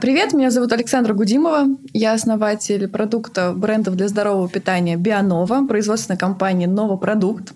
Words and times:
Привет, 0.00 0.32
меня 0.32 0.50
зовут 0.50 0.72
Александра 0.72 1.12
Гудимова. 1.12 1.66
Я 1.92 2.14
основатель 2.14 2.88
продукта 2.88 3.52
брендов 3.54 3.94
для 3.94 4.08
здорового 4.08 4.48
питания 4.48 4.96
Бионова, 4.96 5.66
производственной 5.66 6.16
компании 6.16 6.64
«Новопродукт». 6.64 7.52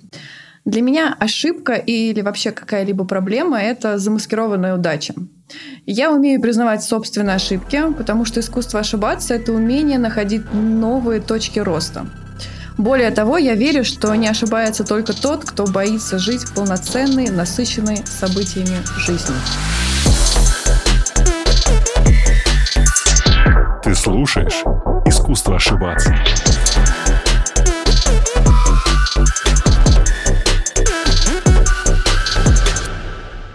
Для 0.66 0.82
меня 0.82 1.16
ошибка 1.18 1.74
или 1.74 2.20
вообще 2.20 2.50
какая-либо 2.50 3.06
проблема– 3.06 3.58
это 3.62 3.96
замаскированная 3.96 4.74
удача. 4.74 5.14
Я 5.86 6.12
умею 6.12 6.42
признавать 6.42 6.82
собственные 6.82 7.36
ошибки, 7.36 7.80
потому 7.96 8.26
что 8.26 8.40
искусство 8.40 8.80
ошибаться– 8.80 9.32
это 9.36 9.52
умение 9.52 9.98
находить 9.98 10.42
новые 10.52 11.22
точки 11.22 11.58
роста. 11.58 12.06
Более 12.76 13.12
того, 13.12 13.38
я 13.38 13.54
верю, 13.54 13.82
что 13.82 14.14
не 14.14 14.28
ошибается 14.28 14.84
только 14.84 15.14
тот, 15.14 15.44
кто 15.44 15.64
боится 15.64 16.18
жить 16.18 16.44
полноценной, 16.54 17.30
насыщенной 17.30 17.98
событиями 18.04 18.76
жизни. 18.98 19.34
Ты 23.86 23.94
слушаешь 23.94 24.64
«Искусство 25.06 25.54
ошибаться». 25.54 26.12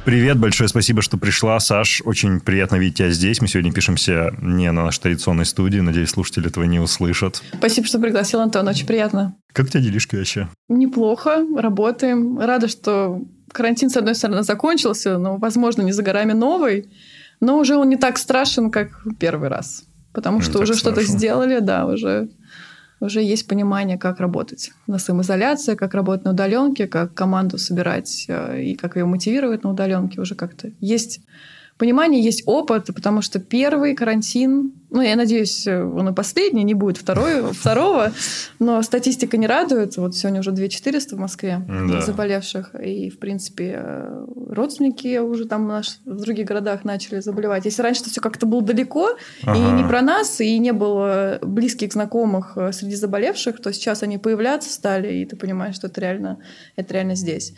Привет, 0.05 0.39
большое 0.39 0.69
спасибо, 0.69 1.01
что 1.01 1.17
пришла, 1.17 1.59
Саш. 1.59 2.01
Очень 2.05 2.39
приятно 2.39 2.77
видеть 2.77 2.99
тебя 2.99 3.09
здесь. 3.09 3.41
Мы 3.41 3.49
сегодня 3.49 3.73
пишемся 3.73 4.33
не 4.41 4.71
на 4.71 4.85
нашей 4.85 5.01
традиционной 5.01 5.43
студии. 5.43 5.79
Надеюсь, 5.79 6.11
слушатели 6.11 6.47
этого 6.47 6.63
не 6.63 6.79
услышат. 6.79 7.43
Спасибо, 7.57 7.85
что 7.87 7.99
пригласил, 7.99 8.39
Антон. 8.39 8.65
Очень 8.69 8.87
приятно. 8.87 9.35
Как 9.51 9.65
у 9.65 9.67
тебя 9.67 9.83
делишки 9.83 10.15
вообще? 10.15 10.47
Неплохо. 10.69 11.45
Работаем. 11.57 12.39
Рада, 12.39 12.69
что 12.69 13.21
карантин, 13.51 13.89
с 13.89 13.97
одной 13.97 14.15
стороны, 14.15 14.43
закончился, 14.43 15.17
но, 15.17 15.35
возможно, 15.35 15.81
не 15.81 15.91
за 15.91 16.03
горами 16.03 16.31
новый. 16.31 16.89
Но 17.41 17.57
уже 17.57 17.75
он 17.75 17.89
не 17.89 17.97
так 17.97 18.17
страшен, 18.17 18.71
как 18.71 18.91
первый 19.19 19.49
раз 19.49 19.83
потому 20.13 20.37
ну, 20.37 20.43
что 20.43 20.59
уже 20.59 20.73
что-то 20.73 21.03
сделали, 21.03 21.59
да, 21.59 21.85
уже, 21.85 22.29
уже 22.99 23.21
есть 23.21 23.47
понимание, 23.47 23.97
как 23.97 24.19
работать 24.19 24.71
на 24.87 24.99
самоизоляции, 24.99 25.75
как 25.75 25.93
работать 25.93 26.25
на 26.25 26.31
удаленке, 26.31 26.87
как 26.87 27.13
команду 27.13 27.57
собирать 27.57 28.25
э, 28.27 28.61
и 28.63 28.75
как 28.75 28.95
ее 28.95 29.05
мотивировать 29.05 29.63
на 29.63 29.71
удаленке. 29.71 30.21
Уже 30.21 30.35
как-то 30.35 30.71
есть 30.79 31.21
понимание, 31.77 32.21
есть 32.21 32.43
опыт, 32.45 32.87
потому 32.93 33.21
что 33.21 33.39
первый 33.39 33.95
карантин, 33.95 34.73
ну, 34.89 35.01
я 35.01 35.15
надеюсь, 35.15 35.65
он 35.67 36.09
и 36.09 36.13
последний, 36.13 36.63
не 36.63 36.73
будет 36.73 36.97
второй, 36.97 37.53
второго, 37.53 38.11
но 38.59 38.81
статистика 38.81 39.37
не 39.37 39.47
радует. 39.47 39.97
Вот 39.97 40.15
сегодня 40.15 40.41
уже 40.41 40.51
2400 40.51 41.15
в 41.15 41.19
Москве 41.19 41.65
да. 41.67 42.01
заболевших, 42.01 42.75
и, 42.75 43.09
в 43.09 43.19
принципе, 43.19 43.83
родственники 44.49 45.17
уже 45.17 45.45
там 45.45 45.67
в 46.05 46.21
других 46.21 46.47
городах 46.47 46.83
начали 46.83 47.19
заболевать. 47.19 47.65
Если 47.65 47.81
раньше 47.81 48.01
это 48.01 48.09
все 48.09 48.21
как-то 48.21 48.45
было 48.45 48.61
далеко, 48.61 49.09
ага. 49.43 49.57
и 49.57 49.81
не 49.81 49.87
про 49.87 50.01
нас, 50.01 50.39
и 50.41 50.59
не 50.59 50.73
было 50.73 51.39
близких 51.41 51.93
знакомых 51.93 52.57
э, 52.57 52.71
среди 52.71 52.95
заболевших, 52.95 53.61
то 53.61 53.71
сейчас 53.73 54.03
они 54.03 54.17
появляться 54.17 54.69
стали, 54.69 55.13
и 55.13 55.25
ты 55.25 55.35
понимаешь, 55.35 55.75
что 55.75 55.87
это 55.87 56.01
реально, 56.01 56.39
это 56.75 56.93
реально 56.93 57.15
здесь. 57.15 57.53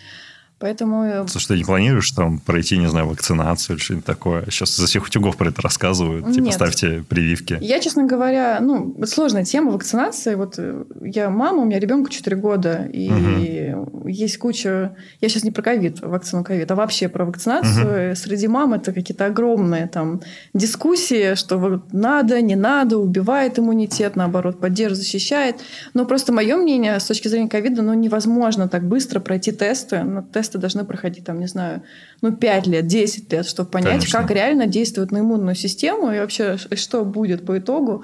Поэтому... 0.64 1.03
Э, 1.03 1.28
Слушай, 1.28 1.47
ты 1.47 1.58
не 1.58 1.66
планируешь 1.66 2.09
там 2.11 2.39
пройти, 2.39 2.78
не 2.78 2.88
знаю, 2.88 3.09
вакцинацию 3.09 3.75
или 3.75 3.83
что-нибудь 3.83 4.06
такое? 4.06 4.45
Сейчас 4.45 4.78
за 4.78 4.88
всех 4.88 5.05
утюгов 5.05 5.36
про 5.36 5.50
это 5.50 5.61
рассказывают. 5.61 6.25
Типа, 6.31 6.45
Нет. 6.45 6.53
ставьте 6.53 7.03
прививки. 7.09 7.58
Я, 7.59 7.81
честно 7.81 8.05
говоря, 8.05 8.59
ну, 8.61 8.95
сложная 9.05 9.44
тема 9.44 9.73
вакцинации. 9.73 10.36
Вот 10.36 10.55
э, 10.58 10.86
я 11.02 11.30
мама, 11.30 11.64
у 11.64 11.66
меня 11.66 11.80
ребенку 11.80 12.09
4 12.09 12.38
года, 12.38 12.89
и 12.94 13.73
угу. 13.73 14.08
есть 14.08 14.38
куча... 14.38 14.95
Я 15.20 15.28
сейчас 15.28 15.44
не 15.44 15.52
про 15.52 15.64
ковид, 15.64 16.00
вакцину 16.00 16.45
ковид, 16.45 16.72
а 16.72 16.75
вообще 16.75 17.09
про 17.09 17.25
вакцинацию. 17.25 18.11
Угу. 18.11 18.16
Среди 18.16 18.48
мам 18.48 18.73
это 18.73 18.94
какие-то 18.94 19.25
огромные 19.25 19.88
там 19.88 20.22
дискуссии, 20.53 21.36
что 21.36 21.58
вот 21.58 21.92
надо, 21.92 22.39
не 22.39 22.55
надо, 22.55 23.00
убивает 23.00 23.59
иммунитет, 23.59 24.16
наоборот, 24.16 24.61
поддерживает, 24.61 25.03
защищает. 25.03 25.58
Но 25.94 26.05
просто 26.05 26.31
мое 26.31 26.55
мнение 26.55 26.98
с 27.02 27.03
точки 27.03 27.27
зрения 27.27 27.50
ковида, 27.50 27.81
ну, 27.81 27.94
невозможно 27.94 28.70
так 28.70 28.88
быстро 28.88 29.20
пройти 29.20 29.52
тесты. 29.52 30.04
Но 30.04 30.21
ну, 30.21 30.27
тесты 30.53 30.59
должны 30.59 30.86
проходить, 30.86 31.25
там, 31.25 31.39
не 31.39 31.47
знаю, 31.47 31.81
ну, 32.21 32.31
5 32.31 32.67
лет, 32.67 32.87
10 32.87 33.31
лет, 33.33 33.45
чтобы 33.45 33.69
понять, 33.69 33.91
Конечно. 33.91 34.19
как 34.19 34.31
реально 34.31 34.67
действует 34.67 35.11
на 35.11 35.19
иммунную 35.19 35.55
систему 35.55 36.11
и 36.11 36.19
вообще, 36.19 36.58
что 36.58 37.05
будет 37.05 37.45
по 37.45 37.58
итогу. 37.58 38.03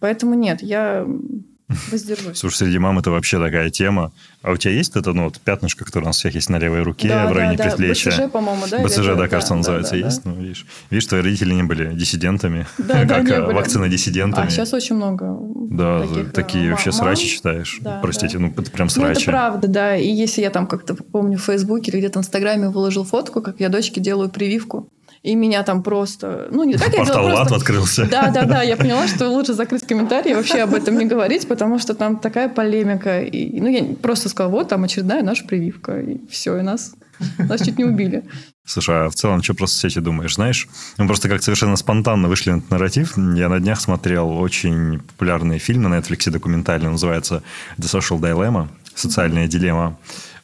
Поэтому 0.00 0.34
нет, 0.34 0.62
я 0.62 1.06
воздержусь. 1.90 2.38
Слушай, 2.38 2.56
среди 2.56 2.78
мам 2.78 2.98
это 2.98 3.10
вообще 3.10 3.38
такая 3.38 3.70
тема. 3.70 4.12
А 4.42 4.50
у 4.50 4.56
тебя 4.56 4.74
есть 4.74 4.96
это, 4.96 5.12
ну, 5.12 5.24
вот 5.24 5.38
пятнышко, 5.40 5.84
которое 5.84 6.04
у 6.04 6.08
нас 6.08 6.16
всех 6.16 6.34
есть 6.34 6.50
на 6.50 6.56
левой 6.58 6.82
руке, 6.82 7.08
да, 7.08 7.28
в 7.28 7.32
районе 7.32 7.56
да, 7.56 7.64
предплечья? 7.64 8.10
БЦЖ, 8.10 8.30
по-моему, 8.30 8.64
да? 8.68 8.82
БЦЖ, 8.82 9.06
да, 9.16 9.28
кажется, 9.28 9.50
да, 9.54 9.56
называется. 9.58 9.92
Да, 9.92 9.96
есть? 9.98 10.24
Да. 10.24 10.30
Ну, 10.30 10.42
видишь, 10.42 10.66
видишь, 10.90 11.06
твои 11.06 11.20
родители 11.20 11.54
не 11.54 11.62
были 11.62 11.94
диссидентами, 11.94 12.66
да, 12.78 13.06
как 13.06 13.26
да, 13.26 13.46
вакцина-диссидентами. 13.46 14.46
А 14.46 14.50
сейчас 14.50 14.72
очень 14.74 14.96
много 14.96 15.36
Да, 15.70 16.00
таких, 16.00 16.32
такие 16.32 16.70
вообще 16.70 16.90
мам. 16.90 16.98
срачи 16.98 17.28
читаешь. 17.28 17.78
Да, 17.80 18.00
Простите, 18.02 18.38
да. 18.38 18.44
ну, 18.44 18.54
это 18.56 18.70
прям 18.70 18.88
срачи. 18.88 19.06
Ну, 19.06 19.12
это 19.12 19.24
правда, 19.24 19.68
да. 19.68 19.96
И 19.96 20.08
если 20.08 20.42
я 20.42 20.50
там 20.50 20.66
как-то, 20.66 20.94
помню, 20.94 21.38
в 21.38 21.42
Фейсбуке 21.42 21.92
или 21.92 21.98
где-то 21.98 22.18
в 22.18 22.22
Инстаграме 22.22 22.68
выложил 22.68 23.04
фотку, 23.04 23.42
как 23.42 23.60
я 23.60 23.68
дочке 23.68 24.00
делаю 24.00 24.28
прививку, 24.28 24.88
и 25.22 25.36
меня 25.36 25.62
там 25.62 25.82
просто... 25.82 26.48
Ну, 26.50 26.64
не 26.64 26.74
так 26.74 26.88
я 26.88 26.98
Портал 26.98 27.26
делала, 27.26 27.36
просто... 27.40 27.56
открылся. 27.56 28.08
Да, 28.10 28.30
да, 28.30 28.44
да. 28.44 28.62
Я 28.62 28.76
поняла, 28.76 29.06
что 29.06 29.28
лучше 29.28 29.54
закрыть 29.54 29.86
комментарий 29.86 30.32
и 30.32 30.34
вообще 30.34 30.62
об 30.62 30.74
этом 30.74 30.98
не 30.98 31.04
говорить, 31.04 31.46
потому 31.46 31.78
что 31.78 31.94
там 31.94 32.16
такая 32.16 32.48
полемика. 32.48 33.22
И, 33.22 33.60
ну, 33.60 33.68
я 33.68 33.84
просто 34.02 34.28
сказала, 34.28 34.50
вот 34.50 34.68
там 34.68 34.82
очередная 34.82 35.22
наша 35.22 35.44
прививка. 35.44 36.00
И 36.00 36.20
все, 36.28 36.58
и 36.58 36.62
нас, 36.62 36.94
нас 37.38 37.62
чуть 37.62 37.78
не 37.78 37.84
убили. 37.84 38.24
Слушай, 38.64 39.06
а 39.06 39.10
в 39.10 39.14
целом, 39.14 39.42
что 39.44 39.54
про 39.54 39.68
соцсети 39.68 40.00
думаешь? 40.00 40.34
Знаешь, 40.34 40.68
мы 40.98 41.06
просто 41.06 41.28
как 41.28 41.40
совершенно 41.42 41.76
спонтанно 41.76 42.28
вышли 42.28 42.50
на 42.50 42.56
этот 42.56 42.70
нарратив. 42.70 43.16
Я 43.16 43.48
на 43.48 43.60
днях 43.60 43.80
смотрел 43.80 44.28
очень 44.28 44.98
популярный 44.98 45.58
фильм 45.58 45.82
на 45.82 45.98
Netflix 45.98 46.30
документальный, 46.30 46.90
называется 46.90 47.44
«The 47.78 47.84
Social 47.84 48.18
Dilemma», 48.18 48.68
«Социальная 48.94 49.46
дилемма». 49.46 49.96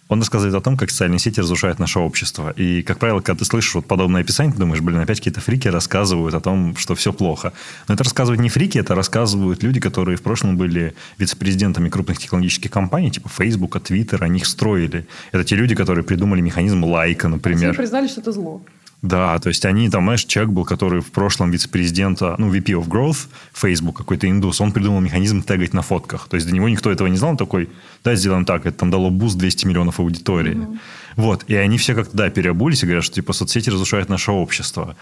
Он 0.09 0.21
рассказывает 0.21 0.55
о 0.55 0.61
том, 0.61 0.77
как 0.77 0.91
социальные 0.91 1.19
сети 1.19 1.41
разрушают 1.41 1.79
наше 1.79 1.99
общество. 1.99 2.51
И, 2.57 2.83
как 2.83 2.99
правило, 2.99 3.21
когда 3.21 3.39
ты 3.39 3.45
слышишь 3.45 3.75
вот 3.75 3.87
подобное 3.87 4.23
описание, 4.23 4.53
ты 4.55 4.59
думаешь, 4.59 4.81
блин, 4.81 5.01
опять 5.01 5.19
какие-то 5.19 5.41
фрики 5.41 5.69
рассказывают 5.69 6.35
о 6.35 6.41
том, 6.41 6.77
что 6.77 6.95
все 6.95 7.13
плохо. 7.13 7.53
Но 7.89 7.95
это 7.95 8.05
рассказывают 8.05 8.41
не 8.41 8.49
фрики, 8.49 8.79
это 8.79 8.95
рассказывают 8.95 9.63
люди, 9.63 9.81
которые 9.81 10.17
в 10.17 10.23
прошлом 10.23 10.57
были 10.57 10.95
вице-президентами 11.19 11.91
крупных 11.91 12.19
технологических 12.19 12.71
компаний, 12.71 13.11
типа 13.11 13.29
Facebook, 13.29 13.77
Twitter, 13.77 14.23
они 14.23 14.39
их 14.39 14.47
строили. 14.47 15.07
Это 15.33 15.45
те 15.45 15.57
люди, 15.57 15.75
которые 15.75 16.05
придумали 16.05 16.41
механизм 16.41 16.85
лайка, 16.85 17.29
например. 17.29 17.71
Они 17.71 17.77
признали, 17.77 18.09
что 18.09 18.23
это 18.23 18.33
зло. 18.33 18.63
Да, 19.01 19.39
то 19.39 19.49
есть 19.49 19.65
они, 19.65 19.89
там, 19.91 20.05
знаешь, 20.05 20.25
человек 20.25 20.53
был, 20.53 20.65
который 20.65 21.01
в 21.01 21.13
прошлом 21.13 21.53
вице-президента, 21.53 22.35
ну, 22.37 22.53
VP 22.53 22.65
of 22.81 22.89
Growth, 22.89 23.29
Facebook, 23.53 23.97
какой-то 23.97 24.29
индус, 24.29 24.61
он 24.61 24.73
придумал 24.73 25.01
механизм 25.01 25.43
тегать 25.43 25.73
на 25.73 25.83
фотках. 25.83 26.27
То 26.29 26.35
есть 26.35 26.49
до 26.49 26.55
него 26.55 26.69
никто 26.69 26.91
этого 26.91 27.07
не 27.07 27.17
знал, 27.17 27.31
он 27.31 27.37
такой, 27.37 27.69
да, 28.03 28.17
сделаем 28.17 28.45
так, 28.45 28.67
это 28.67 28.79
там 28.79 28.91
дало 28.91 29.11
буст 29.11 29.39
200 29.39 29.67
миллионов 29.67 30.01
аудитории. 30.01 30.57
Mm-hmm. 30.57 30.79
Вот, 31.15 31.45
и 31.47 31.55
они 31.55 31.79
все 31.79 31.95
как-то, 31.95 32.17
да, 32.17 32.29
переобулись 32.31 32.83
и 32.83 32.87
говорят, 32.87 33.05
что, 33.05 33.15
типа, 33.15 33.33
соцсети 33.33 33.71
разрушают 33.71 34.09
наше 34.09 34.33
общество. 34.33 34.97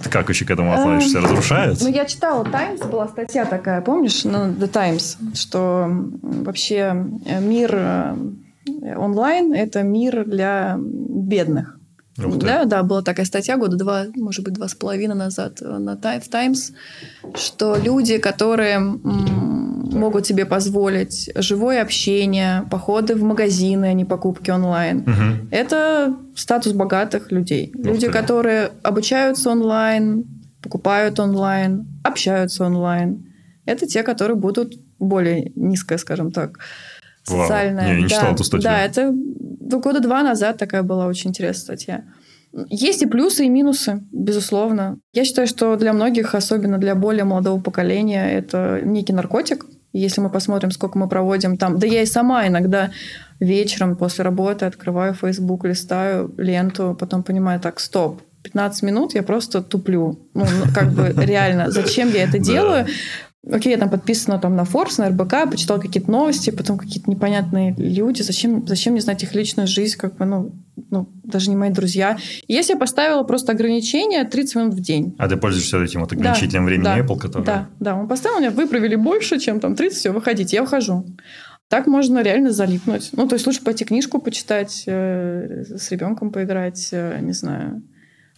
Ты 0.00 0.08
как 0.08 0.28
вообще 0.28 0.44
к 0.44 0.50
этому 0.50 0.72
относишься? 0.72 1.18
Эм, 1.18 1.24
Разрушают? 1.24 1.80
Ну, 1.80 1.88
я 1.88 2.04
читала 2.04 2.44
Times, 2.44 2.86
была 2.88 3.08
статья 3.08 3.44
такая, 3.44 3.80
помнишь, 3.80 4.24
на 4.24 4.48
The 4.48 4.68
Times, 4.68 5.18
что 5.34 5.88
вообще 6.22 7.04
э, 7.26 7.40
мир 7.40 7.70
э, 7.74 8.14
онлайн– 8.96 9.52
это 9.54 9.82
мир 9.82 10.24
для 10.24 10.76
бедных. 10.78 11.79
Да, 12.38 12.64
да, 12.64 12.82
была 12.82 13.02
такая 13.02 13.26
статья 13.26 13.56
года 13.56 13.76
два, 13.76 14.06
может 14.16 14.44
быть, 14.44 14.54
два 14.54 14.68
с 14.68 14.74
половиной 14.74 15.16
назад 15.16 15.60
на 15.60 15.96
в 15.96 16.28
Times, 16.28 16.72
что 17.34 17.76
люди, 17.76 18.18
которые 18.18 18.78
могут 18.78 20.26
себе 20.26 20.46
позволить 20.46 21.30
живое 21.34 21.82
общение, 21.82 22.64
походы 22.70 23.14
в 23.14 23.22
магазины, 23.22 23.86
а 23.86 23.92
не 23.92 24.04
покупки 24.04 24.50
онлайн, 24.50 25.00
угу. 25.00 25.48
это 25.50 26.16
статус 26.34 26.72
богатых 26.72 27.32
людей. 27.32 27.72
Люди, 27.74 28.08
которые 28.08 28.70
обучаются 28.82 29.50
онлайн, 29.50 30.24
покупают 30.62 31.18
онлайн, 31.20 31.86
общаются 32.04 32.64
онлайн. 32.64 33.26
Это 33.64 33.86
те, 33.86 34.02
которые 34.02 34.36
будут 34.36 34.74
более 34.98 35.52
низкая, 35.54 35.98
скажем 35.98 36.32
так, 36.32 36.58
социальная. 37.22 37.86
Вау. 37.86 37.94
Не, 37.94 37.94
я 37.94 37.96
не 37.96 38.02
да, 38.02 38.08
читал 38.08 38.34
эту 38.34 38.44
статью. 38.44 38.62
Да, 38.62 38.80
это 38.82 39.12
года 39.78 40.00
два 40.00 40.22
назад 40.22 40.58
такая 40.58 40.82
была 40.82 41.06
очень 41.06 41.30
интересная 41.30 41.76
статья. 41.76 42.04
Есть 42.68 43.02
и 43.02 43.06
плюсы, 43.06 43.44
и 43.44 43.48
минусы, 43.48 44.02
безусловно. 44.12 44.98
Я 45.12 45.24
считаю, 45.24 45.46
что 45.46 45.76
для 45.76 45.92
многих, 45.92 46.34
особенно 46.34 46.78
для 46.78 46.94
более 46.94 47.24
молодого 47.24 47.60
поколения, 47.60 48.30
это 48.32 48.80
некий 48.82 49.12
наркотик. 49.12 49.66
Если 49.92 50.20
мы 50.20 50.30
посмотрим, 50.30 50.70
сколько 50.70 50.98
мы 50.98 51.08
проводим 51.08 51.56
там... 51.56 51.78
Да 51.78 51.86
я 51.86 52.02
и 52.02 52.06
сама 52.06 52.46
иногда 52.46 52.90
вечером 53.40 53.96
после 53.96 54.24
работы 54.24 54.66
открываю 54.66 55.14
Facebook, 55.14 55.64
листаю 55.64 56.32
ленту, 56.36 56.96
потом 56.98 57.22
понимаю, 57.22 57.60
так, 57.60 57.80
стоп, 57.80 58.20
15 58.42 58.82
минут 58.82 59.14
я 59.14 59.22
просто 59.22 59.62
туплю. 59.62 60.18
Ну, 60.34 60.44
как 60.74 60.92
бы 60.92 61.12
реально, 61.16 61.70
зачем 61.70 62.08
я 62.10 62.24
это 62.24 62.38
делаю? 62.38 62.86
Окей, 63.48 63.72
я 63.72 63.78
там 63.78 63.88
подписана 63.88 64.38
там 64.38 64.54
на 64.54 64.62
Forbes, 64.62 64.98
на 64.98 65.08
РБК, 65.08 65.50
почитала 65.50 65.78
какие-то 65.78 66.10
новости, 66.10 66.50
потом 66.50 66.76
какие-то 66.76 67.10
непонятные 67.10 67.74
люди. 67.78 68.20
Зачем, 68.20 68.66
зачем 68.66 68.92
мне 68.92 69.00
знать 69.00 69.22
их 69.22 69.34
личную 69.34 69.66
жизнь? 69.66 69.96
Как 69.96 70.16
бы, 70.16 70.26
ну, 70.26 70.52
ну, 70.90 71.08
даже 71.24 71.48
не 71.48 71.56
мои 71.56 71.70
друзья. 71.70 72.18
И 72.46 72.52
я 72.52 72.62
себе 72.62 72.78
поставила 72.78 73.22
просто 73.22 73.52
ограничение 73.52 74.24
30 74.24 74.54
минут 74.56 74.74
в 74.74 74.80
день. 74.80 75.16
А 75.18 75.26
ты 75.26 75.38
пользуешься 75.38 75.82
этим 75.82 76.00
вот 76.00 76.12
ограничителем 76.12 76.62
да, 76.62 76.66
времени 76.66 76.84
да, 76.84 76.98
Apple, 76.98 77.18
который... 77.18 77.44
Да, 77.44 77.68
да, 77.80 77.96
он 77.96 78.08
поставил 78.08 78.40
меня, 78.40 78.50
вы 78.50 78.66
провели 78.66 78.96
больше, 78.96 79.38
чем 79.38 79.58
там 79.58 79.74
30, 79.74 79.98
все, 79.98 80.10
выходите, 80.10 80.56
я 80.56 80.62
выхожу. 80.62 81.06
Так 81.68 81.86
можно 81.86 82.22
реально 82.22 82.50
залипнуть. 82.50 83.10
Ну, 83.12 83.26
то 83.26 83.36
есть 83.36 83.46
лучше 83.46 83.62
пойти 83.62 83.84
книжку 83.84 84.20
почитать, 84.20 84.82
э, 84.86 85.64
с 85.78 85.90
ребенком 85.90 86.30
поиграть, 86.30 86.88
э, 86.92 87.20
не 87.22 87.32
знаю. 87.32 87.82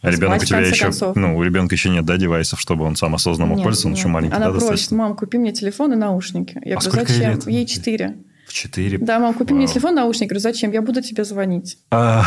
А 0.02 0.10
ребенок 0.10 0.42
у 0.42 0.44
тебя 0.44 0.58
еще, 0.60 0.84
концов. 0.84 1.14
ну, 1.16 1.36
у 1.36 1.42
ребенка 1.42 1.74
еще 1.74 1.88
нет, 1.88 2.04
да, 2.04 2.16
девайсов, 2.16 2.60
чтобы 2.60 2.84
он 2.84 2.96
сам 2.96 3.14
осознанно 3.14 3.48
мог 3.50 3.58
Нет, 3.58 3.64
пользоваться, 3.64 3.86
он 3.86 3.92
нет. 3.92 3.98
еще 4.00 4.08
маленький, 4.08 4.34
Она 4.36 4.46
да, 4.46 4.50
просит, 4.50 4.68
достаточно? 4.68 4.96
мам, 4.96 5.16
купи 5.16 5.38
мне 5.38 5.52
телефон 5.52 5.92
и 5.92 5.96
наушники. 5.96 6.60
Я 6.64 6.76
А 6.76 6.80
говорю, 6.80 6.80
сколько 6.90 7.12
ей 7.12 7.18
зачем? 7.18 7.30
лет? 7.34 7.46
Ей 7.46 7.66
4. 7.66 8.16
В 8.48 8.52
4. 8.52 8.98
Да, 8.98 9.18
мам, 9.20 9.32
купи 9.34 9.54
мне 9.54 9.66
Вау. 9.66 9.72
телефон, 9.72 9.94
наушники. 9.94 10.28
Говорю, 10.28 10.40
зачем? 10.40 10.72
Я 10.72 10.82
буду 10.82 11.00
тебе 11.02 11.24
звонить. 11.24 11.78
А, 11.92 12.24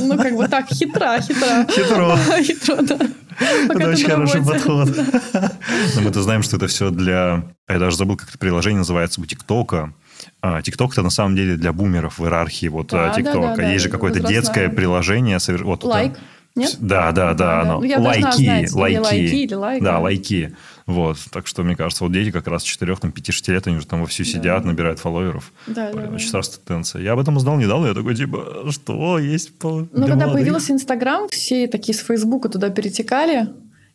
Ну, 0.00 0.16
как 0.16 0.34
бы 0.34 0.48
так, 0.48 0.66
хитра, 0.68 1.20
хитра. 1.20 1.66
Хитро. 1.70 2.16
Хитро, 2.42 2.76
да. 2.82 2.98
Пока 3.68 3.80
Это 3.80 3.90
очень 3.90 4.06
хороший 4.08 4.36
работе. 4.40 4.58
подход. 4.58 4.88
Но 5.96 6.00
мы-то 6.00 6.22
знаем, 6.22 6.42
что 6.42 6.56
это 6.56 6.66
все 6.68 6.90
для... 6.90 7.44
Я 7.68 7.78
даже 7.78 7.96
забыл, 7.96 8.16
как 8.16 8.30
это 8.30 8.38
приложение 8.38 8.78
называется 8.78 9.20
у 9.20 9.26
ТикТока. 9.26 9.92
А, 10.40 10.62
ТикТок 10.62 10.92
это 10.92 11.02
на 11.02 11.10
самом 11.10 11.36
деле 11.36 11.56
для 11.56 11.72
бумеров 11.72 12.18
в 12.18 12.22
иерархии 12.24 12.68
вот 12.68 12.88
Да, 12.88 13.06
а, 13.06 13.08
да, 13.08 13.14
ТикТока. 13.14 13.40
да, 13.48 13.56
да, 13.56 13.70
Есть 13.70 13.84
же 13.84 13.90
какое-то 13.90 14.20
детское 14.20 14.68
приложение. 14.70 15.38
Вот, 15.62 15.80
там- 15.80 15.90
Like. 15.90 16.12
Нет? 16.56 16.76
Да, 16.80 17.10
да, 17.12 17.34
да. 17.34 17.62
оно. 17.62 17.78
Ну, 17.80 17.84
я 17.84 17.98
Likee, 17.98 18.44
знать, 18.44 18.72
Likee. 18.72 18.98
Likee, 18.98 19.34
или 19.34 19.54
Like, 19.54 19.82
Да, 19.82 19.92
да. 19.92 19.98
Likee. 19.98 20.54
Вот. 20.86 21.16
Так 21.32 21.46
что, 21.46 21.62
мне 21.64 21.74
кажется, 21.74 22.04
вот 22.04 22.12
дети 22.12 22.30
как 22.30 22.46
раз 22.46 22.62
4 22.62 22.94
там, 22.96 23.10
5-6 23.10 23.50
лет, 23.52 23.66
они 23.66 23.76
уже 23.76 23.86
там 23.86 24.00
вовсю 24.02 24.22
сидят, 24.24 24.64
набирают 24.64 24.98
фолловеров. 25.00 25.52
Да, 25.66 25.90
да, 25.90 25.92
Блин, 25.96 26.10
да. 26.10 26.14
Очень 26.14 26.28
страшная 26.28 26.58
тенденция. 26.64 27.02
Я 27.02 27.12
об 27.14 27.18
этом 27.18 27.36
узнал 27.36 27.56
недавно, 27.56 27.86
я 27.88 27.94
такой, 27.94 28.14
типа, 28.14 28.66
что 28.70 29.18
есть 29.18 29.58
по 29.58 29.80
Ну, 29.90 30.06
когда 30.06 30.26
молодых? 30.26 30.34
появился 30.34 30.72
Инстаграм, 30.72 31.28
все 31.28 31.66
такие 31.66 31.96
с 31.96 32.00
Фейсбука 32.02 32.48
туда 32.48 32.70
перетекали 32.70 33.48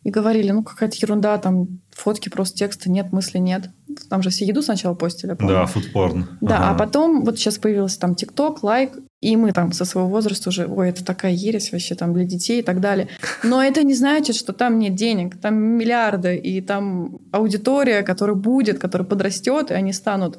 и 0.04 0.10
говорили, 0.10 0.52
ну, 0.52 0.64
какая-то 0.64 0.98
ерунда, 0.98 1.38
там 1.38 1.68
фотки, 1.92 2.30
просто 2.30 2.58
текста 2.58 2.90
нет, 2.90 3.12
мысли 3.14 3.38
нет. 3.38 3.70
Там 4.10 4.24
же 4.24 4.30
все 4.32 4.46
еду 4.46 4.62
сначала 4.62 4.96
постили, 4.96 5.34
помню. 5.34 5.54
Да, 5.56 5.66
фудпорн. 5.66 6.28
Да, 6.42 6.58
Ага. 6.58 6.70
а 6.72 6.74
потом 6.74 7.24
вот 7.24 7.38
сейчас 7.38 7.58
появился 7.58 8.00
там 8.00 8.16
ТикТок, 8.16 8.64
лайк, 8.64 8.94
и 9.22 9.36
мы 9.36 9.52
там 9.52 9.74
со 9.74 9.84
своего 9.84 10.10
возраста 10.10 10.50
уже, 10.50 10.66
ой, 10.66 10.90
это 10.90 11.04
такая 11.04 11.34
ересь 11.34 11.72
вообще 11.72 11.96
там 11.96 12.14
для 12.14 12.24
детей 12.24 12.60
и 12.60 12.64
так 12.64 12.80
далее. 12.80 13.10
Но 13.44 13.62
это 13.62 13.84
не 13.84 13.94
значит, 13.94 14.36
что 14.36 14.54
там 14.54 14.80
нет 14.80 14.96
денег, 14.96 15.38
там 15.40 15.56
миллиарды, 15.56 16.38
и 16.38 16.62
там 16.62 17.20
аудитория, 17.32 18.02
которая 18.04 18.36
будет, 18.36 18.80
которая 18.80 19.08
подрастет, 19.08 19.72
и 19.72 19.74
они 19.74 19.92
станут 19.92 20.38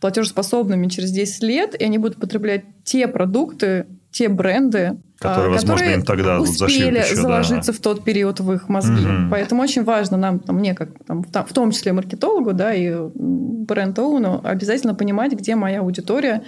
платежеспособными 0.00 0.88
через 0.88 1.12
10 1.12 1.42
лет, 1.42 1.80
и 1.80 1.84
они 1.84 1.98
будут 1.98 2.18
потреблять 2.18 2.64
те 2.84 3.08
продукты, 3.08 3.86
те 4.10 4.28
бренды, 4.28 4.98
Которые, 5.18 5.48
а, 5.48 5.50
возможно, 5.50 5.74
которые 5.74 5.96
им 5.96 6.02
тогда 6.02 6.40
успели 6.40 6.98
еще, 6.98 7.14
да. 7.14 7.20
заложиться 7.20 7.72
в 7.74 7.78
тот 7.78 8.04
период 8.04 8.40
в 8.40 8.52
их 8.52 8.70
мозги. 8.70 9.04
Мгм. 9.04 9.30
Поэтому 9.30 9.62
очень 9.62 9.84
важно 9.84 10.16
нам, 10.16 10.40
там, 10.40 10.56
мне 10.56 10.74
как 10.74 10.90
там, 11.06 11.22
в, 11.22 11.52
том 11.52 11.72
числе 11.72 11.92
маркетологу, 11.92 12.54
да, 12.54 12.72
и 12.72 12.90
бренд-оуну 13.14 14.40
обязательно 14.42 14.94
понимать, 14.94 15.32
где 15.32 15.56
моя 15.56 15.80
аудитория 15.80 16.42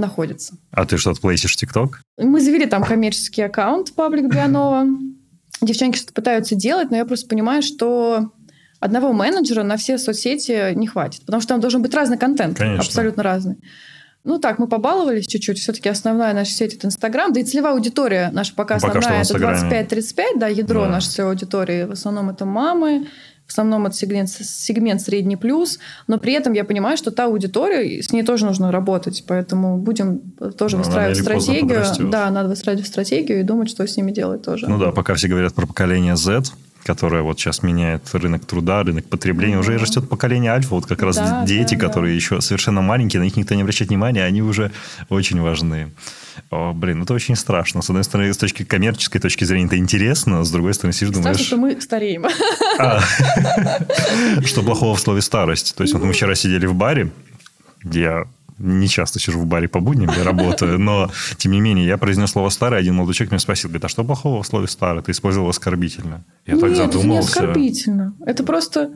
находится. 0.00 0.54
А 0.72 0.84
ты 0.84 0.96
что-то 0.98 1.20
плейсишь 1.20 1.54
ТикТок? 1.56 2.00
Мы 2.18 2.40
завели 2.40 2.66
там 2.66 2.82
коммерческий 2.82 3.42
аккаунт 3.42 3.94
паблик 3.94 4.26
Бианова. 4.32 4.86
Девчонки 5.60 5.96
что-то 5.98 6.14
пытаются 6.14 6.54
делать, 6.54 6.90
но 6.90 6.96
я 6.96 7.04
просто 7.04 7.28
понимаю, 7.28 7.62
что 7.62 8.30
одного 8.80 9.12
менеджера 9.12 9.62
на 9.62 9.76
все 9.76 9.98
соцсети 9.98 10.74
не 10.74 10.86
хватит, 10.86 11.20
потому 11.26 11.40
что 11.42 11.50
там 11.50 11.60
должен 11.60 11.82
быть 11.82 11.94
разный 11.94 12.16
контент, 12.18 12.56
Конечно. 12.56 12.82
абсолютно 12.82 13.22
разный. 13.22 13.56
Ну 14.22 14.38
так, 14.38 14.58
мы 14.58 14.68
побаловались 14.68 15.26
чуть-чуть. 15.26 15.58
Все-таки 15.58 15.88
основная 15.88 16.34
наша 16.34 16.50
сеть 16.52 16.74
это 16.74 16.86
Инстаграм. 16.86 17.32
Да 17.32 17.40
и 17.40 17.44
целевая 17.44 17.72
аудитория 17.72 18.30
наша 18.32 18.54
пока 18.54 18.78
пока 18.78 18.98
основная 18.98 19.22
это 19.22 19.32
Инстаграме. 19.32 19.86
25-35, 20.34 20.38
да, 20.38 20.46
ядро 20.48 20.82
Да. 20.84 20.90
нашей 20.90 21.08
целевой 21.08 21.32
аудитории. 21.32 21.84
В 21.84 21.92
основном 21.92 22.28
это 22.28 22.44
мамы, 22.44 23.06
в 23.50 23.52
основном 23.52 23.84
это 23.86 23.96
сегмент, 23.96 24.28
сегмент 24.30 25.02
средний 25.02 25.34
плюс, 25.36 25.80
но 26.06 26.18
при 26.18 26.34
этом 26.34 26.52
я 26.52 26.62
понимаю, 26.62 26.96
что 26.96 27.10
та 27.10 27.24
аудитория, 27.24 28.00
с 28.00 28.12
ней 28.12 28.22
тоже 28.22 28.46
нужно 28.46 28.70
работать, 28.70 29.24
поэтому 29.26 29.76
будем 29.76 30.20
тоже 30.56 30.76
Ну, 30.76 30.84
выстраивать 30.84 31.18
стратегию. 31.18 31.84
Да, 32.10 32.30
надо 32.30 32.48
выстраивать 32.50 32.86
стратегию 32.86 33.40
и 33.40 33.42
думать, 33.42 33.68
что 33.68 33.84
с 33.84 33.96
ними 33.96 34.12
делать 34.12 34.42
тоже. 34.42 34.68
Ну 34.68 34.78
да, 34.78 34.92
пока 34.92 35.14
все 35.14 35.26
говорят 35.26 35.52
про 35.52 35.66
поколение 35.66 36.14
Z, 36.16 36.44
которое 36.84 37.22
вот 37.22 37.38
сейчас 37.38 37.62
меняет 37.62 38.02
рынок 38.14 38.44
труда, 38.46 38.82
рынок 38.82 39.06
потребления, 39.06 39.58
уже 39.58 39.76
растет 39.78 40.08
поколение 40.08 40.52
альфа, 40.52 40.74
вот 40.74 40.86
как 40.86 41.02
раз 41.02 41.16
Да, 41.16 41.44
дети, 41.44 41.74
да, 41.74 41.80
да. 41.80 41.86
которые 41.86 42.16
еще 42.16 42.40
совершенно 42.40 42.80
маленькие, 42.82 43.20
на 43.20 43.24
них 43.24 43.36
никто 43.36 43.54
не 43.54 43.62
обращает 43.62 43.90
внимания, 43.90 44.24
они 44.24 44.42
уже 44.42 44.72
очень 45.08 45.40
важны. 45.40 45.92
О, 46.50 46.72
блин, 46.72 47.02
это 47.02 47.12
очень 47.14 47.36
страшно. 47.36 47.82
С 47.82 47.90
одной 47.90 48.04
стороны, 48.04 48.32
с 48.32 48.36
точки 48.36 48.64
коммерческой 48.64 49.20
точки 49.20 49.44
зрения 49.44 49.66
это 49.66 49.76
интересно, 49.76 50.44
с 50.44 50.50
другой 50.50 50.74
стороны, 50.74 50.92
сидишь, 50.92 51.10
Страшно, 51.10 51.32
думаешь... 51.32 51.46
что 51.46 51.56
мы 51.56 51.80
стареем. 51.80 52.26
А, 52.78 53.00
Что 54.44 54.62
плохого 54.62 54.96
в 54.96 55.00
слове 55.00 55.20
старость? 55.20 55.74
То 55.76 55.82
есть 55.82 55.92
вот 55.92 56.02
мы 56.02 56.12
вчера 56.12 56.34
сидели 56.34 56.66
в 56.66 56.74
баре, 56.74 57.10
я 57.84 58.24
не 58.60 58.88
часто 58.88 59.18
сижу 59.18 59.40
в 59.40 59.46
баре 59.46 59.68
по 59.68 59.80
будням, 59.80 60.10
я 60.16 60.22
работаю, 60.22 60.78
но, 60.78 61.10
тем 61.38 61.52
не 61.52 61.60
менее, 61.60 61.86
я 61.86 61.96
произнес 61.96 62.30
слово 62.30 62.50
«старый», 62.50 62.78
один 62.78 62.94
молодой 62.94 63.14
человек 63.14 63.32
меня 63.32 63.38
спросил, 63.40 63.70
говорит, 63.70 63.84
а 63.86 63.88
что 63.88 64.04
плохого 64.04 64.42
в 64.42 64.46
слове 64.46 64.68
«старый»? 64.68 65.02
Ты 65.02 65.12
использовал 65.12 65.48
оскорбительно. 65.48 66.24
Я 66.46 66.58
так 66.58 66.70
Нет, 66.70 66.78
это 66.78 66.86
не 66.86 66.92
задумался. 66.92 67.28
оскорбительно. 67.28 68.14
Это 68.24 68.44
просто... 68.44 68.90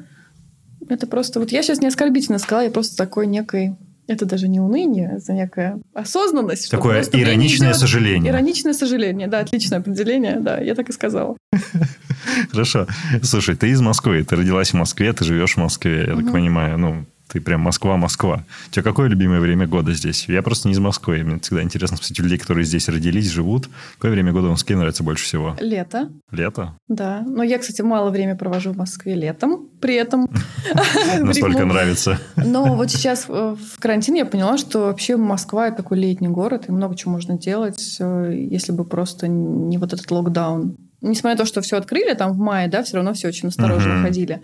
Это 0.88 1.06
просто... 1.06 1.40
Вот 1.40 1.50
я 1.50 1.62
сейчас 1.62 1.80
не 1.80 1.86
оскорбительно 1.86 2.38
сказала, 2.38 2.64
я 2.64 2.70
просто 2.70 2.96
такой 2.96 3.26
некой... 3.26 3.76
Это 4.06 4.26
даже 4.26 4.48
не 4.48 4.60
уныние, 4.60 5.16
это 5.16 5.32
некая 5.32 5.80
осознанность. 5.94 6.70
Такое 6.70 7.02
ироничное 7.02 7.70
идет. 7.70 7.80
сожаление. 7.80 8.30
Ироничное 8.30 8.74
сожаление, 8.74 9.28
да, 9.28 9.40
отличное 9.40 9.78
определение, 9.78 10.40
да, 10.40 10.58
я 10.58 10.74
так 10.74 10.90
и 10.90 10.92
сказала. 10.92 11.38
Хорошо. 12.50 12.86
Слушай, 13.22 13.56
ты 13.56 13.70
из 13.70 13.80
Москвы, 13.80 14.22
ты 14.22 14.36
родилась 14.36 14.72
в 14.72 14.74
Москве, 14.74 15.10
ты 15.14 15.24
живешь 15.24 15.54
в 15.54 15.56
Москве, 15.56 16.04
я 16.06 16.16
так 16.16 16.30
понимаю, 16.32 16.76
ну, 16.76 17.06
ты 17.34 17.40
прям 17.40 17.62
Москва-Москва. 17.62 18.44
У 18.68 18.70
тебя 18.70 18.84
какое 18.84 19.08
любимое 19.08 19.40
время 19.40 19.66
года 19.66 19.92
здесь? 19.92 20.26
Я 20.28 20.40
просто 20.40 20.68
не 20.68 20.74
из 20.74 20.78
Москвы. 20.78 21.24
Мне 21.24 21.40
всегда 21.40 21.62
интересно 21.64 21.96
спросить 21.96 22.16
людей, 22.20 22.38
которые 22.38 22.64
здесь 22.64 22.88
родились, 22.88 23.28
живут. 23.28 23.68
Какое 23.96 24.12
время 24.12 24.30
года 24.32 24.46
в 24.46 24.50
Москве 24.50 24.76
нравится 24.76 25.02
больше 25.02 25.24
всего? 25.24 25.56
Лето, 25.60 26.10
Лето? 26.30 26.78
да. 26.86 27.22
Но 27.26 27.42
я, 27.42 27.58
кстати, 27.58 27.82
мало 27.82 28.10
время 28.10 28.36
провожу 28.36 28.70
в 28.70 28.76
Москве 28.76 29.16
летом, 29.16 29.68
при 29.80 29.96
этом. 29.96 30.28
Настолько 31.20 31.64
нравится. 31.64 32.20
Но 32.36 32.76
вот 32.76 32.92
сейчас 32.92 33.26
э, 33.28 33.56
в 33.56 33.80
карантин 33.80 34.14
я 34.14 34.26
поняла, 34.26 34.56
что 34.56 34.86
вообще 34.86 35.16
Москва 35.16 35.66
это 35.66 35.78
такой 35.78 35.98
летний 35.98 36.28
город, 36.28 36.66
и 36.68 36.72
много 36.72 36.94
чего 36.96 37.10
можно 37.10 37.36
делать, 37.36 37.96
э, 37.98 38.32
если 38.48 38.70
бы 38.70 38.84
просто 38.84 39.26
не 39.26 39.76
вот 39.78 39.92
этот 39.92 40.08
локдаун. 40.08 40.76
Несмотря 41.00 41.32
на 41.36 41.38
то, 41.38 41.44
что 41.44 41.60
все 41.62 41.76
открыли 41.76 42.14
там 42.14 42.32
в 42.32 42.38
мае, 42.38 42.68
да, 42.68 42.82
все 42.84 42.96
равно 42.96 43.12
все 43.12 43.28
очень 43.28 43.48
осторожно 43.48 43.94
Мгм. 43.94 44.04
ходили. 44.04 44.40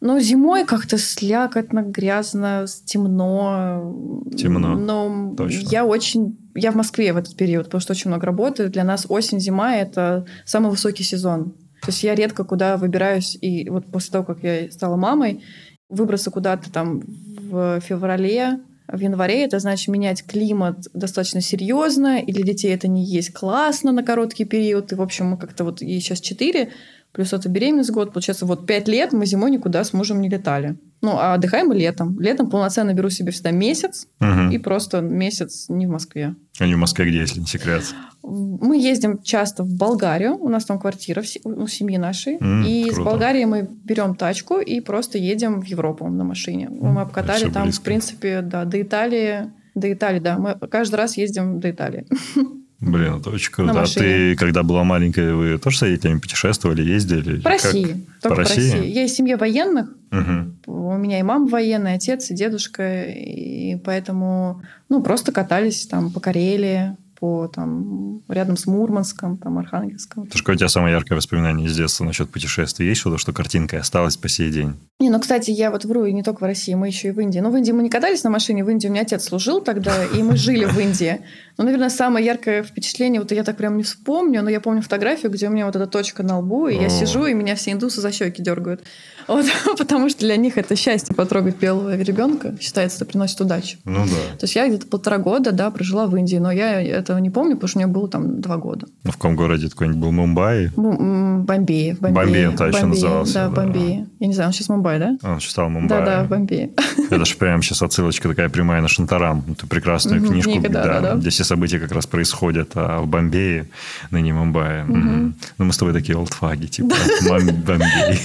Но 0.00 0.18
зимой 0.18 0.64
как-то 0.64 0.96
слякотно, 0.96 1.82
грязно, 1.82 2.64
темно. 2.86 3.94
Темно, 4.36 4.74
Но 4.74 5.34
точно. 5.36 5.68
я 5.70 5.84
очень... 5.84 6.38
Я 6.54 6.72
в 6.72 6.74
Москве 6.74 7.12
в 7.12 7.16
этот 7.16 7.36
период, 7.36 7.66
потому 7.66 7.80
что 7.80 7.92
очень 7.92 8.08
много 8.10 8.26
работаю. 8.26 8.70
Для 8.70 8.82
нас 8.82 9.06
осень-зима— 9.08 9.76
это 9.76 10.26
самый 10.46 10.70
высокий 10.70 11.04
сезон. 11.04 11.52
То 11.82 11.88
есть 11.88 12.02
я 12.02 12.14
редко 12.14 12.44
куда 12.44 12.76
выбираюсь. 12.76 13.36
И 13.40 13.68
вот 13.68 13.86
после 13.86 14.12
того, 14.12 14.24
как 14.24 14.42
я 14.42 14.70
стала 14.70 14.96
мамой, 14.96 15.42
выбраться 15.90 16.30
куда-то 16.30 16.72
там 16.72 17.02
в 17.50 17.80
феврале, 17.80 18.60
в 18.92 18.98
январе, 18.98 19.44
это 19.44 19.58
значит 19.58 19.88
менять 19.88 20.24
климат 20.24 20.88
достаточно 20.94 21.40
серьезно, 21.40 22.20
и 22.20 22.32
для 22.32 22.42
детей 22.42 22.74
это 22.74 22.88
не 22.88 23.04
есть 23.04 23.32
классно 23.32 23.92
на 23.92 24.02
короткий 24.02 24.44
период. 24.44 24.92
И, 24.92 24.96
в 24.96 25.02
общем, 25.02 25.26
мы 25.26 25.36
как-то 25.36 25.64
вот 25.64 25.80
ей 25.82 26.00
сейчас 26.00 26.20
4, 26.20 26.70
плюс 27.12 27.32
это 27.32 27.48
беременность 27.48 27.90
год, 27.90 28.12
получается, 28.12 28.46
вот 28.46 28.66
5 28.66 28.88
лет 28.88 29.12
мы 29.12 29.26
зимой 29.26 29.50
никуда 29.50 29.82
с 29.84 29.92
мужем 29.92 30.20
не 30.20 30.28
летали. 30.28 30.76
Ну, 31.02 31.12
а 31.16 31.32
отдыхаем 31.34 31.68
мы 31.68 31.74
летом. 31.76 32.20
Летом 32.20 32.50
полноценно 32.50 32.92
беру 32.92 33.08
себе 33.10 33.30
всегда 33.32 33.50
месяц, 33.52 34.06
Мгм. 34.20 34.50
и 34.50 34.58
просто 34.58 35.00
месяц 35.00 35.66
не 35.70 35.86
в 35.86 35.90
Москве. 35.90 36.34
Они 36.58 36.74
в 36.74 36.78
Москве 36.78 37.06
где, 37.06 37.18
если 37.20 37.40
не 37.40 37.46
секрет? 37.46 37.82
Мы 38.22 38.78
ездим 38.78 39.22
часто 39.22 39.62
в 39.64 39.72
Болгарию, 39.74 40.36
у 40.36 40.48
нас 40.50 40.66
там 40.66 40.78
квартира 40.78 41.22
у 41.44 41.66
семьи 41.66 41.96
нашей, 41.96 42.36
М, 42.38 42.64
и 42.64 42.82
из 42.88 42.94
круто. 42.94 43.10
Болгарии 43.10 43.44
мы 43.46 43.66
берем 43.84 44.14
тачку 44.14 44.58
и 44.60 44.80
просто 44.80 45.16
едем 45.16 45.62
в 45.62 45.64
Европу 45.64 46.06
на 46.08 46.24
машине. 46.24 46.68
Мы 46.70 47.00
обкатали 47.00 47.50
там, 47.50 47.64
близко. 47.64 47.80
в 47.80 47.84
принципе, 47.84 48.42
да, 48.42 48.64
до 48.66 48.80
Италии, 48.82 49.50
до 49.74 49.90
Италии, 49.90 50.20
да, 50.20 50.36
мы 50.38 50.54
каждый 50.68 50.96
раз 50.96 51.16
ездим 51.16 51.60
до 51.60 51.70
Италии. 51.70 52.06
Блин, 52.80 53.16
это 53.16 53.30
очень 53.30 53.52
круто. 53.52 53.72
На 53.74 53.82
А 53.82 53.86
ты, 53.86 54.34
когда 54.36 54.62
была 54.62 54.84
маленькая, 54.84 55.34
вы 55.34 55.58
тоже 55.58 55.78
с 55.78 55.82
родителями 55.82 56.18
путешествовали, 56.18 56.82
ездили? 56.82 57.40
По 57.40 57.50
России, 57.50 58.06
только 58.22 58.22
По 58.22 58.28
по 58.30 58.36
России? 58.36 58.70
России. 58.72 58.90
Я 58.90 59.04
из 59.04 59.14
семьи 59.14 59.34
военных, 59.34 59.88
Мгм. 60.10 60.58
у 60.66 60.96
меня 60.96 61.20
и 61.20 61.22
мама 61.22 61.46
военная, 61.46 61.96
отец, 61.96 62.30
и 62.30 62.34
дедушка, 62.34 63.04
и 63.04 63.76
поэтому, 63.84 64.62
ну, 64.88 65.02
просто 65.02 65.30
катались 65.30 65.86
там 65.86 66.10
по 66.10 66.20
Карелии, 66.20 66.96
по 67.18 67.48
там 67.48 68.22
рядом 68.28 68.56
с 68.56 68.66
Мурманском, 68.66 69.36
там 69.36 69.58
Архангельском. 69.58 70.22
Это 70.24 70.38
какое 70.38 70.54
у 70.54 70.58
тебя 70.58 70.68
самое 70.70 70.94
яркое 70.94 71.16
воспоминание 71.16 71.66
из 71.66 71.76
детства 71.76 72.04
насчет 72.04 72.30
путешествий? 72.30 72.88
Есть 72.88 73.02
что-то, 73.02 73.18
что 73.18 73.34
картинкой 73.34 73.80
осталось 73.80 74.16
по 74.16 74.26
сей 74.30 74.50
день? 74.50 74.72
Не, 75.00 75.10
ну, 75.10 75.20
кстати, 75.20 75.50
я 75.50 75.70
вот 75.70 75.84
вру, 75.84 76.06
и 76.06 76.14
не 76.14 76.22
только 76.22 76.40
в 76.40 76.46
России, 76.46 76.72
мы 76.72 76.86
еще 76.86 77.08
и 77.08 77.10
в 77.10 77.20
Индии. 77.20 77.40
Ну, 77.40 77.50
в 77.50 77.56
Индии 77.58 77.72
мы 77.72 77.82
не 77.82 77.90
катались 77.90 78.24
на 78.24 78.30
машине, 78.30 78.64
в 78.64 78.70
Индии 78.70 78.88
у 78.88 78.90
меня 78.90 79.02
отец 79.02 79.24
служил 79.24 79.60
тогда, 79.60 80.02
и 80.02 80.22
мы 80.22 80.34
жили 80.36 80.64
в 80.64 80.78
Индии. 80.78 81.20
Ну, 81.60 81.66
наверное, 81.66 81.90
самое 81.90 82.24
яркое 82.24 82.62
впечатление, 82.62 83.20
вот 83.20 83.32
я 83.32 83.44
так 83.44 83.58
прям 83.58 83.76
не 83.76 83.82
вспомню, 83.82 84.42
но 84.42 84.48
я 84.48 84.60
помню 84.60 84.80
фотографию, 84.80 85.30
где 85.30 85.46
у 85.48 85.50
меня 85.50 85.66
вот 85.66 85.76
эта 85.76 85.86
точка 85.86 86.22
на 86.22 86.38
лбу, 86.38 86.68
и 86.68 86.78
О. 86.78 86.80
я 86.80 86.88
сижу, 86.88 87.26
и 87.26 87.34
меня 87.34 87.54
все 87.54 87.72
индусы 87.72 88.00
за 88.00 88.12
щеки 88.12 88.42
дергают. 88.42 88.82
Вот, 89.30 89.46
потому 89.78 90.08
что 90.08 90.20
для 90.20 90.36
них 90.36 90.58
это 90.58 90.74
счастье 90.74 91.14
потрогать 91.14 91.56
белого 91.56 91.96
ребенка. 91.96 92.56
Считается, 92.60 92.96
это 92.96 93.04
приносит 93.04 93.40
удачу. 93.40 93.78
Ну 93.84 94.04
да. 94.04 94.38
То 94.38 94.44
есть 94.44 94.56
я 94.56 94.66
где-то 94.66 94.86
полтора 94.86 95.18
года, 95.18 95.52
да, 95.52 95.70
прожила 95.70 96.06
в 96.06 96.16
Индии, 96.16 96.38
но 96.38 96.50
я 96.50 96.82
этого 96.82 97.18
не 97.18 97.30
помню, 97.30 97.54
потому 97.54 97.68
что 97.68 97.78
мне 97.78 97.86
было 97.86 98.08
там 98.08 98.40
два 98.40 98.56
года. 98.56 98.88
Ну, 99.04 99.12
в 99.12 99.14
каком 99.14 99.36
городе 99.36 99.68
какой-нибудь 99.68 100.00
был? 100.00 100.10
Мумбаи? 100.10 100.72
Бомбей. 100.74 101.92
Бомбей. 101.92 102.48
Он 102.48 102.56
точно 102.56 102.88
назывался. 102.88 103.34
Да, 103.34 103.48
да, 103.48 103.54
Бомбей. 103.54 104.06
Я 104.18 104.26
не 104.26 104.34
знаю, 104.34 104.48
он 104.48 104.52
сейчас 104.52 104.68
Мумбай, 104.68 104.98
да? 104.98 105.16
Он 105.22 105.38
сейчас 105.38 105.52
стал 105.52 105.68
Мумбай. 105.68 105.98
Да, 106.00 106.04
да, 106.04 106.24
Бомбей. 106.24 106.72
Это 107.10 107.24
же 107.24 107.36
прямо 107.36 107.62
сейчас 107.62 107.82
отсылочка 107.82 108.28
такая 108.28 108.48
прямая 108.48 108.82
на 108.82 108.88
Шантарам. 108.88 109.44
Эту 109.48 109.68
прекрасную 109.68 110.26
книжку, 110.26 110.60
да, 110.62 110.82
да, 110.84 111.00
да. 111.00 111.14
где 111.14 111.30
все 111.30 111.44
события 111.50 111.80
как 111.80 111.92
раз 111.92 112.06
происходят 112.06 112.70
а 112.74 113.00
в 113.00 113.06
Бомбее, 113.08 113.66
ныне 114.10 114.32
Мумбаи. 114.32 114.82
Угу. 114.84 115.32
Ну, 115.58 115.64
мы 115.64 115.72
с 115.72 115.78
тобой 115.78 115.92
такие 115.92 116.16
олдфаги, 116.16 116.66
типа 116.66 116.94
Бомбей. 117.22 118.16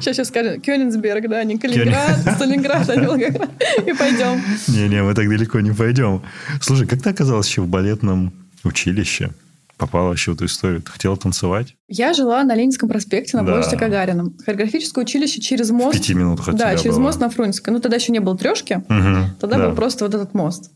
Сейчас, 0.00 0.16
сейчас 0.16 0.28
скажем, 0.28 0.60
Кёнигсберг, 0.60 1.28
да, 1.28 1.42
не 1.44 1.58
Калининград, 1.58 2.20
Сталинград, 2.36 2.88
а. 2.88 2.94
И 2.94 3.92
пойдем. 3.94 4.42
Не-не, 4.68 5.02
мы 5.02 5.14
так 5.14 5.28
далеко 5.28 5.60
не 5.60 5.72
пойдем. 5.72 6.22
Слушай, 6.60 6.86
как 6.86 7.02
ты 7.02 7.10
оказалась 7.10 7.48
еще 7.48 7.62
в 7.62 7.68
балетном 7.68 8.32
училище? 8.64 9.30
попала 9.76 10.08
вообще 10.08 10.30
в 10.30 10.34
эту 10.34 10.46
историю? 10.46 10.82
Ты 10.82 10.90
хотела 10.90 11.16
танцевать? 11.16 11.74
Я 11.88 12.14
жила 12.14 12.42
на 12.44 12.54
Ленинском 12.54 12.88
проспекте 12.88 13.36
на 13.36 13.44
да. 13.44 13.52
площади 13.52 13.76
Гагарина. 13.76 14.32
Хореографическое 14.44 15.04
училище 15.04 15.40
через 15.40 15.70
мост. 15.70 15.96
В 15.96 16.00
пяти 16.00 16.14
минутах 16.14 16.48
от 16.48 16.56
Да, 16.56 16.76
через 16.76 16.96
было. 16.96 17.04
мост 17.04 17.20
на 17.20 17.28
Фрунзенской. 17.28 17.72
Ну, 17.72 17.80
тогда 17.80 17.96
еще 17.96 18.12
не 18.12 18.20
было 18.20 18.36
трешки. 18.36 18.74
Угу, 18.74 19.38
тогда 19.40 19.58
да. 19.58 19.68
был 19.68 19.76
просто 19.76 20.04
вот 20.04 20.14
этот 20.14 20.34
мост. 20.34 20.70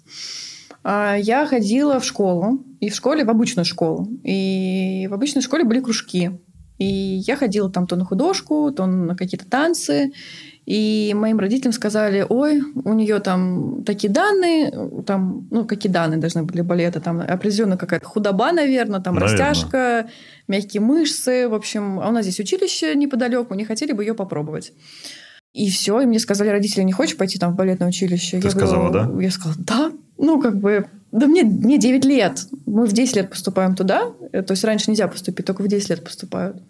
А, 0.83 1.17
я 1.17 1.47
ходила 1.47 2.01
в 2.01 2.05
школу. 2.05 2.65
И 2.81 2.89
в 2.89 2.95
школе, 2.95 3.25
в 3.25 3.31
обычную 3.31 3.65
школу. 3.65 4.09
И 4.25 5.07
в 5.11 5.15
обычной 5.15 5.43
школе 5.43 5.65
были 5.65 5.81
кружки. 5.81 6.31
И 6.79 6.85
я 6.87 7.37
ходила 7.37 7.71
там 7.71 7.87
то 7.87 7.95
на 7.97 8.07
художку, 8.07 8.73
то 8.73 8.87
на 8.87 9.15
какие-то 9.15 9.45
танцы. 9.45 10.13
И 10.65 11.13
моим 11.15 11.39
родителям 11.39 11.73
сказали, 11.73 12.25
ой, 12.27 12.63
у 12.85 12.93
нее 12.95 13.19
там 13.19 13.83
такие 13.85 14.11
данные, 14.11 14.73
там, 15.05 15.49
ну, 15.51 15.67
какие 15.67 15.93
данные 15.93 16.21
должны 16.21 16.45
были 16.45 16.61
балета, 16.61 17.01
там 17.01 17.21
определенно 17.21 17.77
какая-то 17.77 18.07
худоба, 18.07 18.53
наверное, 18.53 19.01
там 19.01 19.17
наверное. 19.17 19.49
растяжка, 19.49 20.07
мягкие 20.49 20.81
мышцы, 20.81 21.49
в 21.49 21.55
общем, 21.55 21.99
а 22.01 22.09
у 22.09 22.13
нас 22.13 22.25
здесь 22.25 22.41
училище 22.41 22.95
неподалеку, 22.95 23.55
не 23.55 23.65
хотели 23.65 23.93
бы 23.93 24.05
ее 24.05 24.15
попробовать. 24.15 24.73
И 25.53 25.69
все, 25.69 26.01
и 26.01 26.07
мне 26.07 26.19
сказали, 26.21 26.49
родители, 26.49 26.83
не 26.85 26.93
хочешь 26.93 27.17
пойти 27.17 27.39
там 27.39 27.53
в 27.53 27.57
балетное 27.57 27.89
училище? 27.89 28.41
Ты 28.41 28.47
я 28.47 28.51
сказала, 28.51 28.89
говорю, 28.89 29.15
да? 29.17 29.23
Я 29.23 29.31
сказала, 29.31 29.57
да. 29.59 29.93
Ну, 30.17 30.41
как 30.41 30.59
бы, 30.59 30.87
да 31.11 31.27
мне, 31.27 31.43
мне 31.43 31.79
9 31.79 32.05
лет. 32.05 32.47
Мы 32.67 32.87
в 32.87 32.93
10 32.93 33.17
лет 33.17 33.31
поступаем 33.31 33.75
туда. 33.75 34.13
То 34.31 34.51
есть 34.51 34.63
раньше 34.65 34.91
нельзя 34.91 35.09
поступить, 35.09 35.47
только 35.47 35.63
в 35.63 35.69
10 35.69 35.91
лет 35.91 36.05
поступают. 36.05 36.63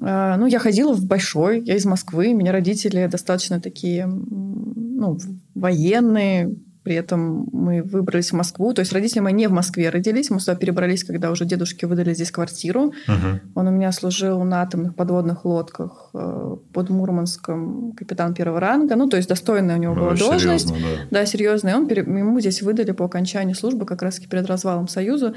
А, 0.00 0.36
ну, 0.36 0.46
я 0.46 0.58
ходила 0.58 0.92
в 0.92 1.04
Большой, 1.04 1.60
я 1.62 1.76
из 1.76 1.84
Москвы, 1.84 2.32
меня 2.32 2.52
родители 2.52 3.06
достаточно 3.06 3.60
такие, 3.60 4.06
ну, 4.06 5.18
военные, 5.54 6.56
при 6.84 6.94
этом 6.94 7.48
мы 7.50 7.82
выбрались 7.82 8.30
в 8.30 8.34
Москву. 8.34 8.74
То 8.74 8.80
есть 8.80 8.92
родители 8.92 9.20
мои 9.20 9.32
не 9.32 9.48
в 9.48 9.52
Москве 9.52 9.88
родились. 9.88 10.28
Мы 10.28 10.38
сюда 10.38 10.54
перебрались, 10.54 11.02
когда 11.02 11.30
уже 11.30 11.46
дедушке 11.46 11.86
выдали 11.86 12.12
здесь 12.12 12.30
квартиру. 12.30 12.92
Угу. 13.08 13.40
Он 13.54 13.68
у 13.68 13.70
меня 13.70 13.90
служил 13.90 14.42
на 14.44 14.60
атомных 14.60 14.94
подводных 14.94 15.46
лодках 15.46 16.10
э, 16.12 16.56
под 16.72 16.90
Мурманском, 16.90 17.92
капитан 17.92 18.34
первого 18.34 18.60
ранга. 18.60 18.96
Ну, 18.96 19.08
то 19.08 19.16
есть 19.16 19.28
достойная 19.28 19.76
у 19.76 19.80
него 19.80 19.94
была 19.94 20.08
Очень 20.08 20.26
должность. 20.26 20.68
Серьезно, 20.68 20.88
да. 21.10 21.20
да, 21.20 21.26
серьезная. 21.26 21.76
Он, 21.76 21.88
ему 21.88 22.38
здесь 22.40 22.60
выдали 22.60 22.92
по 22.92 23.06
окончании 23.06 23.54
службы, 23.54 23.86
как 23.86 24.02
раз 24.02 24.18
перед 24.18 24.46
развалом 24.46 24.86
Союза, 24.86 25.34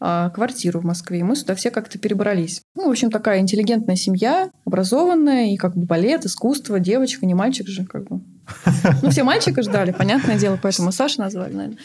а, 0.00 0.28
квартиру 0.30 0.80
в 0.80 0.84
Москве. 0.84 1.20
И 1.20 1.22
мы 1.22 1.34
сюда 1.34 1.54
все 1.54 1.70
как-то 1.70 1.98
перебрались. 1.98 2.62
Ну, 2.74 2.88
в 2.88 2.90
общем, 2.90 3.10
такая 3.10 3.40
интеллигентная 3.40 3.96
семья, 3.96 4.50
образованная, 4.66 5.52
и 5.52 5.56
как 5.56 5.74
бы 5.74 5.86
балет, 5.86 6.26
искусство, 6.26 6.78
девочка, 6.78 7.24
не 7.24 7.34
мальчик 7.34 7.68
же, 7.68 7.86
как 7.86 8.08
бы. 8.08 8.20
Ну, 9.02 9.10
все 9.10 9.24
мальчика 9.24 9.62
ждали, 9.62 9.92
понятное 9.92 10.38
дело, 10.38 10.58
поэтому 10.60 10.92
Саша 10.92 11.20
назвали, 11.20 11.52
наверное. 11.52 11.78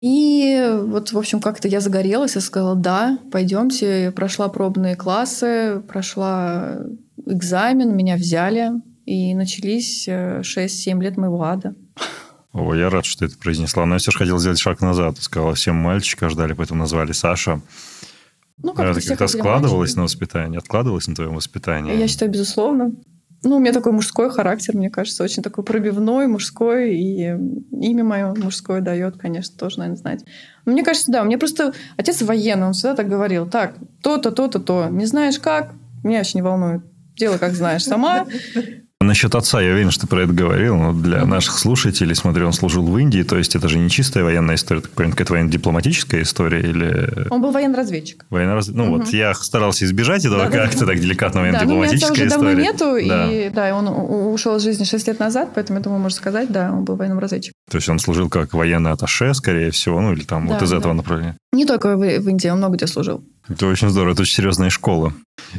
И 0.00 0.70
вот, 0.82 1.12
в 1.12 1.18
общем, 1.18 1.40
как-то 1.40 1.66
я 1.66 1.80
загорелась 1.80 2.36
и 2.36 2.40
сказала, 2.40 2.74
да, 2.74 3.18
пойдемте. 3.32 4.12
Прошла 4.14 4.48
пробные 4.48 4.96
классы, 4.96 5.82
прошла 5.88 6.76
экзамен, 7.24 7.96
меня 7.96 8.16
взяли. 8.16 8.70
И 9.06 9.34
начались 9.34 10.06
6-7 10.06 10.98
э, 10.98 11.02
лет 11.02 11.16
моего 11.16 11.42
ада. 11.42 11.74
О, 12.52 12.74
я 12.74 12.90
рад, 12.90 13.06
что 13.06 13.20
ты 13.20 13.32
это 13.32 13.38
произнесла. 13.38 13.86
Но 13.86 13.94
я 13.94 13.98
все 13.98 14.10
же 14.10 14.18
хотел 14.18 14.38
сделать 14.38 14.58
шаг 14.58 14.82
назад. 14.82 15.16
Сказала, 15.20 15.54
всем 15.54 15.76
мальчика 15.76 16.28
ждали, 16.28 16.52
поэтому 16.52 16.80
назвали 16.80 17.12
Саша. 17.12 17.62
Ну, 18.58 18.74
как 18.74 18.96
это 18.96 19.06
как-то 19.08 19.26
складывалось 19.26 19.90
мальчики. 19.90 19.96
на 19.96 20.02
воспитание, 20.02 20.58
откладывалось 20.58 21.08
на 21.08 21.14
твоем 21.14 21.34
воспитании? 21.34 21.96
Я 21.96 22.08
считаю, 22.08 22.30
безусловно. 22.30 22.92
Ну, 23.44 23.56
у 23.56 23.58
меня 23.60 23.72
такой 23.72 23.92
мужской 23.92 24.30
характер, 24.30 24.76
мне 24.76 24.90
кажется, 24.90 25.22
очень 25.22 25.42
такой 25.42 25.64
пробивной, 25.64 26.26
мужской, 26.26 26.94
и 26.96 27.36
имя 27.70 28.04
мое 28.04 28.34
мужское 28.34 28.80
дает, 28.80 29.16
конечно, 29.16 29.56
тоже, 29.58 29.78
наверное, 29.78 29.98
знать. 29.98 30.24
Но 30.64 30.72
мне 30.72 30.82
кажется, 30.82 31.12
да, 31.12 31.22
мне 31.24 31.38
просто 31.38 31.74
отец 31.96 32.22
военный, 32.22 32.66
он 32.66 32.72
всегда 32.72 32.94
так 32.94 33.08
говорил, 33.08 33.48
так, 33.48 33.74
то-то, 34.02 34.30
то-то, 34.30 34.58
то, 34.58 34.88
не 34.90 35.06
знаешь 35.06 35.38
как, 35.38 35.72
меня 36.02 36.18
вообще 36.18 36.38
не 36.38 36.42
волнует, 36.42 36.82
делай 37.16 37.38
как 37.38 37.52
знаешь 37.52 37.84
сама, 37.84 38.26
Насчет 39.00 39.34
отца, 39.34 39.60
я 39.60 39.72
уверен, 39.72 39.90
что 39.90 40.02
ты 40.02 40.06
про 40.06 40.22
это 40.22 40.32
говорил, 40.32 40.76
но 40.76 40.92
для 40.92 41.26
наших 41.26 41.58
слушателей, 41.58 42.14
смотрю, 42.14 42.46
он 42.46 42.52
служил 42.52 42.84
в 42.84 42.96
Индии, 42.98 43.22
то 43.22 43.36
есть 43.36 43.54
это 43.54 43.68
же 43.68 43.78
не 43.78 43.90
чистая 43.90 44.24
военная 44.24 44.54
история, 44.54 44.80
так 44.80 44.92
понимаю, 44.92 45.12
какая-то 45.12 45.32
военно-дипломатическая 45.34 46.22
история 46.22 46.60
или... 46.60 47.28
Он 47.30 47.42
был 47.42 47.50
военный 47.50 47.76
разведчик. 47.76 48.24
Военный 48.30 48.54
раз... 48.54 48.68
Ну 48.68 48.84
mm-hmm. 48.84 48.98
вот, 48.98 49.08
я 49.08 49.34
старался 49.34 49.84
избежать 49.84 50.24
этого, 50.24 50.44
да, 50.44 50.50
как-то 50.50 50.80
да. 50.80 50.86
так 50.86 51.00
деликатно 51.00 51.42
военно-дипломатическая 51.42 52.28
да, 52.30 52.36
ну, 52.38 52.52
история. 52.52 52.54
давно 52.54 52.62
нету, 52.62 53.08
да. 53.08 53.32
и 53.32 53.50
да, 53.50 53.76
он 53.76 53.88
ушел 54.32 54.56
из 54.56 54.62
жизни 54.62 54.84
6 54.84 55.06
лет 55.08 55.20
назад, 55.20 55.50
поэтому 55.54 55.80
я 55.80 55.84
думаю, 55.84 56.00
можно 56.00 56.16
сказать, 56.16 56.50
да, 56.50 56.72
он 56.72 56.84
был 56.84 56.96
военным 56.96 57.18
разведчиком. 57.18 57.54
То 57.70 57.76
есть 57.76 57.88
он 57.88 57.98
служил 57.98 58.30
как 58.30 58.54
военный 58.54 58.92
атташе, 58.92 59.34
скорее 59.34 59.70
всего, 59.70 60.00
ну 60.00 60.12
или 60.12 60.22
там 60.22 60.46
да, 60.46 60.54
вот 60.54 60.62
из 60.62 60.70
да. 60.70 60.78
этого 60.78 60.92
направления. 60.94 61.36
Не 61.52 61.66
только 61.66 61.96
в, 61.96 62.00
в 62.00 62.28
Индии, 62.28 62.48
он 62.48 62.58
много 62.58 62.76
где 62.76 62.86
служил. 62.86 63.22
Это 63.48 63.66
очень 63.66 63.90
здорово, 63.90 64.12
это 64.12 64.22
очень 64.22 64.34
серьезная 64.34 64.70
школа. 64.70 65.12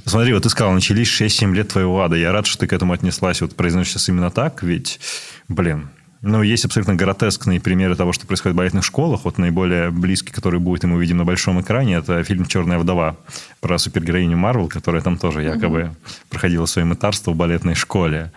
Смотри, 0.06 0.34
вот 0.34 0.44
ты 0.44 0.50
сказал, 0.50 0.74
начались 0.74 1.10
6-7 1.10 1.54
лет 1.54 1.68
твоего 1.70 2.02
ада. 2.02 2.16
Я 2.16 2.32
рад, 2.32 2.48
что 2.48 2.60
ты 2.60 2.68
к 2.68 2.74
этому 2.74 2.94
отнеслась. 2.94 3.35
Вот 3.42 3.56
произносишь 3.56 3.94
сейчас 3.94 4.10
именно 4.10 4.32
так, 4.32 4.64
ведь, 4.64 5.00
блин, 5.48 5.90
ну, 6.22 6.42
есть 6.42 6.66
абсолютно 6.66 6.96
гротескные 6.96 7.60
примеры 7.60 7.96
того, 7.96 8.12
что 8.12 8.26
происходит 8.26 8.56
в 8.56 8.58
балетных 8.58 8.84
школах. 8.84 9.26
Вот 9.26 9.38
наиболее 9.38 9.92
близкий, 9.92 10.32
который 10.32 10.60
будет, 10.60 10.84
и 10.84 10.88
мы 10.88 10.96
увидим 10.96 11.18
на 11.18 11.24
большом 11.24 11.62
экране, 11.62 11.98
это 11.98 12.24
фильм 12.24 12.46
«Черная 12.46 12.80
вдова» 12.80 13.18
про 13.62 13.78
супергероиню 13.78 14.36
Марвел, 14.36 14.68
которая 14.68 15.04
там 15.04 15.20
тоже 15.20 15.44
якобы 15.44 15.84
угу. 15.84 15.96
проходила 16.30 16.66
свое 16.66 16.86
мытарство 16.88 17.32
в 17.32 17.36
балетной 17.36 17.76
школе. 17.76 18.32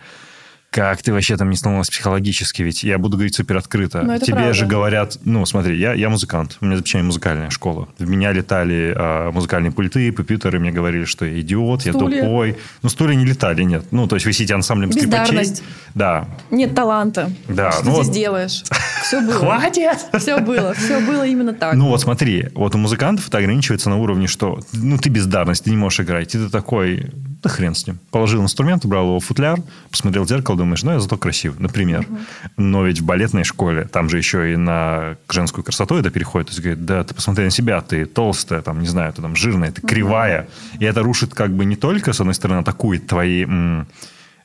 Как 0.71 1.03
ты 1.03 1.15
вообще 1.15 1.37
там 1.39 1.49
не 1.49 1.57
сломалась 1.57 1.89
психологически? 1.89 2.61
Ведь 2.61 2.83
я 2.83 2.99
буду 2.99 3.17
говорить 3.17 3.35
супер 3.35 3.57
открыто. 3.57 4.03
Ну, 4.03 4.19
Тебе 4.19 4.35
правда. 4.35 4.53
же 4.53 4.67
говорят, 4.67 5.19
ну, 5.25 5.47
смотри, 5.47 5.79
я, 5.79 5.95
я 5.95 6.11
музыкант, 6.11 6.59
у 6.61 6.67
меня 6.67 6.77
запечатлена 6.77 7.07
музыкальная 7.07 7.51
школа. 7.51 7.89
В 7.99 8.07
меня 8.07 8.33
летали 8.33 8.93
а, 8.95 9.33
музыкальные 9.33 9.73
пульты, 9.73 10.13
пупитеры, 10.13 10.59
мне 10.61 10.71
говорили, 10.71 11.05
что 11.05 11.25
я 11.25 11.41
идиот, 11.41 11.81
стулья. 11.81 12.17
я 12.17 12.23
тупой. 12.23 12.57
Ну, 12.83 12.89
стулья 12.91 13.15
не 13.15 13.25
летали, 13.25 13.63
нет. 13.63 13.87
Ну, 13.93 14.07
то 14.07 14.17
есть 14.17 14.27
вы 14.27 14.35
сидите 14.35 14.55
ансамблем 14.55 14.93
скрипачей. 14.93 15.55
Да. 15.95 16.29
Нет 16.51 16.75
таланта. 16.75 17.31
Да. 17.49 17.73
Что 17.73 17.85
ну, 17.85 17.91
ты 17.91 17.97
вот... 17.97 18.05
здесь 18.05 18.17
делаешь? 18.17 18.63
Все 19.03 19.23
было. 19.23 19.39
Хватит! 19.39 19.99
Все 20.19 20.39
было. 20.39 20.75
Все 20.75 21.01
было 21.01 21.27
именно 21.27 21.55
так. 21.55 21.75
Ну, 21.75 21.89
вот 21.89 22.01
смотри, 22.03 22.51
вот 22.55 22.75
у 22.75 22.79
музыкантов 22.79 23.29
это 23.29 23.39
ограничивается 23.39 23.89
на 23.89 23.97
уровне, 23.97 24.27
что 24.27 24.61
ну, 24.75 24.99
ты 24.99 25.09
бездарность, 25.09 25.65
ты 25.65 25.71
не 25.71 25.79
можешь 25.79 26.01
играть. 26.01 26.35
И 26.35 26.39
ты 26.39 26.51
такой, 26.51 27.11
да 27.43 27.49
хрен 27.49 27.75
с 27.75 27.87
ним. 27.87 27.99
Положил 28.11 28.43
инструмент, 28.43 28.85
убрал 28.85 29.05
его 29.07 29.21
в 29.21 29.25
футляр, 29.25 29.61
посмотрел 29.91 30.25
в 30.25 30.29
зеркало, 30.29 30.57
думаешь, 30.59 30.83
ну, 30.83 30.93
я 30.93 31.01
зато 31.01 31.17
красив, 31.17 31.59
например. 31.59 32.01
Угу. 32.01 32.19
Но 32.59 32.85
ведь 32.85 33.01
в 33.01 33.05
балетной 33.05 33.45
школе, 33.45 33.85
там 33.85 34.11
же 34.11 34.19
еще 34.19 34.53
и 34.53 34.57
на 34.57 35.17
женскую 35.31 35.65
красоту 35.65 35.97
это 35.97 36.11
переходит. 36.11 36.49
То 36.49 36.53
есть, 36.53 36.63
говорит, 36.63 36.85
да, 36.85 37.05
ты 37.05 37.15
посмотри 37.15 37.45
на 37.45 37.51
себя, 37.51 37.81
ты 37.81 38.05
толстая, 38.05 38.61
там, 38.61 38.81
не 38.81 38.87
знаю, 38.89 39.13
ты 39.13 39.23
там 39.23 39.35
жирная, 39.35 39.73
ты 39.73 39.81
угу. 39.81 39.89
кривая. 39.89 40.49
И 40.79 40.85
это 40.85 41.03
рушит 41.03 41.35
как 41.35 41.51
бы 41.53 41.65
не 41.65 41.77
только, 41.77 42.13
с 42.13 42.21
одной 42.21 42.35
стороны, 42.35 42.61
атакует 42.61 43.07
твои... 43.07 43.47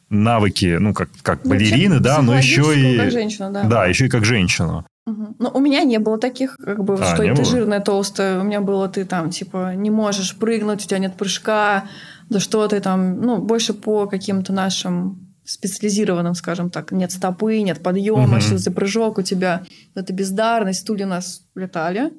Навыки, 0.09 0.77
ну, 0.79 0.93
как, 0.93 1.09
как 1.23 1.43
ну, 1.43 1.51
балерины, 1.51 1.99
да, 1.99 2.21
но 2.21 2.37
еще 2.37 2.61
и... 2.77 2.97
Как 2.97 3.09
женщина, 3.09 3.49
да. 3.49 3.63
Да, 3.63 3.85
еще 3.87 4.05
и 4.05 4.09
как 4.09 4.25
женщину. 4.25 4.85
Угу. 5.05 5.35
Но 5.39 5.49
у 5.49 5.59
меня 5.59 5.83
не 5.83 5.97
было 5.97 6.17
таких, 6.17 6.55
как 6.55 6.83
бы, 6.83 6.95
а, 6.95 7.03
что 7.03 7.23
ты 7.23 7.33
было? 7.33 7.45
жирная, 7.45 7.79
толстая. 7.79 8.39
У 8.39 8.43
меня 8.43 8.61
было, 8.61 8.87
ты 8.87 9.05
там, 9.05 9.31
типа, 9.31 9.73
не 9.75 9.89
можешь 9.89 10.35
прыгнуть, 10.35 10.85
у 10.85 10.87
тебя 10.87 10.99
нет 10.99 11.15
прыжка, 11.17 11.85
да 12.29 12.39
что 12.39 12.67
ты 12.67 12.79
там, 12.79 13.21
ну, 13.21 13.39
больше 13.39 13.73
по 13.73 14.05
каким-то 14.05 14.53
нашим 14.53 15.32
специализированным, 15.45 16.35
скажем 16.35 16.69
так, 16.69 16.91
нет 16.91 17.11
стопы, 17.11 17.59
нет 17.59 17.81
подъема, 17.81 18.37
угу. 18.37 18.41
что 18.41 18.57
за 18.57 18.71
прыжок 18.71 19.17
у 19.17 19.21
тебя, 19.21 19.63
это 19.95 20.13
бездарность, 20.13 20.81
стулья 20.81 21.05
у 21.05 21.09
нас 21.09 21.43
летали. 21.55 22.11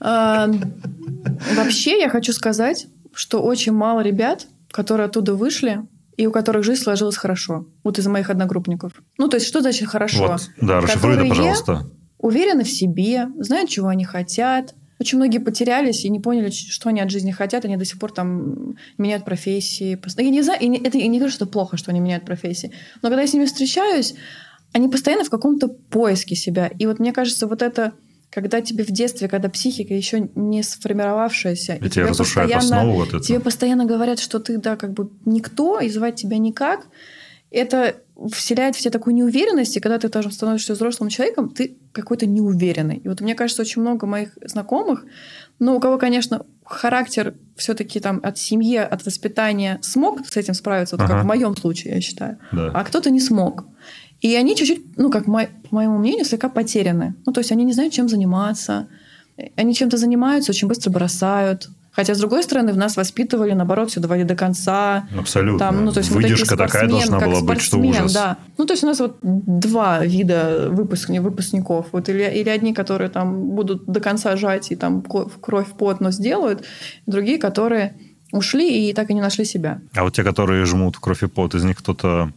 А, 0.00 0.48
вообще, 1.56 2.00
я 2.00 2.08
хочу 2.08 2.32
сказать, 2.32 2.86
что 3.12 3.42
очень 3.42 3.72
мало 3.72 4.00
ребят, 4.00 4.46
которые 4.70 5.06
оттуда 5.06 5.34
вышли, 5.34 5.82
и 6.16 6.26
у 6.26 6.32
которых 6.32 6.64
жизнь 6.64 6.82
сложилась 6.82 7.16
хорошо. 7.16 7.66
Вот 7.82 7.98
из 7.98 8.06
моих 8.06 8.30
одногруппников. 8.30 8.92
Ну, 9.18 9.28
то 9.28 9.36
есть, 9.36 9.46
что 9.46 9.60
значит 9.60 9.88
хорошо? 9.88 10.28
Вот, 10.28 10.50
да, 10.60 10.80
расшифруй 10.80 11.14
это, 11.14 11.26
пожалуйста. 11.26 11.86
Уверены 12.18 12.64
в 12.64 12.70
себе, 12.70 13.28
знают, 13.38 13.70
чего 13.70 13.88
они 13.88 14.04
хотят, 14.04 14.74
очень 15.00 15.16
многие 15.16 15.38
потерялись 15.38 16.04
и 16.04 16.10
не 16.10 16.20
поняли, 16.20 16.50
что 16.50 16.90
они 16.90 17.00
от 17.00 17.10
жизни 17.10 17.30
хотят, 17.30 17.64
они 17.64 17.76
до 17.76 17.86
сих 17.86 17.98
пор 17.98 18.12
там 18.12 18.76
меняют 18.98 19.24
профессии. 19.24 19.98
Я 20.18 20.30
не 20.30 20.42
знаю, 20.42 20.60
и 20.60 20.68
это, 20.82 20.98
я 20.98 21.06
не 21.06 21.18
говорю, 21.18 21.32
что 21.32 21.44
это 21.44 21.52
плохо, 21.52 21.78
что 21.78 21.90
они 21.90 22.00
меняют 22.00 22.26
профессии, 22.26 22.72
но 23.02 23.08
когда 23.08 23.22
я 23.22 23.26
с 23.26 23.32
ними 23.32 23.46
встречаюсь, 23.46 24.14
они 24.72 24.88
постоянно 24.88 25.24
в 25.24 25.30
каком-то 25.30 25.68
поиске 25.68 26.36
себя. 26.36 26.70
И 26.78 26.86
вот 26.86 26.98
мне 26.98 27.12
кажется, 27.12 27.46
вот 27.46 27.62
это 27.62 27.94
когда 28.30 28.60
тебе 28.60 28.84
в 28.84 28.90
детстве, 28.90 29.26
когда 29.26 29.48
психика 29.48 29.92
еще 29.92 30.28
не 30.36 30.62
сформировавшаяся, 30.62 31.74
и, 31.74 31.86
и 31.86 31.90
тебе 31.90 32.06
постоянно, 32.06 32.58
основу 32.58 32.92
вот 32.92 33.08
это. 33.08 33.20
тебе 33.20 33.40
постоянно 33.40 33.86
говорят, 33.86 34.20
что 34.20 34.38
ты, 34.38 34.58
да, 34.58 34.76
как 34.76 34.92
бы 34.92 35.10
никто, 35.24 35.80
и 35.80 35.88
звать 35.88 36.14
тебя 36.14 36.38
никак, 36.38 36.86
это 37.50 37.96
вселяет 38.28 38.76
в 38.76 38.80
тебя 38.80 38.90
такую 38.90 39.14
неуверенность, 39.14 39.76
и 39.76 39.80
когда 39.80 39.98
ты 39.98 40.08
тоже 40.08 40.30
становишься 40.30 40.74
взрослым 40.74 41.08
человеком, 41.08 41.48
ты 41.48 41.76
какой-то 41.92 42.26
неуверенный. 42.26 42.96
И 42.96 43.08
вот 43.08 43.20
мне 43.20 43.34
кажется, 43.34 43.62
очень 43.62 43.80
много 43.80 44.06
моих 44.06 44.36
знакомых, 44.44 45.04
ну, 45.58 45.76
у 45.76 45.80
кого, 45.80 45.98
конечно, 45.98 46.44
характер 46.64 47.34
все-таки 47.56 48.00
там 48.00 48.20
от 48.22 48.38
семьи, 48.38 48.76
от 48.76 49.04
воспитания 49.04 49.78
смог 49.82 50.26
с 50.26 50.36
этим 50.36 50.54
справиться, 50.54 50.96
вот 50.96 51.04
ага. 51.04 51.14
как 51.14 51.24
в 51.24 51.26
моем 51.26 51.56
случае, 51.56 51.94
я 51.94 52.00
считаю, 52.00 52.38
да. 52.52 52.70
а 52.74 52.84
кто-то 52.84 53.10
не 53.10 53.20
смог. 53.20 53.64
И 54.20 54.34
они 54.34 54.54
чуть-чуть, 54.54 54.98
ну, 54.98 55.10
как 55.10 55.24
по 55.24 55.48
моему 55.70 55.98
мнению, 55.98 56.24
слегка 56.24 56.48
потеряны. 56.48 57.14
Ну, 57.24 57.32
то 57.32 57.40
есть 57.40 57.52
они 57.52 57.64
не 57.64 57.72
знают, 57.72 57.94
чем 57.94 58.08
заниматься. 58.08 58.88
Они 59.56 59.74
чем-то 59.74 59.96
занимаются, 59.96 60.52
очень 60.52 60.68
быстро 60.68 60.90
бросают. 60.90 61.70
Хотя, 61.92 62.14
с 62.14 62.18
другой 62.18 62.42
стороны, 62.42 62.72
в 62.72 62.76
нас 62.76 62.96
воспитывали, 62.96 63.52
наоборот, 63.52 63.90
все 63.90 64.00
доводили 64.00 64.26
до 64.26 64.36
конца. 64.36 65.08
Абсолютно. 65.18 65.58
Там, 65.58 65.84
ну, 65.84 65.92
то 65.92 65.98
есть 65.98 66.10
Выдержка 66.10 66.56
такая 66.56 66.88
должна 66.88 67.18
была 67.18 67.40
быть, 67.40 67.60
что 67.60 67.78
ужас. 67.78 68.12
Да. 68.12 68.38
Ну, 68.58 68.66
то 68.66 68.74
есть 68.74 68.84
у 68.84 68.86
нас 68.86 69.00
вот 69.00 69.18
два 69.22 70.04
вида 70.04 70.68
выпускни, 70.70 71.18
выпускников. 71.18 71.86
Вот 71.92 72.08
или, 72.08 72.22
или 72.22 72.48
одни, 72.48 72.72
которые 72.72 73.10
там 73.10 73.50
будут 73.50 73.86
до 73.86 74.00
конца 74.00 74.36
жать 74.36 74.70
и 74.70 74.76
там 74.76 75.02
кровь 75.02 75.68
пот, 75.76 76.00
но 76.00 76.10
сделают. 76.12 76.64
Другие, 77.06 77.38
которые 77.38 77.94
ушли 78.32 78.88
и 78.88 78.92
так 78.92 79.10
и 79.10 79.14
не 79.14 79.20
нашли 79.20 79.44
себя. 79.44 79.80
А 79.94 80.04
вот 80.04 80.14
те, 80.14 80.22
которые 80.22 80.64
жмут 80.64 80.96
кровь 80.98 81.24
и 81.24 81.26
пот, 81.26 81.54
из 81.54 81.64
них 81.64 81.78
кто-то, 81.78 82.32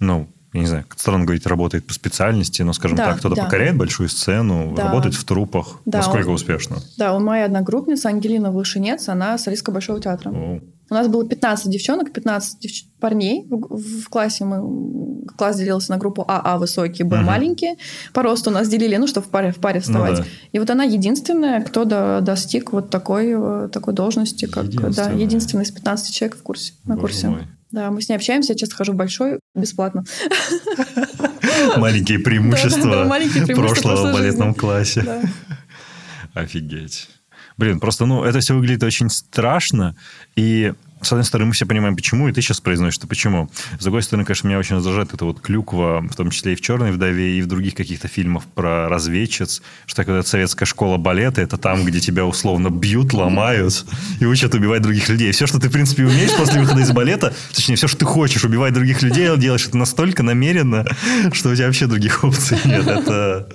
ну, 0.00 0.28
я 0.58 0.62
не 0.62 0.68
знаю, 0.68 0.84
странно 0.96 1.24
говорить, 1.24 1.46
работает 1.46 1.86
по 1.86 1.94
специальности, 1.94 2.62
но, 2.62 2.72
скажем 2.72 2.96
да, 2.96 3.06
так, 3.06 3.18
кто-то 3.18 3.36
да. 3.36 3.44
покоряет 3.44 3.76
большую 3.76 4.08
сцену, 4.08 4.74
да. 4.76 4.84
работает 4.84 5.14
в 5.14 5.24
трупах. 5.24 5.80
Да, 5.84 5.98
Насколько 5.98 6.28
он, 6.28 6.34
успешно? 6.34 6.78
Да, 6.96 7.14
у 7.14 7.20
моя 7.20 7.46
одногруппница 7.46 8.08
Ангелина 8.08 8.50
Влышинец, 8.50 9.08
она 9.08 9.38
солистка 9.38 9.72
Большого 9.72 10.00
театра. 10.00 10.30
О. 10.30 10.60
У 10.90 10.94
нас 10.94 11.06
было 11.08 11.26
15 11.26 11.70
девчонок, 11.70 12.12
15 12.12 12.60
девч... 12.60 12.86
парней 12.98 13.46
в, 13.50 14.02
в 14.02 14.08
классе. 14.08 14.44
Мы 14.44 15.26
класс 15.36 15.56
делился 15.58 15.90
на 15.90 15.98
группу 15.98 16.24
АА 16.26 16.56
высокие, 16.58 17.06
Б 17.06 17.18
угу. 17.18 17.26
маленькие. 17.26 17.76
По 18.14 18.22
росту 18.22 18.50
нас 18.50 18.68
делили, 18.68 18.96
ну, 18.96 19.06
чтобы 19.06 19.26
в 19.26 19.30
паре, 19.30 19.52
в 19.52 19.56
паре 19.56 19.80
вставать. 19.80 20.18
Ну, 20.18 20.24
да. 20.24 20.24
И 20.52 20.58
вот 20.58 20.70
она 20.70 20.84
единственная, 20.84 21.60
кто 21.62 21.84
до, 21.84 22.20
достиг 22.22 22.72
вот 22.72 22.88
такой, 22.88 23.34
э, 23.36 23.68
такой 23.70 23.92
должности, 23.92 24.46
как 24.46 24.68
да, 24.68 25.10
единственный 25.10 25.64
из 25.64 25.70
15 25.70 26.14
человек 26.14 26.38
в 26.38 26.42
курсе, 26.42 26.72
на 26.84 26.94
Боже 26.94 27.00
курсе. 27.02 27.28
Мой. 27.28 27.42
Да, 27.70 27.90
мы 27.90 28.00
с 28.00 28.08
ней 28.08 28.16
общаемся, 28.16 28.52
я 28.52 28.58
часто 28.58 28.76
хожу 28.76 28.92
в 28.92 28.96
большой, 28.96 29.40
бесплатно. 29.54 30.04
Маленькие 31.76 32.18
преимущества 32.18 33.06
прошлого 33.54 34.10
в 34.10 34.12
балетном 34.12 34.54
классе. 34.54 35.04
Офигеть. 36.34 37.08
Блин, 37.56 37.80
просто, 37.80 38.06
ну, 38.06 38.22
это 38.22 38.40
все 38.40 38.54
выглядит 38.54 38.84
очень 38.84 39.10
страшно, 39.10 39.96
и 40.36 40.72
с 41.00 41.12
одной 41.12 41.24
стороны, 41.24 41.48
мы 41.48 41.52
все 41.54 41.66
понимаем, 41.66 41.96
почему, 41.96 42.28
и 42.28 42.32
ты 42.32 42.42
сейчас 42.42 42.60
произносишь, 42.60 42.94
что 42.94 43.06
почему. 43.06 43.50
С 43.78 43.82
другой 43.82 44.02
стороны, 44.02 44.24
конечно, 44.24 44.48
меня 44.48 44.58
очень 44.58 44.76
раздражает 44.76 45.14
эта 45.14 45.24
вот 45.24 45.40
клюква, 45.40 46.04
в 46.08 46.16
том 46.16 46.30
числе 46.30 46.52
и 46.52 46.56
в 46.56 46.60
«Черной 46.60 46.92
вдове», 46.92 47.38
и 47.38 47.42
в 47.42 47.46
других 47.46 47.74
каких-то 47.74 48.08
фильмах 48.08 48.44
про 48.44 48.88
разведчиц, 48.88 49.62
что 49.86 50.04
когда 50.04 50.22
советская 50.22 50.66
школа 50.66 50.96
балета, 50.96 51.40
это 51.40 51.56
там, 51.56 51.84
где 51.84 52.00
тебя 52.00 52.26
условно 52.26 52.70
бьют, 52.70 53.12
ломают 53.12 53.84
и 54.20 54.24
учат 54.24 54.54
убивать 54.54 54.82
других 54.82 55.08
людей. 55.08 55.32
Все, 55.32 55.46
что 55.46 55.60
ты, 55.60 55.68
в 55.68 55.72
принципе, 55.72 56.04
умеешь 56.04 56.34
после 56.36 56.60
выхода 56.60 56.80
из 56.80 56.90
балета, 56.90 57.34
точнее, 57.54 57.76
все, 57.76 57.88
что 57.88 57.98
ты 57.98 58.04
хочешь 58.04 58.44
убивать 58.44 58.72
других 58.72 59.02
людей, 59.02 59.28
делаешь 59.36 59.66
это 59.66 59.76
настолько 59.76 60.22
намеренно, 60.22 60.84
что 61.32 61.50
у 61.50 61.54
тебя 61.54 61.66
вообще 61.66 61.86
других 61.86 62.24
опций 62.24 62.58
нет. 62.64 62.86
Это, 62.86 63.48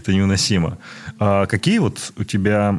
это 0.00 0.12
невыносимо. 0.12 0.78
А 1.18 1.46
какие 1.46 1.78
вот 1.78 2.12
у 2.16 2.24
тебя 2.24 2.74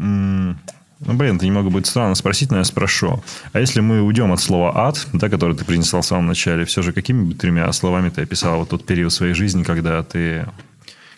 ну, 1.00 1.14
блин, 1.14 1.36
это 1.38 1.46
немного 1.46 1.70
будет 1.70 1.86
странно 1.86 2.16
спросить, 2.16 2.52
но 2.52 2.58
я 2.58 2.64
спрошу. 2.64 3.22
А 3.54 3.60
если 3.60 3.82
мы 3.82 4.02
уйдем 4.02 4.32
от 4.32 4.40
слова 4.40 4.88
«ад», 4.88 5.08
да, 5.14 5.30
которое 5.30 5.56
ты 5.56 5.64
принесла 5.64 6.02
в 6.02 6.06
самом 6.06 6.28
начале, 6.28 6.66
все 6.66 6.82
же 6.82 6.92
какими 6.92 7.24
бы 7.24 7.36
тремя 7.36 7.72
словами 7.72 8.10
ты 8.10 8.22
описала 8.22 8.58
вот 8.58 8.70
тот 8.70 8.86
период 8.86 9.14
своей 9.14 9.34
жизни, 9.34 9.64
когда 9.64 10.04
ты 10.04 10.48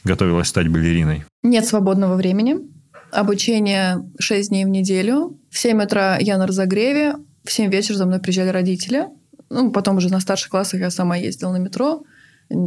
готовилась 0.04 0.48
стать 0.48 0.68
балериной? 0.68 1.24
Нет 1.44 1.66
свободного 1.66 2.16
времени. 2.16 2.58
Обучение 3.12 4.06
6 4.20 4.50
дней 4.50 4.66
в 4.66 4.70
неделю. 4.70 5.40
В 5.50 5.58
7 5.58 5.82
утра 5.82 6.18
я 6.20 6.38
на 6.38 6.46
разогреве. 6.46 7.16
В 7.46 7.52
7 7.52 7.72
вечера 7.72 7.98
за 7.98 8.06
мной 8.06 8.20
приезжали 8.20 8.50
родители. 8.50 9.06
Ну, 9.50 9.72
потом 9.72 9.98
уже 9.98 10.10
на 10.10 10.20
старших 10.20 10.50
классах 10.50 10.82
я 10.82 10.92
сама 10.92 11.16
ездила 11.16 11.52
на 11.52 11.58
метро. 11.58 12.04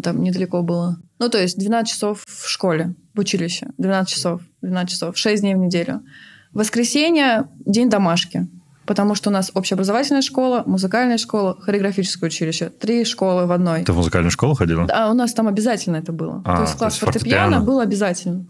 Там 0.02 0.22
недалеко 0.22 0.62
было. 0.62 0.98
Ну, 1.18 1.28
то 1.28 1.40
есть 1.40 1.58
12 1.58 1.92
часов 1.92 2.24
в 2.26 2.48
школе, 2.48 2.94
в 3.14 3.20
училище. 3.20 3.68
12 3.78 4.12
часов. 4.12 4.42
12 4.62 4.90
часов. 4.90 5.16
6 5.16 5.42
дней 5.42 5.54
в 5.54 5.58
неделю. 5.58 6.02
Воскресенье– 6.52 7.48
день 7.66 7.88
домашки. 7.88 8.46
Потому 8.84 9.14
что 9.14 9.30
у 9.30 9.32
нас 9.32 9.50
общеобразовательная 9.54 10.22
школа, 10.22 10.64
музыкальная 10.66 11.16
школа, 11.16 11.56
хореографическое 11.60 12.28
училище. 12.28 12.68
Три 12.68 13.04
школы 13.04 13.46
в 13.46 13.52
одной. 13.52 13.84
Ты 13.84 13.92
в 13.92 13.96
музыкальную 13.96 14.32
школу 14.32 14.54
ходила? 14.54 14.86
Да, 14.86 15.10
у 15.10 15.14
нас 15.14 15.32
там 15.34 15.46
обязательно 15.46 15.96
это 15.96 16.12
было. 16.12 16.42
А, 16.44 16.56
то 16.56 16.62
есть 16.62 16.76
класс 16.76 16.98
то 16.98 17.06
есть 17.06 17.14
фортепиано, 17.14 17.42
фортепиано 17.42 17.64
был 17.64 17.80
обязательно. 17.80 18.46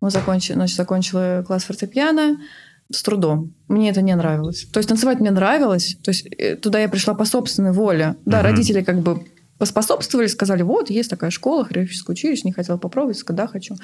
Мы 0.00 0.10
закончили, 0.10 0.54
значит, 0.54 0.76
закончила 0.76 1.42
класс 1.46 1.64
фортепиано 1.64 2.38
с 2.90 3.02
трудом. 3.02 3.54
Мне 3.68 3.90
это 3.90 4.02
не 4.02 4.14
нравилось. 4.14 4.66
То 4.72 4.78
есть 4.78 4.88
танцевать 4.88 5.20
мне 5.20 5.30
нравилось. 5.30 5.96
То 6.02 6.10
есть 6.10 6.26
э, 6.26 6.56
туда 6.56 6.78
я 6.80 6.88
пришла 6.88 7.14
по 7.14 7.24
собственной 7.24 7.72
воле. 7.72 8.16
Да, 8.26 8.38
угу. 8.38 8.48
родители 8.48 8.82
как 8.82 9.00
бы 9.00 9.24
поспособствовали, 9.62 10.26
сказали, 10.26 10.62
вот, 10.62 10.90
есть 10.90 11.08
такая 11.08 11.30
школа, 11.30 11.64
хореографическое 11.64 12.14
училище, 12.14 12.42
не 12.46 12.52
хотела 12.52 12.78
попробовать, 12.78 13.18
сказала, 13.18 13.46
да, 13.46 13.52
хочу. 13.52 13.76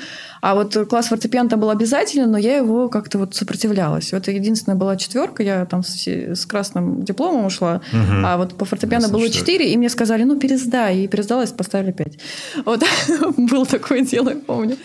А 0.43 0.57
вот 0.57 0.77
класс 0.91 1.07
фортепиано 1.07 1.57
был 1.57 1.71
обязательно, 1.71 2.27
но 2.27 2.37
я 2.37 2.57
его 2.57 2.89
как-то 2.89 3.19
вот 3.19 3.37
сопротивлялась. 3.37 4.13
Это 4.13 4.33
единственная 4.33 4.77
была 4.77 4.97
четверка, 4.97 5.45
я 5.45 5.67
там 5.67 5.85
с, 5.85 6.05
с 6.09 6.47
красным 6.47 7.05
дипломом 7.05 7.47
ушла, 7.47 7.81
угу. 7.93 8.13
а 8.25 8.39
вот 8.39 8.59
по 8.59 8.65
фортепиано 8.65 9.03
Ясно, 9.03 9.17
было 9.17 9.31
четыре, 9.31 9.73
и 9.73 9.77
мне 9.77 9.89
сказали, 9.89 10.25
ну, 10.25 10.37
пересдай, 10.37 11.05
и 11.05 11.07
пересдалась, 11.07 11.53
поставили 11.53 11.93
пять. 11.93 12.19
Вот 12.65 12.83
было 13.37 13.65
такое 13.65 14.01
дело, 14.01 14.31
я 14.31 14.37
помню. 14.37 14.79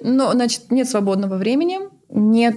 Но, 0.00 0.30
значит, 0.30 0.70
нет 0.70 0.88
свободного 0.88 1.38
времени, 1.38 1.80
нет, 2.08 2.54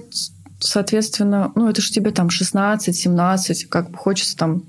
соответственно, 0.60 1.50
ну, 1.56 1.68
это 1.68 1.82
же 1.82 1.90
тебе 1.90 2.12
там 2.12 2.28
16-17, 2.28 3.66
как 3.68 3.90
бы 3.90 3.98
хочется 3.98 4.36
там 4.36 4.62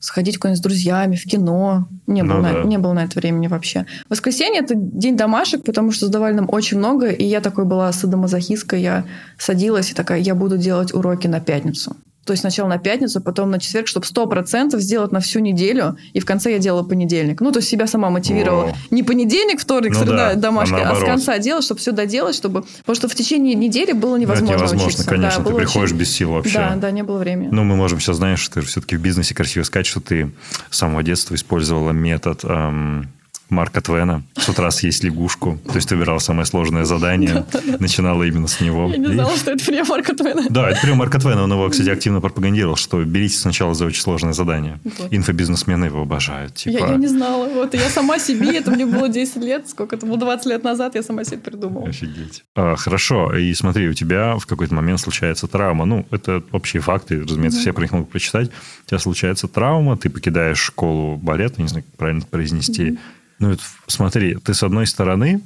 сходить 0.00 0.38
куда-нибудь 0.38 0.58
с 0.58 0.62
друзьями, 0.62 1.14
в 1.14 1.24
кино. 1.24 1.88
Не, 2.06 2.22
ну, 2.22 2.34
было 2.34 2.42
да. 2.42 2.52
на, 2.52 2.64
не 2.64 2.78
было 2.78 2.92
на 2.94 3.04
это 3.04 3.18
времени 3.18 3.46
вообще. 3.46 3.86
Воскресенье– 4.08 4.60
это 4.62 4.74
день 4.74 5.16
домашек, 5.16 5.62
потому 5.62 5.92
что 5.92 6.06
сдавали 6.06 6.34
нам 6.34 6.48
очень 6.50 6.78
много, 6.78 7.08
и 7.08 7.24
я 7.24 7.40
такой 7.40 7.66
была 7.66 7.92
садомазохистка, 7.92 8.76
я 8.76 9.04
садилась 9.38 9.90
и 9.92 9.94
такая, 9.94 10.18
я 10.18 10.34
буду 10.34 10.58
делать 10.58 10.92
уроки 10.92 11.26
на 11.26 11.40
пятницу. 11.40 11.96
То 12.30 12.32
есть 12.34 12.42
сначала 12.42 12.68
на 12.68 12.78
пятницу, 12.78 13.20
потом 13.20 13.50
на 13.50 13.58
четверг, 13.58 13.88
чтобы 13.88 14.06
сто 14.06 14.24
процентов 14.28 14.80
сделать 14.82 15.10
на 15.10 15.18
всю 15.18 15.40
неделю, 15.40 15.96
и 16.12 16.20
в 16.20 16.24
конце 16.24 16.52
я 16.52 16.58
делала 16.60 16.84
понедельник. 16.84 17.40
Ну, 17.40 17.50
то 17.50 17.58
есть 17.58 17.68
себя 17.68 17.88
сама 17.88 18.08
мотивировала. 18.08 18.66
О. 18.66 18.94
Не 18.94 19.02
понедельник, 19.02 19.60
вторник, 19.60 19.94
ну, 19.94 19.98
среда, 19.98 20.34
да, 20.34 20.34
домашняя, 20.36 20.84
а, 20.84 20.92
а 20.92 20.94
с 20.94 21.00
конца 21.00 21.38
делать, 21.38 21.64
чтобы 21.64 21.80
все 21.80 21.90
доделать, 21.90 22.36
чтобы... 22.36 22.62
Потому 22.62 22.94
что 22.94 23.08
в 23.08 23.16
течение 23.16 23.56
недели 23.56 23.90
было 23.90 24.14
невозможно 24.14 24.52
Это 24.54 24.58
невозможно, 24.58 24.86
учиться. 24.86 25.08
конечно, 25.08 25.42
да, 25.42 25.50
ты 25.50 25.56
приходишь 25.56 25.90
очень... 25.90 25.98
без 25.98 26.12
сил 26.12 26.30
вообще. 26.30 26.54
Да, 26.54 26.76
да, 26.76 26.92
не 26.92 27.02
было 27.02 27.18
времени. 27.18 27.48
Ну, 27.50 27.64
мы 27.64 27.74
можем 27.74 27.98
сейчас, 27.98 28.18
знаешь, 28.18 28.48
ты 28.48 28.60
все-таки 28.60 28.94
в 28.94 29.00
бизнесе 29.00 29.34
красиво 29.34 29.64
сказать, 29.64 29.86
что 29.86 30.00
ты 30.00 30.30
с 30.70 30.78
самого 30.78 31.02
детства 31.02 31.34
использовала 31.34 31.90
метод... 31.90 32.44
Эм 32.44 33.10
Марка 33.50 33.80
Твена. 33.80 34.22
С 34.36 34.48
утра 34.48 34.70
съесть 34.70 35.04
лягушку. 35.04 35.58
То 35.66 35.76
есть 35.76 35.88
ты 35.88 35.96
выбирала 35.96 36.18
самое 36.18 36.46
сложное 36.46 36.84
задание, 36.84 37.44
начинала 37.78 38.22
именно 38.24 38.48
с 38.48 38.60
него. 38.60 38.88
Я 38.88 38.96
не 38.96 39.06
знала, 39.08 39.36
что 39.36 39.52
это 39.52 39.64
прием 39.64 39.86
Марка 39.88 40.14
Твена. 40.14 40.42
Да, 40.48 40.70
это 40.70 40.80
прием 40.80 40.96
Марка 40.96 41.18
Твена. 41.18 41.44
Он 41.44 41.52
его, 41.52 41.68
кстати, 41.68 41.90
активно 41.90 42.20
пропагандировал, 42.20 42.76
что 42.76 43.02
берите 43.04 43.36
сначала 43.36 43.74
за 43.74 43.86
очень 43.86 44.02
сложное 44.02 44.32
задание. 44.32 44.78
Инфобизнесмены 45.10 45.86
его 45.86 46.02
обожают. 46.02 46.54
Типа... 46.54 46.78
Я, 46.78 46.86
я 46.88 46.96
не 46.96 47.06
знала. 47.06 47.48
Вот 47.48 47.74
я 47.74 47.88
сама 47.88 48.18
себе, 48.18 48.56
это 48.56 48.70
мне 48.70 48.86
было 48.86 49.08
10 49.08 49.36
лет, 49.36 49.68
сколько 49.68 49.96
это 49.96 50.06
было, 50.06 50.18
20 50.18 50.46
лет 50.46 50.64
назад, 50.64 50.94
я 50.94 51.02
сама 51.02 51.24
себе 51.24 51.38
придумала. 51.38 51.88
Офигеть. 51.88 52.44
А, 52.54 52.76
хорошо. 52.76 53.34
И 53.36 53.52
смотри, 53.54 53.88
у 53.88 53.94
тебя 53.94 54.36
в 54.36 54.46
какой-то 54.46 54.74
момент 54.74 55.00
случается 55.00 55.46
травма. 55.46 55.84
Ну, 55.84 56.06
это 56.10 56.42
общие 56.52 56.80
факты, 56.80 57.22
разумеется, 57.22 57.60
все 57.60 57.72
про 57.72 57.82
них 57.82 57.92
могут 57.92 58.10
прочитать. 58.10 58.50
У 58.86 58.88
тебя 58.88 58.98
случается 58.98 59.48
травма, 59.48 59.96
ты 59.96 60.10
покидаешь 60.10 60.58
школу 60.58 61.16
балета, 61.16 61.60
не 61.60 61.68
знаю, 61.68 61.84
как 61.84 61.96
правильно 61.96 62.22
произнести, 62.22 62.98
ну, 63.40 63.56
смотри, 63.86 64.36
ты 64.36 64.54
с 64.54 64.62
одной 64.62 64.86
стороны 64.86 65.40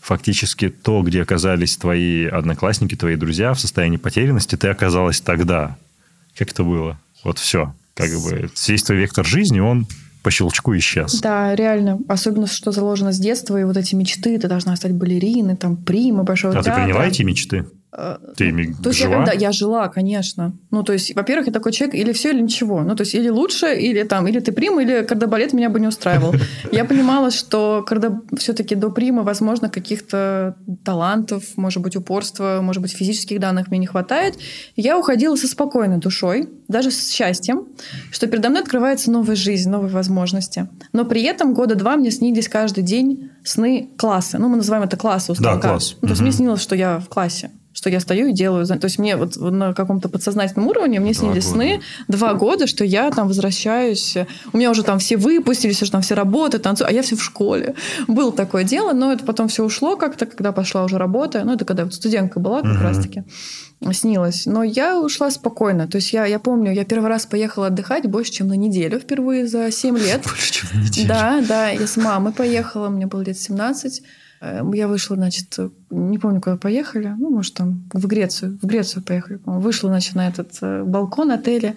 фактически 0.00 0.68
то, 0.68 1.02
где 1.02 1.22
оказались 1.22 1.76
твои 1.76 2.26
одноклассники, 2.26 2.94
твои 2.94 3.16
друзья 3.16 3.52
в 3.52 3.60
состоянии 3.60 3.96
потерянности, 3.96 4.56
ты 4.56 4.68
оказалась 4.68 5.20
тогда. 5.20 5.76
Как 6.38 6.52
это 6.52 6.62
было? 6.62 6.98
Вот 7.24 7.38
все. 7.38 7.74
Как 7.94 8.10
бы 8.10 8.48
весь 8.68 8.82
твой 8.84 8.98
вектор 8.98 9.26
жизни, 9.26 9.58
он 9.58 9.86
по 10.22 10.30
щелчку 10.30 10.76
исчез. 10.76 11.20
Да, 11.20 11.54
реально. 11.56 11.98
Особенно, 12.08 12.46
что 12.46 12.70
заложено 12.70 13.12
с 13.12 13.18
детства, 13.18 13.60
и 13.60 13.64
вот 13.64 13.76
эти 13.76 13.94
мечты, 13.96 14.38
ты 14.38 14.48
должна 14.48 14.76
стать 14.76 14.92
балериной, 14.92 15.56
там, 15.56 15.76
прима, 15.76 16.22
большого 16.22 16.52
а 16.52 16.56
театра. 16.56 16.72
А 16.72 16.76
ты 16.76 16.82
приняла 16.82 17.06
эти 17.06 17.22
мечты? 17.22 17.66
Ты 18.36 18.48
ими 18.48 18.74
то 18.82 18.90
есть 18.90 19.00
жила? 19.00 19.10
Я, 19.10 19.18
когда, 19.18 19.32
я 19.32 19.52
жила, 19.52 19.88
конечно. 19.88 20.52
Ну, 20.70 20.82
то 20.82 20.92
есть, 20.92 21.14
во-первых, 21.14 21.46
я 21.46 21.52
такой 21.52 21.72
человек, 21.72 21.94
или 21.94 22.12
все, 22.12 22.30
или 22.30 22.42
ничего. 22.42 22.82
Ну, 22.82 22.94
то 22.94 23.02
есть, 23.02 23.14
или 23.14 23.30
лучше, 23.30 23.74
или 23.74 24.02
там, 24.02 24.26
или 24.28 24.38
ты 24.40 24.52
прима, 24.52 24.82
или 24.82 25.02
кардебалет 25.02 25.54
меня 25.54 25.70
бы 25.70 25.80
не 25.80 25.86
устраивал. 25.86 26.34
Я 26.72 26.84
понимала, 26.84 27.30
что 27.30 27.84
когда 27.86 28.20
все-таки 28.36 28.74
до 28.74 28.90
примы, 28.90 29.22
возможно, 29.22 29.70
каких-то 29.70 30.56
талантов, 30.84 31.44
может 31.56 31.82
быть, 31.82 31.96
упорства, 31.96 32.60
может 32.62 32.82
быть, 32.82 32.92
физических 32.92 33.40
данных 33.40 33.68
мне 33.68 33.78
не 33.78 33.86
хватает. 33.86 34.34
Я 34.76 34.98
уходила 34.98 35.36
со 35.36 35.48
спокойной 35.48 35.96
душой, 35.96 36.50
даже 36.68 36.90
с 36.90 37.08
счастьем, 37.08 37.66
что 38.10 38.26
передо 38.26 38.50
мной 38.50 38.62
открывается 38.62 39.10
новая 39.10 39.36
жизнь, 39.36 39.70
новые 39.70 39.90
возможности. 39.90 40.68
Но 40.92 41.06
при 41.06 41.22
этом 41.22 41.54
года 41.54 41.74
два 41.76 41.96
мне 41.96 42.10
снились 42.10 42.48
каждый 42.48 42.84
день 42.84 43.30
сны 43.42 43.88
классы. 43.96 44.36
Ну, 44.36 44.48
мы 44.48 44.56
называем 44.56 44.84
это 44.84 44.98
классы 44.98 45.32
у 45.32 45.34
Да, 45.36 45.56
класс. 45.56 45.96
Ну, 46.02 46.08
то 46.08 46.12
есть, 46.12 46.20
мне 46.20 46.32
снилось, 46.32 46.60
что 46.60 46.76
я 46.76 46.98
в 46.98 47.08
классе 47.08 47.50
что 47.76 47.90
я 47.90 48.00
стою 48.00 48.28
и 48.28 48.32
делаю. 48.32 48.66
То 48.66 48.78
есть 48.84 48.98
мне 48.98 49.16
вот 49.16 49.36
на 49.36 49.74
каком-то 49.74 50.08
подсознательном 50.08 50.66
уровне 50.68 50.98
мне 50.98 51.12
снились 51.12 51.48
сны 51.48 51.82
два 52.08 52.32
года, 52.32 52.66
что 52.66 52.84
я 52.84 53.10
там 53.10 53.28
возвращаюсь. 53.28 54.16
У 54.54 54.56
меня 54.56 54.70
уже 54.70 54.82
там 54.82 54.98
все 54.98 55.18
выпустились, 55.18 55.82
уже 55.82 55.90
там 55.90 56.00
все 56.00 56.14
работы, 56.14 56.58
танцуют, 56.58 56.90
а 56.90 56.94
я 56.94 57.02
все 57.02 57.16
в 57.16 57.22
школе. 57.22 57.74
Было 58.08 58.32
такое 58.32 58.64
дело, 58.64 58.94
но 58.94 59.12
это 59.12 59.24
потом 59.24 59.48
все 59.48 59.62
ушло 59.62 59.96
как-то, 59.96 60.24
когда 60.24 60.52
пошла 60.52 60.84
уже 60.84 60.96
работа. 60.96 61.44
Ну, 61.44 61.52
это 61.52 61.66
когда 61.66 61.84
вот 61.84 61.92
студентка 61.92 62.40
была 62.40 62.62
как 62.62 62.70
mm-hmm. 62.70 62.82
раз-таки 62.82 63.24
снилось. 63.92 64.46
Но 64.46 64.62
я 64.62 64.98
ушла 64.98 65.30
спокойно. 65.30 65.86
То 65.86 65.96
есть 65.96 66.14
я, 66.14 66.24
я 66.24 66.38
помню, 66.38 66.72
я 66.72 66.86
первый 66.86 67.08
раз 67.08 67.26
поехала 67.26 67.66
отдыхать 67.66 68.06
больше, 68.06 68.32
чем 68.32 68.48
на 68.48 68.54
неделю 68.54 68.98
впервые 68.98 69.46
за 69.46 69.70
7 69.70 69.98
лет. 69.98 70.22
Больше, 70.24 70.52
чем 70.52 70.68
на 70.72 70.84
неделю. 70.86 71.08
Да, 71.08 71.44
да. 71.46 71.68
Я 71.68 71.86
с 71.86 71.98
мамой 71.98 72.32
поехала, 72.32 72.88
мне 72.88 73.06
было 73.06 73.20
лет 73.20 73.38
17. 73.38 74.02
Э, 74.40 74.62
я 74.74 74.88
вышла, 74.88 75.16
значит, 75.16 75.58
не 75.90 76.18
помню, 76.18 76.40
куда 76.40 76.56
поехали, 76.56 77.14
ну, 77.18 77.30
может, 77.30 77.54
там 77.54 77.88
в 77.92 78.06
Грецию, 78.06 78.58
в 78.62 78.66
Грецию 78.66 79.02
поехали. 79.02 79.40
Вышла, 79.44 79.88
значит, 79.88 80.14
на 80.14 80.28
этот 80.28 80.58
э, 80.60 80.82
балкон 80.84 81.30
отеля. 81.30 81.76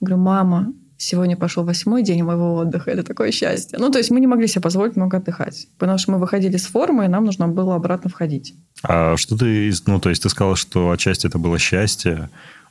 Говорю, 0.00 0.22
мама, 0.22 0.72
сегодня 0.96 1.36
пошел 1.36 1.64
восьмой 1.64 2.02
день 2.02 2.22
моего 2.22 2.54
отдыха. 2.54 2.90
Это 2.90 3.02
такое 3.02 3.30
счастье. 3.30 3.78
Ну, 3.78 3.90
то 3.90 3.98
есть 3.98 4.10
мы 4.10 4.20
не 4.20 4.26
могли 4.26 4.46
себе 4.46 4.62
позволить 4.62 4.96
много 4.96 5.18
отдыхать, 5.18 5.68
потому 5.78 5.98
что 5.98 6.12
мы 6.12 6.18
выходили 6.18 6.56
с 6.56 6.66
формы, 6.66 7.04
и 7.04 7.08
нам 7.08 7.24
нужно 7.24 7.48
было 7.48 7.74
обратно 7.74 8.10
входить. 8.10 8.54
А 8.82 9.16
что 9.16 9.36
ты, 9.36 9.72
ну, 9.86 10.00
то 10.00 10.10
есть 10.10 10.22
ты 10.22 10.28
сказала, 10.28 10.56
что 10.56 10.90
отчасти 10.90 11.26
это 11.26 11.38
было 11.38 11.58
счастье, 11.58 12.30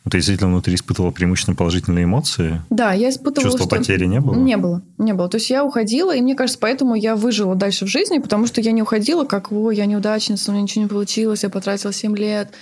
ты 0.09 0.17
действительно 0.17 0.51
внутри 0.51 0.75
испытывала 0.75 1.11
преимущественно 1.11 1.55
положительные 1.55 2.05
эмоции? 2.05 2.61
Да, 2.69 2.93
я 2.93 3.09
испытывала... 3.09 3.51
Чувство 3.51 3.65
что... 3.65 3.77
потери 3.77 4.05
не 4.05 4.19
было? 4.19 4.35
Не 4.35 4.57
было, 4.57 4.83
не 4.97 5.13
было. 5.13 5.27
То 5.29 5.37
есть 5.37 5.49
я 5.49 5.63
уходила, 5.63 6.15
и 6.15 6.21
мне 6.21 6.35
кажется, 6.35 6.59
поэтому 6.59 6.95
я 6.95 7.15
выжила 7.15 7.55
дальше 7.55 7.85
в 7.85 7.87
жизни, 7.87 8.19
потому 8.19 8.45
что 8.45 8.61
я 8.61 8.71
не 8.71 8.83
уходила 8.83 9.25
как, 9.25 9.51
о, 9.51 9.71
я 9.71 9.85
неудачница, 9.85 10.51
у 10.51 10.53
меня 10.53 10.63
ничего 10.63 10.83
не 10.83 10.89
получилось, 10.89 11.43
я 11.43 11.49
потратила 11.49 11.91
7 11.91 12.15
лет. 12.15 12.53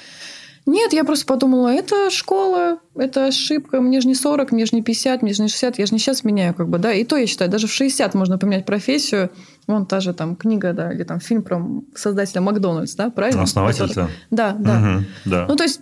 Нет, 0.65 0.93
я 0.93 1.03
просто 1.03 1.25
подумала, 1.25 1.67
это 1.67 2.09
школа, 2.09 2.79
это 2.95 3.25
ошибка, 3.25 3.81
мне 3.81 3.99
же 3.99 4.07
не 4.07 4.15
40, 4.15 4.53
мне 4.53 4.65
же 4.65 4.77
не 4.77 4.81
50, 4.81 5.21
мне 5.21 5.33
же 5.33 5.41
не 5.41 5.49
60, 5.49 5.77
я 5.77 5.85
же 5.85 5.93
не 5.93 5.99
сейчас 5.99 6.23
меняю, 6.23 6.53
как 6.53 6.69
бы, 6.69 6.77
да, 6.77 6.93
и 6.93 7.03
то 7.03 7.17
я 7.17 7.27
считаю, 7.27 7.51
даже 7.51 7.67
в 7.67 7.73
60 7.73 8.13
можно 8.13 8.37
поменять 8.37 8.65
профессию, 8.65 9.29
вон 9.67 9.85
та 9.85 9.99
же 9.99 10.13
там 10.13 10.37
книга, 10.37 10.71
да, 10.71 10.93
или 10.93 11.03
там 11.03 11.19
фильм 11.19 11.43
про 11.43 11.61
создателя 11.95 12.39
Макдональдс, 12.39 12.95
да, 12.95 13.09
правильно? 13.09 13.43
Основатель-то? 13.43 14.09
Да, 14.31 14.55
да. 14.57 14.77
Угу, 14.77 15.05
да. 15.25 15.45
Ну, 15.49 15.55
то 15.57 15.63
есть 15.63 15.81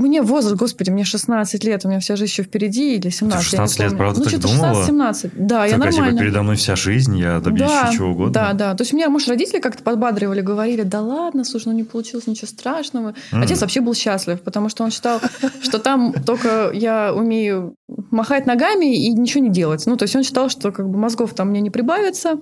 мне 0.00 0.22
возраст, 0.22 0.56
господи, 0.56 0.90
мне 0.90 1.04
16 1.04 1.64
лет, 1.64 1.84
у 1.84 1.88
меня 1.88 2.00
вся 2.00 2.16
жизнь 2.16 2.30
еще 2.32 2.42
впереди, 2.42 2.96
или 2.96 3.10
17, 3.10 3.44
16 3.44 3.78
лет, 3.80 3.96
правда, 3.96 4.20
ну, 4.20 4.26
так 4.26 4.40
думала? 4.40 4.84
16-17, 4.84 5.30
да, 5.34 5.62
так, 5.62 5.70
я 5.70 5.78
нормально. 5.78 6.10
типа, 6.10 6.18
передо 6.18 6.42
мной 6.42 6.56
вся 6.56 6.76
жизнь, 6.76 7.18
я 7.18 7.40
добьюсь 7.40 7.68
да, 7.68 7.90
чего 7.92 8.10
угодно. 8.10 8.32
Да, 8.32 8.52
да, 8.52 8.74
то 8.74 8.82
есть 8.82 8.92
меня, 8.92 9.08
может, 9.08 9.28
родители 9.28 9.60
как-то 9.60 9.82
подбадривали, 9.82 10.40
говорили, 10.40 10.82
да 10.82 11.00
ладно, 11.00 11.44
слушай, 11.44 11.68
ну 11.68 11.72
не 11.72 11.84
получилось 11.84 12.26
ничего 12.26 12.48
страшного. 12.48 13.14
Mm. 13.32 13.42
Отец 13.42 13.60
вообще 13.60 13.80
был 13.80 13.94
счастлив, 13.94 14.40
потому 14.40 14.68
что 14.68 14.84
он 14.84 14.90
считал, 14.90 15.20
что 15.62 15.78
там 15.78 16.12
только 16.12 16.70
я 16.72 17.14
умею 17.14 17.74
махать 18.10 18.46
ногами 18.46 18.96
и 18.96 19.12
ничего 19.12 19.42
не 19.42 19.50
делать. 19.50 19.84
Ну, 19.86 19.96
то 19.96 20.04
есть 20.04 20.16
он 20.16 20.22
считал, 20.22 20.48
что 20.48 20.72
как 20.72 20.88
бы 20.88 20.98
мозгов 20.98 21.34
там 21.34 21.50
мне 21.50 21.60
не 21.60 21.70
прибавится, 21.70 22.38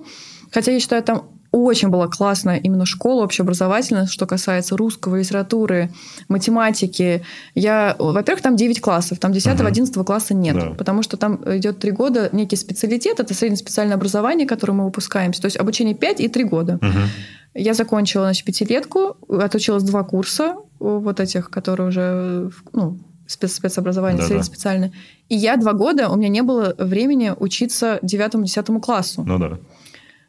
Хотя 0.53 0.71
я 0.71 0.79
считаю, 0.79 1.03
там 1.03 1.29
очень 1.53 1.89
была 1.89 2.07
классная 2.07 2.57
именно 2.57 2.85
школа 2.85 3.23
общеобразовательная, 3.23 4.07
что 4.07 4.25
касается 4.25 4.75
русского, 4.75 5.17
литературы, 5.17 5.93
математики. 6.27 7.23
Я, 7.53 7.95
во-первых, 7.99 8.41
там 8.41 8.55
9 8.55 8.81
классов, 8.81 9.19
там 9.19 9.31
10-11 9.31 9.71
uh-huh. 9.71 10.03
класса 10.03 10.33
нет, 10.33 10.55
да. 10.55 10.71
потому 10.71 11.03
что 11.03 11.15
там 11.15 11.35
идет 11.57 11.77
3 11.77 11.91
года 11.91 12.29
некий 12.31 12.55
специалитет, 12.55 13.19
это 13.19 13.35
среднеспециальное 13.35 13.95
образование, 13.95 14.47
которое 14.47 14.73
мы 14.73 14.85
выпускаемся, 14.85 15.41
то 15.41 15.45
есть 15.45 15.57
обучение 15.57 15.93
5 15.93 16.21
и 16.21 16.27
3 16.27 16.43
года. 16.45 16.79
Uh-huh. 16.81 17.07
Я 17.53 17.75
закончила, 17.75 18.25
значит, 18.25 18.45
пятилетку, 18.45 19.15
отучилась 19.29 19.83
два 19.83 20.03
курса, 20.03 20.55
вот 20.79 21.19
этих, 21.19 21.51
которые 21.51 21.89
уже, 21.89 22.49
ну, 22.73 22.97
спец 23.27 23.53
спецобразование, 23.53 24.21
да, 24.21 24.27
среднеспециальное. 24.27 24.89
Да. 24.89 24.95
И 25.29 25.35
я 25.35 25.55
два 25.57 25.73
года, 25.73 26.09
у 26.09 26.15
меня 26.15 26.29
не 26.29 26.41
было 26.41 26.73
времени 26.79 27.31
учиться 27.37 27.99
девятому-десятому 28.01 28.81
классу. 28.81 29.23
Ну 29.23 29.37
да. 29.37 29.59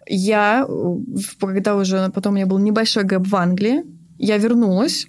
Я, 0.06 0.66
когда 1.40 1.76
уже 1.76 2.10
потом 2.14 2.32
у 2.32 2.36
меня 2.36 2.46
был 2.46 2.58
небольшой 2.58 3.04
гэп 3.04 3.26
в 3.26 3.36
Англии, 3.36 3.84
я 4.18 4.38
вернулась, 4.38 5.08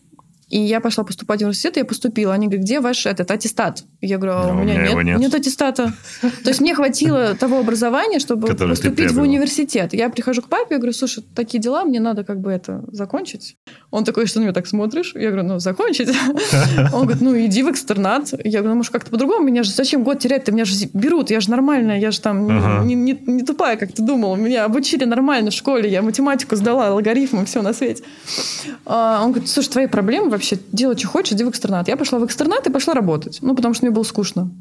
и 0.49 0.59
я 0.59 0.79
пошла 0.79 1.03
поступать 1.03 1.39
в 1.39 1.43
университет, 1.43 1.77
и 1.77 1.79
я 1.79 1.85
поступила. 1.85 2.33
Они 2.33 2.47
говорят, 2.47 2.65
где 2.65 2.79
ваш 2.79 3.05
этот 3.07 3.31
аттестат? 3.31 3.83
Я 3.99 4.17
говорю, 4.17 4.33
а 4.33 4.51
у, 4.51 4.53
меня, 4.53 4.75
меня 4.75 4.93
нет, 4.93 5.03
нет. 5.03 5.19
нет 5.19 5.33
аттестата. 5.33 5.93
То 6.21 6.49
есть 6.49 6.61
мне 6.61 6.75
хватило 6.75 7.33
того 7.33 7.59
образования, 7.59 8.19
чтобы 8.19 8.53
поступить 8.53 9.11
в 9.11 9.19
университет. 9.19 9.93
Я 9.93 10.09
прихожу 10.09 10.43
к 10.43 10.47
папе, 10.47 10.75
я 10.75 10.77
говорю, 10.77 10.93
слушай, 10.93 11.23
такие 11.35 11.59
дела, 11.59 11.83
мне 11.83 11.99
надо 11.99 12.23
как 12.23 12.39
бы 12.41 12.51
это 12.51 12.83
закончить. 12.91 13.57
Он 13.89 14.03
такой, 14.03 14.27
что 14.27 14.39
на 14.39 14.43
меня 14.43 14.53
так 14.53 14.67
смотришь? 14.67 15.13
Я 15.15 15.31
говорю, 15.31 15.47
ну, 15.47 15.59
закончить. 15.59 16.09
Он 16.93 17.03
говорит, 17.03 17.21
ну, 17.21 17.37
иди 17.39 17.63
в 17.63 17.71
экстернат. 17.71 18.33
Я 18.43 18.59
говорю, 18.59 18.69
ну, 18.69 18.75
может, 18.75 18.91
как-то 18.91 19.09
по-другому? 19.09 19.45
Меня 19.45 19.63
же 19.63 19.71
зачем 19.71 20.03
год 20.03 20.19
терять-то? 20.19 20.51
Меня 20.51 20.65
же 20.65 20.75
берут, 20.93 21.31
я 21.31 21.39
же 21.39 21.49
нормальная, 21.49 21.99
я 21.99 22.11
же 22.11 22.21
там 22.21 22.85
не, 22.85 22.93
не, 22.93 23.17
не 23.25 23.43
тупая, 23.43 23.77
как 23.77 23.93
ты 23.93 24.03
думал. 24.03 24.35
Меня 24.35 24.65
обучили 24.65 25.05
нормально 25.05 25.49
в 25.49 25.53
школе, 25.53 25.89
я 25.89 26.01
математику 26.01 26.55
сдала, 26.55 26.87
алгоритмы, 26.87 27.45
все 27.45 27.61
на 27.61 27.73
свете. 27.73 28.03
А, 28.85 29.21
он 29.23 29.31
говорит, 29.31 29.49
слушай, 29.49 29.69
твои 29.69 29.87
проблемы 29.87 30.34
вообще, 30.35 30.57
делай, 30.71 30.97
что 30.97 31.07
хочешь, 31.07 31.33
иди 31.33 31.43
в 31.43 31.49
экстернат. 31.49 31.87
Я 31.87 31.97
пошла 31.97 32.19
в 32.19 32.25
экстернат 32.25 32.67
и 32.67 32.71
пошла 32.71 32.93
работать. 32.93 33.39
Ну, 33.41 33.55
потому 33.55 33.73
что 33.73 33.85
мне 33.85 33.93
было 33.93 34.03
скучно. 34.03 34.51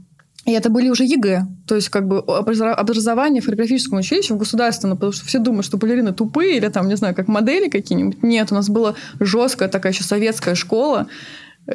И 0.47 0.53
это 0.53 0.69
были 0.69 0.91
уже 0.91 1.05
ЕГЭ, 1.05 1.47
то 1.67 1.75
есть 1.75 1.89
как 1.89 2.07
бы 2.07 2.19
образование 2.19 3.41
в 3.41 3.47
хореографическом 3.47 3.99
училище, 4.01 4.35
в 4.35 4.37
государственном, 4.37 4.99
потому 4.99 5.13
что 5.13 5.25
все 5.25 5.39
думают, 5.39 5.65
что 5.65 5.79
балерины 5.79 6.13
тупые 6.13 6.59
или 6.59 6.69
там, 6.69 6.87
не 6.87 6.97
знаю, 6.97 7.15
как 7.15 7.29
модели 7.29 7.71
какие-нибудь. 7.71 8.23
Нет, 8.23 8.53
у 8.53 8.55
нас 8.55 8.69
была 8.69 8.95
жесткая 9.21 9.71
такая 9.71 9.93
еще 9.93 10.05
советская 10.05 10.55
школа, 10.55 11.07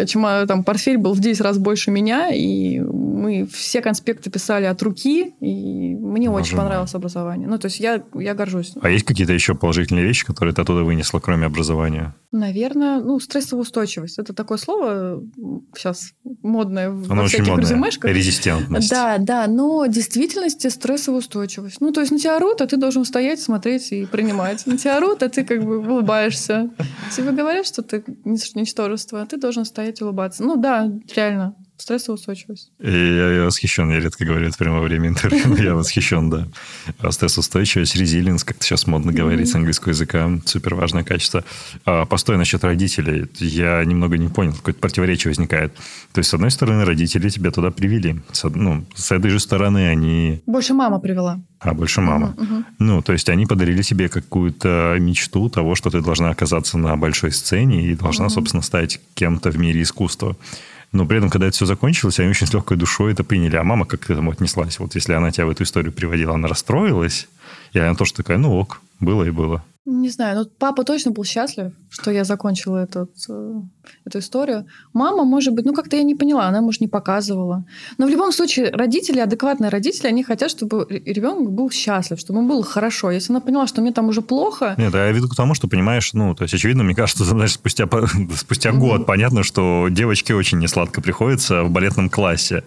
чем 0.06 0.23
там 0.47 0.63
портфель 0.63 0.97
был 0.97 1.13
в 1.13 1.19
10 1.19 1.41
раз 1.41 1.58
больше 1.58 1.91
меня, 1.91 2.30
и 2.30 2.80
мы 2.80 3.45
все 3.47 3.82
конспекты 3.82 4.30
писали 4.30 4.65
от 4.65 4.82
руки, 4.82 5.34
и 5.39 5.95
мне 5.95 6.30
Боже 6.30 6.41
очень 6.41 6.58
понравилось 6.58 6.93
образование. 6.95 7.47
Ну, 7.47 7.58
то 7.58 7.65
есть 7.65 7.80
я, 7.80 8.04
я 8.13 8.34
горжусь. 8.34 8.73
А 8.82 8.89
есть 8.89 9.06
какие-то 9.06 9.34
еще 9.34 9.56
положительные 9.56 10.06
вещи, 10.06 10.25
которые 10.25 10.54
ты 10.54 10.62
оттуда 10.62 10.84
вынесла, 10.84 11.19
кроме 11.19 11.47
образования? 11.47 12.15
Наверное, 12.32 13.02
ну, 13.02 13.19
стрессовая 13.19 13.63
устойчивость. 13.63 14.19
Это 14.19 14.34
такое 14.34 14.58
слово 14.60 15.23
сейчас 15.75 16.13
модное 16.43 16.89
Оно 16.89 17.23
во 17.23 17.28
всяких 17.28 17.47
модное. 17.47 17.65
резюмешках. 17.65 18.12
Резистентность. 18.12 18.89
Да, 18.89 19.17
да, 19.17 19.47
но 19.47 19.86
в 19.86 19.89
действительности 19.89 20.67
стрессовая 20.67 21.19
устойчивость. 21.19 21.82
Ну, 21.82 21.91
то 21.91 22.02
есть 22.02 22.12
на 22.12 22.19
тебя 22.19 22.38
орут, 22.38 22.62
а 22.62 22.67
ты 22.67 22.78
должен 22.78 23.04
стоять, 23.06 23.41
смотреть 23.41 23.91
и 23.91 24.06
принимать. 24.06 24.65
На 24.67 24.78
тебя 24.78 24.97
орут, 24.97 25.23
а 25.23 25.30
ты 25.30 25.43
как 25.43 25.63
бы 25.63 25.80
улыбаешься. 25.80 26.69
Тебе 27.15 27.32
говорят, 27.32 27.65
что 27.65 27.82
ты 27.82 28.04
ничтожество, 28.23 29.21
а 29.21 29.25
ты 29.25 29.38
должен 29.38 29.65
стоять 29.65 29.79
и 29.84 30.04
улыбаться. 30.04 30.44
Ну 30.44 30.58
да, 30.58 30.89
реально. 31.15 31.56
Стрессоустойчивость. 31.80 32.72
И 32.80 32.92
я, 32.92 33.32
я 33.32 33.44
восхищен, 33.46 33.89
я 33.89 34.02
редко 34.02 34.26
говорю 34.26 34.48
это 34.50 34.58
прямо 34.58 34.80
во 34.80 34.84
время 34.84 35.08
интервью, 35.08 35.48
но 35.48 35.56
я 35.56 35.76
восхищен, 35.76 36.30
да. 36.30 36.48
Стрессоустойчивость, 37.10 37.96
резилинс, 37.96 38.44
как 38.44 38.62
сейчас 38.62 38.86
модно 38.86 39.13
говорить 39.13 39.48
с 39.50 39.56
английского 39.56 39.92
языка, 39.92 40.30
супер 40.46 40.76
важное 40.76 41.06
качество. 41.06 41.46
А, 41.86 42.06
постой 42.06 42.38
насчет 42.38 42.65
родителей. 42.65 43.28
Я 43.39 43.84
немного 43.86 44.18
не 44.18 44.28
понял, 44.28 44.54
какое-то 44.54 44.82
противоречие 44.82 45.32
возникает. 45.32 45.74
То 46.12 46.20
есть, 46.20 46.30
с 46.30 46.34
одной 46.34 46.52
стороны, 46.52 46.84
родители 46.84 47.30
тебя 47.30 47.50
туда 47.50 47.72
привели. 47.72 48.20
С, 48.34 48.44
ну, 48.50 48.86
с 48.94 49.12
этой 49.13 49.32
же 49.32 49.39
стороны 49.39 49.88
они... 49.88 50.42
Больше 50.46 50.74
мама 50.74 51.00
привела. 51.00 51.39
А, 51.60 51.74
больше 51.74 52.02
мама. 52.02 52.36
Ну, 52.78 53.02
то 53.02 53.13
есть, 53.13 53.30
они 53.30 53.46
подарили 53.46 53.84
тебе 53.84 54.10
какую-то 54.10 54.98
мечту 55.00 55.50
того, 55.50 55.76
что 55.76 55.89
ты 55.89 56.02
должна 56.02 56.32
оказаться 56.32 56.78
на 56.78 56.98
большой 56.98 57.32
сцене 57.32 57.88
и 57.88 57.96
должна, 57.96 58.28
собственно, 58.28 58.62
стать 58.62 59.00
кем-то 59.13 59.50
в 59.50 59.58
мире 59.58 59.82
искусства. 59.82 60.36
Но 60.91 61.06
при 61.06 61.17
этом, 61.17 61.30
когда 61.30 61.47
это 61.47 61.56
все 61.56 61.65
закончилось, 61.65 62.19
они 62.19 62.30
очень 62.30 62.47
с 62.47 62.54
легкой 62.54 62.78
душой 62.78 63.13
это 63.13 63.23
приняли. 63.23 63.56
А 63.56 63.63
мама 63.63 63.86
как 63.86 64.02
к 64.02 64.10
этому 64.10 64.32
отнеслась? 64.32 64.80
Вот 64.80 64.95
если 64.95 65.13
она 65.13 65.32
тебя 65.32 65.45
в 65.45 65.49
эту 65.49 65.63
историю 65.63 65.93
приводила, 65.93 66.34
она 66.34 66.47
расстроилась? 66.47 67.28
Или 67.73 67.84
она 67.84 67.95
тоже 67.95 68.13
такая, 68.13 68.38
ну 68.38 68.58
ок, 68.58 68.82
было 68.99 69.23
и 69.23 69.30
было? 69.30 69.63
Не 69.91 70.10
знаю, 70.10 70.38
но 70.38 70.45
папа 70.45 70.84
точно 70.84 71.12
был 71.12 71.23
счастлив, 71.23 71.71
что 71.89 72.12
я 72.12 72.23
закончила 72.23 72.78
этот, 72.78 73.10
э, 73.28 73.62
эту 74.06 74.19
историю. 74.19 74.67
Мама, 74.93 75.23
может 75.23 75.56
быть, 75.56 75.65
ну 75.65 75.73
как-то 75.73 75.95
я 75.95 76.04
не 76.04 76.13
поняла, 76.13 76.47
она, 76.47 76.62
может, 76.62 76.82
не 76.82 76.88
показывала. 76.88 77.65
Но 77.97 78.06
в 78.06 78.10
любом 78.10 78.32
случае, 78.32 78.69
родители, 78.69 79.19
адекватные 79.19 79.69
родители, 79.69 80.06
они 80.06 80.23
хотят, 80.23 80.52
чтобы 80.52 80.86
ребенок 80.89 81.52
был 81.52 81.71
счастлив, 81.71 82.19
чтобы 82.19 82.39
ему 82.39 82.49
было 82.49 82.63
хорошо. 82.63 83.10
Если 83.10 83.34
она 83.34 83.39
поняла, 83.39 83.65
что 83.65 83.82
мне 83.82 83.91
там 83.91 84.10
уже 84.10 84.21
плохо... 84.21 84.75
Нет, 84.78 84.93
я 84.93 85.12
веду 85.12 85.28
к 85.28 85.36
тому, 85.36 85.56
что, 85.56 85.67
понимаешь, 85.67 86.13
ну, 86.13 86.36
то 86.36 86.43
есть, 86.43 86.54
очевидно, 86.54 86.84
мне 86.84 86.93
кажется, 86.93 87.23
знаешь, 87.23 87.54
спустя, 87.54 87.89
спустя 88.36 88.71
год 88.71 89.08
понятно, 89.08 89.43
что 89.43 89.88
девочке 89.89 90.36
очень 90.36 90.60
несладко 90.60 91.02
приходится 91.02 91.63
в 91.63 91.71
балетном 91.71 92.12
классе. 92.12 92.63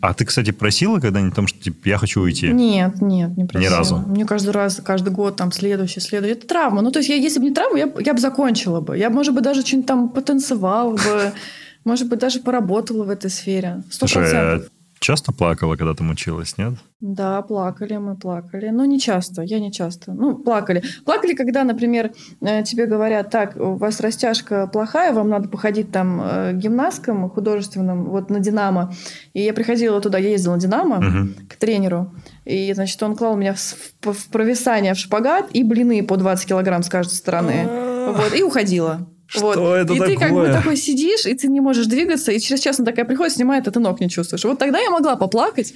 А 0.00 0.14
ты, 0.14 0.24
кстати, 0.24 0.50
просила 0.50 0.98
когда-нибудь 0.98 1.34
там, 1.34 1.46
что 1.46 1.60
типа, 1.60 1.88
я 1.88 1.98
хочу 1.98 2.22
уйти? 2.22 2.48
Нет, 2.48 3.02
нет, 3.02 3.36
не 3.36 3.44
просила. 3.44 3.70
Ни 3.70 3.74
разу? 3.74 3.96
Мне 3.98 4.24
каждый 4.24 4.50
раз, 4.50 4.80
каждый 4.82 5.12
год 5.12 5.36
там 5.36 5.52
следующий, 5.52 6.00
следующий. 6.00 6.34
Это 6.34 6.46
травма. 6.46 6.80
Ну, 6.80 6.90
то 6.90 7.00
есть, 7.00 7.10
я, 7.10 7.16
если 7.16 7.38
бы 7.38 7.46
не 7.46 7.54
травма, 7.54 7.78
я, 7.78 7.92
я 8.00 8.14
бы 8.14 8.20
закончила 8.20 8.80
бы. 8.80 8.96
Я, 8.96 9.10
может 9.10 9.34
быть, 9.34 9.44
даже 9.44 9.60
что-нибудь 9.60 9.86
там 9.86 10.08
потанцевала 10.08 10.92
бы. 10.92 11.32
Может 11.84 12.08
быть, 12.08 12.18
даже 12.18 12.40
поработала 12.40 13.04
в 13.04 13.08
этой 13.08 13.30
сфере. 13.30 13.82
100%. 13.88 13.90
Слушай, 13.90 14.22
а 14.34 14.60
часто 14.98 15.32
плакала, 15.32 15.76
когда 15.76 15.94
там 15.94 16.10
училась, 16.10 16.58
нет? 16.58 16.74
Да, 17.00 17.42
плакали, 17.42 17.96
мы 17.96 18.16
плакали. 18.16 18.70
Но 18.70 18.84
не 18.84 18.98
часто, 18.98 19.42
я 19.42 19.60
не 19.60 19.70
часто. 19.70 20.12
Ну, 20.12 20.36
плакали. 20.36 20.82
Плакали, 21.04 21.34
когда, 21.34 21.64
например, 21.64 22.12
э, 22.40 22.62
тебе 22.64 22.86
говорят, 22.86 23.30
так, 23.30 23.56
у 23.56 23.76
вас 23.76 24.00
растяжка 24.00 24.66
плохая, 24.66 25.12
вам 25.12 25.28
надо 25.28 25.48
походить 25.48 25.92
там 25.92 26.20
э, 26.20 26.52
гимнасткам 26.54 27.30
художественным, 27.30 28.06
вот 28.06 28.30
на 28.30 28.40
«Динамо». 28.40 28.92
И 29.32 29.42
я 29.42 29.52
приходила 29.52 30.00
туда, 30.00 30.18
я 30.18 30.30
ездила 30.30 30.54
на 30.54 30.60
«Динамо» 30.60 30.96
угу. 30.98 31.28
к 31.48 31.56
тренеру. 31.56 32.12
И, 32.44 32.72
значит, 32.72 33.00
он 33.02 33.14
клал 33.14 33.36
меня 33.36 33.54
в, 33.54 34.12
в 34.12 34.28
провисание 34.30 34.94
в 34.94 34.98
шпагат 34.98 35.50
и 35.52 35.62
блины 35.62 36.02
по 36.02 36.16
20 36.16 36.48
килограмм 36.48 36.82
с 36.82 36.88
каждой 36.88 37.14
стороны. 37.14 37.66
А. 37.68 38.12
Вот, 38.16 38.34
и 38.34 38.42
уходила. 38.42 39.06
Что 39.28 39.40
вот. 39.42 39.56
это 39.58 39.92
и 39.92 39.98
такое? 39.98 40.14
ты 40.14 40.16
как 40.20 40.32
бы 40.32 40.46
такой 40.46 40.76
сидишь, 40.78 41.26
и 41.26 41.34
ты 41.34 41.48
не 41.48 41.60
можешь 41.60 41.86
двигаться, 41.86 42.32
и 42.32 42.40
через 42.40 42.62
час 42.62 42.80
она 42.80 42.86
такая 42.86 43.04
приходит, 43.04 43.34
снимает, 43.34 43.68
а 43.68 43.70
ты 43.70 43.78
ног 43.78 44.00
не 44.00 44.08
чувствуешь. 44.08 44.42
Вот 44.44 44.58
тогда 44.58 44.78
я 44.78 44.90
могла 44.90 45.16
поплакать. 45.16 45.74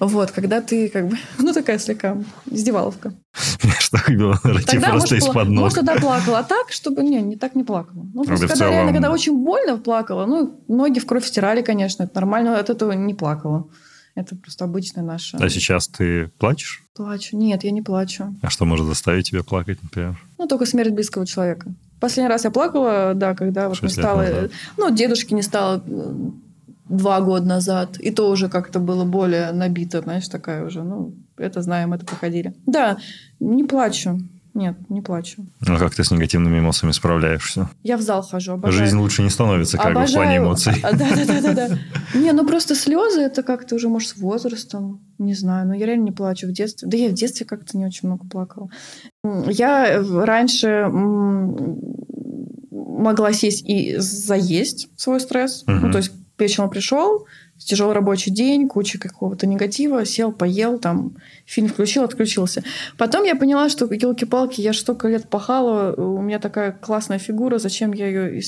Вот, 0.00 0.30
когда 0.30 0.62
ты 0.62 0.88
как 0.88 1.08
бы, 1.08 1.18
ну 1.38 1.52
такая 1.52 1.78
слегка 1.78 2.16
издеваловка. 2.50 3.12
Что 3.78 3.98
было 4.08 4.40
нарратив 4.42 4.82
просто 4.82 5.16
из-под 5.16 5.48
ног. 5.48 5.64
Может, 5.64 5.76
тогда 5.76 5.96
плакала, 5.96 6.38
а 6.38 6.44
так, 6.44 6.72
чтобы... 6.72 7.02
Не, 7.02 7.20
не 7.20 7.36
так 7.36 7.54
не 7.54 7.62
плакала. 7.62 8.06
Ну, 8.14 8.24
просто 8.24 8.48
когда 8.48 8.70
реально, 8.70 8.92
когда 8.92 9.10
очень 9.10 9.36
больно 9.36 9.76
плакала, 9.76 10.24
ну, 10.24 10.58
ноги 10.66 10.98
в 10.98 11.04
кровь 11.04 11.26
стирали, 11.26 11.60
конечно, 11.60 12.04
это 12.04 12.14
нормально, 12.14 12.58
от 12.58 12.70
этого 12.70 12.92
не 12.92 13.12
плакала. 13.12 13.68
Это 14.14 14.34
просто 14.36 14.64
обычная 14.64 15.02
наша... 15.02 15.36
А 15.38 15.48
сейчас 15.48 15.88
ты 15.88 16.28
плачешь? 16.38 16.82
Плачу. 16.94 17.36
Нет, 17.36 17.64
я 17.64 17.70
не 17.70 17.82
плачу. 17.82 18.34
А 18.42 18.50
что 18.50 18.64
может 18.64 18.86
заставить 18.86 19.28
тебя 19.28 19.42
плакать, 19.42 19.78
например? 19.82 20.18
Ну, 20.38 20.46
только 20.46 20.66
смерть 20.66 20.92
близкого 20.92 21.26
человека. 21.26 21.74
Последний 22.02 22.28
раз 22.28 22.42
я 22.44 22.50
плакала, 22.50 23.12
да, 23.14 23.32
когда 23.36 23.68
вот 23.68 23.80
не 23.80 23.88
стало... 23.88 24.26
Ну, 24.76 24.90
дедушки 24.90 25.34
не 25.34 25.42
стало 25.42 25.84
два 26.88 27.20
года 27.20 27.46
назад. 27.46 27.96
И 28.00 28.10
то 28.10 28.28
уже 28.28 28.48
как-то 28.48 28.80
было 28.80 29.04
более 29.04 29.52
набито, 29.52 30.00
знаешь, 30.00 30.26
такая 30.26 30.64
уже, 30.64 30.82
ну, 30.82 31.14
это 31.36 31.62
знаем, 31.62 31.92
это 31.92 32.04
проходили. 32.04 32.54
Да, 32.66 32.96
не 33.38 33.62
плачу. 33.62 34.18
Нет, 34.54 34.76
не 34.90 35.00
плачу. 35.00 35.46
Ну, 35.60 35.78
как 35.78 35.94
ты 35.94 36.04
с 36.04 36.10
негативными 36.10 36.58
эмоциями 36.58 36.92
справляешься? 36.92 37.70
Я 37.82 37.96
в 37.96 38.02
зал 38.02 38.22
хожу, 38.22 38.52
обожаю. 38.52 38.84
Жизнь 38.84 38.98
лучше 38.98 39.22
не 39.22 39.30
становится, 39.30 39.78
как 39.78 39.92
обожаю. 39.92 40.06
бы, 40.06 40.10
в 40.10 40.14
плане 40.14 40.36
эмоций. 40.38 40.74
Да, 40.82 40.92
да, 40.92 41.24
да, 41.24 41.40
да, 41.40 41.68
да. 41.68 41.78
Не, 42.14 42.32
ну 42.32 42.46
просто 42.46 42.74
слезы, 42.74 43.22
это 43.22 43.42
как-то 43.42 43.76
уже, 43.76 43.88
может, 43.88 44.10
с 44.10 44.16
возрастом. 44.16 45.00
Не 45.18 45.34
знаю, 45.34 45.66
но 45.68 45.74
я 45.74 45.86
реально 45.86 46.04
не 46.04 46.12
плачу 46.12 46.46
в 46.48 46.52
детстве. 46.52 46.86
Да 46.88 46.96
я 46.96 47.08
в 47.08 47.14
детстве 47.14 47.46
как-то 47.46 47.78
не 47.78 47.86
очень 47.86 48.08
много 48.08 48.26
плакала. 48.26 48.68
Я 49.24 50.02
раньше 50.02 50.88
могла 52.70 53.32
сесть 53.32 53.64
и 53.66 53.96
заесть 53.96 54.88
свой 54.96 55.20
стресс. 55.20 55.64
Ну, 55.66 55.90
то 55.90 55.98
есть 55.98 56.12
вечером 56.38 56.70
пришел, 56.70 57.26
тяжелый 57.64 57.94
рабочий 57.94 58.30
день, 58.30 58.68
куча 58.68 58.98
какого-то 58.98 59.46
негатива, 59.46 60.04
сел, 60.04 60.32
поел, 60.32 60.78
там, 60.78 61.16
фильм 61.46 61.68
включил, 61.68 62.04
отключился. 62.04 62.62
Потом 62.98 63.24
я 63.24 63.34
поняла, 63.34 63.68
что, 63.68 63.86
елки-палки, 63.86 64.60
я 64.60 64.72
столько 64.72 65.08
лет 65.08 65.28
пахала, 65.28 65.94
у 65.94 66.20
меня 66.20 66.38
такая 66.38 66.72
классная 66.72 67.18
фигура, 67.18 67.58
зачем 67.58 67.92
я 67.92 68.06
ее 68.06 68.42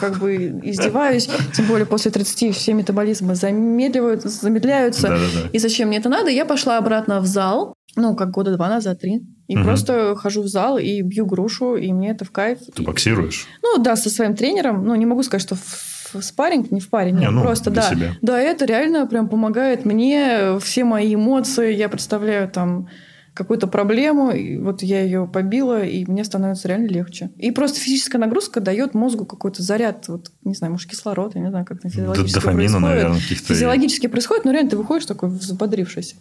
как 0.00 0.18
бы 0.18 0.60
издеваюсь, 0.62 1.28
тем 1.54 1.66
более 1.66 1.86
после 1.86 2.10
30 2.10 2.54
все 2.54 2.72
метаболизмы 2.74 3.34
замедливают, 3.34 4.22
замедляются, 4.22 5.08
Да-да-да. 5.08 5.48
и 5.52 5.58
зачем 5.58 5.88
мне 5.88 5.98
это 5.98 6.08
надо? 6.08 6.30
Я 6.30 6.44
пошла 6.44 6.78
обратно 6.78 7.20
в 7.20 7.26
зал, 7.26 7.74
ну, 7.96 8.14
как 8.14 8.30
года 8.30 8.56
два 8.56 8.68
назад, 8.68 9.00
три. 9.00 9.22
И 9.48 9.56
угу. 9.56 9.64
просто 9.64 10.14
хожу 10.16 10.42
в 10.42 10.48
зал 10.48 10.78
и 10.78 11.02
бью 11.02 11.26
грушу, 11.26 11.74
и 11.74 11.92
мне 11.92 12.10
это 12.10 12.24
в 12.24 12.30
кайф. 12.30 12.60
Ты 12.74 12.82
боксируешь? 12.82 13.46
Ну, 13.62 13.82
да, 13.82 13.96
со 13.96 14.10
своим 14.10 14.36
тренером. 14.36 14.84
Ну, 14.84 14.94
не 14.94 15.06
могу 15.06 15.22
сказать, 15.24 15.42
что 15.42 15.56
в 15.56 15.99
спарринг, 16.20 16.70
не 16.70 16.80
в 16.80 16.88
паре, 16.88 17.12
нет, 17.12 17.22
не, 17.22 17.30
ну, 17.30 17.42
просто 17.42 17.70
да. 17.70 17.82
Себя. 17.82 18.16
Да, 18.22 18.40
это 18.40 18.64
реально 18.64 19.06
прям 19.06 19.28
помогает 19.28 19.84
мне, 19.84 20.58
все 20.60 20.84
мои 20.84 21.14
эмоции, 21.14 21.74
я 21.74 21.88
представляю 21.88 22.48
там 22.48 22.88
какую-то 23.34 23.66
проблему, 23.66 24.30
и 24.30 24.58
вот 24.58 24.82
я 24.82 25.02
ее 25.02 25.28
побила, 25.32 25.82
и 25.82 26.04
мне 26.04 26.24
становится 26.24 26.68
реально 26.68 26.88
легче. 26.88 27.30
И 27.36 27.50
просто 27.50 27.80
физическая 27.80 28.20
нагрузка 28.20 28.60
дает 28.60 28.94
мозгу 28.94 29.24
какой-то 29.24 29.62
заряд, 29.62 30.08
вот, 30.08 30.30
не 30.44 30.54
знаю, 30.54 30.72
может, 30.72 30.90
кислород, 30.90 31.34
я 31.34 31.40
не 31.40 31.48
знаю, 31.48 31.64
как 31.64 31.78
это 31.78 31.88
физиологически 31.88 32.34
Дофамина, 32.34 32.58
происходит. 32.60 32.88
наверное, 32.88 33.20
каких-то... 33.20 33.54
Физиологически 33.54 34.06
происходит, 34.08 34.44
но 34.44 34.52
реально 34.52 34.70
ты 34.70 34.76
выходишь 34.76 35.06
такой 35.06 35.28
взбодрившийся. 35.30 36.16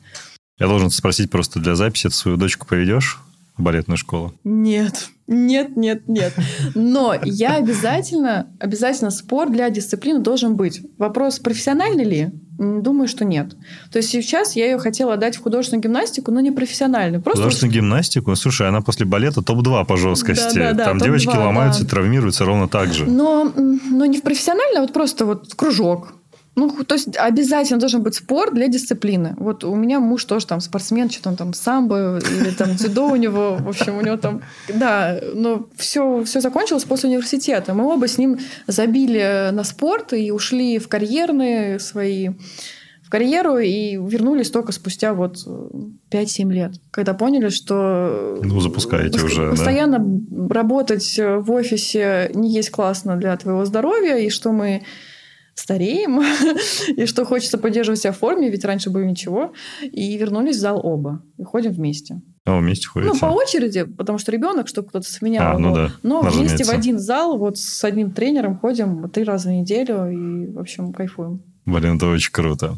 Я 0.60 0.68
должен 0.68 0.92
спросить 0.92 1.30
просто 1.30 1.60
для 1.60 1.76
записи, 1.76 2.08
ты 2.08 2.14
свою 2.14 2.38
дочку 2.38 2.68
поведешь 2.68 3.20
в 3.29 3.29
балетную 3.62 3.98
школу? 3.98 4.34
Нет, 4.44 5.10
нет, 5.28 5.78
нет, 5.78 6.08
нет. 6.08 6.34
Но 6.76 7.16
я 7.24 7.56
обязательно, 7.56 8.48
обязательно 8.60 9.12
спорт 9.12 9.52
для 9.52 9.70
дисциплины 9.70 10.20
должен 10.20 10.56
быть. 10.56 10.82
Вопрос, 10.98 11.40
профессиональный 11.40 12.04
ли? 12.04 12.32
Думаю, 12.58 13.08
что 13.08 13.24
нет. 13.24 13.56
То 13.92 14.00
есть 14.00 14.10
сейчас 14.10 14.56
я 14.56 14.66
ее 14.66 14.80
хотела 14.80 15.16
дать 15.16 15.38
в 15.38 15.42
художественную 15.42 15.84
гимнастику, 15.84 16.32
но 16.32 16.42
не 16.42 16.52
профессиональную. 16.52 17.22
Просто 17.22 17.44
художественную 17.44 17.76
гимнастику? 17.76 18.36
Слушай, 18.36 18.68
она 18.68 18.82
после 18.82 19.06
балета 19.06 19.42
топ-2 19.42 19.86
по 19.86 19.96
жесткости. 19.96 20.58
Да, 20.58 20.72
да, 20.72 20.74
да, 20.74 20.86
Там 20.86 20.98
девочки 20.98 21.30
ломаются, 21.30 21.84
да. 21.84 21.90
травмируются 21.90 22.44
ровно 22.44 22.68
так 22.68 22.94
же. 22.94 23.06
Но, 23.06 23.54
но 23.56 24.06
не 24.06 24.18
в 24.18 24.24
профессионально, 24.24 24.80
а 24.80 24.82
вот 24.82 24.92
просто 24.92 25.26
вот 25.26 25.54
кружок, 25.54 26.16
ну, 26.60 26.84
то 26.84 26.96
есть 26.96 27.16
обязательно 27.18 27.80
должен 27.80 28.04
быть 28.04 28.16
спорт 28.16 28.54
для 28.54 28.68
дисциплины. 28.68 29.36
Вот 29.38 29.64
у 29.64 29.76
меня 29.76 30.00
муж 30.00 30.26
тоже 30.26 30.46
там 30.46 30.60
спортсмен, 30.60 31.10
что-то 31.10 31.30
он 31.30 31.36
там 31.36 31.54
самбо 31.54 32.20
или 32.20 32.52
там 32.52 32.76
дзюдо 32.76 33.08
у 33.08 33.16
него, 33.16 33.58
в 33.60 33.70
общем, 33.70 33.98
у 33.98 34.02
него 34.02 34.18
там... 34.18 34.42
Да, 34.68 35.20
но 35.34 35.68
все, 35.78 36.24
все 36.24 36.42
закончилось 36.42 36.84
после 36.84 37.10
университета. 37.10 37.74
Мы 37.74 37.86
оба 37.86 38.08
с 38.08 38.18
ним 38.18 38.40
забили 38.68 39.50
на 39.52 39.64
спорт 39.64 40.14
и 40.14 40.32
ушли 40.32 40.80
в 40.80 40.88
карьерные 40.88 41.80
свои 41.80 42.30
в 43.02 43.12
карьеру 43.12 43.58
и 43.58 43.96
вернулись 43.96 44.52
только 44.52 44.72
спустя 44.72 45.16
вот 45.16 45.38
5-7 46.12 46.52
лет, 46.52 46.74
когда 46.92 47.16
поняли, 47.16 47.50
что... 47.50 48.40
Ну, 48.44 48.60
запускаете 48.60 49.20
уже, 49.20 49.50
Постоянно 49.50 49.98
да? 50.00 50.54
работать 50.54 51.18
в 51.18 51.52
офисе 51.52 52.30
не 52.36 52.54
есть 52.54 52.70
классно 52.70 53.16
для 53.16 53.36
твоего 53.36 53.66
здоровья, 53.66 54.18
и 54.18 54.30
что 54.30 54.52
мы 54.52 54.84
стареем, 55.60 56.22
и 56.96 57.06
что 57.06 57.26
хочется 57.26 57.58
поддерживать 57.58 58.00
себя 58.00 58.12
в 58.12 58.18
форме, 58.18 58.50
ведь 58.50 58.66
раньше 58.66 58.90
было 58.90 59.04
ничего. 59.04 59.54
И 59.82 60.18
вернулись 60.18 60.58
в 60.58 60.60
зал 60.60 60.80
оба. 60.84 61.22
И 61.38 61.44
ходим 61.44 61.72
вместе. 61.72 62.22
А, 62.46 62.58
вместе 62.58 62.88
ходите? 62.88 63.14
Ну, 63.14 63.20
по 63.20 63.26
очереди, 63.28 63.84
потому 63.84 64.18
что 64.18 64.32
ребенок, 64.32 64.68
чтобы 64.68 64.90
кто-то 64.90 65.08
сменял 65.08 65.56
а, 65.56 65.60
ну 65.60 65.74
да, 65.74 65.92
Но 66.04 66.22
разумеется. 66.22 66.56
вместе 66.56 66.64
в 66.66 66.76
один 66.76 67.00
зал, 67.00 67.38
вот 67.38 67.58
с 67.58 67.84
одним 67.84 68.12
тренером 68.12 68.58
ходим 68.58 69.10
три 69.10 69.24
раза 69.24 69.50
в 69.50 69.52
неделю 69.52 70.10
и, 70.10 70.52
в 70.52 70.60
общем, 70.60 70.94
кайфуем. 70.94 71.44
Блин, 71.66 71.98
это 71.98 72.08
очень 72.08 72.32
круто. 72.32 72.78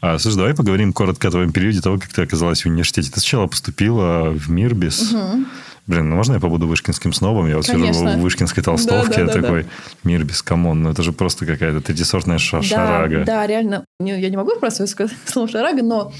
А, 0.00 0.18
слушай, 0.18 0.36
давай 0.36 0.54
поговорим 0.54 0.92
коротко 0.92 1.28
о 1.28 1.30
твоем 1.30 1.52
периоде 1.52 1.80
того, 1.80 1.98
как 1.98 2.12
ты 2.12 2.22
оказалась 2.22 2.62
в 2.62 2.66
университете. 2.66 3.10
Ты 3.10 3.20
сначала 3.20 3.46
поступила 3.46 4.30
в 4.30 4.50
Мирбис. 4.50 5.12
Угу. 5.12 5.44
Блин, 5.86 6.10
ну 6.10 6.16
можно 6.16 6.34
я 6.34 6.40
побуду 6.40 6.66
вышкинским 6.66 7.12
снобом? 7.12 7.48
Я 7.48 7.56
вот 7.56 7.66
Конечно. 7.66 7.94
сижу 7.94 8.18
в 8.18 8.20
вышкинской 8.20 8.62
толстовке, 8.62 9.24
да, 9.24 9.26
да, 9.26 9.34
да, 9.34 9.42
такой, 9.42 9.62
да. 9.62 9.68
мир 10.04 10.24
без 10.24 10.42
комон. 10.42 10.82
Ну 10.82 10.90
это 10.90 11.02
же 11.02 11.12
просто 11.12 11.46
какая-то 11.46 11.80
третисортная 11.80 12.38
ша- 12.38 12.58
да, 12.58 12.62
шарага. 12.62 13.24
Да, 13.24 13.46
реально. 13.46 13.84
Я 14.00 14.28
не 14.28 14.36
могу 14.36 14.58
просто 14.58 14.86
сказать 14.86 15.16
слово 15.26 15.48
шарага, 15.48 15.82
но 15.82 16.12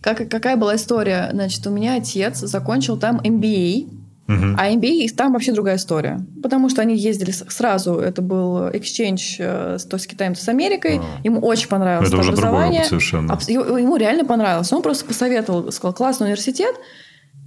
как, 0.00 0.28
какая 0.28 0.56
была 0.56 0.76
история? 0.76 1.28
Значит, 1.32 1.66
у 1.66 1.70
меня 1.70 1.96
отец 1.96 2.38
закончил 2.38 2.96
там 2.98 3.20
MBA, 3.20 4.00
Uh-huh. 4.30 4.54
А 4.56 4.70
MBA 4.70 5.08
там 5.16 5.32
вообще 5.32 5.52
другая 5.52 5.74
история. 5.74 6.24
Потому 6.40 6.68
что 6.68 6.82
они 6.82 6.96
ездили 6.96 7.32
сразу, 7.32 7.94
это 7.94 8.22
был 8.22 8.68
exchange 8.68 9.18
э, 9.40 9.78
то 9.90 9.98
с 9.98 10.06
Китаем, 10.06 10.34
то 10.34 10.40
с 10.44 10.48
Америкой. 10.48 10.98
Uh-huh. 10.98 11.04
Ему 11.24 11.40
очень 11.40 11.66
понравилось 11.66 12.06
это, 12.06 12.18
это 12.18 12.28
уже 12.28 12.32
образование. 12.34 12.84
совершенно. 12.84 13.36
Ему 13.48 13.96
реально 13.96 14.24
понравилось. 14.24 14.72
Он 14.72 14.82
просто 14.82 15.04
посоветовал, 15.04 15.72
сказал, 15.72 15.94
классный 15.94 16.26
университет, 16.26 16.76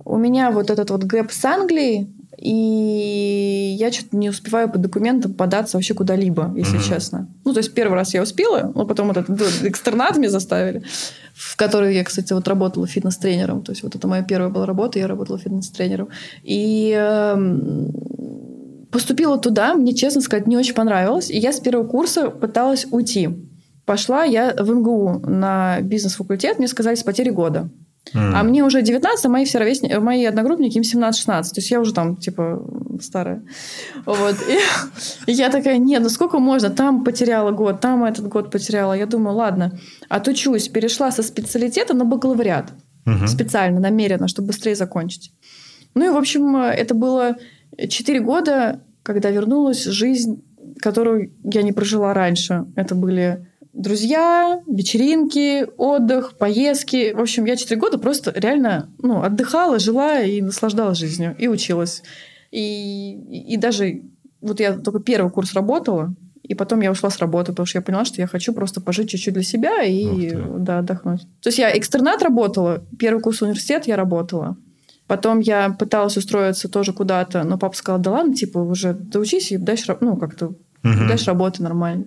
у 0.06 0.18
меня 0.18 0.52
вот 0.52 0.70
этот 0.70 0.90
вот 0.90 1.04
гэп 1.04 1.32
с 1.32 1.46
Англией, 1.46 2.08
И 2.38 3.76
я 3.80 3.92
что-то 3.92 4.18
не 4.18 4.30
успеваю 4.30 4.70
по 4.70 4.78
документам 4.78 5.34
податься 5.34 5.78
вообще 5.78 5.94
куда-либо, 5.94 6.52
если 6.58 6.80
mm-hmm. 6.80 6.90
честно. 6.90 7.30
Ну, 7.46 7.54
то 7.54 7.60
есть 7.60 7.74
первый 7.74 7.94
раз 7.94 8.14
я 8.14 8.22
успела, 8.22 8.72
но 8.76 8.86
потом 8.86 9.08
вот 9.08 9.18
этот 9.18 9.40
экстернат 9.64 10.18
мне 10.18 10.30
заставили, 10.30 10.84
в 11.34 11.56
который 11.56 11.96
я, 11.96 12.04
кстати, 12.04 12.34
вот 12.34 12.48
работала 12.48 12.86
фитнес-тренером. 12.86 13.62
То 13.64 13.72
есть 13.72 13.84
вот 13.84 13.96
это 13.96 14.08
моя 14.08 14.24
первая 14.24 14.50
была 14.50 14.66
работа, 14.66 15.00
я 15.00 15.08
работала 15.08 15.38
фитнес-тренером. 15.40 16.10
И 16.44 16.94
э, 16.98 17.38
поступила 18.92 19.38
туда, 19.38 19.76
мне, 19.76 19.94
честно 19.94 20.20
сказать, 20.22 20.48
не 20.48 20.58
очень 20.58 20.74
понравилось. 20.74 21.30
И 21.30 21.38
я 21.38 21.54
с 21.54 21.60
первого 21.60 21.88
курса 21.88 22.30
пыталась 22.30 22.86
уйти. 22.92 23.30
Пошла 23.86 24.24
я 24.24 24.54
в 24.58 24.70
МГУ 24.70 25.22
на 25.28 25.80
бизнес-факультет, 25.82 26.58
мне 26.58 26.68
сказали 26.68 26.96
с 26.96 27.04
потери 27.04 27.30
года. 27.30 27.70
Mm. 28.14 28.32
А 28.36 28.44
мне 28.44 28.64
уже 28.64 28.82
19, 28.82 29.26
а 29.26 29.30
мои 29.30 29.46
все 29.46 29.60
ровесники, 29.60 29.94
мои 29.94 30.26
одногруппники, 30.26 30.78
им 30.78 30.84
17-16. 30.84 31.26
То 31.26 31.50
есть 31.56 31.72
я 31.72 31.80
уже 31.80 31.94
там, 31.94 32.18
типа, 32.18 32.62
старая. 33.02 33.44
Вот. 34.06 34.36
И, 34.48 35.32
и 35.32 35.34
я 35.36 35.50
такая, 35.50 35.78
нет, 35.78 36.04
ну 36.04 36.10
сколько 36.10 36.40
можно? 36.40 36.70
Там 36.70 37.04
потеряла 37.04 37.52
год, 37.52 37.80
там 37.80 38.04
этот 38.04 38.28
год 38.28 38.52
потеряла. 38.52 38.94
Я 38.94 39.06
думаю, 39.06 39.38
ладно, 39.38 39.80
отучусь. 40.10 40.68
Перешла 40.68 41.12
со 41.12 41.24
специалитета 41.24 41.94
на 41.94 42.06
бакалавриат. 42.06 42.74
Mm-hmm. 43.06 43.28
Специально, 43.28 43.80
намеренно, 43.80 44.28
чтобы 44.28 44.50
быстрее 44.50 44.76
закончить. 44.76 45.34
Ну 45.96 46.06
и, 46.06 46.10
в 46.10 46.18
общем, 46.18 46.56
это 46.56 46.94
было 46.94 47.38
4 47.78 48.20
года, 48.20 48.82
когда 49.04 49.30
вернулась 49.30 49.84
жизнь, 49.84 50.44
которую 50.80 51.32
я 51.44 51.64
не 51.64 51.72
прожила 51.72 52.14
раньше. 52.14 52.66
Это 52.76 52.96
были 52.96 53.48
друзья, 53.74 54.62
вечеринки, 54.68 55.66
отдых, 55.78 56.38
поездки. 56.38 57.12
В 57.14 57.20
общем, 57.20 57.46
я 57.46 57.56
четыре 57.56 57.82
года 57.82 57.98
просто 57.98 58.32
реально 58.36 58.90
ну, 59.00 59.24
отдыхала, 59.24 59.80
жила 59.80 60.22
и 60.22 60.42
наслаждалась 60.42 61.00
жизнью, 61.00 61.36
и 61.38 61.48
училась. 61.48 62.04
И, 62.52 63.14
и, 63.30 63.54
и 63.54 63.58
даже 63.58 64.04
вот 64.42 64.60
я 64.60 64.74
только 64.74 65.00
первый 65.00 65.32
курс 65.32 65.54
работала, 65.54 66.14
и 66.44 66.54
потом 66.54 66.82
я 66.82 66.92
ушла 66.92 67.10
с 67.10 67.18
работы, 67.18 67.52
потому 67.52 67.66
что 67.66 67.80
я 67.80 67.82
поняла, 67.82 68.06
что 68.06 68.22
я 68.22 68.28
хочу 68.28 68.54
просто 68.54 68.80
пожить 68.80 69.10
чуть-чуть 69.10 69.34
для 69.34 69.44
себя 69.44 69.82
и 69.84 70.32
да, 70.60 70.80
отдохнуть. 70.80 71.22
То 71.42 71.48
есть 71.48 71.58
я 71.58 71.76
экстернат 71.78 72.22
работала, 72.22 72.84
первый 73.00 73.22
курс 73.22 73.42
университет 73.42 73.88
я 73.88 73.96
работала. 73.96 74.56
Потом 75.08 75.40
я 75.40 75.70
пыталась 75.70 76.16
устроиться 76.16 76.70
тоже 76.70 76.94
куда-то, 76.94 77.44
но 77.44 77.58
папа 77.58 77.76
сказал, 77.76 78.00
да 78.00 78.12
ладно, 78.12 78.34
типа, 78.36 78.60
уже 78.60 78.94
доучись 78.94 79.52
и 79.52 79.58
дальше, 79.58 79.98
ну, 80.00 80.16
как-то 80.16 80.48
угу. 80.48 81.08
дальше 81.08 81.26
работы 81.26 81.64
нормально 81.64 82.06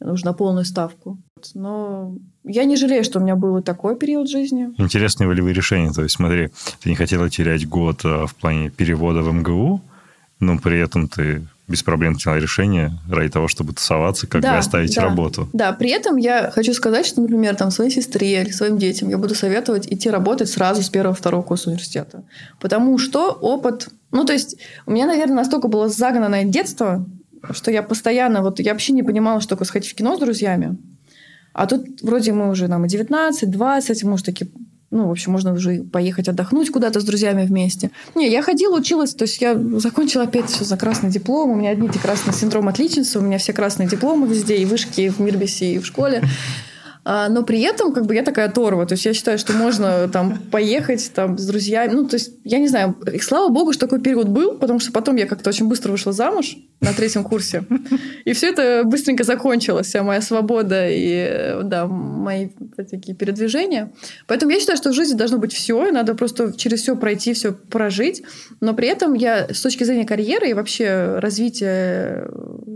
нужно 0.00 0.32
полную 0.32 0.64
ставку. 0.64 1.18
Но 1.54 2.14
я 2.44 2.64
не 2.64 2.76
жалею, 2.76 3.04
что 3.04 3.18
у 3.18 3.22
меня 3.22 3.36
был 3.36 3.62
такой 3.62 3.96
период 3.96 4.28
жизни. 4.28 4.68
Интересные 4.78 5.28
волевые 5.28 5.54
решения. 5.54 5.92
То 5.92 6.02
есть, 6.02 6.16
смотри, 6.16 6.50
ты 6.80 6.88
не 6.88 6.96
хотела 6.96 7.28
терять 7.30 7.68
год 7.68 8.00
а, 8.04 8.26
в 8.26 8.34
плане 8.34 8.70
перевода 8.70 9.22
в 9.22 9.32
МГУ, 9.32 9.80
но 10.40 10.58
при 10.58 10.78
этом 10.78 11.08
ты 11.08 11.46
без 11.68 11.82
проблем 11.82 12.14
приняла 12.14 12.38
решение 12.38 12.92
ради 13.10 13.30
того, 13.30 13.48
чтобы 13.48 13.72
тусоваться, 13.72 14.26
как 14.26 14.40
да, 14.40 14.52
бы 14.52 14.58
оставить 14.58 14.94
да, 14.94 15.02
работу. 15.02 15.48
Да, 15.52 15.72
при 15.72 15.90
этом 15.90 16.16
я 16.16 16.50
хочу 16.52 16.72
сказать, 16.72 17.06
что, 17.06 17.20
например, 17.20 17.56
там 17.56 17.70
своей 17.70 17.90
сестре 17.90 18.42
или 18.42 18.50
своим 18.50 18.78
детям 18.78 19.08
я 19.08 19.18
буду 19.18 19.34
советовать 19.34 19.92
идти 19.92 20.08
работать 20.08 20.48
сразу 20.48 20.82
с 20.82 20.88
первого-второго 20.88 21.42
курса 21.42 21.70
университета. 21.70 22.22
Потому 22.60 22.98
что 22.98 23.32
опыт... 23.32 23.88
Ну, 24.12 24.24
то 24.24 24.32
есть, 24.32 24.56
у 24.86 24.92
меня, 24.92 25.06
наверное, 25.06 25.36
настолько 25.36 25.66
было 25.66 25.88
загнанное 25.88 26.44
детство, 26.44 27.04
что 27.50 27.70
я 27.70 27.82
постоянно, 27.82 28.42
вот 28.42 28.60
я 28.60 28.72
вообще 28.72 28.92
не 28.92 29.02
понимала, 29.02 29.40
что 29.40 29.50
такое 29.50 29.66
сходить 29.66 29.90
в 29.90 29.94
кино 29.94 30.16
с 30.16 30.20
друзьями. 30.20 30.76
А 31.52 31.66
тут 31.66 32.02
вроде 32.02 32.32
мы 32.32 32.50
уже 32.50 32.68
нам 32.68 32.84
и 32.84 32.88
19, 32.88 33.50
20, 33.50 34.04
мы 34.04 34.12
уже 34.14 34.24
такие 34.24 34.50
ну, 34.90 35.08
в 35.08 35.10
общем, 35.10 35.32
можно 35.32 35.52
уже 35.52 35.82
поехать 35.82 36.28
отдохнуть 36.28 36.70
куда-то 36.70 37.00
с 37.00 37.04
друзьями 37.04 37.44
вместе. 37.44 37.90
Не, 38.14 38.30
я 38.30 38.40
ходила, 38.40 38.78
училась, 38.78 39.14
то 39.14 39.24
есть 39.24 39.40
я 39.40 39.54
закончила 39.78 40.24
опять 40.24 40.48
все 40.48 40.64
за 40.64 40.76
красный 40.76 41.10
диплом. 41.10 41.50
У 41.50 41.54
меня 41.56 41.70
одни 41.70 41.88
эти 41.88 41.98
красные 41.98 42.34
синдром 42.34 42.68
отличницы, 42.68 43.18
у 43.18 43.22
меня 43.22 43.38
все 43.38 43.52
красные 43.52 43.88
дипломы 43.88 44.28
везде, 44.28 44.56
и 44.56 44.64
вышки, 44.64 45.00
и 45.00 45.08
в 45.08 45.18
Мирбисе, 45.18 45.74
и 45.74 45.78
в 45.78 45.86
школе. 45.86 46.22
А, 47.08 47.28
но 47.28 47.44
при 47.44 47.60
этом 47.60 47.92
как 47.92 48.06
бы 48.06 48.16
я 48.16 48.24
такая 48.24 48.50
торва. 48.50 48.84
То 48.84 48.94
есть 48.94 49.04
я 49.04 49.14
считаю, 49.14 49.38
что 49.38 49.52
можно 49.52 50.08
там 50.12 50.38
поехать 50.50 51.12
там 51.14 51.38
с 51.38 51.46
друзьями. 51.46 51.92
Ну, 51.92 52.08
то 52.08 52.16
есть 52.16 52.32
я 52.42 52.58
не 52.58 52.66
знаю. 52.66 52.96
И 53.12 53.20
слава 53.20 53.48
богу, 53.48 53.72
что 53.72 53.86
такой 53.86 54.00
период 54.00 54.28
был, 54.28 54.58
потому 54.58 54.80
что 54.80 54.90
потом 54.90 55.14
я 55.14 55.26
как-то 55.26 55.50
очень 55.50 55.68
быстро 55.68 55.92
вышла 55.92 56.12
замуж 56.12 56.56
на 56.80 56.92
третьем 56.92 57.22
курсе. 57.22 57.64
И 58.24 58.32
все 58.32 58.48
это 58.48 58.82
быстренько 58.84 59.22
закончилось, 59.22 59.86
вся 59.86 60.02
моя 60.02 60.20
свобода 60.20 60.88
и 60.88 61.62
да, 61.62 61.86
мои 61.86 62.48
такие 62.90 63.16
передвижения. 63.16 63.92
Поэтому 64.26 64.50
я 64.50 64.58
считаю, 64.58 64.76
что 64.76 64.90
в 64.90 64.94
жизни 64.94 65.16
должно 65.16 65.38
быть 65.38 65.52
все, 65.52 65.86
и 65.86 65.92
надо 65.92 66.16
просто 66.16 66.52
через 66.54 66.82
все 66.82 66.96
пройти, 66.96 67.34
все 67.34 67.52
прожить. 67.52 68.24
Но 68.60 68.74
при 68.74 68.88
этом 68.88 69.14
я 69.14 69.46
с 69.48 69.60
точки 69.60 69.84
зрения 69.84 70.06
карьеры 70.06 70.50
и 70.50 70.54
вообще 70.54 71.20
развития, 71.20 72.28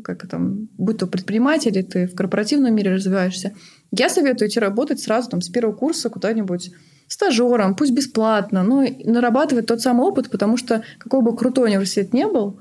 как 0.05 0.29
там, 0.29 0.69
будь 0.79 0.99
то 0.99 1.09
предприниматель, 1.09 1.83
ты 1.83 2.07
в 2.07 2.15
корпоративном 2.15 2.73
мире 2.73 2.95
развиваешься, 2.95 3.55
я 3.93 4.09
советую 4.09 4.49
идти 4.49 4.61
работать 4.61 5.01
сразу 5.01 5.31
там, 5.31 5.41
с 5.41 5.49
первого 5.49 5.75
курса 5.75 6.11
куда-нибудь 6.11 6.71
стажером, 7.09 7.75
пусть 7.75 7.93
бесплатно, 7.93 8.63
но 8.63 8.85
нарабатывать 9.05 9.67
тот 9.67 9.81
самый 9.81 10.07
опыт, 10.07 10.31
потому 10.31 10.57
что 10.57 10.83
какой 10.99 11.23
бы 11.23 11.37
крутой 11.37 11.71
университет 11.71 12.13
не 12.15 12.27
был, 12.27 12.61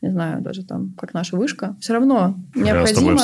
не 0.00 0.12
знаю, 0.12 0.40
даже 0.40 0.64
там, 0.64 0.94
как 0.96 1.12
наша 1.12 1.36
вышка, 1.36 1.76
все 1.80 1.94
равно 1.94 2.36
необходимо, 2.54 3.18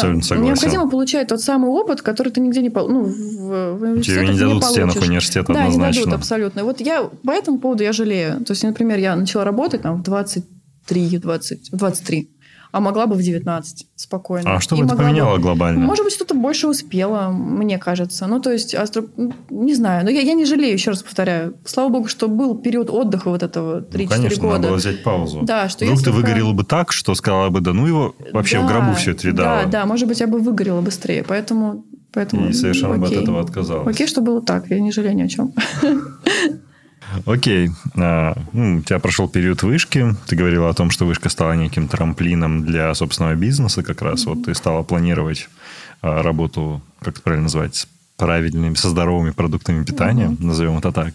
необходимо 0.45 0.91
получать 0.91 1.29
тот 1.29 1.41
самый 1.41 1.71
опыт, 1.71 2.03
который 2.03 2.33
ты 2.33 2.41
нигде 2.41 2.61
не 2.61 2.71
ну, 2.71 3.05
в, 3.05 3.75
в 3.75 4.03
Тебе 4.03 4.27
не 4.27 4.37
дадут 4.37 4.55
не 4.55 4.61
в 4.61 4.65
стенах 4.65 4.97
университета 4.97 5.53
да, 5.53 5.61
однозначно. 5.61 5.99
не 6.01 6.05
дадут, 6.05 6.19
абсолютно. 6.19 6.65
Вот 6.65 6.81
я 6.81 7.05
по 7.05 7.31
этому 7.31 7.61
поводу 7.61 7.85
я 7.85 7.93
жалею. 7.93 8.45
То 8.45 8.53
есть, 8.53 8.65
например, 8.65 8.99
я 8.99 9.15
начала 9.15 9.45
работать 9.45 9.83
там 9.83 10.01
в 10.01 10.03
23, 10.03 11.19
20, 11.19 11.71
23 11.71 12.31
а 12.75 12.81
могла 12.81 13.07
бы 13.07 13.15
в 13.15 13.23
19 13.23 13.87
спокойно. 13.95 14.57
А 14.57 14.61
что 14.61 14.75
бы 14.75 14.85
это 14.85 14.97
поменяло 14.97 15.37
бы, 15.37 15.43
глобально? 15.43 15.87
Может 15.87 16.05
быть, 16.05 16.13
что-то 16.13 16.35
больше 16.35 16.67
успела, 16.67 17.29
мне 17.31 17.79
кажется. 17.79 18.27
Ну, 18.27 18.41
то 18.41 18.51
есть, 18.51 18.75
астро... 18.75 19.05
не 19.49 19.75
знаю. 19.75 20.05
Но 20.05 20.11
я, 20.11 20.23
я 20.23 20.35
не 20.35 20.45
жалею, 20.45 20.73
еще 20.73 20.91
раз 20.91 21.05
повторяю. 21.05 21.55
Слава 21.65 21.91
богу, 21.91 22.09
что 22.09 22.27
был 22.27 22.57
период 22.57 22.91
отдыха 22.91 23.31
вот 23.31 23.45
этого 23.45 23.83
3-4 23.83 24.03
ну, 24.03 24.09
конечно, 24.09 24.43
года. 24.43 24.55
надо 24.57 24.69
было 24.71 24.77
взять 24.79 25.05
паузу. 25.05 25.43
Да, 25.43 25.69
что 25.69 25.85
Вдруг 25.85 26.01
ты 26.01 26.05
только... 26.07 26.17
выгорела 26.17 26.53
бы 26.53 26.65
так, 26.65 26.91
что 26.91 27.15
сказала 27.15 27.49
бы, 27.49 27.61
да 27.61 27.73
ну 27.73 27.87
его 27.87 28.17
вообще 28.33 28.59
да, 28.59 28.65
в 28.65 28.67
гробу 28.67 28.95
все 28.95 29.13
это 29.13 29.25
видала. 29.29 29.63
Да, 29.63 29.71
да, 29.71 29.87
может 29.87 30.09
быть, 30.09 30.19
я 30.19 30.27
бы 30.27 30.41
выгорела 30.41 30.81
быстрее. 30.81 31.23
Поэтому 31.23 31.85
Поэтому, 32.13 32.49
и 32.49 32.53
совершенно 32.53 32.95
окей. 32.95 33.19
от 33.19 33.23
этого 33.23 33.41
отказалась. 33.41 33.95
Окей, 33.95 34.09
что 34.09 34.21
было 34.21 34.43
так, 34.43 34.69
я 34.69 34.81
не 34.81 34.91
жалею 34.91 35.15
ни 35.15 35.23
о 35.23 35.29
чем. 35.29 35.53
Окей. 37.27 37.71
А, 37.97 38.37
ну, 38.53 38.79
у 38.79 38.83
тебя 38.83 38.99
прошел 38.99 39.29
период 39.29 39.63
вышки. 39.63 40.15
Ты 40.27 40.37
говорила 40.37 40.69
о 40.69 40.75
том, 40.75 40.91
что 40.91 41.07
вышка 41.07 41.29
стала 41.29 41.53
неким 41.53 41.89
трамплином 41.89 42.65
для 42.65 42.95
собственного 42.95 43.35
бизнеса 43.35 43.83
как 43.83 44.03
раз. 44.03 44.27
Вот 44.27 44.45
ты 44.45 44.55
стала 44.55 44.83
планировать 44.83 45.49
а, 46.03 46.23
работу, 46.23 46.83
как 47.01 47.15
это 47.15 47.23
правильно 47.23 47.45
называть, 47.45 47.87
правильными, 48.17 48.75
со 48.75 48.89
здоровыми 48.91 49.31
продуктами 49.31 49.85
питания, 49.85 50.27
mm-hmm. 50.27 50.45
назовем 50.45 50.79
это 50.79 50.93
так. 50.93 51.15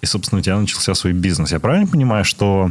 И, 0.00 0.06
собственно, 0.06 0.40
у 0.40 0.42
тебя 0.42 0.58
начался 0.58 0.94
свой 0.94 1.12
бизнес. 1.12 1.50
Я 1.52 1.60
правильно 1.60 1.86
понимаю, 1.86 2.24
что 2.24 2.70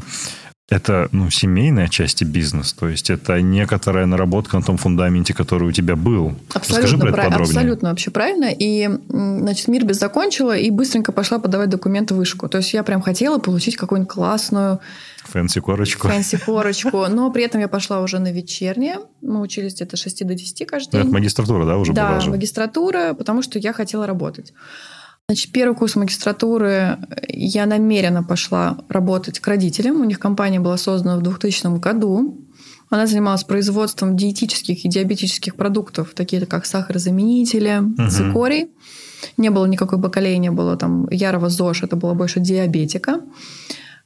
это 0.70 1.08
ну, 1.14 1.30
семейная 1.30 1.88
часть 1.88 2.22
бизнес, 2.24 2.74
то 2.74 2.90
есть 2.90 3.10
это 3.10 3.42
некоторая 3.42 4.06
наработка 4.06 4.58
на 4.58 4.64
том 4.64 4.76
фундаменте, 4.78 5.34
который 5.34 5.70
у 5.70 5.72
тебя 5.72 5.96
был. 5.96 6.36
Абсолютно, 6.54 6.84
Расскажи 6.84 6.98
про 6.98 7.08
это 7.10 7.18
подробнее. 7.18 7.42
абсолютно 7.44 7.90
вообще 7.90 8.12
правильно. 8.12 8.50
И, 8.52 8.90
значит, 9.08 9.70
мир 9.70 9.86
без 9.86 9.98
закончила 9.98 10.58
и 10.58 10.70
быстренько 10.70 11.14
пошла 11.14 11.40
подавать 11.40 11.70
документы 11.70 12.16
в 12.16 12.18
вышку. 12.18 12.50
То 12.50 12.58
есть 12.58 12.74
я 12.74 12.84
прям 12.84 13.02
хотела 13.02 13.38
получить 13.38 13.78
какую-нибудь 13.78 14.12
классную 14.12 14.82
Фэнси 15.28 15.60
корочку. 15.62 16.08
Фэнси 16.08 16.38
корочку. 16.46 17.08
Но 17.08 17.32
при 17.32 17.44
этом 17.44 17.62
я 17.62 17.68
пошла 17.68 18.02
уже 18.02 18.20
на 18.20 18.32
вечернее. 18.32 18.98
Мы 19.22 19.42
учились 19.42 19.76
где-то 19.76 19.98
с 19.98 20.02
6 20.02 20.28
до 20.28 20.34
10 20.34 20.68
каждый 20.68 20.92
день. 20.92 21.02
Это 21.02 21.12
магистратура, 21.12 21.66
да, 21.66 21.78
уже 21.78 21.94
да, 21.94 22.10
была? 22.10 22.20
Да, 22.20 22.30
магистратура, 22.30 23.14
потому 23.14 23.42
что 23.42 23.60
я 23.60 23.74
хотела 23.74 24.08
работать. 24.08 24.54
Значит, 25.30 25.52
первый 25.52 25.76
курс 25.76 25.98
магистратуры 25.98 27.00
я 27.28 27.66
намеренно 27.66 28.24
пошла 28.24 28.78
работать 28.88 29.40
к 29.40 29.48
родителям. 29.50 30.00
У 30.00 30.06
них 30.06 30.20
компания 30.20 30.62
была 30.62 30.78
создана 30.78 31.18
в 31.18 31.22
2000 31.22 31.80
году. 31.80 32.40
Она 32.90 33.08
занималась 33.08 33.44
производством 33.44 34.16
диетических 34.16 34.86
и 34.86 34.88
диабетических 34.88 35.58
продуктов, 35.58 36.14
такие 36.14 36.46
как 36.46 36.66
сахарозаменители, 36.66 37.80
угу. 37.80 38.10
цикорий. 38.10 38.70
Не 39.36 39.50
было 39.50 39.66
никакой 39.66 40.00
бакалеи, 40.00 40.38
не 40.38 40.50
было 40.50 40.78
там 40.78 41.10
ярого 41.10 41.50
ЗОЖ, 41.50 41.84
это 41.84 41.98
было 41.98 42.14
больше 42.14 42.40
диабетика. 42.40 43.20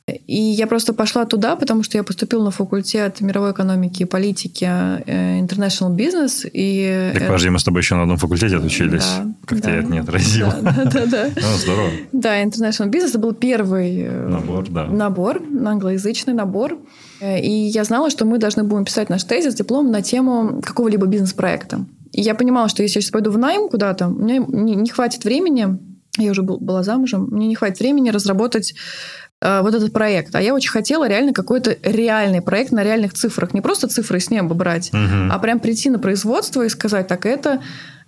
И 0.08 0.36
я 0.36 0.68
просто 0.68 0.94
пошла 0.94 1.26
туда, 1.26 1.56
потому 1.56 1.84
что 1.84 1.98
я 1.98 2.04
поступила 2.04 2.44
на 2.44 2.52
факультет 2.52 3.22
мировой 3.22 3.52
экономики 3.52 4.04
и 4.04 4.06
политики 4.06 4.66
э, 4.66 5.40
International 5.40 5.96
Business. 5.96 6.50
И 6.52 7.12
так, 7.14 7.28
подожди, 7.28 7.50
мы 7.50 7.60
с 7.60 7.64
тобой 7.64 7.82
еще 7.82 7.96
на 7.96 8.04
одном 8.04 8.18
факультете 8.18 8.58
отучились. 8.58 9.06
Да, 9.06 9.34
как 9.46 9.62
да, 9.62 9.70
тебя 9.70 9.80
это 9.80 9.92
не 9.92 10.00
отразило? 10.00 10.56
Да, 10.62 10.86
да, 10.86 11.06
да. 11.06 11.30
Ну, 11.36 11.58
здорово. 11.58 11.90
Да, 12.12 12.44
International 12.44 12.90
Business 12.90 13.10
это 13.10 13.20
был 13.20 13.34
первый 13.34 14.02
э, 14.02 14.28
набор, 14.28 14.70
да. 14.70 14.88
набор, 14.88 15.42
англоязычный 15.66 16.34
набор. 16.34 16.78
Э, 17.22 17.40
и 17.40 17.52
я 17.52 17.84
знала, 17.84 18.10
что 18.10 18.26
мы 18.26 18.38
должны 18.38 18.64
будем 18.64 18.86
писать 18.86 19.10
наш 19.10 19.24
тезис, 19.24 19.54
диплом 19.54 19.92
на 19.92 20.02
тему 20.02 20.62
какого-либо 20.66 21.06
бизнес-проекта. 21.06 21.86
И 22.12 22.22
я 22.22 22.36
понимала, 22.36 22.68
что 22.70 22.84
если 22.84 22.98
я 22.98 23.02
сейчас 23.02 23.12
пойду 23.12 23.32
в 23.32 23.38
найм 23.38 23.70
куда-то, 23.70 24.08
мне 24.08 24.40
не, 24.40 24.90
хватит 24.90 25.24
времени, 25.24 25.80
я 26.18 26.32
уже 26.32 26.42
был, 26.42 26.60
была 26.60 26.84
замужем, 26.84 27.28
мне 27.32 27.48
не 27.48 27.56
хватит 27.56 27.80
времени 27.80 28.10
разработать 28.10 28.74
вот 29.42 29.74
этот 29.74 29.92
проект. 29.92 30.36
А 30.36 30.42
я 30.42 30.54
очень 30.54 30.70
хотела 30.70 31.08
реально 31.08 31.34
какой-то 31.34 31.76
реальный 31.84 32.42
проект 32.42 32.72
на 32.72 32.84
реальных 32.84 33.14
цифрах. 33.14 33.54
Не 33.54 33.62
просто 33.62 33.88
цифры 33.88 34.20
с 34.20 34.30
неба 34.30 34.54
брать, 34.54 34.92
угу. 34.94 35.32
а 35.32 35.40
прям 35.40 35.60
прийти 35.60 35.90
на 35.90 36.00
производство 36.00 36.64
и 36.64 36.70
сказать, 36.70 37.08
так 37.08 37.26
это 37.26 37.60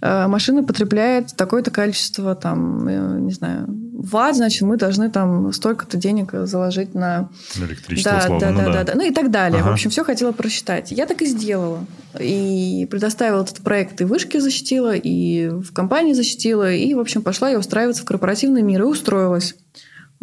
Э, 0.03 0.27
машина 0.27 0.63
потребляет 0.63 1.33
такое-то 1.37 1.71
количество, 1.71 2.35
там, 2.35 2.85
э, 2.89 3.19
не 3.21 3.31
знаю, 3.31 3.65
ватт, 3.93 4.35
значит, 4.35 4.63
мы 4.63 4.75
должны 4.75 5.09
там 5.09 5.53
столько-то 5.53 5.95
денег 5.95 6.31
заложить 6.33 6.93
на... 6.93 7.29
Электричество, 7.55 8.11
да, 8.11 8.17
условно, 8.17 8.39
да, 8.39 8.51
ну, 8.51 8.57
да, 8.57 8.65
да, 8.65 8.71
да, 8.71 8.83
да. 8.83 8.93
Ну 8.95 9.09
и 9.09 9.13
так 9.13 9.31
далее. 9.31 9.61
Ага. 9.61 9.69
В 9.69 9.73
общем, 9.73 9.89
все 9.91 10.03
хотела 10.03 10.33
просчитать. 10.33 10.91
Я 10.91 11.05
так 11.05 11.21
и 11.21 11.25
сделала. 11.25 11.85
И 12.19 12.85
предоставила 12.91 13.43
этот 13.43 13.59
проект 13.59 14.01
и 14.01 14.03
вышки 14.03 14.39
защитила, 14.39 14.93
и 14.93 15.47
в 15.47 15.71
компании 15.71 16.11
защитила, 16.11 16.69
и, 16.69 16.93
в 16.93 16.99
общем, 16.99 17.21
пошла 17.21 17.49
я 17.49 17.57
устраиваться 17.57 18.01
в 18.01 18.05
корпоративный 18.05 18.61
мир 18.61 18.81
и 18.81 18.85
устроилась. 18.85 19.55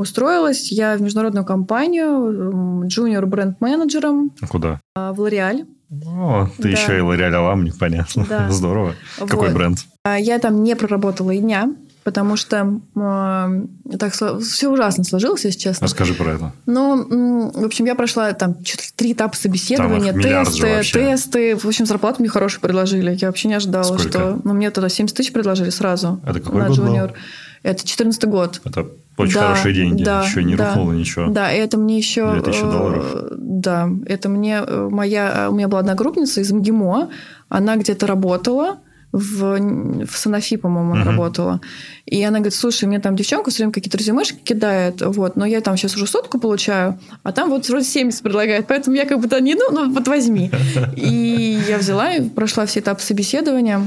Устроилась 0.01 0.73
я 0.73 0.97
в 0.97 1.03
международную 1.03 1.45
компанию 1.45 2.87
junior 2.87 3.27
бренд-менеджером. 3.27 4.31
Куда? 4.49 4.81
В 4.95 5.21
L'Oreal. 5.21 5.67
О, 6.07 6.49
ты 6.57 6.63
да. 6.63 6.69
еще 6.71 6.97
и 6.97 7.01
L'Oreal 7.01 7.35
Аламник, 7.35 7.77
понятно. 7.79 8.25
Да. 8.27 8.51
Здорово. 8.51 8.95
Вот. 9.19 9.29
Какой 9.29 9.53
бренд? 9.53 9.81
А, 10.05 10.19
я 10.19 10.39
там 10.39 10.63
не 10.63 10.75
проработала 10.75 11.33
и 11.33 11.39
дня, 11.41 11.75
потому 12.03 12.37
что 12.37 12.81
э, 12.97 13.97
так 13.99 14.15
все 14.15 14.71
ужасно 14.71 15.05
сложилось, 15.05 15.45
если 15.45 15.59
честно. 15.59 15.85
Расскажи 15.85 16.15
про 16.15 16.33
это. 16.33 16.53
Ну, 16.65 17.51
в 17.53 17.67
общем, 17.67 17.85
я 17.85 17.95
прошла 17.95 18.33
там 18.33 18.57
три 18.97 19.13
этапа 19.13 19.37
собеседования, 19.37 20.15
тесты, 20.15 20.81
тесты. 20.83 21.57
В 21.57 21.67
общем, 21.67 21.85
зарплату 21.85 22.21
мне 22.21 22.31
хорошую 22.31 22.63
предложили. 22.63 23.19
Я 23.21 23.27
вообще 23.29 23.49
не 23.49 23.55
ожидала, 23.55 23.85
Сколько? 23.85 24.09
что... 24.09 24.41
Ну, 24.45 24.55
мне 24.55 24.71
тогда 24.71 24.89
70 24.89 25.15
тысяч 25.15 25.31
предложили 25.31 25.69
сразу. 25.69 26.23
Это 26.25 26.41
какой 26.41 26.63
на 26.63 26.69
год 26.69 26.79
Junior. 26.79 27.09
Был? 27.09 27.17
Это 27.63 27.87
14 27.87 28.25
год. 28.25 28.63
Это 28.65 28.89
очень 29.23 29.35
да, 29.35 29.49
хорошие 29.49 29.75
деньги. 29.75 30.03
Да, 30.03 30.23
еще 30.25 30.45
не 30.45 30.57
да, 30.57 30.69
рухнуло 30.69 30.93
ничего. 30.93 31.29
Да, 31.29 31.51
это 31.51 31.79
мне 31.79 31.99
еще... 31.99 32.33
2000 32.33 32.61
долларов. 32.63 33.05
Э, 33.15 33.29
да, 33.37 33.89
это 34.07 34.29
мне 34.29 34.63
э, 34.67 34.89
моя... 34.91 35.49
У 35.51 35.55
меня 35.55 35.69
была 35.69 35.81
одногруппница 35.81 36.41
из 36.41 36.51
МГИМО. 36.53 37.11
Она 37.49 37.77
где-то 37.77 38.07
работала 38.07 38.79
в, 39.13 39.59
в 40.07 40.17
Санофи, 40.17 40.57
по-моему, 40.57 40.95
uh-huh. 40.95 41.05
работала. 41.05 41.61
И 42.07 42.23
она 42.23 42.39
говорит, 42.39 42.55
слушай, 42.55 42.85
мне 42.85 43.01
там 43.01 43.17
девчонка 43.17 43.51
все 43.51 43.59
время 43.59 43.73
какие-то 43.73 43.99
резюмешки 43.99 44.39
кидает, 44.39 45.01
вот, 45.01 45.37
но 45.37 45.45
я 45.47 45.61
там 45.61 45.77
сейчас 45.77 45.97
уже 45.97 46.07
сотку 46.07 46.39
получаю, 46.39 46.99
а 47.23 47.33
там 47.33 47.51
вот 47.51 47.69
вроде 47.69 47.85
70 47.85 48.23
предлагают, 48.23 48.67
поэтому 48.67 48.97
я 48.97 49.07
как 49.07 49.21
бы 49.21 49.29
то 49.29 49.41
не 49.41 49.55
иду, 49.55 49.65
ну 49.73 49.93
вот 49.93 50.07
возьми. 50.07 50.51
И 50.97 51.61
я 51.69 51.79
взяла 51.79 52.15
и 52.15 52.29
прошла 52.29 52.67
все 52.67 52.81
этапы 52.81 53.03
собеседования. 53.03 53.83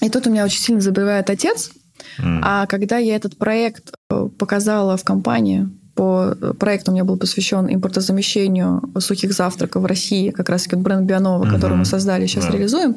И 0.00 0.08
тут 0.08 0.26
у 0.26 0.30
меня 0.30 0.44
очень 0.44 0.60
сильно 0.60 0.80
забивает 0.80 1.28
отец, 1.28 1.72
Mm. 2.18 2.40
А 2.42 2.66
когда 2.66 2.98
я 2.98 3.16
этот 3.16 3.36
проект 3.36 3.92
э, 4.10 4.28
показала 4.38 4.96
в 4.96 5.04
компании, 5.04 5.68
по 5.94 6.36
э, 6.40 6.54
проекту 6.54 6.90
у 6.90 6.94
меня 6.94 7.04
был 7.04 7.16
посвящен 7.16 7.66
импортозамещению 7.66 8.80
сухих 9.00 9.32
завтраков 9.32 9.82
в 9.82 9.86
России, 9.86 10.30
как 10.30 10.48
раз 10.48 10.62
таки 10.62 10.76
бренд 10.76 11.06
Бионова, 11.06 11.44
mm-hmm. 11.44 11.54
который 11.54 11.76
мы 11.76 11.84
создали, 11.84 12.26
сейчас 12.26 12.44
yeah. 12.44 12.52
реализуем. 12.52 12.96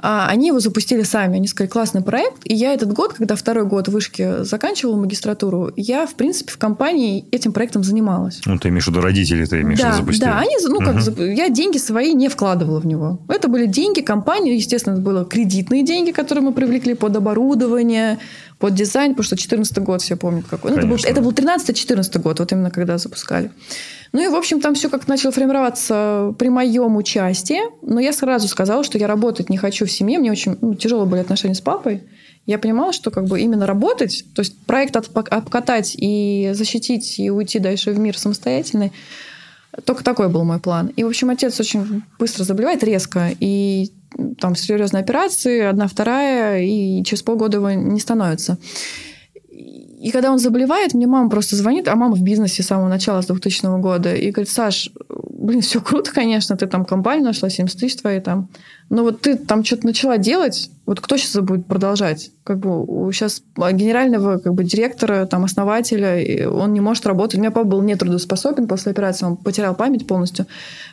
А 0.00 0.28
они 0.28 0.48
его 0.48 0.60
запустили 0.60 1.02
сами. 1.02 1.36
Они 1.36 1.48
сказали, 1.48 1.70
классный 1.70 2.02
проект. 2.02 2.38
И 2.44 2.54
я 2.54 2.72
этот 2.72 2.92
год, 2.92 3.14
когда 3.14 3.34
второй 3.34 3.66
год 3.66 3.88
вышки 3.88 4.44
заканчивала 4.44 4.96
магистратуру, 4.96 5.72
я, 5.76 6.06
в 6.06 6.14
принципе, 6.14 6.52
в 6.52 6.58
компании 6.58 7.26
этим 7.32 7.52
проектом 7.52 7.82
занималась. 7.82 8.40
Ну, 8.46 8.58
ты 8.58 8.68
имеешь 8.68 8.84
в 8.84 8.88
виду 8.88 9.00
родители, 9.00 9.44
ты 9.44 9.62
имеешь 9.62 9.80
да, 9.80 9.88
виду 9.88 9.98
запустили? 9.98 10.24
Да, 10.24 10.38
они, 10.38 10.56
ну, 10.68 10.78
как, 10.78 10.96
угу. 10.96 11.22
я 11.22 11.48
деньги 11.48 11.78
свои 11.78 12.14
не 12.14 12.28
вкладывала 12.28 12.80
в 12.80 12.86
него. 12.86 13.20
Это 13.28 13.48
были 13.48 13.66
деньги 13.66 14.00
компании, 14.00 14.54
естественно, 14.54 14.94
это 14.94 15.02
были 15.02 15.24
кредитные 15.24 15.84
деньги, 15.84 16.12
которые 16.12 16.44
мы 16.44 16.52
привлекли 16.52 16.94
под 16.94 17.16
оборудование, 17.16 18.18
под 18.58 18.74
дизайн, 18.74 19.12
потому 19.12 19.24
что 19.24 19.36
2014 19.36 19.78
год 19.78 20.02
все 20.02 20.16
помнят 20.16 20.46
какой. 20.48 20.72
Ну, 20.72 20.78
это 20.78 20.86
был, 20.86 20.96
это 20.96 21.20
был 21.20 21.30
13-14 21.30 22.18
год, 22.20 22.40
вот 22.40 22.52
именно 22.52 22.70
когда 22.70 22.98
запускали. 22.98 23.50
Ну 24.12 24.24
и, 24.24 24.28
в 24.28 24.34
общем, 24.34 24.60
там 24.60 24.74
все 24.74 24.88
как 24.88 25.06
начало 25.06 25.32
формироваться 25.32 26.34
при 26.38 26.48
моем 26.48 26.96
участии. 26.96 27.60
Но 27.82 28.00
я 28.00 28.12
сразу 28.12 28.48
сказала, 28.48 28.82
что 28.82 28.98
я 28.98 29.06
работать 29.06 29.50
не 29.50 29.58
хочу 29.58 29.86
в 29.86 29.90
семье. 29.90 30.18
Мне 30.18 30.32
очень 30.32 30.56
ну, 30.60 30.74
тяжело 30.74 31.06
были 31.06 31.20
отношения 31.20 31.54
с 31.54 31.60
папой. 31.60 32.02
Я 32.46 32.58
понимала, 32.58 32.92
что 32.92 33.10
как 33.10 33.26
бы 33.26 33.40
именно 33.40 33.66
работать, 33.66 34.24
то 34.34 34.40
есть 34.40 34.58
проект 34.64 34.96
обкатать 34.96 35.94
и 35.98 36.50
защитить, 36.54 37.18
и 37.18 37.30
уйти 37.30 37.58
дальше 37.58 37.90
в 37.90 37.98
мир 37.98 38.16
самостоятельный, 38.16 38.90
только 39.84 40.02
такой 40.02 40.30
был 40.30 40.44
мой 40.44 40.58
план. 40.58 40.86
И, 40.96 41.04
в 41.04 41.08
общем, 41.08 41.28
отец 41.28 41.60
очень 41.60 42.02
быстро 42.18 42.44
заболевает, 42.44 42.82
резко. 42.82 43.30
И 43.38 43.92
там 44.38 44.54
серьезные 44.56 45.02
операции, 45.02 45.60
одна, 45.60 45.86
вторая, 45.86 46.62
и 46.62 47.02
через 47.04 47.22
полгода 47.22 47.58
его 47.58 47.70
не 47.70 48.00
становится. 48.00 48.58
И 49.50 50.10
когда 50.12 50.30
он 50.30 50.38
заболевает, 50.38 50.94
мне 50.94 51.06
мама 51.06 51.28
просто 51.28 51.56
звонит, 51.56 51.88
а 51.88 51.96
мама 51.96 52.14
в 52.14 52.22
бизнесе 52.22 52.62
с 52.62 52.66
самого 52.66 52.88
начала, 52.88 53.20
с 53.20 53.26
2000 53.26 53.80
года, 53.80 54.14
и 54.14 54.30
говорит, 54.30 54.48
Саш, 54.48 54.90
блин, 55.08 55.60
все 55.60 55.80
круто, 55.80 56.12
конечно, 56.12 56.56
ты 56.56 56.66
там 56.66 56.84
компанию 56.84 57.24
нашла, 57.24 57.50
70 57.50 57.78
тысяч 57.78 57.96
твои 57.96 58.20
там, 58.20 58.48
но 58.90 59.02
вот 59.02 59.20
ты 59.20 59.36
там 59.36 59.64
что-то 59.64 59.86
начала 59.86 60.16
делать, 60.16 60.70
вот 60.86 61.00
кто 61.00 61.18
сейчас 61.18 61.42
будет 61.42 61.66
продолжать? 61.66 62.30
Как 62.42 62.58
бы 62.58 63.12
сейчас 63.12 63.42
генерального 63.56 64.38
как 64.38 64.54
бы, 64.54 64.64
директора, 64.64 65.26
там, 65.26 65.44
основателя, 65.44 66.48
он 66.50 66.72
не 66.72 66.80
может 66.80 67.04
работать. 67.06 67.36
У 67.36 67.40
меня 67.40 67.50
папа 67.50 67.66
был 67.66 67.82
нетрудоспособен 67.82 68.66
после 68.66 68.92
операции, 68.92 69.26
он 69.26 69.36
потерял 69.36 69.74
память 69.74 70.06
полностью. 70.06 70.46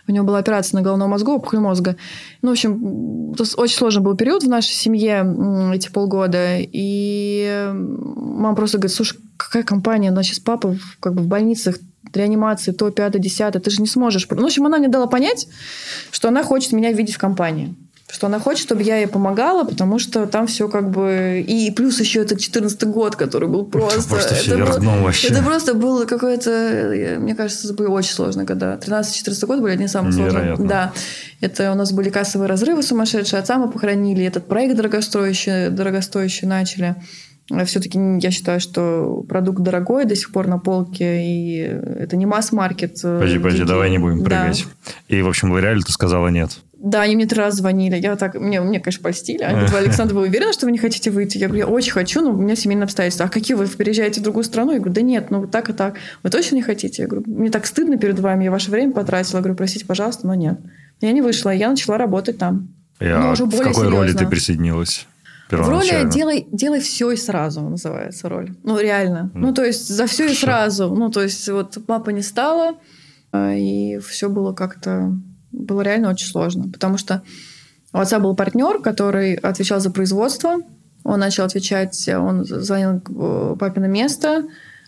У 0.10 0.12
него 0.12 0.26
была 0.26 0.40
операция 0.40 0.78
на 0.78 0.84
головном 0.84 1.12
мозгу, 1.12 1.32
опухоль 1.32 1.60
мозга. 1.60 1.96
Ну, 2.42 2.50
в 2.50 2.52
общем, 2.52 3.32
очень 3.56 3.78
сложный 3.78 4.04
был 4.04 4.18
период 4.18 4.44
в 4.44 4.50
нашей 4.50 4.74
семье 4.74 5.26
эти 5.74 5.90
полгода. 5.90 6.58
И 6.60 7.72
мама 7.72 8.56
просто 8.56 8.78
говорит, 8.78 8.96
слушай, 8.96 9.18
какая 9.38 9.64
компания, 9.64 10.10
она 10.10 10.22
сейчас 10.24 10.40
папа 10.40 10.76
как 11.00 11.14
бы 11.14 11.22
в 11.22 11.28
больницах, 11.28 11.78
реанимации, 12.14 12.72
то, 12.72 12.92
пятое, 12.92 13.22
десятое, 13.22 13.62
ты 13.62 13.70
же 13.70 13.82
не 13.82 13.88
сможешь. 13.88 14.28
Ну, 14.30 14.42
в 14.42 14.46
общем, 14.46 14.66
она 14.66 14.78
мне 14.78 14.88
дала 14.88 15.06
понять, 15.06 15.48
что 16.12 16.30
она 16.30 16.44
хочет 16.44 16.72
меня 16.72 16.94
видеть 16.94 17.16
в 17.16 17.18
компании 17.20 17.76
что 18.12 18.28
она 18.28 18.40
хочет, 18.40 18.64
чтобы 18.64 18.84
я 18.84 18.98
ей 18.98 19.08
помогала, 19.08 19.64
потому 19.64 19.98
что 19.98 20.28
там 20.28 20.46
все 20.46 20.70
как 20.70 20.92
бы... 20.92 21.44
И 21.46 21.72
плюс 21.72 22.00
еще 22.00 22.22
это 22.22 22.40
14 22.40 22.84
год, 22.86 23.16
который 23.16 23.50
был 23.50 23.66
просто... 23.66 23.98
Это 23.98 24.08
просто 24.08 24.36
это, 24.36 24.80
было, 24.80 25.02
вообще. 25.02 25.28
это 25.30 25.44
просто 25.44 25.74
было 25.74 26.06
какое-то... 26.06 27.18
Мне 27.20 27.34
кажется, 27.34 27.68
это 27.68 27.76
были 27.76 27.88
очень 27.88 28.14
сложные 28.14 28.46
года. 28.46 28.80
13-14 28.86 29.46
год 29.48 29.60
были 29.60 29.74
одни 29.74 29.86
из 29.86 29.92
самых 29.92 30.14
сложных. 30.14 30.68
Да. 30.68 30.94
Это 31.42 31.72
у 31.72 31.76
нас 31.76 31.92
были 31.92 32.10
кассовые 32.10 32.48
разрывы 32.48 32.84
сумасшедшие. 32.84 33.40
Отца 33.40 33.58
мы 33.58 33.72
похоронили. 33.72 34.24
Этот 34.24 34.48
проект 34.48 34.76
дорогостоящий, 34.76 35.70
дорогостоящий 35.70 36.48
начали. 36.48 36.96
Все-таки 37.66 38.00
я 38.22 38.32
считаю, 38.32 38.60
что 38.60 39.24
продукт 39.30 39.62
дорогой 39.62 40.06
до 40.06 40.16
сих 40.16 40.32
пор 40.32 40.48
на 40.48 40.58
полке, 40.58 41.24
и 41.24 41.58
это 41.60 42.16
не 42.16 42.26
масс-маркет. 42.26 42.98
Э, 43.04 43.20
подожди, 43.20 43.38
подожди, 43.38 43.64
давай 43.64 43.92
не 43.92 44.00
будем 44.00 44.24
прыгать. 44.24 44.66
Да. 44.66 45.16
И, 45.16 45.22
в 45.22 45.28
общем, 45.28 45.52
Лореаль 45.52 45.84
ты 45.84 45.92
сказала 45.92 46.30
нет. 46.30 46.58
Да, 46.78 47.02
они 47.02 47.16
мне 47.16 47.26
три 47.26 47.40
раза 47.40 47.58
звонили. 47.58 47.96
Я 47.96 48.16
так, 48.16 48.36
мне, 48.36 48.62
мне 48.62 48.80
конечно, 48.80 49.02
польстили. 49.02 49.44
Они 49.44 49.66
говорят, 49.66 49.74
Александр, 49.86 50.14
вы 50.14 50.22
уверены, 50.22 50.54
что 50.54 50.66
вы 50.66 50.72
не 50.72 50.78
хотите 50.78 51.12
выйти? 51.12 51.38
Я 51.38 51.48
говорю, 51.48 51.68
я 51.68 51.74
очень 51.74 51.92
хочу, 51.92 52.22
но 52.22 52.32
у 52.32 52.38
меня 52.38 52.56
семейные 52.56 52.86
обстоятельства. 52.86 53.26
А 53.26 53.30
какие 53.30 53.56
вы 53.56 53.68
переезжаете 53.68 54.22
в 54.22 54.24
другую 54.24 54.44
страну? 54.44 54.72
Я 54.72 54.78
говорю, 54.80 54.94
да 54.94 55.02
нет, 55.02 55.32
ну 55.32 55.48
так 55.48 55.70
и 55.70 55.74
так. 55.74 55.96
Вы 56.24 56.30
точно 56.30 56.56
не 56.56 56.62
хотите? 56.62 57.04
Я 57.04 57.08
говорю, 57.08 57.26
мне 57.28 57.50
так 57.50 57.66
стыдно 57.66 57.98
перед 57.98 58.20
вами, 58.20 58.46
я 58.46 58.52
ваше 58.52 58.72
время 58.72 58.92
потратила. 58.94 59.38
Я 59.38 59.42
говорю, 59.42 59.56
простите, 59.56 59.86
пожалуйста, 59.86 60.28
но 60.28 60.36
нет. 60.36 60.60
Я 61.02 61.12
не 61.12 61.22
вышла, 61.22 61.50
я 61.50 61.70
начала 61.70 61.98
работать 61.98 62.38
там. 62.38 62.70
Я, 63.00 63.20
но 63.20 63.32
уже 63.32 63.46
в 63.46 63.52
какой 63.52 63.74
серьезно. 63.74 63.90
роли 63.90 64.14
ты 64.14 64.28
присоединилась? 64.28 65.08
В 65.50 65.70
роли 65.70 66.10
делай, 66.10 66.48
делай 66.52 66.80
все 66.80 67.12
и 67.12 67.16
сразу 67.16 67.62
называется 67.62 68.30
роль. 68.30 68.56
Ну, 68.64 68.80
реально. 68.80 69.32
Mm. 69.34 69.40
Ну, 69.40 69.54
то 69.54 69.64
есть 69.64 69.88
за 69.88 70.08
все 70.08 70.26
и 70.26 70.34
сразу. 70.34 70.94
Ну, 70.96 71.12
то 71.12 71.22
есть 71.22 71.48
вот 71.50 71.78
папа 71.86 72.10
не 72.10 72.24
стало, 72.24 72.78
а, 73.32 73.54
и 73.54 74.00
все 74.00 74.30
было 74.30 74.54
как-то... 74.54 75.14
Было 75.56 75.82
реально 75.82 76.10
очень 76.10 76.28
сложно. 76.28 76.70
Потому 76.72 76.98
что 76.98 77.24
у 77.94 77.98
отца 77.98 78.20
был 78.20 78.36
партнер, 78.36 78.80
который 78.80 79.36
отвечал 79.36 79.80
за 79.80 79.90
производство. 79.90 80.58
Он 81.04 81.20
начал 81.20 81.46
отвечать, 81.46 82.10
он 82.10 82.44
занял 82.44 83.02
э, 83.08 83.56
папино 83.58 83.86
место. 83.86 84.44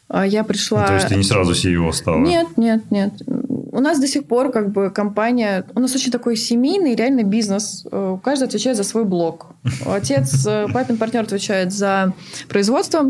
А 0.10 0.26
я 0.26 0.44
пришла... 0.44 0.82
Ну, 0.82 0.88
то 0.88 0.94
есть 0.96 1.08
ты 1.08 1.16
не 1.16 1.24
сразу 1.24 1.52
CEO 1.52 1.92
стала? 1.94 2.20
Нет, 2.20 2.58
нет, 2.58 2.92
нет. 2.92 3.14
У 3.28 3.80
нас 3.80 4.00
до 4.00 4.08
сих 4.08 4.26
пор 4.26 4.52
как 4.52 4.72
бы 4.72 4.90
компания... 4.90 5.66
У 5.76 5.80
нас 5.80 5.94
очень 5.96 6.12
такой 6.12 6.36
семейный 6.36 6.96
реально 6.96 7.24
бизнес. 7.24 7.86
Э, 7.92 8.18
каждый 8.24 8.46
отвечает 8.46 8.78
за 8.78 8.84
свой 8.84 9.06
блок. 9.06 9.48
Отец, 9.86 10.46
э, 10.46 10.68
папин 10.74 10.98
партнер 10.98 11.22
отвечает 11.22 11.72
за 11.72 12.14
производство. 12.50 13.06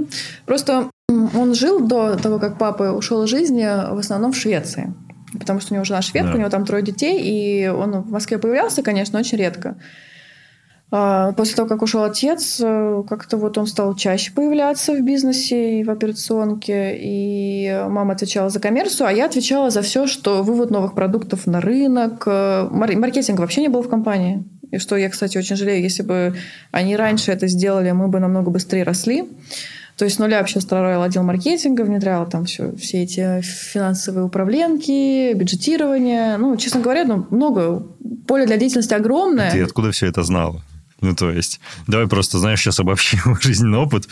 Просто 0.45 0.89
он 1.10 1.55
жил 1.55 1.88
до 1.88 2.18
того, 2.18 2.38
как 2.38 2.58
папа 2.58 2.91
ушел 2.91 3.24
из 3.24 3.30
жизни, 3.30 3.64
в 3.64 3.97
основном 3.97 4.34
в 4.34 4.38
Швеции 4.38 4.93
потому 5.40 5.60
что 5.60 5.74
у 5.74 5.76
него 5.76 5.86
жена 5.86 6.02
шведка, 6.02 6.32
да. 6.32 6.36
у 6.36 6.40
него 6.40 6.50
там 6.50 6.66
трое 6.66 6.84
детей, 6.84 7.20
и 7.22 7.68
он 7.68 8.02
в 8.02 8.12
Москве 8.12 8.38
появлялся, 8.38 8.84
конечно, 8.84 9.20
очень 9.20 9.38
редко. 9.38 9.78
А, 10.90 11.34
после 11.34 11.56
того, 11.56 11.68
как 11.68 11.82
ушел 11.82 12.04
отец, 12.04 12.62
э, 12.64 13.04
как-то 13.10 13.36
вот 13.36 13.58
он 13.58 13.68
стал 13.68 13.94
чаще 13.96 14.32
появляться 14.32 14.94
в 14.94 15.02
бизнесе 15.02 15.82
и 15.82 15.84
в 15.84 15.90
операционке, 15.90 16.98
и 16.98 17.84
мама 17.90 18.14
отвечала 18.14 18.50
за 18.50 18.62
коммерцию, 18.62 19.08
а 19.08 19.12
я 19.12 19.26
отвечала 19.26 19.70
за 19.70 19.82
все, 19.82 20.08
что 20.08 20.44
вывод 20.44 20.72
новых 20.72 20.94
продуктов 20.96 21.46
на 21.46 21.60
рынок. 21.60 22.24
Э, 22.26 22.70
маркетинг 22.72 23.40
вообще 23.40 23.62
не 23.62 23.68
был 23.68 23.82
в 23.82 23.90
компании. 23.90 24.46
И 24.72 24.78
что 24.78 24.96
я, 24.96 25.10
кстати, 25.10 25.38
очень 25.38 25.58
жалею, 25.58 25.82
если 25.82 26.04
бы 26.04 26.36
они 26.72 26.96
раньше 26.96 27.32
это 27.32 27.48
сделали, 27.48 27.92
мы 27.92 28.08
бы 28.08 28.20
намного 28.20 28.50
быстрее 28.50 28.84
росли. 28.84 29.26
То 29.98 30.06
есть 30.06 30.18
с 30.18 30.20
нуля 30.20 30.39
вообще 30.39 30.62
строил 30.62 31.02
отдел 31.02 31.24
маркетинга, 31.24 31.82
внедряла 31.82 32.28
там 32.28 32.45
все, 32.45 32.76
все 32.76 33.02
эти 33.02 33.41
финансовые 33.41 34.26
управленки, 34.26 35.34
бюджетирование. 35.34 36.38
Ну, 36.38 36.56
честно 36.56 36.82
говоря, 36.82 37.04
ну, 37.04 37.26
много. 37.32 37.84
Поле 38.28 38.45
для 38.45 38.58
деятельности 38.58 38.93
огромное. 38.93 39.52
Ты 39.52 39.64
откуда 39.64 39.91
все 39.91 40.06
это 40.06 40.22
знала? 40.24 40.62
Ну, 41.02 41.16
то 41.16 41.32
есть, 41.32 41.60
давай 41.88 42.08
просто, 42.08 42.38
знаешь, 42.38 42.62
сейчас 42.62 42.80
обобщим 42.80 43.36
жизненный 43.41 43.80
опыт 43.80 44.08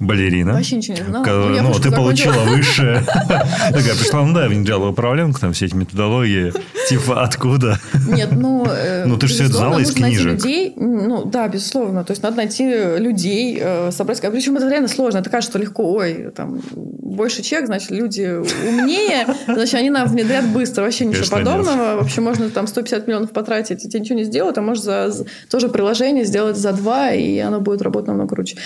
балерина. 0.00 0.52
Вообще 0.52 0.76
ничего 0.76 0.96
не 0.96 1.02
знала. 1.02 1.24
Ну, 1.26 1.62
ну 1.62 1.74
ты 1.74 1.90
получила 1.90 2.40
высшее. 2.46 3.02
Такая 3.02 3.94
пришла, 3.96 4.24
ну 4.24 4.34
да, 4.34 4.48
внедряла 4.48 4.88
управленку, 4.88 5.40
там 5.40 5.52
все 5.52 5.66
эти 5.66 5.74
методологии. 5.74 6.52
Типа, 6.88 7.22
откуда? 7.22 7.78
Нет, 8.08 8.30
ну... 8.32 8.64
Э, 8.66 9.04
ну, 9.06 9.18
ты 9.18 9.26
же 9.26 9.34
все 9.34 9.44
это 9.44 9.54
знала 9.54 9.78
из 9.78 9.92
книжек. 9.92 10.32
людей, 10.32 10.72
ну, 10.76 11.24
да, 11.24 11.48
безусловно. 11.48 12.04
То 12.04 12.12
есть, 12.12 12.22
надо 12.22 12.36
найти 12.36 12.64
людей, 12.98 13.58
э, 13.60 13.90
собрать... 13.90 14.20
Причем 14.20 14.56
это 14.56 14.68
реально 14.68 14.88
сложно. 14.88 15.18
Это 15.18 15.30
кажется, 15.30 15.52
что 15.52 15.58
легко. 15.58 15.92
Ой, 15.92 16.30
там, 16.34 16.60
больше 16.72 17.42
чек, 17.42 17.66
значит, 17.66 17.90
люди 17.90 18.40
умнее, 18.66 19.26
значит, 19.46 19.74
они 19.74 19.90
нам 19.90 20.08
внедрят 20.08 20.46
быстро. 20.46 20.82
Вообще 20.82 21.04
ничего 21.04 21.26
подобного. 21.28 21.96
Вообще 21.96 22.20
можно 22.20 22.48
там 22.50 22.66
150 22.66 23.06
миллионов 23.06 23.32
потратить, 23.32 23.84
и 23.84 23.88
тебе 23.88 24.00
ничего 24.00 24.18
не 24.18 24.24
сделают, 24.24 24.56
а 24.58 24.62
можешь 24.62 24.84
за, 24.84 25.12
тоже 25.50 25.68
приложение 25.68 26.24
сделать 26.24 26.56
за 26.56 26.72
два, 26.72 27.10
и 27.12 27.38
оно 27.38 27.60
будет 27.60 27.82
работать 27.82 28.08
намного 28.08 28.34
круче. 28.34 28.56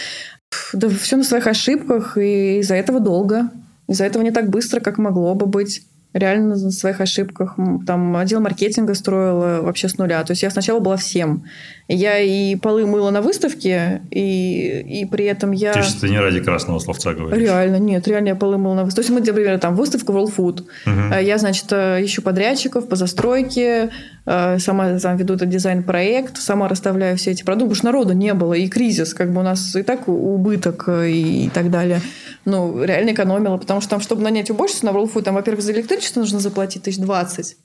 Да 0.72 0.88
все 0.88 1.16
на 1.16 1.24
своих 1.24 1.46
ошибках, 1.46 2.16
и 2.16 2.58
из-за 2.60 2.74
этого 2.74 3.00
долго. 3.00 3.50
Из-за 3.88 4.04
этого 4.04 4.22
не 4.22 4.30
так 4.30 4.48
быстро, 4.48 4.80
как 4.80 4.98
могло 4.98 5.34
бы 5.34 5.46
быть 5.46 5.82
реально 6.12 6.56
на 6.56 6.70
своих 6.70 7.00
ошибках. 7.00 7.56
Там 7.86 8.16
отдел 8.16 8.40
маркетинга 8.40 8.94
строила 8.94 9.62
вообще 9.62 9.88
с 9.88 9.98
нуля. 9.98 10.22
То 10.24 10.32
есть 10.32 10.42
я 10.42 10.50
сначала 10.50 10.80
была 10.80 10.96
всем. 10.96 11.44
Я 11.88 12.18
и 12.20 12.56
полы 12.56 12.86
мыла 12.86 13.10
на 13.10 13.20
выставке, 13.20 14.02
и, 14.10 15.02
и 15.02 15.04
при 15.04 15.24
этом 15.24 15.50
я... 15.50 15.72
Ты 15.72 15.82
что 15.82 16.08
не 16.08 16.18
ради 16.18 16.40
красного 16.40 16.78
словца 16.78 17.12
говоришь? 17.12 17.42
Реально, 17.42 17.76
нет, 17.76 18.06
реально 18.08 18.28
я 18.28 18.34
полы 18.34 18.56
мыла 18.56 18.74
на 18.74 18.84
выставке. 18.84 19.08
То 19.08 19.14
есть 19.14 19.26
мы, 19.26 19.32
например, 19.32 19.58
там 19.58 19.74
выставка 19.74 20.12
World 20.12 20.32
Food. 20.34 20.62
Угу. 20.86 21.20
Я, 21.20 21.38
значит, 21.38 21.72
ищу 21.72 22.22
подрядчиков 22.22 22.88
по 22.88 22.96
застройке, 22.96 23.90
э, 24.24 24.58
сама 24.58 24.98
там 25.00 25.16
веду 25.16 25.34
этот 25.34 25.48
дизайн-проект, 25.48 26.38
сама 26.38 26.68
расставляю 26.68 27.16
все 27.16 27.32
эти 27.32 27.42
продукты, 27.42 27.74
потому 27.74 27.76
что 27.76 27.84
народу 27.86 28.12
не 28.14 28.32
было, 28.32 28.54
и 28.54 28.68
кризис, 28.68 29.12
как 29.12 29.32
бы 29.32 29.40
у 29.40 29.44
нас 29.44 29.74
и 29.76 29.82
так 29.82 30.08
убыток 30.08 30.84
э, 30.86 31.10
и, 31.10 31.46
и 31.46 31.48
так 31.50 31.70
далее. 31.70 32.00
Ну, 32.44 32.82
реально 32.82 33.10
экономила, 33.10 33.56
потому 33.56 33.80
что 33.80 33.90
там, 33.90 34.00
чтобы 34.00 34.22
нанять 34.22 34.50
уборщицу 34.50 34.86
на 34.86 34.90
World 34.90 35.12
Food, 35.12 35.22
там, 35.22 35.34
во-первых, 35.34 35.62
за 35.62 35.72
электричество 35.72 36.20
нужно 36.20 36.38
заплатить 36.38 36.84
тысяч 36.84 36.98
двадцать 36.98 37.56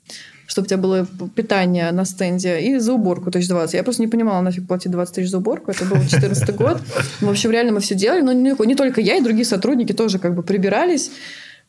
чтобы 0.48 0.64
у 0.64 0.68
тебя 0.68 0.78
было 0.78 1.06
питание 1.34 1.92
на 1.92 2.06
стенде, 2.06 2.58
и 2.58 2.78
за 2.78 2.94
уборку 2.94 3.30
тысяч 3.30 3.48
20. 3.48 3.74
Я 3.74 3.84
просто 3.84 4.00
не 4.00 4.08
понимала, 4.08 4.40
нафиг 4.40 4.66
платить 4.66 4.90
20 4.90 5.14
тысяч 5.14 5.30
за 5.30 5.38
уборку. 5.38 5.70
Это 5.70 5.84
был 5.84 5.98
14 5.98 6.56
год. 6.56 6.80
В 7.20 7.28
общем, 7.28 7.50
реально 7.50 7.72
мы 7.72 7.80
все 7.80 7.94
делали. 7.94 8.22
Но 8.22 8.32
не, 8.32 8.54
не 8.66 8.74
только 8.74 9.02
я, 9.02 9.16
и 9.16 9.22
другие 9.22 9.44
сотрудники 9.44 9.92
тоже 9.92 10.18
как 10.18 10.34
бы 10.34 10.42
прибирались 10.42 11.10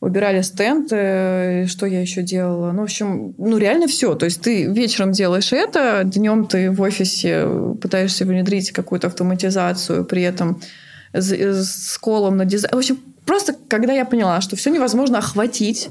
убирали 0.00 0.40
стенд, 0.40 0.86
что 0.86 1.84
я 1.86 2.00
еще 2.00 2.22
делала. 2.22 2.72
Ну, 2.72 2.80
в 2.80 2.84
общем, 2.84 3.34
ну, 3.36 3.58
реально 3.58 3.86
все. 3.86 4.14
То 4.14 4.24
есть 4.24 4.40
ты 4.40 4.64
вечером 4.64 5.12
делаешь 5.12 5.52
это, 5.52 6.04
днем 6.06 6.46
ты 6.46 6.70
в 6.70 6.80
офисе 6.80 7.46
пытаешься 7.82 8.24
внедрить 8.24 8.70
какую-то 8.70 9.08
автоматизацию, 9.08 10.06
при 10.06 10.22
этом 10.22 10.62
с, 11.12 11.30
с 11.30 11.98
колом 11.98 12.38
на 12.38 12.46
дизайн. 12.46 12.74
В 12.74 12.78
общем, 12.78 12.98
просто 13.26 13.54
когда 13.68 13.92
я 13.92 14.06
поняла, 14.06 14.40
что 14.40 14.56
все 14.56 14.70
невозможно 14.70 15.18
охватить, 15.18 15.90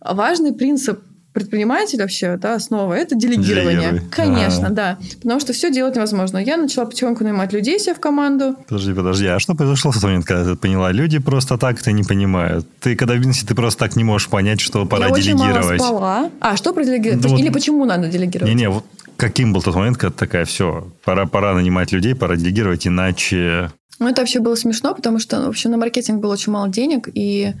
важный 0.00 0.52
принцип 0.52 1.00
предприниматель 1.32 2.00
вообще, 2.00 2.36
да, 2.36 2.54
основа 2.54 2.94
это 2.94 3.14
делегирование. 3.14 3.90
Делегируй. 3.92 4.10
Конечно, 4.10 4.68
а. 4.68 4.70
да. 4.70 4.98
Потому 5.22 5.40
что 5.40 5.52
все 5.52 5.70
делать 5.70 5.94
невозможно. 5.94 6.38
Я 6.38 6.56
начала 6.56 6.86
потихоньку 6.86 7.24
нанимать 7.24 7.52
людей 7.52 7.78
себе 7.78 7.94
в 7.94 8.00
команду. 8.00 8.56
Подожди, 8.68 8.92
подожди, 8.92 9.26
а 9.26 9.38
что 9.38 9.54
произошло 9.54 9.92
в 9.92 9.94
тот 9.94 10.04
момент, 10.04 10.24
когда 10.24 10.44
ты 10.44 10.56
поняла? 10.56 10.92
Люди 10.92 11.18
просто 11.18 11.56
так 11.56 11.80
это 11.80 11.92
не 11.92 12.02
понимают. 12.02 12.66
Ты 12.80 12.96
когда 12.96 13.14
в 13.14 13.18
бизнесе, 13.18 13.46
ты 13.46 13.54
просто 13.54 13.78
так 13.78 13.96
не 13.96 14.04
можешь 14.04 14.28
понять, 14.28 14.60
что 14.60 14.86
пора 14.86 15.08
Я 15.08 15.14
делегировать. 15.14 15.56
Очень 15.56 15.78
мало 15.78 15.78
спала. 15.78 16.30
А, 16.40 16.56
что 16.56 16.72
про 16.72 16.84
делегировать? 16.84 17.24
Ну, 17.24 17.36
Или 17.36 17.48
вот... 17.48 17.54
почему 17.54 17.84
надо 17.84 18.08
делегировать? 18.08 18.52
Не-не, 18.52 18.68
вот 18.68 18.84
каким 19.16 19.52
был 19.52 19.62
тот 19.62 19.74
момент, 19.74 19.98
когда 19.98 20.16
такая, 20.16 20.44
все, 20.44 20.90
пора, 21.04 21.26
пора 21.26 21.54
нанимать 21.54 21.92
людей, 21.92 22.14
пора 22.14 22.36
делегировать, 22.36 22.86
иначе... 22.86 23.70
Ну, 23.98 24.08
это 24.08 24.22
вообще 24.22 24.40
было 24.40 24.54
смешно, 24.54 24.94
потому 24.94 25.18
что, 25.18 25.44
в 25.44 25.48
общем, 25.48 25.70
на 25.70 25.76
маркетинг 25.76 26.22
было 26.22 26.32
очень 26.32 26.52
мало 26.52 26.68
денег, 26.68 27.08
и 27.12 27.52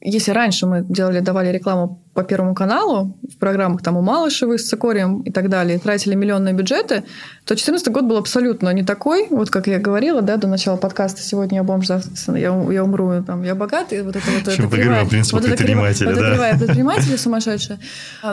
если 0.00 0.32
раньше 0.32 0.66
мы 0.66 0.84
делали, 0.88 1.20
давали 1.20 1.50
рекламу 1.52 2.02
по 2.12 2.24
Первому 2.24 2.54
каналу 2.54 3.18
в 3.30 3.38
программах 3.38 3.82
там 3.82 3.96
у 3.96 4.02
Малышевой 4.02 4.58
с 4.58 4.68
Цикорием 4.68 5.20
и 5.20 5.30
так 5.30 5.48
далее, 5.48 5.78
тратили 5.78 6.14
миллионные 6.14 6.54
бюджеты, 6.54 7.04
то 7.44 7.54
2014 7.54 7.88
год 7.88 8.04
был 8.04 8.16
абсолютно 8.16 8.70
не 8.70 8.82
такой. 8.82 9.26
Вот 9.30 9.50
как 9.50 9.66
я 9.66 9.78
говорила, 9.78 10.22
да, 10.22 10.36
до 10.36 10.48
начала 10.48 10.76
подкаста 10.76 11.22
«Сегодня 11.22 11.58
я 11.58 11.62
бомж, 11.62 11.86
завтра 11.86 12.36
я, 12.36 12.48
я 12.72 12.84
умру, 12.84 13.22
там, 13.22 13.42
я 13.42 13.54
богатый». 13.54 14.02
Вот 14.02 14.16
это 14.16 14.26
вот 14.30 14.48
это 14.48 14.68
кривая, 14.68 15.04
вот 15.04 15.44
предпринимателя, 15.44 16.10
это, 16.10 16.20
да? 16.20 16.22
Вот 16.22 16.26
это 16.26 16.32
кривая 16.32 16.58
предпринимателя 16.58 17.18
сумасшедшая. 17.18 17.78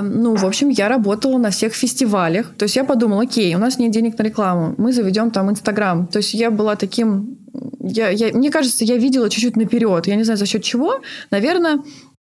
Ну, 0.01 0.35
в 0.35 0.45
общем, 0.45 0.69
я 0.69 0.87
работала 0.87 1.37
на 1.37 1.49
всех 1.49 1.73
фестивалях. 1.73 2.53
То 2.57 2.63
есть 2.63 2.75
я 2.75 2.85
подумала, 2.85 3.23
окей, 3.23 3.53
у 3.53 3.59
нас 3.59 3.77
нет 3.77 3.91
денег 3.91 4.17
на 4.17 4.23
рекламу, 4.23 4.75
мы 4.77 4.93
заведем 4.93 5.29
там 5.29 5.51
Инстаграм. 5.51 6.07
То 6.07 6.17
есть 6.17 6.33
я 6.33 6.51
была 6.51 6.75
таким 6.75 7.42
я, 7.83 8.09
я, 8.09 8.33
мне 8.33 8.49
кажется, 8.49 8.85
я 8.85 8.97
видела 8.97 9.29
чуть-чуть 9.29 9.57
наперед. 9.57 10.07
Я 10.07 10.15
не 10.15 10.23
знаю, 10.23 10.37
за 10.37 10.45
счет 10.45 10.63
чего. 10.63 11.01
Наверное, 11.31 11.79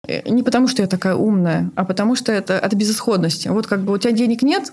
э, 0.08 0.28
не 0.28 0.42
потому, 0.42 0.68
что 0.68 0.82
я 0.82 0.88
такая 0.88 1.14
умная, 1.14 1.70
а 1.76 1.84
потому 1.84 2.16
что 2.16 2.32
это 2.32 2.58
от 2.58 2.72
безысходности. 2.74 3.48
Вот 3.48 3.66
как 3.66 3.82
бы 3.82 3.92
у 3.92 3.98
тебя 3.98 4.12
денег 4.12 4.42
нет, 4.42 4.72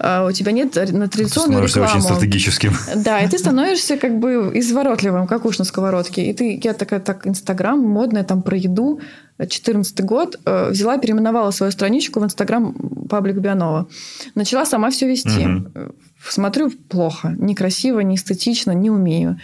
а 0.00 0.26
у 0.26 0.32
тебя 0.32 0.50
нет 0.50 0.74
на 0.74 1.08
традиционную 1.08 1.62
ты 1.62 1.68
рекламу. 1.68 1.88
очень 1.88 2.02
стратегическим. 2.02 2.72
Да, 2.96 3.20
и 3.20 3.28
ты 3.28 3.38
становишься 3.38 3.96
как 3.96 4.18
бы 4.18 4.50
изворотливым, 4.54 5.28
как 5.28 5.44
уж 5.44 5.58
на 5.58 5.64
сковородке. 5.64 6.30
И 6.30 6.34
ты, 6.34 6.60
я 6.62 6.74
такая, 6.74 6.98
так, 6.98 7.26
Инстаграм, 7.26 7.78
модная, 7.78 8.24
там, 8.24 8.42
про 8.42 8.56
еду. 8.56 9.00
14 9.38 10.00
год 10.04 10.38
э, 10.44 10.70
взяла, 10.70 10.98
переименовала 10.98 11.50
свою 11.50 11.72
страничку 11.72 12.20
в 12.20 12.24
Инстаграм 12.24 12.72
Паблик 13.08 13.36
Бианова. 13.36 13.88
Начала 14.34 14.64
сама 14.64 14.90
все 14.90 15.08
вести. 15.08 15.46
Угу. 15.46 15.94
Смотрю, 16.28 16.70
плохо. 16.70 17.34
Некрасиво, 17.38 18.00
не 18.00 18.14
эстетично, 18.14 18.72
не 18.72 18.90
умею. 18.90 19.38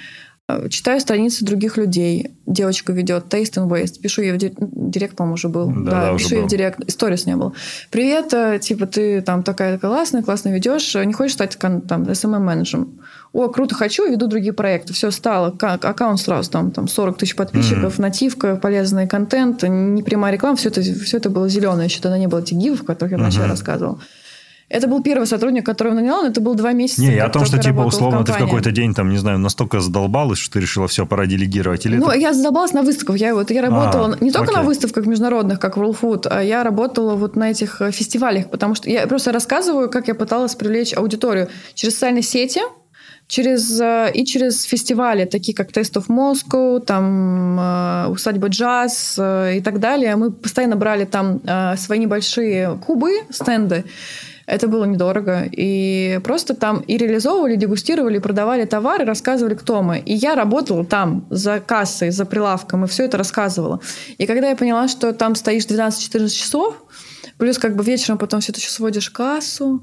Э, 0.51 0.68
читаю 0.68 1.01
страницы 1.01 1.44
других 1.44 1.76
людей. 1.76 2.30
Девочка 2.46 2.92
ведет 2.92 3.32
Taste 3.32 3.55
and 3.55 3.68
Waste. 3.68 4.01
Пишу 4.01 4.22
ей 4.22 4.32
в 4.32 4.38
директ, 4.38 5.16
по-моему, 5.16 5.34
уже 5.34 5.48
был. 5.48 5.66
Да, 5.68 5.90
да, 5.90 6.11
да 6.12 6.16
пишу 6.16 6.36
ей 6.36 6.42
в 6.42 6.48
директ. 6.48 6.90
Сторис 6.90 7.26
не 7.26 7.36
было. 7.36 7.53
Привет, 7.90 8.32
э, 8.34 8.59
типа, 8.61 8.86
ты 8.86 9.22
там 9.22 9.42
такая 9.42 9.78
классная, 9.78 10.22
классно 10.22 10.51
ведешь. 10.51 10.94
Не 10.94 11.12
хочешь 11.12 11.34
стать 11.34 11.57
там 11.59 11.80
SMM-менеджером? 11.86 13.01
О, 13.32 13.48
круто, 13.48 13.74
хочу, 13.74 14.11
веду 14.11 14.26
другие 14.26 14.53
проекты. 14.53 14.92
Все 14.92 15.11
стало. 15.11 15.51
Как, 15.53 15.84
аккаунт 15.84 16.20
сразу 16.20 16.51
там, 16.51 16.72
там 16.72 16.88
40 16.88 17.18
тысяч 17.18 17.36
подписчиков, 17.36 17.98
mm-hmm. 17.98 18.03
нативка, 18.03 18.57
полезный 18.57 19.07
контент, 19.07 19.62
не 19.62 20.03
прямая 20.03 20.32
реклама. 20.32 20.57
Все 20.57 20.68
это, 20.68 20.82
все 20.82 21.18
это 21.18 21.30
было 21.30 21.48
зеленое. 21.48 21.86
Еще 21.86 22.01
тогда 22.01 22.18
не 22.18 22.26
было 22.26 22.40
этих 22.40 22.57
гивов, 22.57 22.82
о 22.82 22.84
которых 22.84 23.12
я 23.12 23.18
вначале 23.18 23.46
mm-hmm. 23.46 23.51
рассказывала. 23.51 24.01
Это 24.71 24.87
был 24.87 25.03
первый 25.03 25.27
сотрудник, 25.27 25.66
которого 25.66 25.95
наняла, 25.95 26.23
но 26.23 26.29
это 26.29 26.41
был 26.41 26.55
два 26.55 26.73
месяца. 26.73 27.01
Не, 27.01 27.16
я 27.16 27.25
о 27.27 27.29
том, 27.29 27.45
что 27.45 27.59
типа 27.59 27.81
условно 27.81 28.21
в 28.21 28.25
ты 28.25 28.33
в 28.33 28.39
какой-то 28.39 28.71
день 28.71 28.95
там, 28.95 29.11
не 29.11 29.16
знаю, 29.16 29.41
настолько 29.41 29.81
задолбалась, 29.81 30.39
что 30.39 30.53
ты 30.53 30.61
решила 30.61 30.87
все, 30.87 31.07
пора 31.07 31.27
делегировать. 31.27 31.87
Или 31.87 31.97
ну, 31.97 32.07
это... 32.09 32.18
я 32.21 32.33
задолбалась 32.33 32.73
на 32.73 32.83
выставках. 32.83 33.16
Я, 33.16 33.35
вот, 33.35 33.51
я 33.51 33.62
работала 33.62 34.16
а, 34.21 34.25
не 34.25 34.31
только 34.31 34.53
окей. 34.53 34.57
на 34.57 34.62
выставках 34.62 35.07
международных, 35.07 35.59
как 35.59 35.77
World 35.77 35.99
Food, 36.01 36.29
а 36.31 36.41
я 36.41 36.62
работала 36.62 37.16
вот 37.16 37.35
на 37.35 37.51
этих 37.51 37.81
э, 37.81 37.91
фестивалях, 37.91 38.49
потому 38.49 38.77
что 38.77 38.89
я 38.89 39.09
просто 39.09 39.33
рассказываю, 39.33 39.91
как 39.91 40.07
я 40.07 40.14
пыталась 40.14 40.55
привлечь 40.55 40.95
аудиторию 40.95 41.49
через 41.75 41.95
социальные 41.95 42.23
сети, 42.23 42.61
через, 43.27 43.81
э, 43.81 44.12
и 44.14 44.25
через 44.25 44.62
фестивали, 44.62 45.25
такие 45.25 45.53
как 45.53 45.73
Taste 45.73 46.01
of 46.01 46.07
Moscow, 46.07 46.79
там 46.79 47.59
э, 47.59 48.07
усадьба 48.07 48.47
джаз 48.47 49.18
и 49.18 49.61
так 49.64 49.81
далее. 49.81 50.14
Мы 50.14 50.31
постоянно 50.31 50.77
брали 50.77 51.07
там 51.07 51.41
свои 51.77 51.99
небольшие 51.99 52.79
кубы, 52.87 53.23
стенды, 53.31 53.85
это 54.51 54.66
было 54.66 54.84
недорого. 54.84 55.48
И 55.51 56.20
просто 56.24 56.55
там 56.55 56.80
и 56.80 56.96
реализовывали, 56.96 57.55
дегустировали, 57.57 58.18
продавали 58.18 58.64
товары, 58.64 59.05
рассказывали, 59.05 59.55
кто 59.55 59.82
мы. 59.82 60.01
И 60.01 60.12
я 60.12 60.34
работала 60.34 60.84
там 60.84 61.24
за 61.30 61.61
кассой, 61.61 62.11
за 62.11 62.26
прилавком, 62.26 62.84
и 62.84 62.88
все 62.88 63.05
это 63.05 63.16
рассказывала. 63.16 63.80
И 64.18 64.26
когда 64.26 64.51
я 64.51 64.57
поняла, 64.57 64.88
что 64.88 65.12
там 65.12 65.36
стоишь 65.36 65.66
12-14 65.66 66.28
часов, 66.30 66.74
плюс 67.38 67.59
как 67.59 67.76
бы 67.76 67.84
вечером 67.84 68.18
потом 68.18 68.40
все 68.40 68.51
это 68.51 68.61
еще 68.61 68.70
сводишь 68.70 69.11
кассу, 69.11 69.82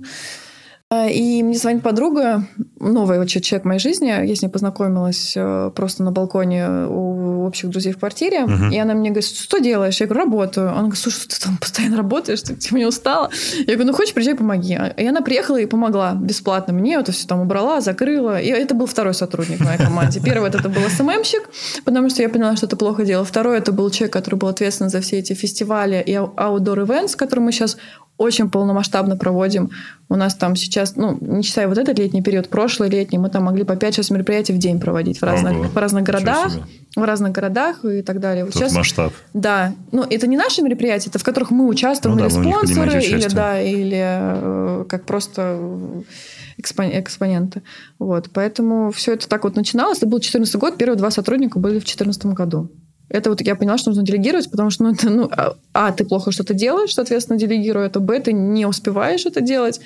и 0.89 1.43
мне 1.43 1.57
звонит 1.57 1.83
подруга, 1.83 2.47
новый 2.79 3.19
вообще 3.19 3.41
человек 3.41 3.65
в 3.65 3.67
моей 3.67 3.79
жизни. 3.79 4.07
Я 4.07 4.35
с 4.35 4.41
ней 4.41 4.47
познакомилась 4.47 5.33
э, 5.35 5.71
просто 5.75 6.03
на 6.03 6.13
балконе 6.13 6.85
у 6.87 7.45
общих 7.45 7.69
друзей 7.69 7.91
в 7.91 7.99
квартире. 7.99 8.45
Uh-huh. 8.45 8.73
И 8.73 8.77
она 8.77 8.93
мне 8.93 9.09
говорит, 9.09 9.29
что 9.29 9.59
делаешь? 9.59 9.99
Я 9.99 10.07
говорю, 10.07 10.23
работаю. 10.23 10.69
Она 10.69 10.83
говорит, 10.83 10.99
слушай, 10.99 11.27
ты 11.27 11.39
там 11.41 11.57
постоянно 11.61 11.97
работаешь, 11.97 12.41
ты 12.41 12.55
типа 12.55 12.75
не 12.75 12.85
устала? 12.85 13.29
Я 13.57 13.75
говорю, 13.75 13.87
ну 13.87 13.93
хочешь, 13.93 14.13
приезжай, 14.13 14.35
помоги. 14.35 14.79
И 14.95 15.05
она 15.05 15.19
приехала 15.19 15.57
и 15.57 15.65
помогла 15.65 16.13
бесплатно 16.13 16.73
мне. 16.73 16.95
Это 16.95 17.11
все 17.11 17.27
там 17.27 17.41
убрала, 17.41 17.81
закрыла. 17.81 18.39
И 18.39 18.47
это 18.47 18.73
был 18.73 18.85
второй 18.85 19.13
сотрудник 19.13 19.59
в 19.59 19.65
моей 19.65 19.77
команде. 19.77 20.21
Первый 20.21 20.49
это 20.49 20.69
был 20.69 20.81
СММщик, 20.89 21.49
потому 21.83 22.09
что 22.09 22.21
я 22.21 22.29
поняла, 22.29 22.55
что 22.55 22.65
это 22.65 22.77
плохо 22.77 23.03
дело. 23.03 23.25
Второй 23.25 23.57
это 23.57 23.73
был 23.73 23.89
человек, 23.89 24.13
который 24.13 24.35
был 24.35 24.47
ответственен 24.47 24.89
за 24.89 25.01
все 25.01 25.17
эти 25.17 25.33
фестивали 25.33 26.01
и 26.05 26.13
outdoor 26.13 26.85
events, 26.85 27.17
которые 27.17 27.43
мы 27.43 27.51
сейчас 27.51 27.77
очень 28.17 28.49
полномасштабно 28.49 29.15
проводим. 29.15 29.69
У 30.09 30.15
нас 30.15 30.35
там 30.35 30.55
сейчас, 30.55 30.95
ну, 30.95 31.17
не 31.21 31.43
считая 31.43 31.67
вот 31.67 31.77
этот 31.77 31.99
летний 31.99 32.21
период, 32.21 32.49
прошлый 32.49 32.89
летний, 32.89 33.17
мы 33.17 33.29
там 33.29 33.43
могли 33.43 33.63
по 33.63 33.73
5-6 33.73 34.13
мероприятий 34.13 34.53
в 34.53 34.57
день 34.57 34.79
проводить 34.79 35.19
в 35.19 35.23
разных, 35.23 35.53
Ого, 35.53 35.63
в 35.65 35.77
разных 35.77 36.03
городах. 36.03 36.51
В 36.95 37.03
разных 37.03 37.31
городах 37.31 37.85
и 37.85 38.01
так 38.01 38.19
далее. 38.19 38.43
Вот 38.43 38.55
сейчас, 38.55 38.73
масштаб. 38.73 39.13
Да. 39.33 39.73
Ну, 39.91 40.03
это 40.09 40.25
не 40.25 40.35
наши 40.35 40.63
мероприятия, 40.63 41.09
это 41.09 41.19
в 41.19 41.23
которых 41.23 41.51
мы 41.51 41.67
участвуем, 41.67 42.17
ну, 42.17 42.25
или 42.25 42.33
да, 42.33 42.41
спонсоры, 42.41 43.03
или, 43.03 43.27
да, 43.27 43.61
или 43.61 44.81
э, 44.81 44.85
как 44.89 45.05
просто 45.05 45.59
экспоненты. 46.57 47.61
Вот. 47.99 48.29
Поэтому 48.33 48.91
все 48.91 49.13
это 49.13 49.27
так 49.27 49.43
вот 49.43 49.55
начиналось. 49.55 49.99
Это 49.99 50.07
был 50.07 50.17
2014 50.17 50.55
год, 50.55 50.77
первые 50.77 50.97
два 50.97 51.11
сотрудника 51.11 51.59
были 51.59 51.73
в 51.73 51.85
2014 51.85 52.25
году. 52.27 52.71
Это 53.09 53.29
вот 53.29 53.41
я 53.41 53.55
поняла, 53.55 53.77
что 53.77 53.89
нужно 53.89 54.03
делегировать, 54.03 54.51
потому 54.51 54.69
что, 54.69 54.83
ну, 54.83 54.91
это, 54.93 55.09
ну, 55.09 55.29
а, 55.31 55.55
а, 55.73 55.91
ты 55.91 56.03
плохо 56.03 56.31
что-то 56.31 56.53
делаешь, 56.53 56.93
соответственно, 56.93 57.39
делегирую 57.39 57.85
это, 57.85 57.99
б, 57.99 58.19
ты 58.19 58.33
не 58.33 58.65
успеваешь 58.65 59.25
это 59.25 59.41
делать. 59.41 59.79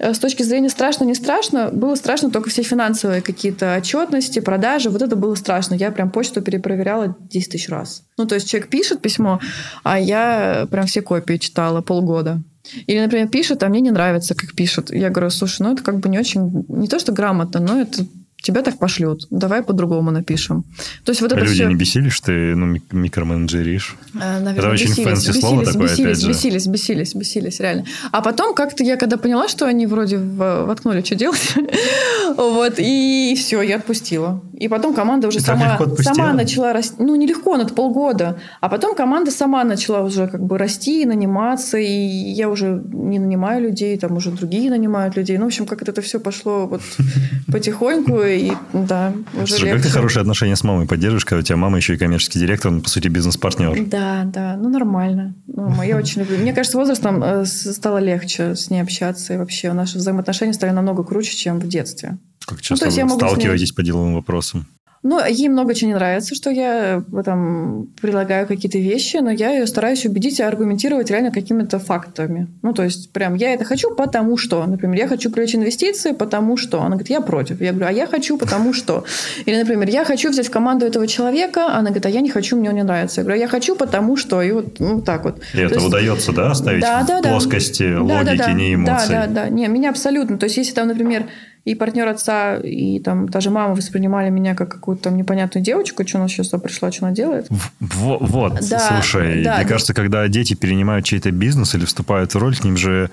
Э, 0.00 0.14
с 0.14 0.18
точки 0.18 0.42
зрения 0.42 0.70
страшно, 0.70 1.04
не 1.04 1.14
страшно, 1.14 1.70
было 1.70 1.94
страшно 1.94 2.30
только 2.30 2.50
все 2.50 2.62
финансовые 2.62 3.20
какие-то 3.20 3.76
отчетности, 3.76 4.40
продажи, 4.40 4.90
вот 4.90 5.02
это 5.02 5.14
было 5.14 5.34
страшно. 5.34 5.74
Я 5.74 5.90
прям 5.90 6.10
почту 6.10 6.40
перепроверяла 6.40 7.16
10 7.30 7.52
тысяч 7.52 7.68
раз. 7.68 8.02
Ну, 8.16 8.26
то 8.26 8.34
есть 8.34 8.48
человек 8.48 8.70
пишет 8.70 9.02
письмо, 9.02 9.40
а 9.82 9.98
я 9.98 10.66
прям 10.70 10.86
все 10.86 11.02
копии 11.02 11.36
читала 11.36 11.82
полгода. 11.82 12.40
Или, 12.86 13.00
например, 13.00 13.28
пишет, 13.28 13.62
а 13.62 13.68
мне 13.68 13.80
не 13.80 13.90
нравится, 13.90 14.34
как 14.34 14.54
пишут. 14.54 14.90
Я 14.90 15.10
говорю, 15.10 15.30
слушай, 15.30 15.62
ну 15.62 15.72
это 15.72 15.82
как 15.82 15.98
бы 15.98 16.08
не 16.08 16.18
очень, 16.18 16.64
не 16.68 16.88
то 16.88 16.98
что 16.98 17.12
грамотно, 17.12 17.60
но 17.60 17.80
это 17.80 18.04
тебя 18.42 18.62
так 18.62 18.78
пошлют, 18.78 19.26
давай 19.30 19.62
по-другому 19.62 20.10
напишем. 20.10 20.64
То 21.04 21.10
есть 21.10 21.20
вот 21.20 21.32
это 21.32 21.40
люди 21.40 21.54
все... 21.54 21.66
не 21.66 21.74
бесились, 21.74 22.12
что 22.12 22.26
ты 22.26 22.56
ну, 22.56 22.76
микроменеджеришь? 22.90 23.96
А, 24.14 24.40
наверное, 24.40 24.52
это 24.52 24.70
очень 24.70 24.90
бесились, 24.90 25.08
fancy 25.08 25.28
бесились, 25.28 25.40
слово 25.40 25.64
такое, 25.64 25.82
бесились, 25.82 26.00
опять 26.00 26.20
же. 26.20 26.28
Бесились, 26.28 26.66
бесились, 26.66 27.14
бесились, 27.14 27.60
реально. 27.60 27.84
А 28.12 28.20
потом 28.22 28.54
как-то 28.54 28.82
я 28.84 28.96
когда 28.96 29.16
поняла, 29.16 29.48
что 29.48 29.66
они 29.66 29.86
вроде 29.86 30.18
воткнули, 30.18 31.02
что 31.02 31.14
делать, 31.14 31.54
вот, 32.36 32.74
и 32.78 33.34
все, 33.36 33.62
я 33.62 33.76
отпустила. 33.76 34.42
И 34.60 34.68
потом 34.68 34.94
команда 34.94 35.28
уже 35.28 35.40
сама, 35.40 35.78
сама 35.98 36.34
начала 36.34 36.74
расти. 36.74 36.96
Ну, 36.98 37.16
нелегко, 37.16 37.56
но 37.56 37.62
это 37.62 37.72
полгода. 37.72 38.38
А 38.60 38.68
потом 38.68 38.94
команда 38.94 39.30
сама 39.30 39.64
начала 39.64 40.02
уже 40.02 40.28
как 40.28 40.44
бы 40.44 40.58
расти, 40.58 41.06
наниматься, 41.06 41.78
и 41.78 41.90
я 41.90 42.50
уже 42.50 42.82
не 42.92 43.18
нанимаю 43.18 43.62
людей, 43.62 43.96
там 43.96 44.16
уже 44.16 44.30
другие 44.30 44.68
нанимают 44.68 45.16
людей. 45.16 45.38
Ну, 45.38 45.44
в 45.44 45.46
общем, 45.46 45.66
как 45.66 45.80
это 45.80 46.02
все 46.02 46.20
пошло 46.20 46.66
вот 46.66 46.82
потихоньку, 47.50 48.22
и 48.38 48.52
да, 48.72 49.12
уже 49.34 49.54
Слушай, 49.54 49.72
как 49.72 49.82
ты 49.82 49.88
хорошие 49.88 50.20
отношения 50.20 50.56
с 50.56 50.64
мамой 50.64 50.86
поддерживаешь, 50.86 51.24
когда 51.24 51.40
у 51.40 51.42
тебя 51.42 51.56
мама 51.56 51.76
еще 51.76 51.94
и 51.94 51.96
коммерческий 51.96 52.38
директор, 52.38 52.70
ну, 52.70 52.80
по 52.80 52.88
сути, 52.88 53.08
бизнес-партнер? 53.08 53.86
Да, 53.86 54.24
да, 54.24 54.56
ну 54.56 54.68
нормально. 54.68 55.34
Ну, 55.46 55.82
я 55.82 55.96
очень 55.96 56.22
люблю. 56.22 56.38
Мне 56.38 56.52
кажется, 56.52 56.78
возрастом 56.78 57.22
э, 57.22 57.44
стало 57.44 57.98
легче 57.98 58.54
с 58.54 58.70
ней 58.70 58.80
общаться, 58.80 59.34
и 59.34 59.36
вообще 59.36 59.72
наши 59.72 59.98
взаимоотношения 59.98 60.52
стали 60.52 60.70
намного 60.70 61.04
круче, 61.04 61.36
чем 61.36 61.60
в 61.60 61.68
детстве. 61.68 62.18
Как 62.46 62.62
часто 62.62 62.86
ну, 62.86 63.06
вы 63.06 63.10
сталкиваетесь 63.16 63.72
по 63.72 63.82
деловым 63.82 64.14
вопросам? 64.14 64.66
Ну, 65.02 65.18
ей 65.24 65.48
много 65.48 65.74
чего 65.74 65.88
не 65.88 65.94
нравится, 65.94 66.34
что 66.34 66.50
я 66.50 67.02
э, 67.10 67.22
там 67.24 67.86
предлагаю 68.02 68.46
какие-то 68.46 68.76
вещи, 68.76 69.16
но 69.16 69.30
я 69.30 69.52
ее 69.52 69.66
стараюсь 69.66 70.04
убедить 70.04 70.40
и 70.40 70.42
аргументировать 70.42 71.10
реально 71.10 71.30
какими-то 71.30 71.78
фактами. 71.78 72.48
Ну, 72.60 72.74
то 72.74 72.84
есть, 72.84 73.10
прям, 73.10 73.34
я 73.34 73.54
это 73.54 73.64
хочу, 73.64 73.94
потому 73.94 74.36
что. 74.36 74.66
Например, 74.66 74.98
я 74.98 75.08
хочу 75.08 75.30
привлечь 75.30 75.54
инвестиции, 75.54 76.12
потому 76.12 76.58
что. 76.58 76.80
Она 76.80 76.96
говорит, 76.96 77.08
я 77.08 77.22
против. 77.22 77.62
Я 77.62 77.72
говорю, 77.72 77.86
а 77.86 77.92
я 77.92 78.06
хочу, 78.06 78.36
потому 78.36 78.74
что. 78.74 79.04
Или, 79.46 79.56
например, 79.56 79.88
я 79.88 80.04
хочу 80.04 80.28
взять 80.28 80.48
в 80.48 80.50
команду 80.50 80.84
этого 80.84 81.06
человека, 81.06 81.68
она 81.68 81.84
говорит, 81.84 82.04
а 82.04 82.10
я 82.10 82.20
не 82.20 82.28
хочу, 82.28 82.58
мне 82.58 82.68
он 82.68 82.76
не 82.76 82.82
нравится. 82.82 83.22
Я 83.22 83.24
говорю, 83.24 83.40
я 83.40 83.48
хочу, 83.48 83.76
потому 83.76 84.18
что. 84.18 84.42
И 84.42 84.52
вот 84.52 84.80
ну, 84.80 85.00
так 85.00 85.24
вот. 85.24 85.38
И 85.54 85.56
то 85.56 85.62
это 85.62 85.74
есть... 85.76 85.86
удается, 85.86 86.32
да, 86.32 86.50
оставить 86.50 86.82
да, 86.82 87.04
в 87.04 87.06
да, 87.06 87.22
плоскости 87.22 87.90
да. 87.90 88.02
логики, 88.02 88.36
да, 88.36 88.44
да, 88.44 88.52
не 88.52 88.74
эмоций? 88.74 89.08
Да, 89.08 89.26
да, 89.26 89.44
да. 89.44 89.48
Не, 89.48 89.66
меня 89.68 89.88
абсолютно. 89.88 90.36
То 90.36 90.44
есть, 90.44 90.58
если 90.58 90.74
там, 90.74 90.88
например, 90.88 91.24
и 91.64 91.74
партнер 91.74 92.08
отца, 92.08 92.56
и 92.56 93.00
там 93.00 93.28
даже 93.28 93.50
мама 93.50 93.74
воспринимали 93.74 94.30
меня 94.30 94.54
как 94.54 94.70
какую-то 94.70 95.04
там 95.04 95.16
непонятную 95.16 95.62
девочку, 95.62 96.06
что 96.06 96.18
она 96.18 96.28
сейчас 96.28 96.48
пришла, 96.48 96.90
что 96.90 97.06
она 97.06 97.14
делает. 97.14 97.46
В, 97.80 98.18
вот, 98.20 98.60
да, 98.68 98.78
слушай, 98.78 99.42
да, 99.42 99.56
мне 99.56 99.64
да. 99.64 99.68
кажется, 99.68 99.92
когда 99.92 100.26
дети 100.28 100.54
перенимают 100.54 101.04
чей-то 101.04 101.30
бизнес 101.30 101.74
или 101.74 101.84
вступают 101.84 102.34
в 102.34 102.38
роль, 102.38 102.56
к 102.56 102.64
ним 102.64 102.76
же 102.76 103.10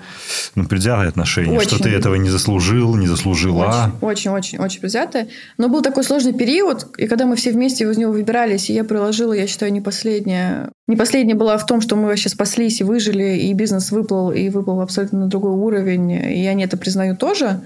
ну, 0.54 0.64
предвзятые 0.64 1.08
отношения, 1.08 1.58
очень, 1.58 1.68
что 1.68 1.82
ты 1.82 1.90
этого 1.90 2.14
не 2.14 2.30
заслужил, 2.30 2.96
не 2.96 3.06
заслужила. 3.06 3.92
Очень, 4.00 4.30
очень, 4.30 4.30
очень, 4.30 4.58
очень 4.58 4.80
предвзятые. 4.80 5.28
Но 5.58 5.68
был 5.68 5.82
такой 5.82 6.04
сложный 6.04 6.32
период, 6.32 6.86
и 6.96 7.06
когда 7.06 7.26
мы 7.26 7.36
все 7.36 7.52
вместе 7.52 7.84
из 7.84 7.98
него 7.98 8.12
выбирались, 8.12 8.70
и 8.70 8.74
я 8.74 8.84
приложила, 8.84 9.32
я 9.32 9.46
считаю, 9.46 9.72
не 9.72 9.80
последняя 9.80 10.70
не 10.86 10.96
последняя 10.96 11.34
была 11.34 11.58
в 11.58 11.66
том, 11.66 11.82
что 11.82 11.96
мы 11.96 12.06
вообще 12.06 12.30
спаслись 12.30 12.80
и 12.80 12.84
выжили, 12.84 13.36
и 13.36 13.52
бизнес 13.52 13.92
выплыл, 13.92 14.32
и 14.32 14.48
выплыл 14.48 14.80
абсолютно 14.80 15.20
на 15.20 15.26
другой 15.26 15.52
уровень, 15.52 16.10
и 16.12 16.46
они 16.46 16.64
это 16.64 16.78
признают 16.78 17.18
тоже 17.18 17.60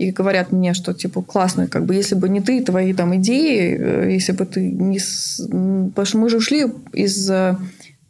и 0.00 0.12
говорят 0.12 0.50
мне, 0.50 0.72
что 0.72 0.94
типа 0.94 1.20
классно, 1.20 1.68
как 1.68 1.84
бы 1.84 1.94
если 1.94 2.14
бы 2.14 2.30
не 2.30 2.40
ты, 2.40 2.64
твои 2.64 2.94
там 2.94 3.14
идеи, 3.16 3.76
э, 3.78 4.12
если 4.12 4.32
бы 4.32 4.46
ты 4.46 4.62
не... 4.62 4.98
Потому 5.90 6.06
что 6.06 6.18
мы 6.18 6.30
же 6.30 6.38
ушли 6.38 6.72
из 6.94 7.30
э, 7.30 7.54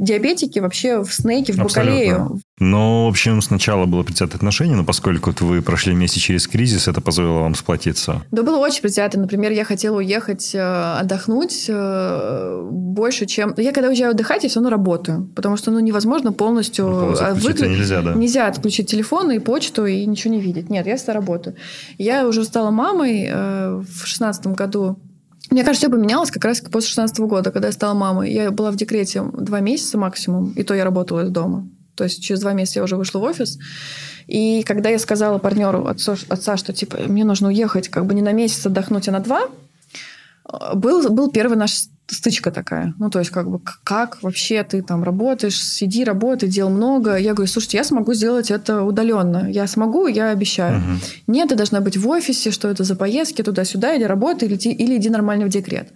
диабетики 0.01 0.59
вообще 0.59 1.05
в 1.05 1.13
снеке, 1.13 1.53
в 1.53 1.59
бакалею. 1.59 2.41
Ну, 2.59 3.07
в 3.07 3.09
общем, 3.09 3.41
сначала 3.43 3.87
было 3.87 4.03
предвзятое 4.03 4.37
отношение, 4.37 4.77
но 4.77 4.85
поскольку 4.85 5.33
вы 5.41 5.63
прошли 5.63 5.93
вместе 5.93 6.21
через 6.21 6.49
кризис, 6.49 6.89
это 6.89 7.01
позволило 7.01 7.41
вам 7.41 7.55
сплотиться. 7.55 8.23
Да, 8.31 8.43
было 8.43 8.57
очень 8.57 8.81
предвзято. 8.81 9.19
Например, 9.19 9.53
я 9.53 9.65
хотела 9.65 9.99
уехать 9.99 10.55
э, 10.55 10.61
отдохнуть 10.61 11.67
э, 11.69 12.69
больше, 12.71 13.27
чем... 13.27 13.55
Я 13.57 13.73
когда 13.73 13.89
уезжаю 13.89 14.13
отдыхать, 14.13 14.43
я 14.43 14.49
все 14.49 14.61
равно 14.61 14.71
работаю, 14.71 15.31
потому 15.37 15.57
что 15.57 15.71
ну, 15.71 15.81
невозможно 15.81 16.33
полностью... 16.33 16.87
Ну, 16.87 17.17
а 17.21 17.35
Выклю... 17.35 17.69
нельзя, 17.69 18.03
да? 18.03 18.15
Нельзя 18.15 18.47
отключить 18.47 18.91
телефон 18.91 19.31
и 19.31 19.39
почту 19.39 19.87
и 19.87 20.05
ничего 20.07 20.35
не 20.35 20.41
видеть. 20.41 20.71
Нет, 20.71 20.87
я 20.87 20.97
всегда 20.97 21.15
работаю. 21.15 21.57
Я 21.99 22.27
уже 22.27 22.45
стала 22.45 22.71
мамой 22.71 23.29
э, 23.31 23.83
в 23.83 24.07
шестнадцатом 24.07 24.55
году 24.55 24.99
мне 25.51 25.65
кажется, 25.65 25.87
все 25.87 25.97
поменялось 25.97 26.31
как 26.31 26.45
раз 26.45 26.61
после 26.61 26.89
16 26.89 27.19
года, 27.21 27.51
когда 27.51 27.69
я 27.69 27.73
стала 27.73 27.95
мамой. 27.95 28.33
Я 28.33 28.51
была 28.51 28.71
в 28.71 28.77
декрете 28.77 29.23
два 29.23 29.61
месяца 29.61 29.99
максимум, 29.99 30.53
и 30.53 30.63
то 30.63 30.75
я 30.75 30.85
работала 30.85 31.25
из 31.25 31.31
дома. 31.31 31.69
То 31.97 32.05
есть 32.05 32.23
через 32.23 32.41
два 32.41 32.53
месяца 32.53 32.79
я 32.79 32.85
уже 32.85 32.97
вышла 32.97 33.19
в 33.19 33.25
офис. 33.25 33.59
И 34.27 34.63
когда 34.63 34.91
я 34.91 34.99
сказала 34.99 35.39
партнеру 35.39 35.87
отцу, 35.87 36.17
отца, 36.29 36.57
что 36.57 36.73
типа 36.73 36.99
мне 37.07 37.25
нужно 37.25 37.49
уехать 37.49 37.89
как 37.89 38.07
бы 38.07 38.15
не 38.15 38.23
на 38.23 38.33
месяц 38.33 38.65
отдохнуть, 38.65 39.09
а 39.09 39.13
на 39.13 39.21
два, 39.21 39.49
был, 40.75 41.09
был 41.11 41.31
первый 41.31 41.57
наш 41.57 41.85
стычка 42.15 42.51
такая. 42.51 42.95
Ну, 42.99 43.11
то 43.11 43.19
есть, 43.19 43.31
как 43.31 43.51
бы, 43.51 43.61
как 43.85 44.23
вообще 44.23 44.63
ты 44.63 44.83
там 44.83 45.03
работаешь, 45.05 45.61
сиди, 45.63 46.05
работай, 46.05 46.49
дел 46.49 46.71
много. 46.71 47.17
Я 47.17 47.35
говорю, 47.35 47.51
слушайте, 47.51 47.79
я 47.79 47.85
смогу 47.85 48.15
сделать 48.15 48.51
это 48.51 48.83
удаленно. 48.83 49.51
Я 49.51 49.67
смогу, 49.67 50.07
я 50.07 50.31
обещаю. 50.31 50.79
Угу. 50.79 50.87
Нет, 51.29 51.49
ты 51.49 51.55
должна 51.57 51.81
быть 51.81 51.97
в 51.97 52.09
офисе, 52.09 52.51
что 52.51 52.69
это 52.69 52.85
за 52.85 52.97
поездки 52.97 53.43
туда-сюда, 53.43 53.95
или 53.95 54.05
работай, 54.05 54.49
или, 54.49 54.57
или 54.57 54.97
иди 54.97 55.11
нормально 55.11 55.47
в 55.47 55.49
декрет. 55.49 55.93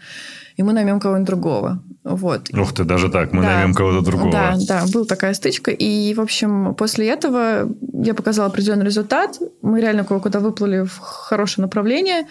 И 0.56 0.62
мы 0.62 0.72
наймем 0.72 1.00
кого-нибудь 1.00 1.26
другого. 1.26 1.82
Вот. 2.04 2.48
Ух 2.54 2.72
ты, 2.72 2.84
даже 2.84 3.08
так, 3.08 3.32
мы 3.32 3.42
да, 3.42 3.56
наймем 3.56 3.74
кого-то 3.74 4.02
другого. 4.02 4.30
Да, 4.30 4.54
да, 4.68 4.84
была 4.92 5.04
такая 5.04 5.34
стычка. 5.34 5.72
И, 5.72 6.14
в 6.14 6.20
общем, 6.20 6.74
после 6.74 7.08
этого 7.08 7.68
я 7.92 8.14
показала 8.14 8.48
определенный 8.48 8.84
результат. 8.86 9.38
Мы 9.62 9.80
реально 9.80 10.04
кое-куда 10.04 10.38
выплыли 10.38 10.84
в 10.84 10.98
хорошее 10.98 11.64
направление. 11.64 12.26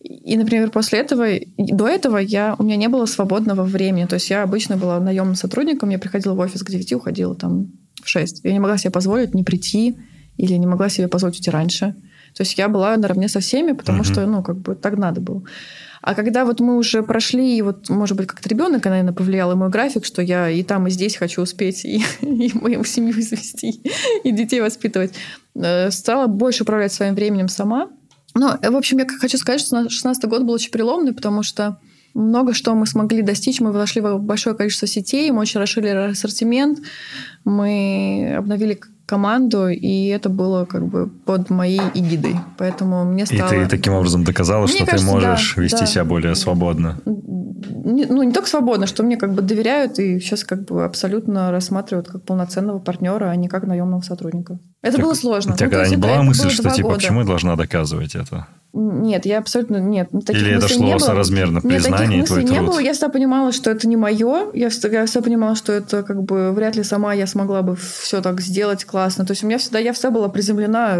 И, 0.00 0.36
например, 0.36 0.70
после 0.70 1.00
этого, 1.00 1.26
до 1.58 1.86
этого 1.86 2.16
я, 2.16 2.56
у 2.58 2.62
меня 2.62 2.76
не 2.76 2.88
было 2.88 3.04
свободного 3.04 3.64
времени. 3.64 4.06
То 4.06 4.14
есть 4.14 4.30
я 4.30 4.42
обычно 4.42 4.76
была 4.78 4.98
наемным 4.98 5.34
сотрудником, 5.34 5.90
я 5.90 5.98
приходила 5.98 6.34
в 6.34 6.38
офис 6.38 6.62
к 6.62 6.70
9, 6.70 6.92
уходила 6.94 7.34
там 7.34 7.72
в 8.02 8.08
6. 8.08 8.40
Я 8.44 8.52
не 8.52 8.60
могла 8.60 8.78
себе 8.78 8.90
позволить 8.90 9.34
не 9.34 9.44
прийти 9.44 9.98
или 10.38 10.54
не 10.54 10.66
могла 10.66 10.88
себе 10.88 11.08
позволить 11.08 11.36
уйти 11.36 11.50
раньше. 11.50 11.94
То 12.34 12.42
есть 12.42 12.56
я 12.56 12.68
была 12.68 12.96
наравне 12.96 13.28
со 13.28 13.40
всеми, 13.40 13.72
потому 13.72 14.02
uh-huh. 14.02 14.12
что, 14.12 14.26
ну, 14.26 14.42
как 14.42 14.58
бы 14.58 14.74
так 14.74 14.96
надо 14.96 15.20
было. 15.20 15.42
А 16.00 16.14
когда 16.14 16.44
вот 16.44 16.60
мы 16.60 16.78
уже 16.78 17.02
прошли, 17.02 17.58
и 17.58 17.62
вот, 17.62 17.90
может 17.90 18.16
быть, 18.16 18.26
как-то 18.26 18.48
ребенок, 18.48 18.84
наверное, 18.84 19.12
повлиял 19.12 19.52
и 19.52 19.54
мой 19.54 19.68
график, 19.68 20.06
что 20.06 20.22
я 20.22 20.48
и 20.48 20.62
там, 20.62 20.86
и 20.86 20.90
здесь 20.90 21.16
хочу 21.16 21.42
успеть, 21.42 21.84
и, 21.84 22.02
и 22.22 22.50
мою 22.54 22.84
семью 22.84 23.12
извести, 23.20 23.82
и 24.24 24.32
детей 24.32 24.60
воспитывать, 24.60 25.12
э, 25.54 25.90
стала 25.90 26.26
больше 26.26 26.62
управлять 26.62 26.92
своим 26.92 27.14
временем 27.14 27.48
сама. 27.48 27.90
Ну, 28.34 28.48
в 28.48 28.76
общем, 28.76 28.98
я 28.98 29.06
хочу 29.06 29.38
сказать, 29.38 29.60
что 29.60 29.76
2016 29.80 30.24
год 30.26 30.42
был 30.42 30.54
очень 30.54 30.70
переломный, 30.70 31.12
потому 31.12 31.42
что 31.42 31.80
много 32.14 32.54
что 32.54 32.74
мы 32.74 32.86
смогли 32.86 33.22
достичь. 33.22 33.60
Мы 33.60 33.72
вошли 33.72 34.00
в 34.00 34.18
большое 34.18 34.56
количество 34.56 34.86
сетей, 34.86 35.30
мы 35.30 35.40
очень 35.40 35.60
расширили 35.60 36.10
ассортимент, 36.10 36.80
мы 37.44 38.34
обновили 38.36 38.80
команду, 39.10 39.66
и 39.66 40.06
это 40.06 40.28
было 40.28 40.66
как 40.66 40.86
бы 40.86 41.08
под 41.08 41.50
моей 41.50 41.80
эгидой. 41.94 42.36
Поэтому 42.58 43.04
мне 43.04 43.26
стало... 43.26 43.52
И 43.52 43.64
ты 43.64 43.66
таким 43.66 43.94
образом 43.94 44.22
доказала, 44.22 44.66
мне 44.66 44.68
что 44.68 44.86
кажется, 44.86 45.06
ты 45.06 45.12
можешь 45.12 45.54
да, 45.56 45.62
вести 45.62 45.80
да. 45.80 45.86
себя 45.86 46.04
более 46.04 46.34
свободно. 46.36 47.00
Не, 47.04 48.06
ну, 48.06 48.22
не 48.22 48.32
только 48.32 48.48
свободно, 48.48 48.86
что 48.86 49.02
мне 49.02 49.16
как 49.16 49.34
бы 49.34 49.42
доверяют 49.42 49.98
и 49.98 50.20
сейчас 50.20 50.44
как 50.44 50.64
бы 50.64 50.84
абсолютно 50.84 51.50
рассматривают 51.50 52.08
как 52.08 52.22
полноценного 52.22 52.78
партнера, 52.78 53.30
а 53.30 53.36
не 53.36 53.48
как 53.48 53.64
наемного 53.64 54.02
сотрудника. 54.02 54.60
Это 54.80 54.96
так, 54.96 55.04
было 55.04 55.14
сложно. 55.14 55.54
У 55.54 55.56
тебя 55.56 55.66
ну, 55.66 55.72
когда 55.72 55.88
не 55.88 55.96
была 55.96 56.22
мысль, 56.22 56.50
что 56.50 56.70
типа, 56.70 56.90
года. 56.90 57.00
почему 57.00 57.20
я 57.20 57.26
должна 57.26 57.56
доказывать 57.56 58.14
это? 58.14 58.46
Нет, 58.72 59.26
я 59.26 59.38
абсолютно 59.38 59.78
нет. 59.78 60.10
Таких 60.24 60.42
Или 60.42 60.56
это 60.56 60.68
шло 60.68 60.98
соразмерно 61.00 61.60
признание 61.60 62.18
Нет, 62.18 62.28
таких 62.28 62.44
мыслей 62.44 62.60
не 62.60 62.62
было. 62.62 62.78
Я 62.78 62.92
всегда 62.92 63.08
понимала, 63.08 63.50
что 63.50 63.70
это 63.70 63.88
не 63.88 63.96
мое. 63.96 64.46
Я 64.54 64.68
всегда, 64.68 65.00
я 65.00 65.06
всегда 65.06 65.24
понимала, 65.24 65.56
что 65.56 65.72
это 65.72 66.04
как 66.04 66.22
бы 66.22 66.52
вряд 66.52 66.76
ли 66.76 66.84
сама 66.84 67.12
я 67.12 67.26
смогла 67.26 67.62
бы 67.62 67.74
все 67.74 68.22
так 68.22 68.40
сделать 68.40 68.84
классно. 68.84 69.26
То 69.26 69.32
есть 69.32 69.42
у 69.42 69.48
меня 69.48 69.58
всегда, 69.58 69.80
я 69.80 69.92
всегда 69.92 70.10
была 70.10 70.28
приземлена. 70.28 70.94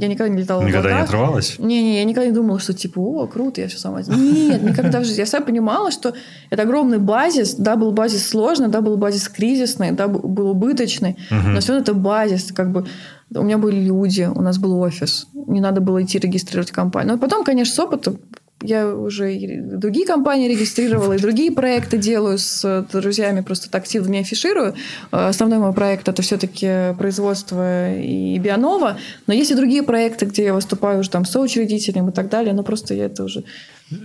Я 0.00 0.08
никогда 0.08 0.28
не 0.28 0.40
летала 0.40 0.62
Никогда 0.62 0.88
в 0.88 0.92
не 0.92 1.00
отрывалась? 1.00 1.58
Не-не, 1.58 1.98
я 1.98 2.04
никогда 2.04 2.28
не 2.28 2.34
думала, 2.34 2.58
что 2.58 2.72
типа, 2.72 2.98
о, 2.98 3.26
круто, 3.26 3.60
я 3.60 3.68
все 3.68 3.78
сама 3.78 4.00
Нет, 4.00 4.62
никогда 4.62 5.00
в 5.00 5.04
жизни. 5.04 5.18
Я 5.18 5.26
всегда 5.26 5.44
понимала, 5.44 5.90
что 5.90 6.14
это 6.48 6.62
огромный 6.62 6.98
базис. 6.98 7.54
Да, 7.54 7.76
был 7.76 7.92
базис 7.92 8.26
сложный, 8.26 8.68
да, 8.68 8.80
был 8.80 8.96
базис 8.96 9.28
кризисный, 9.28 9.92
да, 9.92 10.08
был 10.08 10.50
убыточный. 10.50 11.18
Но 11.30 11.60
все 11.60 11.72
равно 11.72 11.82
это 11.82 11.92
базис. 11.92 12.52
Как 12.52 12.72
бы 12.72 12.86
у 13.34 13.42
меня 13.42 13.58
были 13.58 13.80
люди, 13.80 14.28
у 14.32 14.40
нас 14.40 14.58
был 14.58 14.78
офис. 14.80 15.26
Не 15.34 15.60
надо 15.60 15.80
было 15.80 16.02
идти 16.02 16.18
регистрировать 16.18 16.70
компанию. 16.70 17.14
Но 17.14 17.18
потом, 17.18 17.44
конечно, 17.44 17.74
с 17.74 17.78
опытом 17.78 18.18
я 18.64 18.94
уже 18.94 19.34
и 19.34 19.60
другие 19.60 20.06
компании 20.06 20.48
регистрировала, 20.48 21.14
и 21.14 21.18
другие 21.18 21.50
проекты 21.50 21.98
делаю 21.98 22.38
с 22.38 22.86
друзьями, 22.92 23.40
просто 23.40 23.68
так 23.68 23.82
активно 23.82 24.10
не 24.12 24.20
афиширую. 24.20 24.74
Основной 25.10 25.58
мой 25.58 25.72
проект– 25.72 26.08
это 26.08 26.22
все-таки 26.22 26.94
производство 26.96 27.92
и 27.92 28.38
Бионова, 28.38 28.98
но 29.26 29.34
есть 29.34 29.50
и 29.50 29.56
другие 29.56 29.82
проекты, 29.82 30.26
где 30.26 30.44
я 30.44 30.54
выступаю 30.54 31.00
уже 31.00 31.10
там 31.10 31.24
соучредителем 31.24 32.10
и 32.10 32.12
так 32.12 32.28
далее, 32.28 32.54
но 32.54 32.62
просто 32.62 32.94
я 32.94 33.06
это 33.06 33.24
уже... 33.24 33.42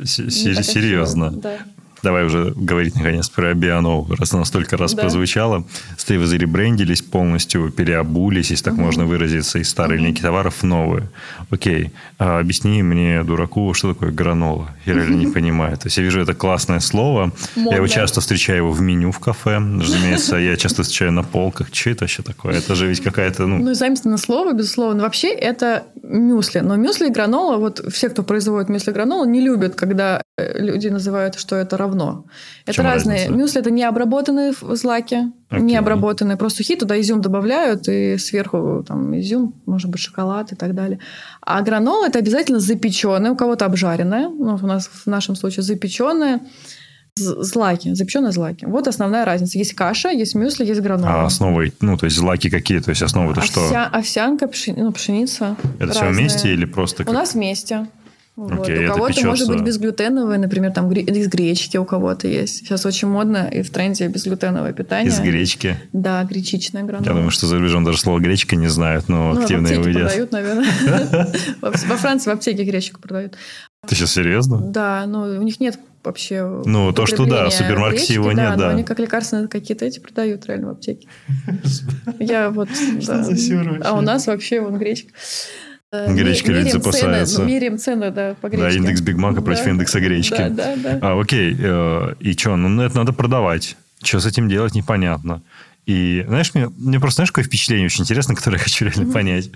Серьезно? 0.06 1.32
Да. 1.32 1.58
Давай 2.04 2.26
уже 2.26 2.54
говорить 2.56 2.96
наконец 2.96 3.30
про 3.30 3.54
Бионов, 3.54 4.10
раз 4.12 4.34
она 4.34 4.46
столько 4.46 4.78
раз 4.78 4.94
да. 4.94 5.02
прозвучала. 5.02 5.66
Стейвы 5.98 6.26
заребрендились 6.26 7.02
полностью, 7.02 7.72
переобулись, 7.72 8.52
если 8.52 8.66
так 8.66 8.74
угу. 8.74 8.84
можно 8.84 9.06
выразиться, 9.06 9.60
из 9.60 9.74
угу. 9.74 9.92
линейки 9.92 10.22
товаров 10.22 10.56
в 10.62 10.64
новые. 10.64 11.10
Окей, 11.50 11.92
а 12.20 12.40
объясни 12.40 12.84
мне, 12.84 13.24
дураку, 13.24 13.74
что 13.74 13.94
такое 13.94 14.12
гранола? 14.12 14.70
Я 14.86 14.94
реально 14.94 15.16
не 15.16 15.28
понимаю. 15.34 15.78
То 15.78 15.88
есть 15.88 15.98
я 15.98 16.04
вижу 16.04 16.22
это 16.22 16.34
классное 16.34 16.80
слово, 16.80 17.32
Модно. 17.56 17.70
я 17.72 17.78
его 17.78 17.88
часто 17.88 18.22
встречаю 18.22 18.58
его 18.58 18.72
в 18.72 18.82
меню 18.82 19.12
в 19.12 19.20
кафе, 19.20 19.58
разумеется, 19.58 20.38
я 20.38 20.56
часто 20.56 20.84
встречаю 20.84 21.12
на 21.12 21.24
полках. 21.24 21.68
Что 21.72 21.92
это 21.92 22.04
вообще 22.04 22.24
такое? 22.24 22.54
Это 22.54 22.76
же 22.76 22.88
ведь 22.88 23.02
какая-то... 23.02 23.46
Ну, 23.46 23.58
ну 23.58 23.74
заместно 23.74 24.18
слово, 24.18 24.54
безусловно. 24.54 25.04
Вообще 25.04 25.30
это 25.30 25.84
мюсли. 26.04 26.60
Но 26.60 26.76
мюсли 26.76 27.08
и 27.08 27.12
гранола, 27.12 27.58
вот 27.58 27.82
все, 27.94 28.10
кто 28.10 28.24
производит 28.24 28.70
мюсли 28.70 28.92
и 28.92 28.94
гранола, 28.94 29.26
не 29.26 29.42
любят, 29.42 29.76
когда 29.76 30.22
люди 30.38 30.88
называют, 30.88 31.36
что 31.40 31.56
это 31.56 31.78
равно. 31.78 32.26
Это 32.66 32.84
разные. 32.84 33.18
Разница? 33.18 33.38
Мюсли 33.38 33.62
это 33.62 33.72
не 33.72 33.84
обработанные 33.84 34.54
злаки, 34.54 35.32
okay. 35.50 35.60
не 35.60 35.76
обработанные, 35.76 36.38
просто 36.38 36.58
сухие, 36.58 36.78
туда 36.78 37.00
изюм 37.00 37.22
добавляют, 37.22 37.88
и 37.88 38.18
сверху 38.18 38.84
там 38.88 39.20
изюм, 39.20 39.56
может 39.66 39.90
быть, 39.90 40.00
шоколад 40.00 40.52
и 40.52 40.56
так 40.56 40.76
далее. 40.76 41.00
А 41.42 41.62
гранол 41.62 42.04
это 42.04 42.20
обязательно 42.20 42.60
запеченное, 42.60 43.32
у 43.32 43.36
кого-то 43.36 43.66
обжаренное, 43.66 44.30
ну, 44.30 44.60
у 44.62 44.68
нас 44.68 44.88
в 44.88 45.08
нашем 45.08 45.36
случае 45.36 45.64
запеченное, 45.64 46.42
злаки, 47.16 47.96
запеченные 47.96 48.32
злаки. 48.32 48.66
Вот 48.66 48.88
основная 48.88 49.26
разница. 49.26 49.58
Есть 49.58 49.74
каша, 49.74 50.10
есть 50.10 50.36
мюсли, 50.36 50.66
есть 50.66 50.82
гранола. 50.82 51.24
А 51.24 51.26
основы, 51.26 51.74
ну, 51.82 51.98
то 51.98 52.06
есть 52.06 52.16
злаки 52.16 52.52
какие? 52.52 52.80
То 52.80 52.92
есть 52.92 53.02
основы 53.02 53.32
это 53.32 53.42
Овся, 53.42 53.52
что? 53.52 53.84
Овсянка, 53.86 54.48
пшени, 54.48 54.82
ну, 54.82 54.92
пшеница. 54.92 55.56
Это 55.80 55.88
разные. 55.88 55.96
все 55.96 56.12
вместе 56.12 56.54
или 56.54 56.66
просто? 56.66 57.06
Как... 57.06 57.10
У 57.10 57.14
нас 57.14 57.34
вместе. 57.34 57.88
Вот. 58.38 58.70
Okay, 58.70 58.86
у 58.86 58.94
кого-то 58.94 59.14
печется... 59.14 59.28
может 59.28 59.48
быть 59.48 59.62
безглютеновое, 59.62 60.38
например, 60.38 60.72
там 60.72 60.92
из 60.92 61.28
гречки 61.28 61.76
у 61.78 61.86
кого-то 61.86 62.28
есть. 62.28 62.58
Сейчас 62.58 62.86
очень 62.86 63.08
модно 63.08 63.50
и 63.52 63.64
в 63.64 63.72
тренде 63.72 64.08
безглютеновое 64.08 64.74
питание. 64.74 65.10
Из 65.10 65.20
гречки? 65.20 65.76
Да, 65.92 66.24
гречичная 66.24 66.84
гранула. 66.84 67.08
Я 67.08 67.14
думаю, 67.16 67.32
что 67.32 67.48
за 67.48 67.58
рубежом 67.58 67.84
даже 67.84 67.98
слово 67.98 68.20
гречка 68.20 68.56
не 68.56 68.68
знают, 68.68 69.10
но 69.10 69.34
ну, 69.34 69.42
активно 69.42 69.68
его 69.70 69.88
едят. 69.88 70.04
продают, 70.04 70.32
наверное. 70.32 71.34
Во 71.62 71.72
Франции 71.72 72.30
в 72.30 72.34
аптеке 72.34 72.64
гречку 72.64 73.02
продают. 73.02 73.34
Ты 73.88 73.96
сейчас 73.96 74.14
серьезно? 74.14 74.60
Да, 74.60 75.06
ну 75.08 75.22
у 75.22 75.42
них 75.42 75.60
нет 75.60 75.80
вообще 76.04 76.62
Ну, 76.64 76.94
то, 76.94 77.08
что 77.08 77.26
да, 77.26 77.50
в 77.50 77.54
супермаркете 77.54 78.14
его 78.14 78.32
нет, 78.32 78.56
да. 78.56 78.70
они 78.70 78.84
как 78.84 79.00
лекарственные 79.00 79.48
какие-то 79.48 79.84
эти 79.84 80.00
продают 80.00 80.46
реально 80.46 80.68
в 80.68 80.70
аптеке. 80.72 81.08
Я 82.20 82.52
вот... 82.52 82.70
А 83.84 83.94
у 83.94 84.02
нас 84.02 84.28
вообще 84.28 84.62
вон 84.62 84.78
гречка. 84.78 85.10
Э, 85.92 86.14
гречка 86.14 86.52
ведь 86.52 86.74
запасается. 86.74 87.38
Цены, 87.38 87.48
меряем 87.48 87.78
цены, 87.78 88.12
да, 88.12 88.36
по 88.42 88.50
гречке. 88.50 88.68
Да, 88.68 88.76
индекс 88.76 89.02
Биг 89.02 89.16
Мака 89.16 89.42
против 89.42 89.64
да. 89.64 89.70
индекса 89.72 90.00
гречки. 90.02 90.36
Да, 90.38 90.50
да, 90.50 90.76
да. 90.76 91.00
А, 91.02 91.20
окей. 91.20 91.56
Э, 91.58 92.16
и 92.20 92.34
что? 92.34 92.56
Ну, 92.58 92.82
это 92.82 92.96
надо 92.98 93.14
продавать. 93.14 93.78
Что 94.04 94.20
с 94.20 94.26
этим 94.26 94.50
делать, 94.50 94.76
непонятно. 94.76 95.42
И, 95.86 96.26
знаешь, 96.28 96.54
мне, 96.54 96.70
мне 96.78 97.00
просто, 97.00 97.20
знаешь, 97.20 97.32
какое 97.32 97.46
впечатление 97.46 97.86
очень 97.86 98.04
интересное, 98.04 98.36
которое 98.36 98.58
я 98.58 98.64
хочу 98.64 98.86
реально 98.86 99.10
mm-hmm. 99.10 99.14
понять. 99.14 99.50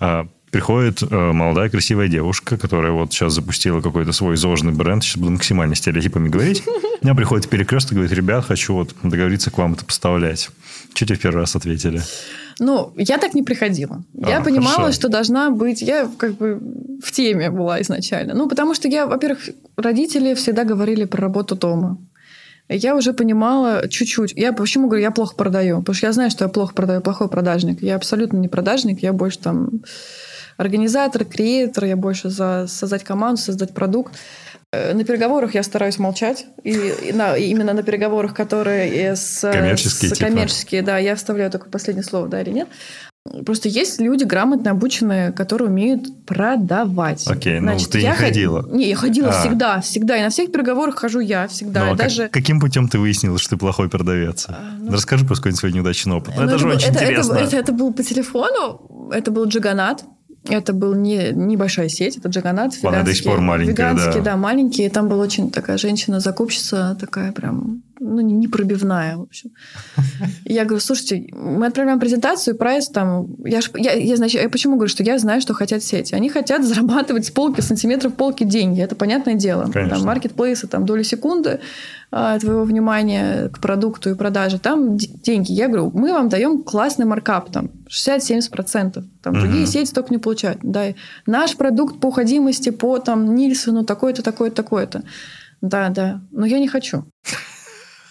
А, 0.00 0.26
приходит 0.50 1.02
а, 1.02 1.32
молодая 1.32 1.68
красивая 1.68 2.08
девушка, 2.08 2.56
которая 2.56 2.92
вот 2.92 3.12
сейчас 3.12 3.34
запустила 3.34 3.82
какой-то 3.82 4.12
свой 4.12 4.36
зожный 4.38 4.72
бренд, 4.72 5.04
сейчас 5.04 5.18
буду 5.18 5.32
максимально 5.32 5.74
стереотипами 5.74 6.30
говорить. 6.30 6.62
Она 7.02 7.14
приходит 7.14 7.44
в 7.44 7.50
перекресток 7.50 7.92
и 7.92 7.94
говорит, 7.96 8.16
ребят, 8.16 8.46
хочу 8.46 8.72
вот 8.72 8.94
договориться 9.02 9.50
к 9.50 9.58
вам 9.58 9.74
это 9.74 9.84
поставлять. 9.84 10.48
Что 10.94 11.04
тебе 11.04 11.18
в 11.18 11.20
первый 11.20 11.40
раз 11.40 11.54
ответили? 11.54 12.00
Ну, 12.58 12.92
я 12.96 13.18
так 13.18 13.34
не 13.34 13.42
приходила. 13.42 14.02
А, 14.22 14.30
я 14.30 14.40
понимала, 14.40 14.76
хорошо. 14.76 14.92
что 14.92 15.08
должна 15.08 15.50
быть... 15.50 15.82
Я 15.82 16.08
как 16.18 16.34
бы 16.34 16.60
в 17.02 17.12
теме 17.12 17.50
была 17.50 17.80
изначально. 17.82 18.34
Ну, 18.34 18.48
потому 18.48 18.74
что 18.74 18.88
я, 18.88 19.06
во-первых, 19.06 19.50
родители 19.76 20.34
всегда 20.34 20.64
говорили 20.64 21.04
про 21.04 21.22
работу 21.22 21.56
дома. 21.56 21.98
Я 22.68 22.96
уже 22.96 23.12
понимала 23.12 23.88
чуть-чуть. 23.88 24.32
Я 24.36 24.52
почему 24.52 24.88
говорю, 24.88 25.02
я 25.02 25.10
плохо 25.10 25.34
продаю? 25.36 25.80
Потому 25.80 25.94
что 25.94 26.06
я 26.06 26.12
знаю, 26.12 26.30
что 26.30 26.44
я 26.44 26.48
плохо 26.48 26.74
продаю, 26.74 27.00
плохой 27.00 27.28
продажник. 27.28 27.82
Я 27.82 27.96
абсолютно 27.96 28.38
не 28.38 28.48
продажник, 28.48 29.02
я 29.02 29.12
больше 29.12 29.38
там 29.38 29.82
организатор, 30.56 31.24
креатор, 31.24 31.84
я 31.84 31.96
больше 31.96 32.30
за 32.30 32.66
создать 32.68 33.04
команду, 33.04 33.40
создать 33.40 33.74
продукт. 33.74 34.14
Э, 34.74 34.94
на 34.94 35.04
переговорах 35.04 35.54
я 35.54 35.62
стараюсь 35.62 35.98
молчать. 35.98 36.46
И, 36.62 36.72
и 36.72 37.12
на, 37.12 37.36
именно 37.36 37.72
на 37.72 37.82
переговорах, 37.82 38.34
которые 38.34 39.16
с, 39.16 39.40
коммерческие, 39.40 40.10
с, 40.10 40.12
типа. 40.14 40.30
коммерческие, 40.30 40.82
да, 40.82 40.98
я 40.98 41.14
вставляю 41.14 41.50
только 41.50 41.68
последнее 41.68 42.04
слово, 42.04 42.28
да 42.28 42.40
или 42.40 42.50
нет. 42.50 42.68
Просто 43.46 43.70
есть 43.70 44.02
люди 44.02 44.24
грамотно 44.24 44.72
обученные, 44.72 45.32
которые 45.32 45.70
умеют 45.70 46.26
продавать. 46.26 47.26
Окей, 47.26 47.58
ну 47.58 47.68
Значит, 47.68 47.90
ты 47.90 48.02
не 48.02 48.12
ходила? 48.12 48.62
Ход... 48.62 48.72
Не, 48.72 48.90
я 48.90 48.96
ходила 48.96 49.30
а. 49.30 49.40
всегда, 49.40 49.80
всегда. 49.80 50.18
И 50.18 50.22
на 50.22 50.28
всех 50.28 50.52
переговорах 50.52 50.98
хожу 50.98 51.20
я 51.20 51.48
всегда. 51.48 51.86
Ну, 51.86 51.92
а 51.92 51.96
даже... 51.96 52.24
как, 52.24 52.32
каким 52.32 52.60
путем 52.60 52.86
ты 52.86 52.98
выяснила, 52.98 53.38
что 53.38 53.50
ты 53.50 53.56
плохой 53.56 53.88
продавец? 53.88 54.44
А, 54.48 54.74
ну... 54.78 54.92
Расскажи 54.92 55.24
просто 55.24 55.44
какой-нибудь 55.44 55.60
свой 55.60 55.72
неудачный 55.72 56.16
опыт. 56.16 56.34
Ну, 56.36 56.42
это, 56.42 56.50
это 56.50 56.58
же 56.58 56.66
был, 56.66 56.74
очень 56.74 56.88
это, 56.90 57.02
интересно. 57.02 57.32
Это, 57.32 57.44
это, 57.44 57.56
это 57.56 57.72
был 57.72 57.94
по 57.94 58.02
телефону, 58.02 59.10
это 59.10 59.30
был 59.30 59.46
джиганат. 59.46 60.04
Это 60.48 60.74
был 60.74 60.94
не 60.94 61.32
небольшая 61.32 61.88
сеть, 61.88 62.18
это 62.18 62.28
Джаганат. 62.28 62.74
Ладно, 62.82 63.02
до 63.02 63.14
сих 63.14 63.24
пор 63.24 63.40
маленькая, 63.40 63.92
веганский, 63.92 64.20
да. 64.20 64.32
да, 64.32 64.36
маленький. 64.36 64.84
И 64.84 64.88
там 64.90 65.08
была 65.08 65.22
очень 65.22 65.50
такая 65.50 65.78
женщина-закупщица, 65.78 66.96
такая 67.00 67.32
прям, 67.32 67.82
ну, 67.98 68.20
непробивная, 68.20 69.16
в 69.16 69.22
общем. 69.22 69.50
я 70.44 70.64
говорю, 70.64 70.80
слушайте, 70.80 71.26
мы 71.32 71.66
отправляем 71.66 71.98
презентацию, 71.98 72.56
прайс 72.56 72.88
там... 72.88 73.26
Я, 73.44 73.62
ж, 73.62 73.70
я, 73.74 73.92
я, 73.94 74.16
значит, 74.16 74.42
я 74.42 74.50
почему 74.50 74.76
говорю, 74.76 74.90
что 74.90 75.02
я 75.02 75.18
знаю, 75.18 75.40
что 75.40 75.54
хотят 75.54 75.82
сети? 75.82 76.14
Они 76.14 76.28
хотят 76.28 76.62
зарабатывать 76.64 77.24
с 77.26 77.30
полки, 77.30 77.62
сантиметров 77.62 78.14
полки 78.14 78.44
деньги. 78.44 78.82
Это 78.82 78.96
понятное 78.96 79.34
дело. 79.34 79.70
Конечно. 79.72 79.96
Там 79.96 80.06
маркетплейсы, 80.06 80.66
там 80.66 80.84
доли 80.84 81.04
секунды 81.04 81.60
твоего 82.40 82.64
внимания 82.64 83.48
к 83.48 83.58
продукту 83.58 84.10
и 84.10 84.14
продаже, 84.14 84.58
там 84.58 84.96
деньги. 84.96 85.52
Я 85.52 85.66
говорю, 85.68 85.90
мы 85.92 86.12
вам 86.12 86.28
даем 86.28 86.62
классный 86.62 87.06
маркап, 87.06 87.50
там 87.50 87.70
60-70%. 87.88 89.04
Там 89.22 89.34
другие 89.34 89.66
сети 89.66 89.92
только 89.92 90.12
не 90.12 90.18
получают. 90.18 90.60
Да, 90.62 90.94
наш 91.26 91.56
продукт 91.56 91.98
по 92.00 92.06
уходимости 92.06 92.70
по 92.70 92.98
там 92.98 93.34
Нильсону 93.34 93.84
такой-то, 93.84 94.22
такой-то, 94.22 94.56
такой-то. 94.56 95.02
Да, 95.60 95.88
да. 95.88 96.20
Но 96.30 96.46
я 96.46 96.58
не 96.58 96.68
хочу. 96.68 97.04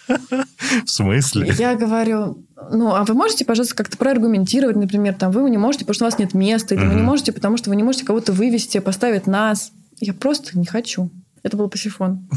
В 0.07 0.89
смысле? 0.89 1.53
Я 1.57 1.75
говорю, 1.75 2.45
ну, 2.71 2.93
а 2.93 3.03
вы 3.05 3.13
можете, 3.13 3.45
пожалуйста, 3.45 3.75
как-то 3.75 3.97
проаргументировать, 3.97 4.75
например, 4.75 5.13
там, 5.13 5.31
вы 5.31 5.49
не 5.49 5.57
можете, 5.57 5.85
потому 5.85 5.95
что 5.95 6.05
у 6.05 6.07
вас 6.07 6.19
нет 6.19 6.33
места, 6.33 6.75
или 6.75 6.85
вы 6.85 6.95
не 6.95 7.01
можете, 7.01 7.31
потому 7.31 7.55
что 7.57 7.69
вы 7.69 7.77
не 7.77 7.83
можете 7.83 8.05
кого-то 8.05 8.33
вывести, 8.33 8.79
поставить 8.79 9.27
нас. 9.27 9.71
Я 9.99 10.13
просто 10.13 10.57
не 10.57 10.65
хочу. 10.65 11.09
Это 11.41 11.55
был 11.55 11.69
пасифон. 11.69 12.27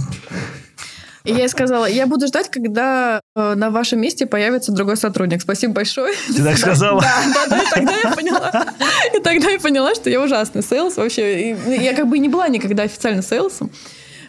И 1.27 1.33
я 1.33 1.39
ей 1.39 1.49
сказала, 1.49 1.87
я 1.87 2.07
буду 2.07 2.29
ждать, 2.29 2.49
когда 2.49 3.21
э, 3.35 3.55
на 3.55 3.71
вашем 3.71 4.01
месте 4.01 4.27
появится 4.27 4.71
другой 4.71 4.97
сотрудник. 4.97 5.43
Спасибо 5.43 5.75
большое. 5.75 6.15
Ты 6.29 6.43
так 6.43 6.57
сказала? 6.59 7.01
Да, 7.01 7.23
да, 7.35 7.47
да. 7.49 7.63
И 7.63 7.67
тогда 7.75 7.97
я 7.97 8.11
поняла. 8.13 8.67
И 9.13 9.19
тогда 9.19 9.51
я 9.51 9.59
поняла, 9.59 9.95
что 9.95 10.09
я 10.09 10.21
ужасный 10.21 10.63
sales 10.63 10.97
вообще. 10.97 11.51
И 11.51 11.83
я 11.83 11.95
как 11.95 12.07
бы 12.07 12.19
не 12.19 12.29
была 12.29 12.47
никогда 12.49 12.85
официально 12.85 13.23
sales 13.23 13.53
ом. 13.53 13.71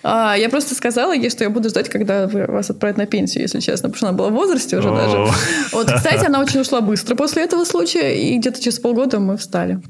А, 0.03 0.35
я 0.35 0.49
просто 0.49 0.73
сказала 0.73 1.13
ей, 1.13 1.29
что 1.29 1.43
я 1.43 1.49
буду 1.49 1.69
ждать, 1.69 1.89
когда 1.89 2.27
вас 2.27 2.69
отправят 2.69 2.97
на 2.97 3.05
пенсию, 3.05 3.43
если 3.43 3.59
честно, 3.59 3.89
потому 3.89 3.97
что 3.97 4.07
она 4.07 4.17
была 4.17 4.29
в 4.29 4.33
возрасте 4.33 4.77
уже 4.77 4.89
даже. 4.89 5.27
Вот, 5.71 5.91
кстати, 5.91 6.25
она 6.25 6.39
очень 6.39 6.61
ушла 6.61 6.81
быстро 6.81 7.15
после 7.15 7.43
этого 7.43 7.63
случая, 7.65 8.15
и 8.15 8.37
где-то 8.37 8.61
через 8.61 8.79
полгода 8.79 9.19
мы 9.19 9.37
встали. 9.37 9.81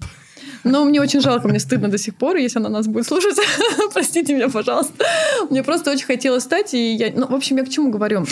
Но 0.63 0.85
мне 0.85 1.01
очень 1.01 1.21
жалко, 1.21 1.47
мне 1.47 1.59
стыдно 1.59 1.87
до 1.89 1.97
сих 1.97 2.15
пор, 2.15 2.37
если 2.37 2.59
она 2.59 2.69
нас 2.69 2.87
будет 2.87 3.07
слушать. 3.07 3.37
Простите 3.93 4.33
меня, 4.33 4.49
пожалуйста. 4.49 5.05
Мне 5.49 5.63
просто 5.63 5.91
очень 5.91 6.05
хотелось 6.05 6.43
стать, 6.43 6.73
и 6.73 6.93
я... 6.93 7.11
Ну, 7.15 7.27
в 7.27 7.33
общем, 7.33 7.57
я 7.57 7.63
к 7.63 7.69
чему 7.69 7.91
говорю? 7.91 8.25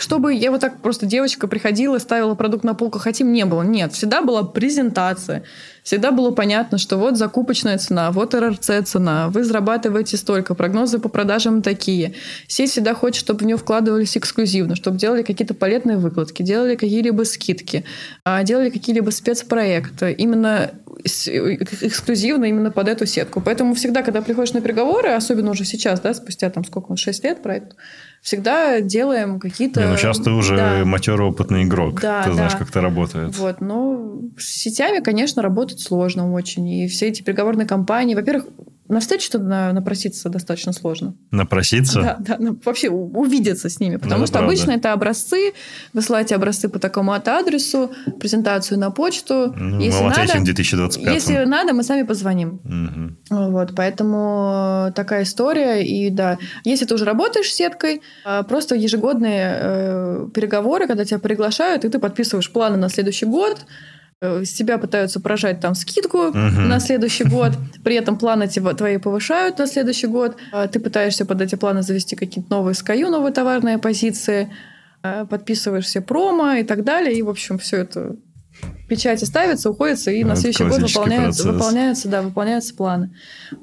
Чтобы 0.00 0.34
я 0.34 0.50
вот 0.50 0.60
так 0.60 0.80
просто 0.80 1.06
девочка 1.06 1.48
приходила, 1.48 1.98
ставила 1.98 2.34
продукт 2.34 2.64
на 2.64 2.74
полку, 2.74 2.98
хотим, 2.98 3.32
не 3.32 3.44
было. 3.44 3.62
Нет, 3.62 3.92
всегда 3.92 4.22
была 4.22 4.42
презентация. 4.42 5.44
Всегда 5.82 6.10
было 6.10 6.30
понятно, 6.32 6.76
что 6.76 6.98
вот 6.98 7.16
закупочная 7.16 7.78
цена, 7.78 8.10
вот 8.10 8.34
РРЦ 8.34 8.84
цена, 8.84 9.28
вы 9.30 9.42
зарабатываете 9.42 10.18
столько, 10.18 10.54
прогнозы 10.54 10.98
по 10.98 11.08
продажам 11.08 11.62
такие. 11.62 12.12
Сеть 12.46 12.72
всегда 12.72 12.94
хочет, 12.94 13.20
чтобы 13.20 13.40
в 13.40 13.46
нее 13.46 13.56
вкладывались 13.56 14.16
эксклюзивно, 14.16 14.76
чтобы 14.76 14.98
делали 14.98 15.22
какие-то 15.22 15.54
полезные 15.54 15.96
выкладки, 15.96 16.42
делали 16.42 16.76
какие-либо 16.76 17.22
скидки, 17.22 17.84
а, 18.24 18.42
делали 18.42 18.68
какие-либо 18.68 19.10
спецпроекты. 19.10 20.12
Именно 20.12 20.72
эксклюзивно 21.04 22.46
именно 22.46 22.70
под 22.70 22.88
эту 22.88 23.06
сетку. 23.06 23.40
Поэтому 23.40 23.74
всегда, 23.74 24.02
когда 24.02 24.20
приходишь 24.20 24.52
на 24.52 24.60
переговоры, 24.60 25.10
особенно 25.10 25.50
уже 25.52 25.64
сейчас, 25.64 26.00
да, 26.00 26.12
спустя 26.12 26.50
там 26.50 26.64
сколько, 26.64 26.96
6 26.96 27.24
лет 27.24 27.42
проекту, 27.42 27.76
всегда 28.22 28.80
делаем 28.80 29.40
какие-то... 29.40 29.80
Не, 29.80 29.86
ну 29.88 29.96
сейчас 29.96 30.18
ты 30.18 30.30
уже 30.30 30.56
да. 30.56 30.84
матерый 30.84 31.26
опытный 31.26 31.64
игрок. 31.64 32.00
Да, 32.00 32.22
ты 32.22 32.30
да. 32.30 32.34
знаешь, 32.34 32.56
как 32.56 32.68
это 32.70 32.80
работает. 32.80 33.36
Вот, 33.36 33.60
но 33.60 34.20
с 34.36 34.44
сетями, 34.44 35.02
конечно, 35.02 35.42
работать 35.42 35.80
сложно 35.80 36.32
очень. 36.32 36.68
И 36.68 36.88
все 36.88 37.08
эти 37.08 37.22
переговорные 37.22 37.66
кампании, 37.66 38.14
во-первых, 38.14 38.46
на 38.88 39.00
встречу 39.00 39.38
на, 39.38 39.72
напроситься 39.72 40.28
достаточно 40.28 40.72
сложно. 40.72 41.14
Напроситься? 41.30 42.00
Да, 42.00 42.16
да 42.18 42.36
ну, 42.38 42.58
вообще 42.64 42.88
увидеться 42.88 43.68
с 43.68 43.80
ними. 43.80 43.96
Потому 43.96 44.20
ну, 44.20 44.26
что 44.26 44.38
правда. 44.38 44.52
обычно 44.52 44.70
это 44.72 44.92
образцы, 44.92 45.52
высылайте 45.92 46.34
образцы 46.34 46.68
по 46.68 46.78
такому-то 46.78 47.38
адресу, 47.38 47.90
презентацию 48.18 48.78
на 48.78 48.90
почту. 48.90 49.52
Ну, 49.54 49.80
если 49.80 50.02
мы 50.02 50.10
надо, 50.10 50.38
в 50.38 50.44
2025. 50.44 51.14
Если 51.14 51.44
надо, 51.44 51.74
мы 51.74 51.82
сами 51.82 52.02
позвоним. 52.02 52.60
Угу. 53.30 53.50
Вот, 53.50 53.72
поэтому 53.76 54.92
такая 54.94 55.24
история. 55.24 55.84
И 55.84 56.10
да, 56.10 56.38
если 56.64 56.86
ты 56.86 56.94
уже 56.94 57.04
работаешь 57.04 57.52
сеткой, 57.52 58.02
а, 58.24 58.42
просто 58.42 58.74
ежегодные 58.74 59.58
э, 59.60 60.28
переговоры, 60.34 60.86
когда 60.86 61.04
тебя 61.04 61.18
приглашают, 61.18 61.84
и 61.84 61.88
ты 61.88 61.98
подписываешь 61.98 62.50
планы 62.50 62.76
на 62.76 62.88
следующий 62.88 63.26
год, 63.26 63.66
с 64.20 64.52
тебя 64.52 64.78
пытаются 64.78 65.20
прожать 65.20 65.60
там 65.60 65.74
скидку 65.74 66.28
угу. 66.28 66.36
на 66.36 66.80
следующий 66.80 67.24
год, 67.24 67.52
при 67.84 67.94
этом 67.94 68.18
планы 68.18 68.48
твои 68.48 68.98
повышают 68.98 69.58
на 69.58 69.66
следующий 69.66 70.08
год, 70.08 70.36
а 70.52 70.66
ты 70.66 70.80
пытаешься 70.80 71.24
под 71.24 71.40
эти 71.40 71.54
планы 71.54 71.82
завести 71.82 72.16
какие-то 72.16 72.50
новые 72.50 72.74
SKU, 72.74 73.10
новые 73.10 73.32
товарные 73.32 73.78
позиции, 73.78 74.52
э, 75.02 75.24
подписываешь 75.24 75.84
все 75.84 76.00
промо 76.00 76.54
и 76.54 76.64
так 76.64 76.82
далее, 76.84 77.16
и, 77.16 77.22
в 77.22 77.28
общем, 77.28 77.58
все 77.58 77.78
это 77.78 78.16
печати 78.88 79.24
ставится, 79.24 79.70
уходится, 79.70 80.10
и 80.10 80.24
на 80.24 80.34
следующий 80.34 80.64
год 80.64 80.80
выполняются, 80.80 81.52
выполняются, 81.52 82.08
да, 82.08 82.22
выполняются 82.22 82.74
планы. 82.74 83.14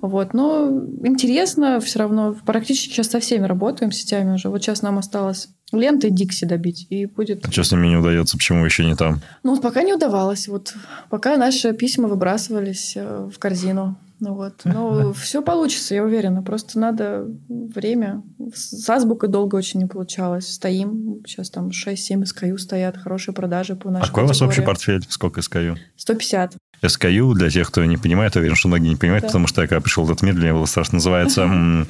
Вот. 0.01 0.33
Но 0.33 0.85
интересно 1.03 1.79
все 1.79 1.99
равно. 1.99 2.35
Практически 2.45 2.93
сейчас 2.93 3.09
со 3.09 3.19
всеми 3.19 3.45
работаем 3.45 3.91
сетями 3.91 4.35
уже. 4.35 4.49
Вот 4.49 4.61
сейчас 4.61 4.81
нам 4.81 4.97
осталось 4.99 5.49
лентой 5.71 6.11
Дикси 6.11 6.45
добить, 6.45 6.87
и 6.89 7.05
будет... 7.05 7.47
А 7.47 7.51
что 7.51 7.63
с 7.63 7.71
ними 7.71 7.87
не 7.87 7.97
удается? 7.97 8.37
Почему 8.37 8.65
еще 8.65 8.85
не 8.85 8.95
там? 8.95 9.21
Ну, 9.43 9.59
пока 9.59 9.83
не 9.83 9.93
удавалось. 9.93 10.47
Вот 10.47 10.73
пока 11.09 11.37
наши 11.37 11.73
письма 11.73 12.07
выбрасывались 12.07 12.93
э, 12.95 13.29
в 13.33 13.37
корзину. 13.39 13.97
Ну 14.19 14.33
вот. 14.33 14.53
Но 14.63 15.13
все 15.13 15.41
получится, 15.41 15.95
я 15.95 16.03
уверена. 16.03 16.41
Просто 16.41 16.79
надо 16.79 17.27
время. 17.49 18.23
С 18.53 18.89
азбукой 18.89 19.29
долго 19.29 19.55
очень 19.55 19.81
не 19.81 19.87
получалось. 19.87 20.53
Стоим. 20.53 21.21
Сейчас 21.25 21.49
там 21.49 21.69
6-7 21.69 22.23
SKU 22.23 22.57
стоят. 22.57 22.97
Хорошие 22.97 23.33
продажи 23.33 23.75
по 23.75 23.89
нашей 23.89 24.05
А 24.05 24.07
какой 24.07 24.23
у 24.23 24.27
вас 24.27 24.41
общий 24.41 24.61
портфель? 24.61 25.03
Сколько 25.09 25.41
SKU? 25.41 25.77
150. 25.97 26.55
SKU, 26.81 27.33
для 27.33 27.49
тех, 27.49 27.67
кто 27.67 27.83
не 27.85 27.97
понимает, 27.97 28.35
уверен, 28.35 28.55
что 28.55 28.67
многие 28.67 28.89
не 28.89 28.95
понимают, 28.95 29.23
да. 29.23 29.27
потому 29.27 29.47
что 29.47 29.61
я 29.61 29.67
когда 29.67 29.81
пришел 29.81 30.03
в 30.03 30.11
этот 30.11 30.23
мир, 30.23 30.33
для 30.33 30.43
меня 30.43 30.53
было 30.53 30.65
страшно, 30.65 30.95
называется 30.95 31.43
uh, 31.43 31.87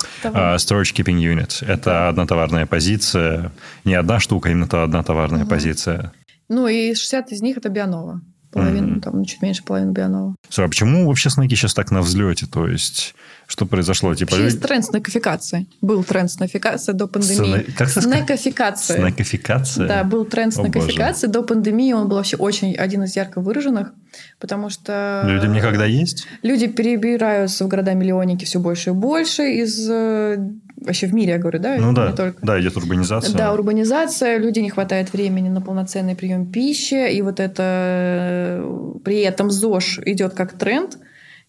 Storage 0.56 0.94
Keeping 0.94 1.20
Unit. 1.20 1.66
Это 1.66 2.10
одна 2.10 2.26
товарная 2.26 2.66
позиция, 2.66 3.52
не 3.84 3.96
одна 3.96 4.20
штука, 4.20 4.50
а 4.50 4.52
именно 4.52 4.84
одна 4.84 5.04
товарная 5.04 5.46
позиция. 5.46 6.12
Ну 6.48 6.68
и 6.68 6.94
60 6.94 7.32
из 7.32 7.42
них 7.42 7.58
это 7.58 7.70
Бианова 7.70 8.22
половину, 8.56 8.96
mm-hmm. 8.96 9.02
там 9.02 9.26
чуть 9.26 9.42
меньше 9.42 9.64
половины 9.64 9.92
Бианова. 9.92 10.36
Слушай, 10.50 10.66
а 10.66 10.70
почему 10.70 11.08
вообще 11.08 11.30
снеки 11.30 11.56
сейчас 11.56 11.74
так 11.74 11.92
на 11.92 12.02
взлете? 12.02 12.48
То 12.48 12.68
есть, 12.68 13.14
что 13.48 13.66
произошло? 13.66 14.16
Типа... 14.16 14.36
Есть 14.36 14.62
тренд 14.62 14.86
снекофикации. 14.86 15.68
Был 15.82 16.04
тренд 16.04 16.32
снекофикации 16.32 16.94
до 16.94 17.08
пандемии. 17.08 17.64
Сне... 17.64 17.74
Как 17.78 17.90
снекофикация. 17.90 18.98
Снекофикация? 18.98 19.88
Да, 19.88 20.04
был 20.04 20.26
тренд 20.26 20.54
снекофикации. 20.54 21.28
До 21.28 21.44
пандемии 21.44 21.92
он 21.92 22.08
был 22.08 22.16
вообще 22.16 22.38
очень 22.38 22.74
один 22.76 23.04
из 23.04 23.16
ярко 23.16 23.42
выраженных, 23.42 23.94
потому 24.40 24.70
что... 24.70 25.24
Люди 25.26 25.48
никогда 25.48 25.86
есть? 25.86 26.26
Люди 26.42 26.68
перебираются 26.68 27.66
в 27.66 27.68
города-миллионники 27.68 28.46
все 28.46 28.60
больше 28.60 28.92
и 28.92 28.94
больше 28.94 29.44
из 29.44 29.90
э, 29.90 30.38
вообще 30.86 31.08
в 31.08 31.14
мире, 31.14 31.34
я 31.34 31.38
говорю, 31.38 31.60
да? 31.60 31.78
Ну 31.78 31.94
да, 31.94 32.12
только. 32.14 32.46
да, 32.46 32.60
идет 32.60 32.78
урбанизация. 32.78 33.36
Да, 33.36 33.54
урбанизация, 33.54 34.38
люди 34.38 34.60
не 34.60 34.70
хватает 34.70 35.14
времени 35.14 35.50
на 35.50 35.62
полноценный 35.62 36.16
прием 36.16 36.52
пищи, 36.52 37.12
и 37.12 37.22
вот 37.22 37.40
это 37.40 38.64
при 39.04 39.22
этом 39.22 39.52
ЗОЖ 39.52 40.00
идет 40.06 40.34
как 40.34 40.58
тренд, 40.58 40.98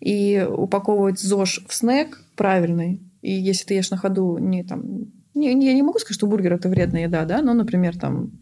и 0.01 0.47
упаковывать 0.49 1.21
ЗОЖ 1.21 1.65
в 1.69 1.75
снэк 1.75 2.21
правильный, 2.37 3.01
и 3.23 3.33
если 3.33 3.65
ты 3.67 3.75
ешь 3.75 3.91
на 3.91 3.97
ходу, 3.97 4.39
не 4.39 4.63
там, 4.63 4.83
не, 5.35 5.49
я 5.49 5.75
не 5.75 5.83
могу 5.83 5.99
сказать, 5.99 6.17
что 6.17 6.27
бургер 6.27 6.55
это 6.55 6.69
вредная 6.69 7.05
еда, 7.05 7.25
да, 7.25 7.43
но, 7.43 7.55
например, 7.55 7.97
там 7.99 8.33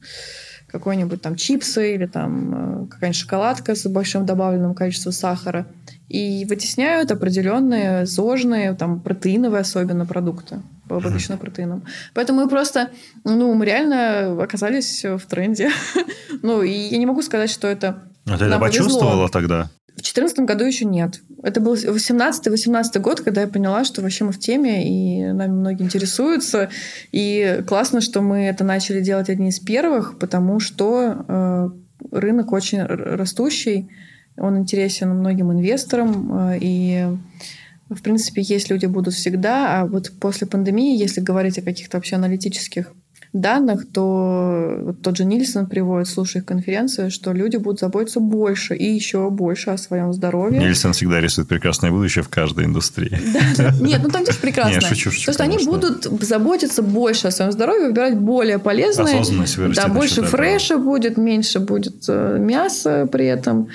какой-нибудь 0.75 1.23
там 1.23 1.37
чипсы 1.37 1.95
или 1.95 2.07
там 2.07 2.83
э, 2.83 2.87
какая-нибудь 2.89 3.21
шоколадка 3.21 3.77
с 3.77 3.89
большим 3.89 4.27
добавленным 4.27 4.75
количеством 4.75 5.13
сахара 5.13 5.67
и 6.09 6.45
вытесняют 6.49 7.13
определенные 7.13 8.07
зожные, 8.07 8.75
там, 8.75 8.99
протеиновые 8.99 9.61
особенно 9.61 10.05
продукты 10.05 10.63
обогащено 10.89 11.37
протеином. 11.37 11.85
Поэтому 12.13 12.43
мы 12.43 12.49
просто, 12.49 12.91
ну, 13.23 13.55
мы 13.55 13.65
реально 13.65 14.43
оказались 14.43 15.05
в 15.05 15.21
тренде. 15.29 15.71
ну, 16.43 16.63
и 16.63 16.73
я 16.73 16.99
не 16.99 17.07
могу 17.07 17.23
сказать, 17.23 17.51
что 17.51 17.69
это 17.69 18.03
А 18.27 18.37
ты 18.37 18.47
это 18.47 18.59
почувствовала 18.59 19.29
тогда? 19.29 19.71
В 19.95 20.03
2014 20.03 20.41
году 20.41 20.65
еще 20.65 20.85
нет. 20.85 21.21
Это 21.43 21.61
был 21.61 21.75
18-18 21.75 22.99
год, 22.99 23.21
когда 23.21 23.43
я 23.43 23.49
поняла, 23.49 23.85
что 23.85 24.03
вообще 24.03 24.25
мы 24.25 24.33
в 24.33 24.41
теме, 24.41 24.89
и 24.89 25.33
нами 25.33 25.53
многие 25.53 25.85
интересуются. 25.85 26.69
И 27.13 27.63
классно, 27.69 28.01
что 28.01 28.21
мы 28.21 28.45
это 28.47 28.65
начали 28.65 29.01
делать 29.01 29.29
одни 29.29 29.51
из 29.51 29.61
первых, 29.61 30.19
потому 30.19 30.59
что 30.59 31.25
э, 31.29 31.69
рынок 32.11 32.53
очень 32.53 32.83
растущий, 32.83 33.89
он 34.37 34.59
интересен 34.59 35.11
многим 35.11 35.53
инвесторам, 35.53 36.51
э, 36.51 36.59
и 36.61 37.07
в 37.89 38.03
принципе, 38.03 38.43
есть 38.43 38.71
люди 38.71 38.87
будут 38.87 39.15
всегда, 39.15 39.81
а 39.81 39.87
вот 39.87 40.11
после 40.19 40.47
пандемии, 40.47 40.99
если 40.99 41.21
говорить 41.21 41.59
о 41.59 41.63
каких-то 41.63 41.99
вообще 41.99 42.17
аналитических 42.17 42.93
данных, 43.35 43.87
то 43.93 44.79
вот 44.81 45.03
тот 45.03 45.17
же 45.17 45.25
Нильсон 45.25 45.67
приводит, 45.67 46.09
слушая 46.09 46.43
их 46.43 46.47
конференцию, 46.47 47.11
что 47.11 47.33
люди 47.33 47.57
будут 47.57 47.81
заботиться 47.81 48.21
больше 48.21 48.77
и 48.77 48.85
еще 48.85 49.29
больше 49.29 49.71
о 49.71 49.77
своем 49.77 50.13
здоровье. 50.13 50.61
Нильсон 50.61 50.93
всегда 50.93 51.21
рисует 51.21 51.49
прекрасное 51.49 51.91
будущее 51.91 52.23
в 52.23 52.29
каждой 52.29 52.65
индустрии. 52.65 53.19
Нет, 53.81 54.01
ну 54.05 54.09
там 54.09 54.25
тоже 54.25 54.39
прекрасно. 54.39 54.75
Нет, 54.75 54.85
шучу, 54.85 55.11
шучу, 55.11 55.27
То 55.27 55.31
есть 55.31 55.41
они 55.41 55.59
будут 55.65 56.05
заботиться 56.23 56.83
больше 56.83 57.27
о 57.27 57.31
своем 57.33 57.51
здоровье, 57.51 57.89
выбирать 57.89 58.17
более 58.17 58.61
полезные. 58.61 59.21
Осознанность 59.21 59.59
Да, 59.75 59.89
больше 59.89 60.23
фреша 60.23 60.79
будет, 60.79 61.17
меньше 61.17 61.59
будет 61.59 62.05
э, 62.09 62.39
мяса 62.39 63.09
при 63.11 63.27
этом. 63.27 63.69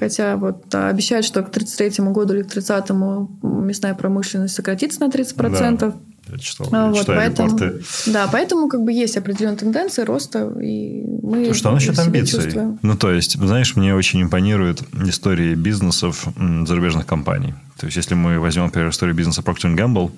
Хотя 0.00 0.36
вот 0.36 0.74
обещают, 0.74 1.26
что 1.26 1.42
к 1.42 1.50
33 1.50 2.04
году 2.06 2.34
или 2.34 2.42
к 2.42 2.46
30-му 2.46 3.28
мясная 3.42 3.94
промышленность 3.94 4.54
сократится 4.54 5.00
на 5.00 5.10
30%. 5.10 5.94
Я 6.28 6.38
читал, 6.38 6.68
а, 6.72 6.90
вот, 6.90 6.98
читаю 6.98 7.18
поэтому, 7.18 7.48
репорты. 7.48 7.84
Да, 8.06 8.28
поэтому 8.30 8.68
как 8.68 8.82
бы 8.82 8.92
есть 8.92 9.16
определенные 9.16 9.58
тенденции 9.58 10.02
роста, 10.02 10.52
и 10.60 11.02
мы 11.22 11.54
Что 11.54 11.70
насчет 11.70 11.98
амбиций? 11.98 12.42
Чувствуем. 12.42 12.78
Ну, 12.82 12.96
то 12.96 13.12
есть, 13.12 13.38
знаешь, 13.38 13.76
мне 13.76 13.94
очень 13.94 14.22
импонируют 14.22 14.82
истории 15.06 15.54
бизнесов 15.54 16.26
зарубежных 16.36 17.06
компаний. 17.06 17.54
То 17.78 17.86
есть, 17.86 17.96
если 17.96 18.14
мы 18.14 18.40
возьмем, 18.40 18.64
например, 18.64 18.90
историю 18.90 19.14
бизнеса 19.14 19.42
Procter 19.42 19.74
Gamble, 19.76 20.10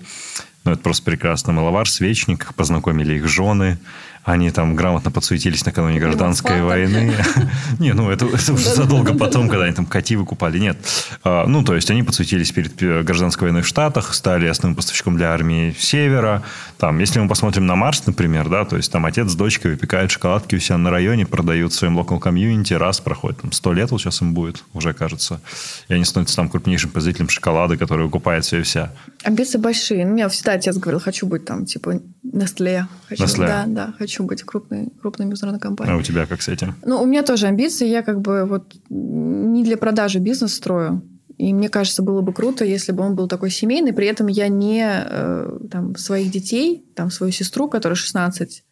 ну, 0.65 0.73
это 0.73 0.83
просто 0.83 1.03
прекрасно. 1.03 1.53
Маловар, 1.53 1.89
свечник, 1.89 2.55
познакомили 2.55 3.15
их 3.15 3.29
жены, 3.29 3.79
они 4.25 4.51
там 4.51 4.75
грамотно 4.75 5.11
подсуетились 5.11 5.65
накануне 5.65 6.01
гражданской 6.01 6.63
войны. 6.63 7.13
Не, 7.79 7.93
ну 7.93 8.11
это 8.11 8.27
уже 8.27 8.69
задолго 8.69 9.15
потом, 9.15 9.49
когда 9.49 9.65
они 9.65 9.75
там 9.75 9.87
коти 9.87 10.17
выкупали. 10.17 10.59
Нет. 10.59 10.79
А, 11.25 11.47
ну, 11.47 11.65
то 11.65 11.75
есть, 11.75 11.91
они 11.91 12.03
подсуетились 12.03 12.53
перед 12.53 12.75
гражданской 13.05 13.47
войной 13.47 13.63
в 13.63 13.67
Штатах, 13.67 14.15
стали 14.15 14.47
основным 14.47 14.77
поставщиком 14.77 15.17
для 15.17 15.33
армии 15.33 15.75
Севера. 15.79 16.43
Там, 16.79 16.99
если 16.99 17.21
мы 17.21 17.29
посмотрим 17.29 17.67
на 17.67 17.77
Марс, 17.77 18.07
например, 18.07 18.49
да, 18.49 18.65
то 18.65 18.77
есть, 18.77 18.91
там 18.93 19.07
отец 19.07 19.31
с 19.31 19.35
дочкой 19.35 19.73
выпекают 19.73 20.11
шоколадки 20.11 20.57
у 20.57 20.59
себя 20.59 20.79
на 20.79 20.91
районе, 20.91 21.27
продают 21.27 21.73
в 21.73 21.77
своем 21.77 21.99
local 21.99 22.19
комьюнити, 22.19 22.75
раз 22.75 23.01
проходит, 23.01 23.41
там, 23.41 23.53
сто 23.53 23.73
лет 23.73 23.91
вот 23.91 24.01
сейчас 24.01 24.23
им 24.23 24.35
будет, 24.35 24.65
уже 24.75 24.93
кажется. 24.93 25.41
И 25.89 25.95
они 25.95 26.05
становятся 26.05 26.37
там 26.37 26.49
крупнейшим 26.49 26.91
производителем 26.91 27.29
шоколада, 27.29 27.77
который 27.77 28.07
выкупает 28.07 28.45
все 28.45 28.61
и 28.61 28.63
вся. 28.63 28.93
Амбиции 29.25 29.59
большие. 29.59 30.07
У 30.07 30.09
меня 30.09 30.29
всегда 30.29 30.53
отец 30.53 30.77
говорил, 30.77 31.01
хочу 31.01 31.27
быть 31.27 31.45
там, 31.45 31.67
типа, 31.67 32.01
Nestle. 32.25 32.85
Хочу, 33.09 33.25
Nestle. 33.25 33.47
Да, 33.47 33.65
да, 33.67 33.95
хочу 33.99 34.08
быть 34.17 34.43
крупной, 34.43 34.89
крупной 35.01 35.27
международной 35.27 35.61
компанией. 35.61 35.95
А 35.95 35.99
у 35.99 36.03
тебя 36.03 36.27
как 36.27 36.43
с 36.43 36.49
этим? 36.49 36.75
Ну, 36.85 37.03
у 37.03 37.07
меня 37.07 37.23
тоже 37.23 37.47
амбиции. 37.47 37.87
Я 37.87 38.03
как 38.03 38.21
бы 38.21 38.45
вот 38.45 38.75
не 38.89 39.65
для 39.65 39.77
продажи 39.77 40.19
бизнес 40.19 40.55
строю. 40.55 41.03
И 41.37 41.55
мне 41.55 41.69
кажется, 41.69 42.03
было 42.03 42.21
бы 42.21 42.33
круто, 42.33 42.65
если 42.65 42.91
бы 42.91 43.05
он 43.05 43.15
был 43.15 43.29
такой 43.29 43.51
семейный. 43.51 43.93
При 43.93 44.07
этом 44.07 44.27
я 44.27 44.49
не 44.49 44.85
э, 44.85 45.59
там, 45.71 45.95
своих 45.97 46.33
детей, 46.33 46.85
там, 46.97 47.11
свою 47.11 47.33
сестру, 47.33 47.69
которая 47.69 47.95
16, 47.95 48.65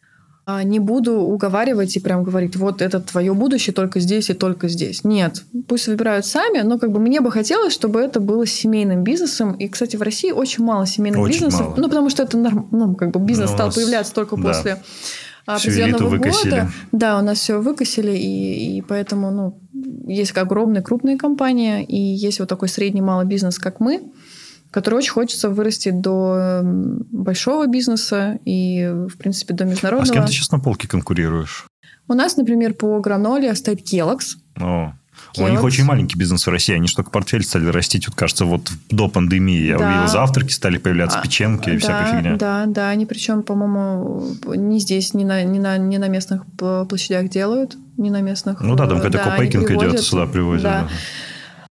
а, 0.49 0.63
не 0.63 0.79
буду 0.79 1.13
уговаривать 1.13 1.97
и 1.97 1.99
прям 1.99 2.23
говорить, 2.23 2.55
вот 2.55 2.81
это 2.81 3.01
твое 3.01 3.33
будущее 3.33 3.73
только 3.73 3.99
здесь 3.99 4.29
и 4.29 4.33
только 4.33 4.69
здесь. 4.69 5.03
Нет, 5.03 5.43
пусть 5.67 5.87
выбирают 5.87 6.25
сами, 6.25 6.59
но 6.59 6.79
как 6.79 6.93
бы 6.93 7.01
мне 7.01 7.19
бы 7.19 7.31
хотелось, 7.31 7.73
чтобы 7.73 7.99
это 7.99 8.21
было 8.21 8.45
семейным 8.45 9.03
бизнесом. 9.03 9.55
И, 9.55 9.67
кстати, 9.67 9.97
в 9.97 10.01
России 10.01 10.31
очень 10.31 10.63
мало 10.63 10.87
семейных 10.87 11.19
очень 11.19 11.33
бизнесов. 11.33 11.67
Мало. 11.67 11.75
Ну, 11.75 11.83
потому 11.89 12.09
что 12.09 12.23
это 12.23 12.37
норм... 12.37 12.69
ну, 12.71 12.95
как 12.95 13.11
бы 13.11 13.19
бизнес 13.19 13.49
ну, 13.49 13.55
стал 13.57 13.73
появляться 13.73 14.13
только 14.13 14.37
да. 14.37 14.43
после 14.43 14.77
определенного 15.55 16.17
года. 16.17 16.69
Да, 16.91 17.19
у 17.19 17.23
нас 17.23 17.39
все 17.39 17.61
выкосили, 17.61 18.11
и, 18.11 18.77
и 18.77 18.81
поэтому 18.81 19.31
ну, 19.31 19.59
есть 20.07 20.37
огромные 20.37 20.83
крупные 20.83 21.17
компании, 21.17 21.83
и 21.83 21.97
есть 21.97 22.39
вот 22.39 22.49
такой 22.49 22.67
средний 22.67 23.01
малый 23.01 23.25
бизнес, 23.25 23.57
как 23.57 23.79
мы, 23.79 24.11
который 24.71 24.95
очень 24.95 25.11
хочется 25.11 25.49
вырасти 25.49 25.89
до 25.89 26.61
большого 26.63 27.67
бизнеса 27.67 28.39
и, 28.45 28.87
в 28.87 29.17
принципе, 29.17 29.53
до 29.53 29.65
международного. 29.65 30.03
А 30.03 30.05
с 30.05 30.11
кем 30.11 30.25
ты 30.25 30.31
сейчас 30.33 30.51
на 30.51 30.59
полке 30.59 30.87
конкурируешь? 30.87 31.67
У 32.09 32.13
нас, 32.13 32.37
например, 32.37 32.73
по 32.73 32.99
граноле 32.99 33.53
стоит 33.55 33.81
Kellogg's. 33.81 34.35
О. 34.59 34.93
У 35.37 35.47
них 35.47 35.63
очень 35.63 35.83
маленький 35.83 36.17
бизнес 36.17 36.45
в 36.45 36.49
России. 36.49 36.75
Они 36.75 36.87
же 36.87 36.95
только 36.95 37.11
портфель 37.11 37.43
стали 37.43 37.67
расти. 37.67 38.01
Вот, 38.05 38.15
кажется, 38.15 38.45
вот 38.45 38.71
до 38.89 39.07
пандемии 39.07 39.67
я 39.67 39.77
да. 39.77 39.87
увидел 39.87 40.07
завтраки, 40.07 40.51
стали 40.51 40.77
появляться 40.77 41.19
а, 41.19 41.21
печенки 41.21 41.69
и 41.69 41.73
да, 41.73 41.79
всякая 41.79 42.17
фигня. 42.17 42.35
Да, 42.37 42.65
да. 42.67 42.89
Они 42.89 43.05
причем, 43.05 43.43
по-моему, 43.43 44.23
не 44.55 44.79
здесь, 44.79 45.13
не 45.13 45.25
на, 45.25 45.43
не, 45.43 45.59
на, 45.59 45.77
не 45.77 45.97
на 45.97 46.07
местных 46.07 46.43
площадях 46.57 47.29
делают, 47.29 47.77
не 47.97 48.09
на 48.09 48.21
местных. 48.21 48.61
Ну 48.61 48.75
да, 48.75 48.87
там 48.87 48.97
какой-то 48.97 49.17
да, 49.17 49.31
копейкинг 49.31 49.69
идет, 49.71 49.99
сюда 49.99 50.25
привозят. 50.25 50.63
Да. 50.63 50.89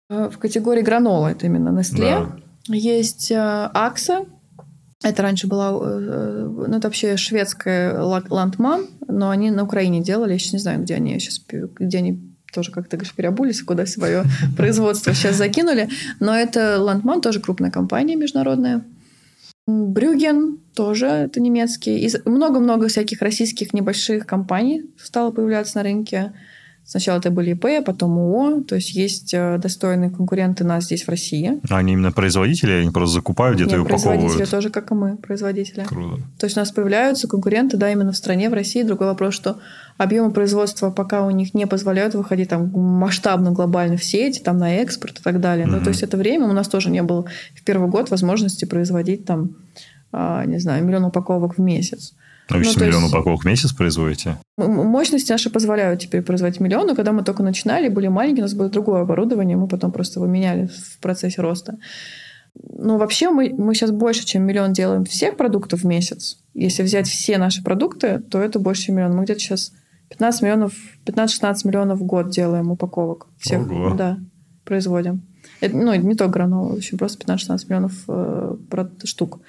да. 0.09 0.29
В 0.29 0.37
категории 0.37 0.81
гранола 0.81 1.29
это 1.29 1.45
именно 1.45 1.69
Nestle. 1.69 1.99
Да. 1.99 2.29
Есть 2.67 3.31
э, 3.31 3.69
Акса, 3.73 4.25
это 5.03 5.21
раньше 5.21 5.47
была, 5.47 5.71
э, 5.71 5.99
э, 5.99 6.47
ну, 6.67 6.77
это 6.77 6.87
вообще 6.87 7.15
шведская 7.15 7.99
ландман, 7.99 8.87
но 9.07 9.29
они 9.29 9.51
на 9.51 9.63
Украине 9.63 10.01
делали, 10.01 10.33
я 10.33 10.39
сейчас 10.39 10.53
не 10.53 10.59
знаю, 10.59 10.81
где 10.81 10.95
они 10.95 11.19
сейчас, 11.19 11.41
где 11.47 11.97
они 11.99 12.34
тоже, 12.55 12.71
как 12.71 12.87
ты 12.87 12.97
говоришь, 12.97 13.13
переобулись, 13.13 13.61
куда 13.61 13.85
свое 13.85 14.23
производство 14.57 15.13
сейчас 15.13 15.35
закинули. 15.35 15.89
Но 16.19 16.33
это 16.35 16.77
Landman, 16.79 17.21
тоже 17.21 17.39
крупная 17.39 17.69
компания 17.69 18.15
международная. 18.15 18.83
Брюген 19.67 20.59
тоже, 20.75 21.07
это 21.07 21.39
немецкий. 21.39 21.97
И 21.97 22.11
много-много 22.25 22.87
всяких 22.87 23.21
российских 23.21 23.73
небольших 23.73 24.25
компаний 24.25 24.83
стало 24.97 25.31
появляться 25.31 25.77
на 25.77 25.83
рынке. 25.83 26.33
Сначала 26.87 27.17
это 27.17 27.31
были 27.31 27.53
ИП, 27.53 27.83
потом 27.83 28.19
ООО, 28.19 28.61
то 28.61 28.75
есть 28.75 28.93
есть 28.93 29.33
э, 29.33 29.57
достойные 29.57 30.11
конкуренты 30.11 30.63
нас 30.63 30.83
здесь 30.83 31.03
в 31.03 31.09
России. 31.09 31.59
А 31.67 31.77
они 31.77 31.93
именно 31.93 32.11
производители, 32.11 32.73
они 32.73 32.91
просто 32.91 33.15
закупают 33.15 33.55
где-то 33.55 33.71
Нет, 33.71 33.79
и 33.79 33.81
упаковывают? 33.81 34.19
производители 34.21 34.51
тоже, 34.51 34.69
как 34.69 34.91
и 34.91 34.93
мы, 34.93 35.17
производители. 35.17 35.83
Круто. 35.83 36.21
То 36.37 36.45
есть 36.45 36.55
у 36.55 36.59
нас 36.59 36.71
появляются 36.71 37.27
конкуренты, 37.27 37.77
да, 37.77 37.91
именно 37.91 38.11
в 38.11 38.15
стране, 38.15 38.51
в 38.51 38.53
России. 38.53 38.83
Другой 38.83 39.07
вопрос, 39.07 39.33
что 39.33 39.57
объемы 39.97 40.31
производства 40.31 40.89
пока 40.91 41.25
у 41.25 41.31
них 41.31 41.53
не 41.53 41.65
позволяют 41.67 42.15
выходить 42.15 42.49
там 42.49 42.69
масштабно, 42.69 43.51
глобально 43.51 43.97
в 43.97 44.03
сеть, 44.03 44.43
там 44.43 44.57
на 44.57 44.75
экспорт 44.75 45.19
и 45.19 45.23
так 45.23 45.39
далее. 45.39 45.65
Mm-hmm. 45.65 45.71
Ну, 45.71 45.81
то 45.81 45.89
есть 45.89 46.03
это 46.03 46.17
время 46.17 46.47
у 46.47 46.53
нас 46.53 46.67
тоже 46.67 46.89
не 46.89 47.01
было 47.01 47.25
в 47.55 47.63
первый 47.63 47.89
год 47.89 48.09
возможности 48.09 48.65
производить 48.65 49.25
там, 49.25 49.55
а, 50.11 50.45
не 50.45 50.59
знаю, 50.59 50.83
миллион 50.83 51.05
упаковок 51.05 51.57
в 51.57 51.61
месяц. 51.61 52.13
Вы 52.49 52.59
ну, 52.59 52.71
миллион 52.79 53.03
есть... 53.03 53.13
упаковок 53.13 53.41
в 53.41 53.45
месяц 53.45 53.73
производите? 53.73 54.37
Мощности 54.57 55.31
наши 55.31 55.49
позволяют 55.49 56.01
теперь 56.01 56.21
производить 56.21 56.59
миллион, 56.59 56.87
но 56.87 56.95
когда 56.95 57.11
мы 57.11 57.23
только 57.23 57.41
начинали, 57.41 57.87
были 57.89 58.07
маленькие, 58.07 58.43
у 58.43 58.45
нас 58.45 58.53
было 58.53 58.69
другое 58.69 59.01
оборудование, 59.01 59.57
мы 59.57 59.67
потом 59.67 59.91
просто 59.91 60.19
его 60.19 60.27
меняли 60.27 60.67
в 60.67 60.99
процессе 60.99 61.41
роста. 61.41 61.77
Но 62.53 62.97
вообще 62.97 63.31
мы, 63.31 63.53
мы 63.57 63.73
сейчас 63.73 63.91
больше, 63.91 64.25
чем 64.25 64.43
миллион 64.43 64.73
делаем 64.73 65.05
всех 65.05 65.37
продуктов 65.37 65.81
в 65.81 65.85
месяц. 65.85 66.37
Если 66.53 66.83
взять 66.83 67.07
все 67.07 67.37
наши 67.37 67.63
продукты, 67.63 68.19
то 68.19 68.39
это 68.39 68.59
больше, 68.59 68.83
чем 68.83 68.95
миллион. 68.95 69.15
Мы 69.15 69.23
где-то 69.23 69.39
сейчас 69.39 69.73
15 70.09 70.41
миллионов, 70.41 70.73
15-16 71.05 71.55
миллионов 71.65 71.99
в 71.99 72.03
год 72.03 72.29
делаем 72.29 72.71
упаковок. 72.71 73.27
Всех, 73.37 73.69
Ого. 73.69 73.95
да, 73.95 74.19
производим. 74.63 75.23
Это, 75.61 75.75
ну, 75.75 75.93
не 75.93 76.15
только 76.15 76.33
гранула, 76.33 76.75
еще 76.75 76.97
просто 76.97 77.25
15-16 77.25 77.65
миллионов 77.67 78.03
э, 78.07 78.55
штук 79.03 79.39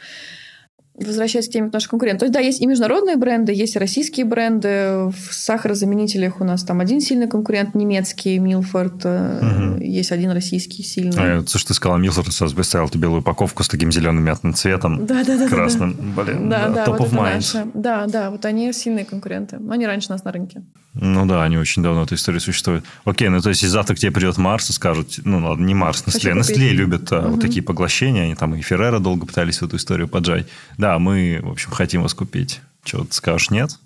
возвращаясь 0.98 1.48
к 1.48 1.52
теме 1.52 1.70
наших 1.72 1.90
конкурентов. 1.90 2.20
То 2.20 2.24
есть, 2.26 2.34
да, 2.34 2.40
есть 2.40 2.60
и 2.60 2.66
международные 2.66 3.16
бренды, 3.16 3.52
есть 3.52 3.76
и 3.76 3.78
российские 3.78 4.26
бренды. 4.26 4.68
В 5.10 5.28
сахарозаменителях 5.30 6.40
у 6.40 6.44
нас 6.44 6.64
там 6.64 6.80
один 6.80 7.00
сильный 7.00 7.28
конкурент 7.28 7.74
немецкий, 7.74 8.38
Милфорд. 8.38 9.04
Угу. 9.04 9.80
Есть 9.80 10.12
один 10.12 10.30
российский 10.30 10.82
сильный. 10.82 11.38
А, 11.38 11.42
то, 11.42 11.58
что 11.58 11.68
ты 11.68 11.74
сказала, 11.74 11.98
Милфорд, 11.98 12.32
сразу 12.32 12.54
представил 12.54 12.88
ты 12.88 12.98
белую 12.98 13.20
упаковку 13.20 13.62
с 13.62 13.68
таким 13.68 13.92
зеленым 13.92 14.24
мятным 14.24 14.54
цветом. 14.54 15.06
Да, 15.06 15.22
да, 15.24 15.36
да. 15.36 15.48
Красным. 15.48 16.14
Да, 16.16 16.22
Блин, 16.22 16.48
да, 16.48 16.68
да, 16.68 16.84
top 16.84 16.98
вот 16.98 17.08
of 17.08 17.12
mind. 17.12 17.34
Наши. 17.34 17.66
Да, 17.74 18.06
да, 18.06 18.30
вот 18.30 18.44
они 18.44 18.72
сильные 18.72 19.04
конкуренты. 19.04 19.58
Они 19.70 19.86
раньше 19.86 20.10
нас 20.10 20.24
на 20.24 20.32
рынке. 20.32 20.62
Ну 20.98 21.26
да, 21.26 21.44
они 21.44 21.58
очень 21.58 21.82
давно 21.82 22.04
эта 22.04 22.14
история 22.14 22.40
существует. 22.40 22.84
Окей, 23.04 23.28
ну 23.28 23.40
то 23.40 23.50
есть, 23.50 23.62
если 23.62 23.72
завтра 23.72 23.94
к 23.94 23.98
тебе 23.98 24.12
придет 24.12 24.38
Марс 24.38 24.70
и 24.70 24.72
скажут, 24.72 25.20
ну 25.24 25.46
ладно, 25.46 25.64
не 25.64 25.74
Марс, 25.74 26.02
Nestle. 26.06 26.32
Nestle 26.32 26.68
любят 26.70 27.12
угу. 27.12 27.28
вот 27.28 27.40
такие 27.40 27.62
поглощения, 27.62 28.24
они 28.24 28.34
там 28.34 28.54
и 28.54 28.62
Феррера 28.62 28.98
долго 28.98 29.26
пытались 29.26 29.60
эту 29.60 29.76
историю 29.76 30.08
поджать. 30.08 30.46
Да, 30.78 30.98
мы, 30.98 31.40
в 31.42 31.50
общем, 31.50 31.70
хотим 31.70 32.02
вас 32.02 32.14
купить. 32.14 32.60
Чего 32.82 33.04
ты 33.04 33.12
скажешь, 33.12 33.50
нет? 33.50 33.78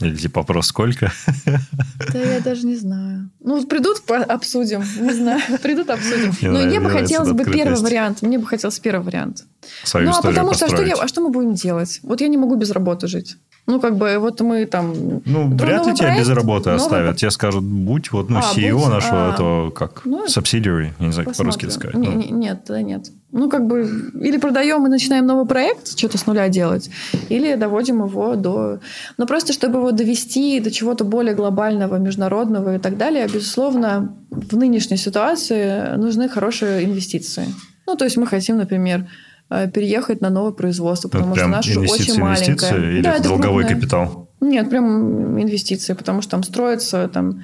Или 0.00 0.16
типа 0.16 0.40
вопрос 0.40 0.66
сколько? 0.68 1.12
Да 2.12 2.18
я 2.18 2.40
даже 2.40 2.66
не 2.66 2.76
знаю. 2.76 3.30
Ну, 3.40 3.64
придут, 3.64 4.02
обсудим. 4.08 4.82
Не 5.00 5.12
знаю. 5.12 5.40
Придут, 5.62 5.88
обсудим. 5.90 6.32
Но 6.40 6.64
мне 6.64 6.80
бы 6.80 6.90
хотелось 6.90 7.30
бы 7.30 7.44
первый 7.44 7.80
вариант. 7.80 8.22
Мне 8.22 8.38
бы 8.38 8.46
хотелось 8.46 8.78
первый 8.80 9.04
вариант. 9.04 9.44
Свою 9.84 10.10
ну, 10.10 10.16
а 10.16 10.22
потому 10.22 10.52
что, 10.54 10.66
а 10.66 10.68
что, 10.68 10.82
я, 10.82 10.94
а 10.94 11.06
что 11.06 11.20
мы 11.20 11.30
будем 11.30 11.54
делать? 11.54 12.00
Вот 12.02 12.20
я 12.20 12.28
не 12.28 12.36
могу 12.36 12.56
без 12.56 12.70
работы 12.72 13.06
жить. 13.06 13.36
Ну, 13.66 13.80
как 13.80 13.96
бы, 13.96 14.18
вот 14.18 14.40
мы 14.42 14.66
там... 14.66 15.22
Ну, 15.24 15.48
вряд 15.56 15.86
ли 15.86 15.94
тебя 15.94 16.18
без 16.18 16.28
работы 16.28 16.70
новый... 16.70 16.82
оставят. 16.82 17.16
Тебе 17.16 17.30
скажут, 17.30 17.64
будь 17.64 18.12
вот, 18.12 18.28
ну, 18.28 18.38
а, 18.38 18.42
CEO 18.42 18.78
будь, 18.78 18.88
нашего, 18.88 19.30
а... 19.30 19.32
этого, 19.32 19.70
как, 19.70 20.02
ну, 20.04 20.26
subsidiary, 20.26 20.90
я 21.00 21.06
не 21.06 21.12
знаю, 21.12 21.28
как 21.28 21.36
по-русски 21.36 21.70
сказать. 21.70 21.96
Не, 21.96 22.08
ну. 22.08 22.14
не, 22.14 22.28
нет, 22.30 22.60
да 22.68 22.82
нет. 22.82 23.10
Ну, 23.32 23.48
как 23.48 23.66
бы, 23.66 24.12
или 24.20 24.36
продаем 24.36 24.86
и 24.86 24.90
начинаем 24.90 25.26
новый 25.26 25.46
проект, 25.46 25.98
что-то 25.98 26.18
с 26.18 26.26
нуля 26.26 26.48
делать, 26.50 26.90
или 27.30 27.54
доводим 27.54 28.04
его 28.04 28.36
до... 28.36 28.80
Ну, 29.16 29.26
просто 29.26 29.54
чтобы 29.54 29.78
его 29.78 29.92
довести 29.92 30.60
до 30.60 30.70
чего-то 30.70 31.04
более 31.04 31.34
глобального, 31.34 31.96
международного 31.96 32.76
и 32.76 32.78
так 32.78 32.98
далее, 32.98 33.26
безусловно, 33.32 34.14
в 34.30 34.56
нынешней 34.56 34.98
ситуации 34.98 35.96
нужны 35.96 36.28
хорошие 36.28 36.84
инвестиции. 36.84 37.46
Ну, 37.86 37.96
то 37.96 38.04
есть 38.04 38.18
мы 38.18 38.26
хотим, 38.26 38.58
например, 38.58 39.06
переехать 39.48 40.20
на 40.20 40.30
новое 40.30 40.52
производство, 40.52 41.08
потому 41.08 41.30
вот 41.30 41.38
что 41.38 41.48
наше 41.48 41.78
очень 41.78 42.18
маленькое. 42.18 42.92
Или 42.92 43.02
да, 43.02 43.14
это 43.14 43.24
долговой 43.24 43.64
крупное. 43.64 43.80
капитал? 43.80 44.28
Нет, 44.40 44.68
прям 44.70 45.40
инвестиции, 45.40 45.94
потому 45.94 46.22
что 46.22 46.32
там 46.32 46.42
строится, 46.42 47.08
там, 47.08 47.42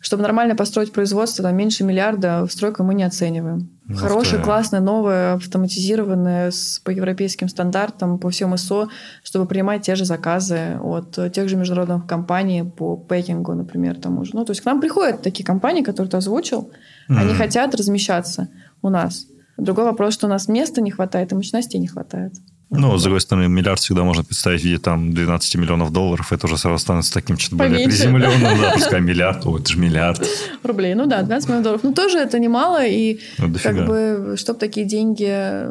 чтобы 0.00 0.22
нормально 0.22 0.54
построить 0.54 0.92
производство, 0.92 1.42
там 1.42 1.56
меньше 1.56 1.84
миллиарда 1.84 2.44
в 2.46 2.52
стройку 2.52 2.82
мы 2.82 2.94
не 2.94 3.04
оцениваем. 3.04 3.70
Ну, 3.86 3.96
Хорошее, 3.96 4.42
классное, 4.42 4.80
новое, 4.80 5.34
автоматизированное, 5.34 6.50
с, 6.50 6.80
по 6.84 6.90
европейским 6.90 7.48
стандартам, 7.48 8.18
по 8.18 8.28
всем 8.28 8.54
ИСО, 8.54 8.88
чтобы 9.22 9.46
принимать 9.46 9.82
те 9.82 9.94
же 9.94 10.04
заказы 10.04 10.78
от 10.82 11.32
тех 11.32 11.48
же 11.48 11.56
международных 11.56 12.06
компаний 12.06 12.62
по 12.64 12.96
пекингу, 12.96 13.54
например, 13.54 13.98
тому 13.98 14.24
же. 14.24 14.32
Ну, 14.34 14.44
то 14.44 14.50
есть 14.52 14.60
к 14.60 14.66
нам 14.66 14.80
приходят 14.80 15.22
такие 15.22 15.44
компании, 15.44 15.82
которые 15.82 16.10
ты 16.10 16.16
озвучил, 16.18 16.70
mm-hmm. 17.08 17.18
они 17.18 17.34
хотят 17.34 17.74
размещаться 17.74 18.48
у 18.82 18.90
нас. 18.90 19.26
Другой 19.56 19.84
вопрос, 19.84 20.14
что 20.14 20.26
у 20.26 20.30
нас 20.30 20.48
места 20.48 20.80
не 20.80 20.90
хватает, 20.90 21.32
и 21.32 21.34
мощностей 21.34 21.78
не 21.78 21.86
хватает. 21.86 22.34
Ну, 22.70 22.96
с 22.96 23.02
другой 23.02 23.20
стороны, 23.20 23.48
миллиард 23.48 23.78
всегда 23.78 24.02
можно 24.02 24.24
представить 24.24 24.62
в 24.62 24.64
виде 24.64 24.78
там 24.78 25.12
12 25.12 25.56
миллионов 25.56 25.92
долларов. 25.92 26.32
Это 26.32 26.46
уже 26.46 26.58
сразу 26.58 26.78
становится 26.78 27.12
таким 27.14 27.38
что-то 27.38 27.56
более 27.56 27.86
приземленным. 27.86 28.40
Да, 28.60 28.72
пускай 28.74 29.00
миллиард, 29.00 29.46
о, 29.46 29.58
это 29.58 29.70
же 29.70 29.78
миллиард. 29.78 30.26
Рублей, 30.62 30.94
ну 30.94 31.06
да, 31.06 31.22
12 31.22 31.48
миллионов 31.48 31.64
долларов. 31.64 31.84
Ну, 31.84 31.92
тоже 31.92 32.18
это 32.18 32.38
немало. 32.38 32.84
И 32.84 33.20
ну, 33.38 33.54
как 33.62 33.86
бы, 33.86 34.34
чтобы 34.36 34.58
такие 34.58 34.86
деньги 34.86 35.68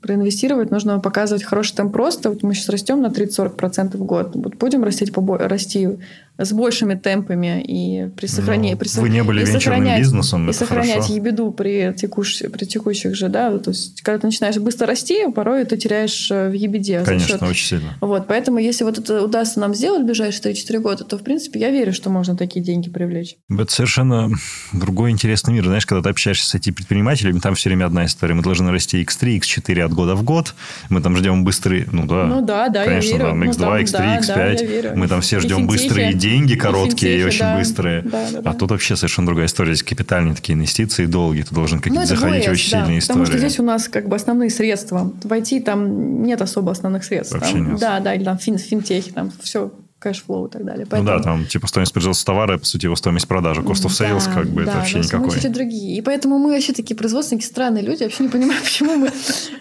проинвестировать, 0.00 0.70
нужно 0.70 1.00
показывать 1.00 1.44
хороший 1.44 1.74
темп 1.74 1.96
роста. 1.96 2.30
Вот 2.30 2.42
мы 2.42 2.54
сейчас 2.54 2.68
растем 2.68 3.02
на 3.02 3.08
30-40% 3.08 3.96
в 3.96 4.04
год. 4.04 4.30
Вот 4.34 4.54
будем 4.56 4.84
расти, 4.84 5.10
расти 5.38 5.88
с 6.38 6.52
большими 6.52 6.94
темпами 6.94 7.62
и 7.62 8.08
при 8.10 8.26
сохранении... 8.26 8.72
Ну, 8.72 8.78
при, 8.78 8.88
вы 9.00 9.08
не 9.08 9.24
были 9.24 9.44
венчурным 9.44 9.96
бизнесом, 9.98 10.48
И 10.48 10.52
сохранять 10.52 10.94
хорошо. 10.94 11.14
ебеду 11.14 11.50
при, 11.50 11.92
текущ, 11.96 12.42
при 12.42 12.64
текущих 12.64 13.16
же, 13.16 13.28
да, 13.28 13.58
то 13.58 13.70
есть 13.70 14.02
когда 14.02 14.20
ты 14.20 14.26
начинаешь 14.28 14.56
быстро 14.58 14.86
расти, 14.86 15.26
порой 15.34 15.64
ты 15.64 15.76
теряешь 15.76 16.30
э, 16.30 16.48
в 16.48 16.52
ебеде. 16.52 17.02
Конечно, 17.04 17.28
счет. 17.28 17.42
очень 17.42 17.66
сильно. 17.66 17.94
Вот, 18.00 18.28
поэтому 18.28 18.58
если 18.58 18.84
вот 18.84 18.98
это 18.98 19.24
удастся 19.24 19.58
нам 19.58 19.74
сделать 19.74 20.02
в 20.02 20.06
ближайшие 20.06 20.52
3-4 20.52 20.78
года, 20.78 21.04
то, 21.04 21.18
в 21.18 21.22
принципе, 21.22 21.58
я 21.58 21.70
верю, 21.70 21.92
что 21.92 22.08
можно 22.08 22.36
такие 22.36 22.64
деньги 22.64 22.88
привлечь. 22.88 23.36
Это 23.50 23.72
совершенно 23.72 24.30
другой 24.72 25.10
интересный 25.10 25.54
мир. 25.54 25.64
Знаешь, 25.64 25.86
когда 25.86 26.02
ты 26.02 26.10
общаешься 26.10 26.48
с 26.48 26.54
IT-предпринимателями, 26.54 27.40
там 27.40 27.56
все 27.56 27.68
время 27.68 27.86
одна 27.86 28.06
история. 28.06 28.34
Мы 28.34 28.42
должны 28.42 28.70
расти 28.70 29.02
X3, 29.02 29.40
X4 29.40 29.82
от 29.82 29.92
года 29.92 30.14
в 30.14 30.22
год. 30.22 30.54
Мы 30.88 31.00
там 31.00 31.16
ждем 31.16 31.44
быстрые... 31.44 31.88
Ну 31.90 32.06
да, 32.06 32.26
ну, 32.26 32.42
да, 32.42 32.68
да 32.68 32.84
конечно, 32.84 33.08
я 33.08 33.16
верю. 33.16 33.28
там 33.30 33.42
X2, 33.42 33.58
ну, 33.58 33.78
X3, 33.78 33.92
да, 33.92 34.18
X5. 34.52 34.82
Да, 34.82 34.92
мы 34.94 35.08
там 35.08 35.20
все 35.20 35.40
ждем 35.40 35.66
быстрые 35.66 36.12
идеи 36.12 36.27
деньги 36.28 36.54
короткие 36.54 37.18
и, 37.18 37.20
и 37.20 37.24
очень 37.24 37.40
да. 37.40 37.58
быстрые. 37.58 38.02
Да, 38.02 38.26
да, 38.32 38.40
да. 38.40 38.50
А 38.50 38.54
тут 38.54 38.70
вообще 38.70 38.96
совершенно 38.96 39.26
другая 39.26 39.46
история. 39.46 39.74
Здесь 39.74 39.88
капитальные 39.88 40.34
такие 40.34 40.54
инвестиции 40.54 41.06
долгие. 41.06 41.42
Ты 41.42 41.54
должен 41.54 41.78
какие-то 41.78 42.00
ну, 42.00 42.06
заходить 42.06 42.46
в 42.46 42.50
очень 42.50 42.70
да, 42.70 42.80
сильные 42.80 42.98
истории. 42.98 43.18
Потому 43.18 43.26
что 43.26 43.38
здесь 43.38 43.58
у 43.60 43.62
нас 43.62 43.88
как 43.88 44.08
бы 44.08 44.16
основные 44.16 44.50
средства. 44.50 45.12
Войти 45.24 45.60
там 45.60 46.22
нет 46.22 46.40
особо 46.40 46.72
основных 46.72 47.04
средств. 47.04 47.34
Вообще 47.34 47.52
там, 47.52 47.70
нет. 47.72 47.80
Да, 47.80 48.00
да, 48.00 48.14
или 48.14 48.24
там 48.24 48.38
фин, 48.38 48.58
финтехи, 48.58 49.10
там 49.10 49.32
все 49.42 49.72
cash 49.98 50.22
flow 50.22 50.46
и 50.46 50.50
так 50.50 50.64
далее. 50.64 50.86
Поэтому... 50.88 51.10
Ну 51.10 51.18
да, 51.18 51.22
там 51.22 51.46
типа 51.46 51.66
стоимость 51.66 51.92
производства 51.92 52.32
товара, 52.32 52.58
по 52.58 52.64
сути, 52.64 52.86
его 52.86 52.96
стоимость 52.96 53.26
продажи, 53.26 53.62
cost 53.62 53.84
of 53.84 53.90
sales, 53.90 54.26
да, 54.26 54.32
как 54.32 54.46
бы 54.48 54.64
да, 54.64 54.70
это 54.70 54.78
вообще 54.78 54.98
никакой. 55.00 55.26
Мы 55.26 55.32
чуть-чуть 55.32 55.52
другие. 55.52 55.98
И 55.98 56.02
поэтому 56.02 56.38
мы 56.38 56.50
вообще 56.50 56.72
такие 56.72 56.96
производственники, 56.96 57.44
странные 57.44 57.84
люди. 57.84 58.02
Я 58.02 58.06
вообще 58.06 58.24
не 58.24 58.28
понимаю, 58.28 58.60
почему 58.64 58.96
мы, 58.96 59.10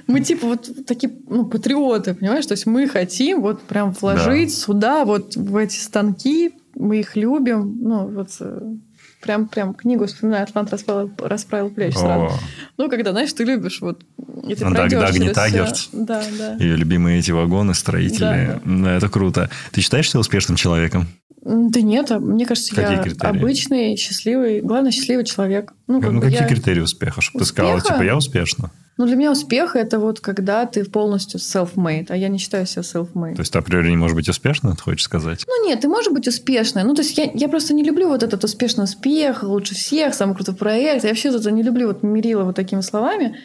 мы 0.07 0.21
типа 0.21 0.47
вот 0.47 0.69
такие 0.85 1.13
ну, 1.27 1.45
патриоты, 1.45 2.13
понимаешь? 2.13 2.45
То 2.45 2.53
есть 2.53 2.65
мы 2.65 2.87
хотим 2.87 3.41
вот 3.41 3.61
прям 3.63 3.91
вложить 3.91 4.49
да. 4.49 4.55
сюда, 4.55 5.05
вот 5.05 5.35
в 5.35 5.55
эти 5.55 5.77
станки, 5.77 6.53
мы 6.75 6.99
их 6.99 7.15
любим. 7.15 7.77
Ну, 7.81 8.07
вот 8.07 8.29
э, 8.39 8.75
прям, 9.21 9.47
прям 9.47 9.73
книгу 9.73 10.05
вспоминаю, 10.05 10.43
Атлант 10.43 10.71
расправил, 10.71 11.11
расправил 11.19 11.69
плечи 11.69 11.97
сразу. 11.97 12.33
Ну, 12.77 12.89
когда, 12.89 13.11
знаешь, 13.11 13.33
ты 13.33 13.43
любишь 13.43 13.81
вот 13.81 14.03
и 14.47 14.55
ты 14.55 14.65
ну, 14.65 14.73
Дагни 14.73 15.29
Тагерт. 15.29 15.75
всё. 15.75 15.89
Да, 15.93 16.23
да. 16.37 16.55
Ее 16.55 16.75
любимые 16.75 17.19
эти 17.19 17.31
вагоны, 17.31 17.73
строители. 17.73 18.19
Да. 18.19 18.61
да, 18.63 18.97
это 18.97 19.09
круто. 19.09 19.49
Ты 19.71 19.81
считаешь 19.81 20.09
себя 20.09 20.19
успешным 20.19 20.55
человеком? 20.55 21.07
Да 21.41 21.81
нет, 21.81 22.11
а 22.11 22.19
мне 22.19 22.45
кажется, 22.45 22.75
Какие 22.75 22.97
я 22.97 23.03
критерии? 23.03 23.37
обычный, 23.37 23.95
счастливый, 23.95 24.61
главное, 24.61 24.91
счастливый 24.91 25.23
человек. 25.23 25.73
Ну, 25.87 26.01
как 26.01 26.11
ну, 26.11 26.21
какие 26.21 26.41
я- 26.41 26.47
критерии 26.47 26.81
успеха? 26.81 27.21
Чтобы 27.21 27.39
ты 27.39 27.45
сказала, 27.45 27.77
Успеха? 27.77 27.93
типа, 27.95 28.03
я 28.03 28.17
успешна. 28.17 28.71
Ну, 28.97 29.05
для 29.05 29.15
меня 29.15 29.31
успех– 29.31 29.75
это 29.75 29.99
вот 29.99 30.19
когда 30.19 30.65
ты 30.65 30.83
полностью 30.83 31.39
self-made, 31.39 32.07
а 32.09 32.17
я 32.17 32.27
не 32.29 32.39
считаю 32.39 32.65
себя 32.65 32.81
self-made. 32.81 33.35
То 33.35 33.41
есть 33.41 33.53
ты 33.53 33.59
априори 33.59 33.89
не 33.89 33.95
можешь 33.95 34.15
быть 34.15 34.27
успешна, 34.27 34.75
ты 34.75 34.81
хочешь 34.81 35.03
сказать? 35.03 35.45
Ну 35.47 35.67
нет, 35.67 35.81
ты 35.81 35.87
можешь 35.87 36.11
быть 36.11 36.27
успешной. 36.27 36.83
Ну, 36.83 36.95
то 36.95 37.03
есть 37.03 37.17
я, 37.17 37.29
я 37.33 37.47
просто 37.47 37.73
не 37.73 37.83
люблю 37.83 38.07
вот 38.09 38.23
этот 38.23 38.43
успешный 38.43 38.85
успех, 38.85 39.43
лучше 39.43 39.75
всех, 39.75 40.15
самый 40.15 40.35
крутой 40.35 40.55
проект. 40.55 41.03
Я 41.03 41.11
вообще 41.11 41.29
это 41.29 41.51
не 41.51 41.63
люблю 41.63 41.87
вот 41.87 42.03
мерила 42.03 42.43
вот 42.43 42.55
такими 42.55 42.81
словами. 42.81 43.37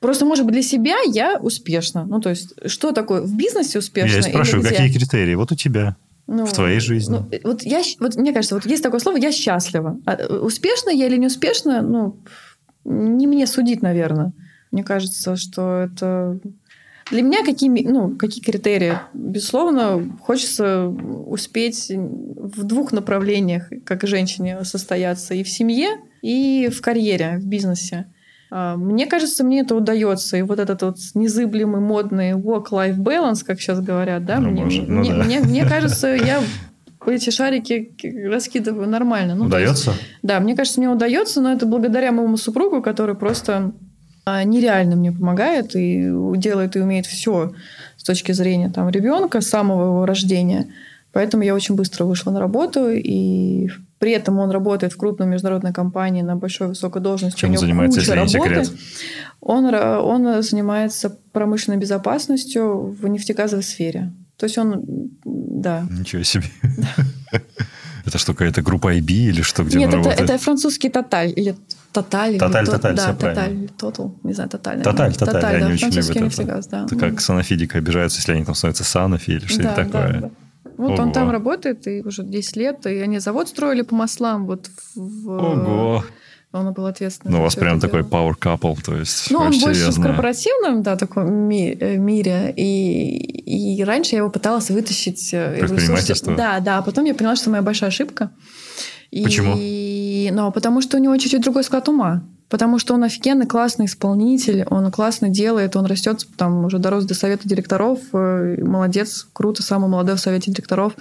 Просто, 0.00 0.24
может 0.24 0.46
быть, 0.46 0.54
для 0.54 0.62
себя 0.62 0.96
я 1.06 1.38
успешна. 1.38 2.04
Ну, 2.04 2.20
то 2.20 2.30
есть, 2.30 2.54
что 2.66 2.92
такое 2.92 3.20
в 3.20 3.36
бизнесе 3.36 3.80
успешно? 3.80 4.16
я 4.16 4.22
спрашиваю, 4.22 4.66
какие 4.66 4.90
критерии? 4.90 5.34
Вот 5.34 5.52
у 5.52 5.56
тебя. 5.56 5.96
Ну, 6.32 6.46
в 6.46 6.52
твоей 6.52 6.78
жизни. 6.78 7.16
ну, 7.18 7.28
вот 7.42 7.64
я, 7.64 7.82
вот 7.98 8.14
мне 8.14 8.32
кажется, 8.32 8.54
вот 8.54 8.64
есть 8.64 8.84
такое 8.84 9.00
слово 9.00 9.16
«я 9.16 9.32
счастлива». 9.32 9.98
А, 10.06 10.14
э, 10.14 10.38
успешна 10.38 10.90
я 10.90 11.08
или 11.08 11.16
не 11.16 11.26
успешна, 11.26 11.82
ну, 11.82 12.20
не 12.84 13.26
мне 13.26 13.48
судить, 13.48 13.82
наверное. 13.82 14.32
Мне 14.70 14.84
кажется, 14.84 15.34
что 15.34 15.80
это... 15.80 16.38
Для 17.10 17.22
меня 17.22 17.44
какие, 17.44 17.68
ну, 17.82 18.16
какие 18.16 18.44
критерии? 18.44 18.92
Безусловно, 19.12 20.08
хочется 20.20 20.86
успеть 20.86 21.90
в 21.90 22.62
двух 22.62 22.92
направлениях, 22.92 23.68
как 23.84 24.06
женщине, 24.06 24.64
состояться. 24.64 25.34
И 25.34 25.42
в 25.42 25.48
семье, 25.48 25.98
и 26.22 26.68
в 26.72 26.80
карьере, 26.80 27.38
в 27.38 27.44
бизнесе. 27.44 28.06
А, 28.50 28.76
Мне 28.76 29.06
кажется, 29.06 29.44
мне 29.44 29.60
это 29.60 29.74
удается. 29.76 30.36
И 30.36 30.42
вот 30.42 30.58
этот 30.58 30.82
вот 30.82 30.96
незыблемый 31.14 31.80
модный 31.80 32.32
work-life 32.32 32.96
balance, 32.96 33.44
как 33.44 33.60
сейчас 33.60 33.80
говорят, 33.80 34.24
да, 34.24 34.40
Ну, 34.40 34.50
мне, 34.50 34.64
может, 34.64 34.88
ну 34.88 35.00
мне, 35.00 35.10
да. 35.14 35.24
мне- 35.24 35.40
мне 35.40 35.64
кажется, 35.68 36.08
я 36.08 36.40
эти 37.06 37.30
шарики 37.30 37.92
раскидываю 38.26 38.88
нормально. 38.88 39.34
Ну, 39.34 39.48
то 39.48 39.58
есть- 39.58 39.82
Удается? 39.84 40.02
да, 40.22 40.40
мне 40.40 40.54
кажется, 40.56 40.80
мне 40.80 40.88
удается, 40.90 41.40
но 41.40 41.52
это 41.52 41.64
благодаря 41.66 42.12
моему 42.12 42.36
супругу, 42.36 42.82
который 42.82 43.14
просто 43.14 43.72
а, 44.26 44.44
нереально 44.44 44.96
мне 44.96 45.10
помогает 45.12 45.74
и 45.74 46.10
делает 46.36 46.76
и 46.76 46.80
умеет 46.80 47.06
все 47.06 47.52
с 47.96 48.02
точки 48.02 48.32
зрения 48.32 48.68
там, 48.68 48.88
ребенка 48.90 49.40
с 49.40 49.48
самого 49.48 49.84
его 49.86 50.06
рождения. 50.06 50.66
Поэтому 51.12 51.42
я 51.42 51.54
очень 51.54 51.74
быстро 51.74 52.04
вышла 52.04 52.30
на 52.30 52.38
работу, 52.38 52.88
и 52.90 53.68
при 54.00 54.12
этом 54.12 54.38
он 54.38 54.50
работает 54.50 54.94
в 54.94 54.96
крупной 54.96 55.28
международной 55.28 55.74
компании 55.74 56.22
на 56.22 56.34
большой 56.34 56.68
высокой 56.68 57.02
должности. 57.02 57.38
Чем 57.38 57.56
занимается, 57.56 58.00
если 58.00 58.18
не 58.18 58.28
секрет? 58.28 58.72
Он, 59.42 59.72
он 59.74 60.42
занимается 60.42 61.16
промышленной 61.32 61.78
безопасностью 61.78 62.96
в 63.00 63.06
нефтегазовой 63.06 63.62
сфере. 63.62 64.10
То 64.38 64.46
есть 64.46 64.56
он, 64.56 64.82
да, 65.24 65.86
Ничего 65.90 66.22
себе. 66.22 66.44
Это 68.06 68.16
что, 68.16 68.32
какая-то 68.32 68.62
группа 68.62 68.96
IB 68.96 69.12
или 69.12 69.42
что, 69.42 69.62
где 69.64 69.76
Нет, 69.78 69.88
он 69.92 70.00
это, 70.00 70.08
работает? 70.08 70.30
это 70.30 70.42
французский 70.42 70.88
тоталь. 70.88 71.32
Или 71.36 71.54
тоталь. 71.92 72.30
или 72.30 72.38
Тоталь, 72.38 72.64
то- 72.64 72.72
тоталь, 72.72 72.96
да, 72.96 73.06
тоталь. 73.12 73.34
правильно. 73.34 73.58
или 73.60 73.66
Тотал. 73.66 74.14
Не 74.22 74.32
знаю, 74.32 74.48
тоталь. 74.48 74.82
Тоталь, 74.82 75.14
тоталь, 75.14 75.44
они 75.44 75.60
да, 75.60 75.66
очень 75.66 75.78
французский 75.92 76.14
любят 76.14 76.32
это. 76.32 76.42
нефтегаз, 76.42 76.66
да. 76.68 76.84
Это 76.86 76.96
как 76.96 77.20
санофидика 77.20 77.76
обижаются, 77.76 78.18
если 78.20 78.32
они 78.32 78.44
там 78.46 78.54
становятся 78.54 78.84
санофи 78.84 79.32
или 79.32 79.44
что-то 79.46 79.62
да, 79.64 79.76
да, 79.76 79.84
такое. 79.84 80.20
да. 80.22 80.30
Вот 80.80 80.92
Ого. 80.92 81.02
он 81.02 81.12
там 81.12 81.30
работает, 81.30 81.86
и 81.86 82.00
уже 82.02 82.22
10 82.22 82.56
лет, 82.56 82.86
и 82.86 82.98
они 82.98 83.18
завод 83.18 83.48
строили 83.48 83.82
по 83.82 83.94
маслам. 83.94 84.46
Вот 84.46 84.70
в, 84.94 85.28
Ого. 85.30 86.04
Он 86.52 86.72
был 86.72 86.86
ответственным. 86.86 87.34
Ну, 87.34 87.40
у 87.40 87.42
вас 87.44 87.54
прям 87.54 87.78
такой 87.78 88.02
дело. 88.02 88.10
power 88.10 88.34
couple, 88.36 88.76
то 88.84 88.96
есть 88.96 89.30
Ну, 89.30 89.38
он 89.38 89.52
больше 89.60 89.92
в 89.92 90.02
корпоративном, 90.02 90.82
да, 90.82 90.96
таком 90.96 91.32
ми- 91.32 91.76
э, 91.78 91.96
мире. 91.96 92.52
И, 92.56 93.76
и 93.78 93.84
раньше 93.84 94.16
я 94.16 94.18
его 94.18 94.30
пыталась 94.30 94.68
вытащить 94.70 95.32
э, 95.32 95.58
Предпринимательство? 95.60 96.34
Да, 96.34 96.58
да. 96.58 96.78
А 96.78 96.82
потом 96.82 97.04
я 97.04 97.14
поняла, 97.14 97.36
что 97.36 97.50
моя 97.50 97.62
большая 97.62 97.90
ошибка. 97.90 98.32
И- 99.12 99.22
Почему? 99.22 99.54
Ну, 100.32 100.50
потому 100.52 100.80
что 100.80 100.96
у 100.96 101.00
него 101.00 101.16
чуть-чуть 101.18 101.42
другой 101.42 101.62
склад 101.62 101.88
ума. 101.88 102.24
Потому 102.50 102.80
что 102.80 102.94
он 102.94 103.04
офигенный, 103.04 103.46
классный 103.46 103.86
исполнитель, 103.86 104.66
он 104.68 104.90
классно 104.90 105.28
делает, 105.28 105.76
он 105.76 105.86
растет, 105.86 106.26
там 106.36 106.64
уже 106.64 106.78
дорос 106.78 107.04
до 107.04 107.14
совета 107.14 107.48
директоров, 107.48 108.00
э, 108.12 108.56
молодец, 108.62 109.26
круто, 109.32 109.62
самый 109.62 109.88
молодой 109.88 110.16
в 110.16 110.20
совете 110.20 110.50
директоров. 110.50 110.94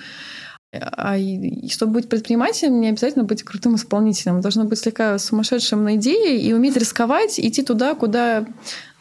А 0.71 1.17
и- 1.17 1.65
и 1.65 1.69
чтобы 1.69 1.93
быть 1.93 2.09
предпринимателем, 2.09 2.79
не 2.79 2.89
обязательно 2.89 3.23
быть 3.23 3.41
крутым 3.41 3.75
исполнителем. 3.75 4.39
Должно 4.39 4.65
быть 4.65 4.77
слегка 4.77 5.17
сумасшедшим 5.17 5.83
на 5.83 5.95
идеи 5.95 6.39
и 6.39 6.53
уметь 6.53 6.77
рисковать, 6.77 7.39
идти 7.39 7.63
туда, 7.63 7.95
куда 7.95 8.45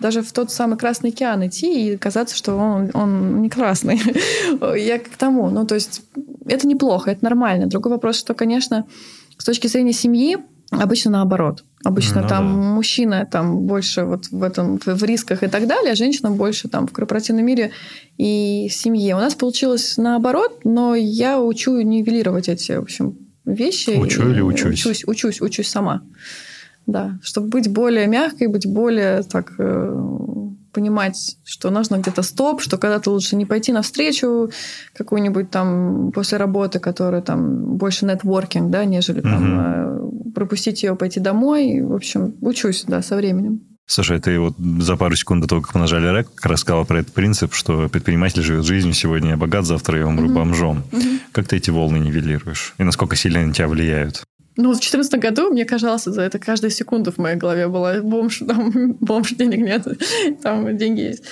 даже 0.00 0.22
в 0.22 0.32
тот 0.32 0.50
самый 0.50 0.78
Красный 0.78 1.10
океан 1.10 1.46
идти 1.46 1.92
и 1.92 1.96
казаться, 1.98 2.34
что 2.34 2.56
он, 2.56 2.90
он 2.94 3.42
не 3.42 3.50
красный. 3.50 4.00
Я 4.78 4.98
к 4.98 5.08
тому. 5.18 5.50
Ну, 5.50 5.66
то 5.66 5.74
есть 5.74 6.00
это 6.46 6.66
неплохо, 6.66 7.10
это 7.10 7.22
нормально. 7.22 7.66
Другой 7.66 7.92
вопрос, 7.92 8.16
что, 8.16 8.32
конечно, 8.32 8.86
с 9.36 9.44
точки 9.44 9.66
зрения 9.66 9.92
семьи 9.92 10.38
обычно 10.70 11.10
наоборот. 11.10 11.64
Обычно 11.84 12.22
Ну 12.22 12.28
там 12.28 12.46
да. 12.46 12.68
мужчина 12.74 13.28
там 13.30 13.66
больше 13.66 14.04
вот 14.04 14.26
в 14.30 14.42
этом 14.42 14.78
в, 14.78 14.86
в 14.86 15.04
рисках 15.04 15.42
и 15.42 15.46
так 15.46 15.66
далее, 15.66 15.92
а 15.92 15.96
женщина 15.96 16.30
больше 16.30 16.68
там 16.68 16.86
в 16.86 16.92
корпоративном 16.92 17.44
мире 17.44 17.70
и 18.16 18.68
семье. 18.70 19.14
У 19.14 19.18
нас 19.18 19.34
получилось 19.34 19.96
наоборот, 19.96 20.64
но 20.64 20.94
я 20.94 21.40
учу 21.40 21.80
нивелировать 21.80 22.48
эти, 22.48 22.72
в 22.72 22.82
общем, 22.82 23.16
вещи. 23.44 23.90
Учу 23.90 24.28
или 24.28 24.40
учусь? 24.40 24.84
Учусь, 24.84 25.04
учусь, 25.06 25.40
учусь 25.40 25.68
сама. 25.68 26.02
Да, 26.86 27.18
чтобы 27.22 27.48
быть 27.48 27.68
более 27.70 28.06
мягкой, 28.06 28.48
быть 28.48 28.66
более 28.66 29.22
так 29.22 29.52
э, 29.58 30.47
понимать, 30.72 31.36
что 31.44 31.70
нужно 31.70 31.96
где-то 31.96 32.22
стоп, 32.22 32.60
что 32.60 32.78
когда-то 32.78 33.10
лучше 33.10 33.36
не 33.36 33.46
пойти 33.46 33.72
навстречу 33.72 34.50
какую-нибудь 34.94 35.50
там 35.50 36.12
после 36.12 36.38
работы, 36.38 36.78
которая 36.78 37.22
там 37.22 37.76
больше 37.76 38.04
нетворкинг, 38.06 38.70
да, 38.70 38.84
нежели 38.84 39.20
там 39.20 39.60
э, 39.60 40.30
пропустить 40.34 40.82
ее, 40.82 40.96
пойти 40.96 41.20
домой. 41.20 41.80
В 41.82 41.94
общем, 41.94 42.34
учусь, 42.40 42.84
да, 42.86 43.02
со 43.02 43.16
временем. 43.16 43.60
Слушай, 43.90 44.20
ты 44.20 44.38
вот 44.38 44.54
за 44.58 44.96
пару 44.96 45.16
секунд 45.16 45.40
до 45.42 45.48
того, 45.48 45.62
как 45.62 45.74
мы 45.74 45.80
нажали 45.80 46.14
рек, 46.14 46.28
как 46.34 46.46
раз 46.50 46.60
сказала 46.60 46.84
про 46.84 46.98
этот 47.00 47.14
принцип, 47.14 47.54
что 47.54 47.88
предприниматель 47.88 48.42
живет 48.42 48.66
жизнью, 48.66 48.92
сегодня 48.92 49.30
я 49.30 49.36
богат, 49.38 49.64
завтра 49.64 49.98
я 49.98 50.06
умру 50.06 50.26
Мгм. 50.26 50.34
бомжом. 50.34 50.82
Мгм. 50.92 51.20
Как 51.32 51.48
ты 51.48 51.56
эти 51.56 51.70
волны 51.70 51.96
нивелируешь? 51.96 52.74
И 52.76 52.82
насколько 52.82 53.16
сильно 53.16 53.38
они 53.38 53.48
на 53.48 53.54
тебя 53.54 53.66
влияют? 53.66 54.24
Ну, 54.60 54.70
в 54.70 54.80
2014 54.80 55.20
году 55.20 55.50
мне 55.50 55.64
казалось, 55.64 56.02
за 56.02 56.20
это 56.20 56.40
каждая 56.40 56.72
секунда 56.72 57.12
в 57.12 57.18
моей 57.18 57.36
голове 57.36 57.68
была 57.68 58.02
бомж, 58.02 58.42
там, 58.44 58.92
бомж, 59.00 59.34
денег 59.34 59.60
нет, 59.60 59.86
там 60.42 60.76
деньги 60.76 61.02
есть. 61.02 61.22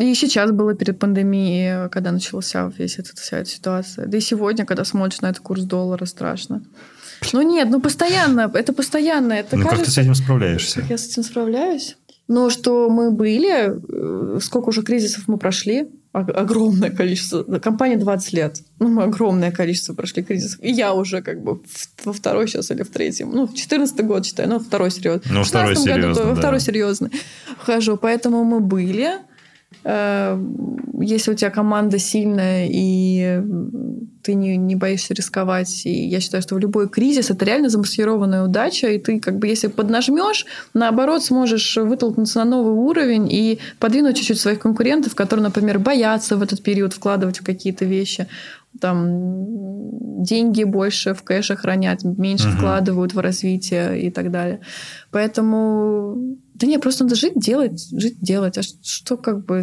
И 0.00 0.14
сейчас 0.14 0.52
было 0.52 0.74
перед 0.74 0.96
пандемией, 1.00 1.88
когда 1.88 2.12
начался 2.12 2.70
весь 2.78 3.00
этот, 3.00 3.18
вся 3.18 3.38
эта 3.38 3.50
ситуация. 3.50 4.06
Да 4.06 4.16
и 4.16 4.20
сегодня, 4.20 4.64
когда 4.64 4.84
смотришь 4.84 5.20
на 5.22 5.30
этот 5.30 5.42
курс 5.42 5.62
доллара, 5.62 6.04
страшно. 6.04 6.62
Ну 7.32 7.42
нет, 7.42 7.68
ну 7.68 7.80
постоянно, 7.80 8.48
это 8.54 8.72
постоянно. 8.72 9.32
Это 9.32 9.56
ну, 9.56 9.62
как 9.64 9.72
ты 9.72 9.78
кажется, 9.78 10.00
с 10.00 10.04
этим 10.04 10.14
справляешься? 10.14 10.80
как 10.82 10.90
я 10.90 10.98
с 10.98 11.08
этим 11.08 11.24
справляюсь. 11.24 11.96
Но 12.28 12.48
что 12.48 12.88
мы 12.88 13.10
были, 13.10 13.72
э, 13.72 14.38
сколько 14.40 14.68
уже 14.68 14.82
кризисов 14.82 15.26
мы 15.26 15.36
прошли, 15.36 15.88
огромное 16.12 16.90
количество. 16.90 17.42
Компания 17.58 17.96
20 17.96 18.32
лет. 18.34 18.60
Ну, 18.78 18.88
мы 18.88 19.04
огромное 19.04 19.50
количество 19.50 19.94
прошли 19.94 20.22
кризисов. 20.22 20.60
И 20.62 20.70
я 20.70 20.92
уже 20.94 21.22
как 21.22 21.42
бы 21.42 21.54
в- 21.56 21.88
во 22.04 22.12
второй 22.12 22.46
сейчас 22.48 22.70
или 22.70 22.82
в 22.82 22.90
третьем. 22.90 23.30
Ну, 23.30 23.48
14 23.48 24.02
год, 24.06 24.26
считаю. 24.26 24.48
Ну, 24.48 24.58
второй 24.58 24.90
серьезный. 24.90 25.22
Ну, 25.32 25.42
В 25.42 25.46
второй 25.48 25.74
16 25.74 25.86
году 25.86 26.00
серьезный, 26.02 26.24
во 26.24 26.34
да. 26.34 26.40
второй 26.40 26.60
серьезный 26.60 27.10
хожу. 27.58 27.96
Поэтому 27.96 28.44
мы 28.44 28.60
были. 28.60 29.12
Э, 29.84 30.38
Если 31.00 31.32
у 31.32 31.34
тебя 31.34 31.50
команда 31.50 31.98
сильная, 31.98 32.68
и 32.70 33.42
ты 34.22 34.34
не, 34.34 34.56
не 34.56 34.76
боишься 34.76 35.14
рисковать, 35.14 35.84
и 35.84 36.06
я 36.06 36.20
считаю, 36.20 36.42
что 36.42 36.54
в 36.54 36.58
любой 36.58 36.88
кризис 36.88 37.30
это 37.30 37.44
реально 37.44 37.68
замаскированная 37.68 38.44
удача, 38.44 38.88
и 38.88 38.98
ты 38.98 39.18
как 39.18 39.38
бы 39.38 39.48
если 39.48 39.66
поднажмешь, 39.68 40.46
наоборот, 40.74 41.24
сможешь 41.24 41.76
вытолкнуться 41.76 42.38
на 42.38 42.44
новый 42.44 42.74
уровень 42.74 43.28
и 43.32 43.58
подвинуть 43.78 44.16
чуть-чуть 44.16 44.40
своих 44.40 44.60
конкурентов, 44.60 45.14
которые, 45.14 45.42
например, 45.44 45.78
боятся 45.78 46.36
в 46.36 46.42
этот 46.42 46.62
период 46.62 46.92
вкладывать 46.92 47.40
в 47.40 47.44
какие-то 47.44 47.84
вещи. 47.84 48.28
там 48.80 50.22
деньги 50.22 50.64
больше 50.64 51.14
в 51.14 51.22
кэше 51.22 51.56
хранят, 51.56 52.04
меньше 52.04 52.48
угу. 52.48 52.56
вкладывают 52.56 53.14
в 53.14 53.18
развитие 53.18 54.02
и 54.02 54.10
так 54.10 54.30
далее. 54.30 54.60
Поэтому, 55.10 56.36
да 56.62 56.68
не, 56.68 56.78
просто 56.78 57.04
надо 57.04 57.16
жить, 57.16 57.34
делать, 57.34 57.88
жить, 57.90 58.20
делать. 58.20 58.56
А 58.56 58.62
что 58.62 59.16
как 59.16 59.44
бы 59.44 59.62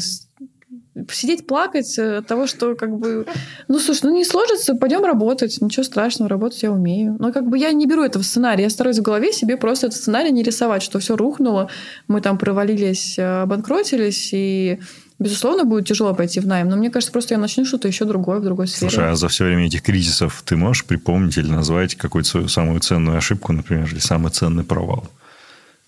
сидеть 1.12 1.48
плакать 1.48 1.98
от 1.98 2.28
того, 2.28 2.46
что 2.46 2.76
как 2.76 2.98
бы, 2.98 3.26
ну 3.70 3.80
слушай, 3.80 4.02
ну 4.04 4.14
не 4.14 4.26
сложится, 4.26 4.76
пойдем 4.76 5.06
работать, 5.06 5.58
ничего 5.62 5.84
страшного, 5.84 6.30
работать 6.30 6.62
я 6.62 6.72
умею. 6.72 7.16
Но 7.20 7.32
как 7.32 7.48
бы 7.48 7.58
я 7.58 7.72
не 7.72 7.86
беру 7.86 8.04
этого 8.04 8.22
сценария, 8.22 8.64
я 8.64 8.70
стараюсь 8.70 9.00
в 9.00 9.02
голове 9.02 9.32
себе 9.32 9.56
просто 9.56 9.88
этот 9.88 9.98
сценарий 9.98 10.32
не 10.32 10.44
рисовать, 10.44 10.84
что 10.84 11.00
все 11.00 11.16
рухнуло, 11.16 11.70
мы 12.10 12.20
там 12.20 12.38
провалились, 12.38 13.18
обанкротились, 13.18 14.32
и 14.34 14.80
Безусловно, 15.20 15.66
будет 15.66 15.86
тяжело 15.86 16.16
пойти 16.16 16.40
в 16.40 16.48
найм, 16.48 16.70
но 16.70 16.78
мне 16.78 16.90
кажется, 16.90 17.12
просто 17.12 17.34
я 17.34 17.40
начну 17.40 17.66
что-то 17.66 17.90
еще 17.90 18.06
другое 18.06 18.40
в 18.40 18.44
другой 18.44 18.70
сфере. 18.70 18.90
Слушай, 18.90 19.12
а 19.12 19.16
за 19.16 19.28
все 19.28 19.44
время 19.44 19.66
этих 19.68 19.82
кризисов 19.82 20.42
ты 20.46 20.56
можешь 20.56 20.86
припомнить 20.86 21.38
или 21.38 21.50
назвать 21.50 21.96
какую-то 21.96 22.30
свою 22.30 22.48
самую 22.48 22.80
ценную 22.80 23.18
ошибку, 23.18 23.52
например, 23.52 23.90
или 23.92 24.00
самый 24.00 24.32
ценный 24.32 24.64
провал, 24.64 25.10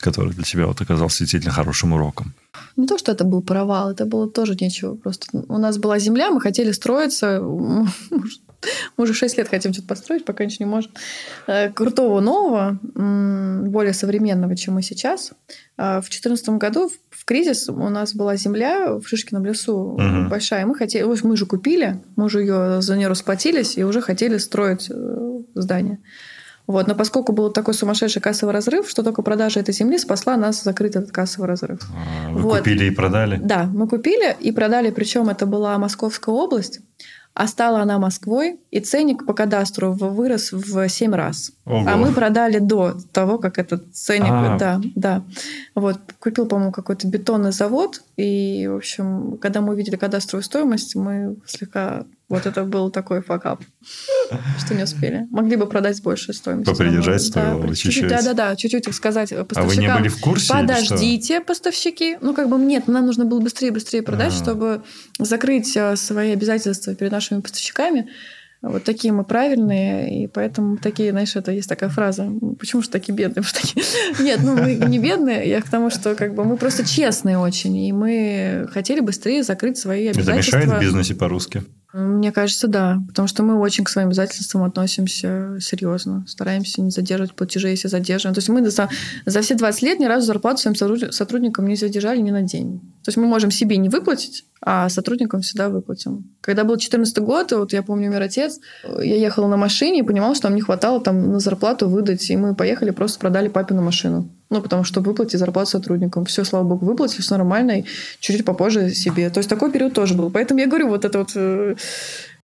который 0.01 0.33
для 0.33 0.43
тебя 0.43 0.67
вот 0.67 0.81
оказался 0.81 1.19
действительно 1.19 1.53
хорошим 1.53 1.93
уроком? 1.93 2.33
Не 2.75 2.87
то, 2.87 2.97
что 2.97 3.11
это 3.11 3.23
был 3.23 3.41
провал, 3.41 3.91
это 3.91 4.05
было 4.05 4.29
тоже 4.29 4.57
нечего. 4.59 4.95
Просто 4.95 5.25
у 5.47 5.57
нас 5.57 5.77
была 5.77 5.99
земля, 5.99 6.31
мы 6.31 6.41
хотели 6.41 6.71
строиться, 6.71 7.41
мы 8.97 9.03
уже 9.03 9.13
6 9.13 9.37
лет 9.37 9.47
хотим 9.47 9.73
что-то 9.73 9.87
построить, 9.87 10.25
пока 10.25 10.45
ничего 10.45 10.65
не 10.65 10.71
можем. 10.71 10.91
Э, 11.47 11.69
крутого 11.69 12.19
нового, 12.19 12.79
более 12.83 13.93
современного, 13.93 14.55
чем 14.55 14.75
мы 14.75 14.81
сейчас. 14.81 15.31
А 15.77 15.99
в 16.01 16.09
2014 16.09 16.49
году 16.49 16.91
в 17.09 17.25
кризис 17.25 17.69
у 17.69 17.89
нас 17.89 18.13
была 18.13 18.35
земля 18.35 18.95
в 18.95 19.07
Шишкином 19.07 19.45
лесу 19.45 19.75
угу. 19.75 20.29
большая. 20.29 20.65
Мы 20.65 20.75
хотели, 20.75 21.03
мы 21.03 21.37
же 21.37 21.45
купили, 21.45 22.01
мы 22.15 22.29
же 22.29 22.41
ее 22.41 22.81
за 22.81 22.97
нее 22.97 23.07
расплатились 23.07 23.77
и 23.77 23.83
уже 23.83 24.01
хотели 24.01 24.37
строить 24.37 24.89
э, 24.89 25.39
здание. 25.55 25.99
Вот. 26.67 26.87
Но 26.87 26.95
поскольку 26.95 27.33
был 27.33 27.51
такой 27.51 27.73
сумасшедший 27.73 28.21
кассовый 28.21 28.53
разрыв, 28.53 28.89
что 28.89 29.03
только 29.03 29.21
продажа 29.21 29.59
этой 29.59 29.73
земли 29.73 29.97
спасла 29.97 30.37
нас 30.37 30.63
закрыть 30.63 30.95
этот 30.95 31.11
кассовый 31.11 31.47
разрыв. 31.47 31.81
А, 31.91 32.31
вы 32.31 32.41
вот. 32.41 32.59
купили 32.59 32.85
и 32.85 32.91
продали? 32.91 33.39
Да, 33.41 33.65
мы 33.65 33.87
купили 33.87 34.35
и 34.39 34.51
продали, 34.51 34.91
причем 34.91 35.29
это 35.29 35.45
была 35.45 35.77
Московская 35.77 36.33
область. 36.33 36.79
А 37.33 37.47
стала 37.47 37.79
она 37.79 37.97
Москвой, 37.97 38.59
и 38.71 38.81
ценник 38.81 39.25
по 39.25 39.33
кадастру 39.33 39.93
вырос 39.93 40.51
в 40.51 40.89
7 40.89 41.13
раз. 41.13 41.53
Ого. 41.65 41.85
А 41.87 41.95
мы 41.95 42.11
продали 42.11 42.59
до 42.59 42.97
того, 43.13 43.37
как 43.37 43.57
этот 43.57 43.95
ценник... 43.95 44.29
А. 44.29 44.57
Да, 44.57 44.81
да. 44.95 45.23
Вот. 45.73 45.97
Купил, 46.19 46.45
по-моему, 46.45 46.73
какой-то 46.73 47.07
бетонный 47.07 47.53
завод, 47.53 48.01
и, 48.17 48.67
в 48.67 48.75
общем, 48.75 49.37
когда 49.37 49.61
мы 49.61 49.73
увидели 49.73 49.95
кадастровую 49.95 50.43
стоимость, 50.43 50.95
мы 50.95 51.37
слегка 51.45 52.03
вот 52.31 52.45
это 52.45 52.63
был 52.63 52.89
такой 52.89 53.21
факап, 53.21 53.61
что 54.57 54.73
не 54.73 54.83
успели. 54.83 55.27
Могли 55.31 55.57
бы 55.57 55.67
продать 55.67 55.97
с 55.97 56.01
большей 56.01 56.33
стоимостью. 56.33 56.73
Попридержать 56.73 57.21
стоило 57.21 57.67
да, 57.67 57.75
чуть-чуть. 57.75 58.07
Да-да-да, 58.07 58.55
чуть-чуть 58.55 58.95
сказать 58.95 59.29
поставщикам. 59.29 59.63
А 59.63 59.67
вы 59.67 59.75
не 59.75 59.93
были 59.93 60.07
в 60.07 60.21
курсе? 60.21 60.53
Подождите, 60.53 61.41
поставщики. 61.41 62.17
Ну, 62.21 62.33
как 62.33 62.47
бы 62.47 62.57
нет, 62.57 62.87
нам 62.87 63.05
нужно 63.05 63.25
было 63.25 63.41
быстрее-быстрее 63.41 64.01
продать, 64.01 64.31
А-а-а. 64.31 64.41
чтобы 64.43 64.83
закрыть 65.19 65.75
э, 65.75 65.97
свои 65.97 66.31
обязательства 66.31 66.95
перед 66.95 67.11
нашими 67.11 67.41
поставщиками. 67.41 68.07
Вот 68.61 68.83
такие 68.83 69.11
мы 69.11 69.23
правильные, 69.23 70.23
и 70.23 70.27
поэтому 70.27 70.77
такие, 70.77 71.11
знаешь, 71.11 71.35
это 71.35 71.51
есть 71.51 71.67
такая 71.67 71.89
фраза. 71.89 72.31
Почему 72.59 72.83
же 72.83 72.89
такие 72.89 73.13
бедные? 73.13 73.43
Такие... 73.53 73.83
Нет, 74.19 74.39
ну 74.43 74.55
мы 74.55 74.75
не 74.75 74.99
бедные, 74.99 75.49
я 75.49 75.61
к 75.61 75.69
тому, 75.69 75.89
что 75.89 76.13
как 76.15 76.35
бы 76.35 76.45
мы 76.45 76.57
просто 76.57 76.85
честные 76.85 77.39
очень, 77.39 77.75
и 77.75 77.91
мы 77.91 78.69
хотели 78.71 78.99
быстрее 78.99 79.43
закрыть 79.43 79.77
свои 79.77 80.07
обязательства. 80.07 80.57
Это 80.57 80.67
мешает 80.67 80.79
в 80.79 80.85
бизнесе 80.85 81.15
по-русски? 81.15 81.63
Мне 81.93 82.31
кажется, 82.31 82.67
да. 82.67 83.01
Потому 83.07 83.27
что 83.27 83.43
мы 83.43 83.59
очень 83.59 83.83
к 83.83 83.89
своим 83.89 84.07
обязательствам 84.07 84.63
относимся 84.63 85.57
серьезно. 85.59 86.23
Стараемся 86.27 86.81
не 86.81 86.89
задерживать 86.89 87.33
платежи, 87.33 87.69
если 87.69 87.89
задерживаем. 87.89 88.33
То 88.33 88.39
есть 88.39 88.49
мы 88.49 88.69
за, 88.69 88.89
за 89.25 89.41
все 89.41 89.55
20 89.55 89.81
лет 89.81 89.99
ни 89.99 90.05
разу 90.05 90.25
зарплату 90.25 90.57
своим 90.57 91.11
сотрудникам 91.11 91.67
не 91.67 91.75
задержали 91.75 92.21
ни 92.21 92.31
на 92.31 92.43
день. 92.43 92.81
То 93.03 93.09
есть 93.09 93.17
мы 93.17 93.25
можем 93.25 93.49
себе 93.49 93.77
не 93.77 93.89
выплатить, 93.89 94.45
а 94.61 94.89
сотрудникам 94.89 95.41
всегда 95.41 95.69
выплатим. 95.69 96.29
Когда 96.39 96.63
был 96.63 96.75
2014 96.75 97.17
год, 97.19 97.51
вот 97.51 97.73
я 97.73 97.81
помню, 97.81 98.09
умер 98.09 98.21
отец, 98.21 98.59
я 98.83 99.15
ехала 99.15 99.47
на 99.47 99.57
машине 99.57 99.99
и 99.99 100.03
понимала, 100.03 100.35
что 100.35 100.47
нам 100.47 100.55
не 100.55 100.61
хватало 100.61 101.01
там 101.01 101.31
на 101.31 101.39
зарплату 101.39 101.89
выдать, 101.89 102.29
и 102.29 102.37
мы 102.37 102.53
поехали, 102.53 102.91
просто 102.91 103.19
продали 103.19 103.47
папину 103.47 103.81
машину. 103.81 104.29
Ну, 104.51 104.61
потому 104.61 104.83
что 104.83 105.01
выплатить 105.01 105.39
зарплату 105.39 105.71
сотрудникам. 105.71 106.25
Все, 106.25 106.43
слава 106.43 106.63
богу, 106.63 106.85
выплатили, 106.85 107.21
все 107.21 107.37
нормально, 107.37 107.79
и 107.79 107.85
чуть-чуть 108.19 108.45
попозже 108.45 108.93
себе. 108.93 109.29
То 109.29 109.39
есть 109.39 109.49
такой 109.49 109.71
период 109.71 109.93
тоже 109.93 110.13
был. 110.13 110.29
Поэтому 110.29 110.59
я 110.59 110.67
говорю, 110.67 110.89
вот 110.89 111.05
это 111.05 111.19
вот 111.19 111.31
э, 111.35 111.75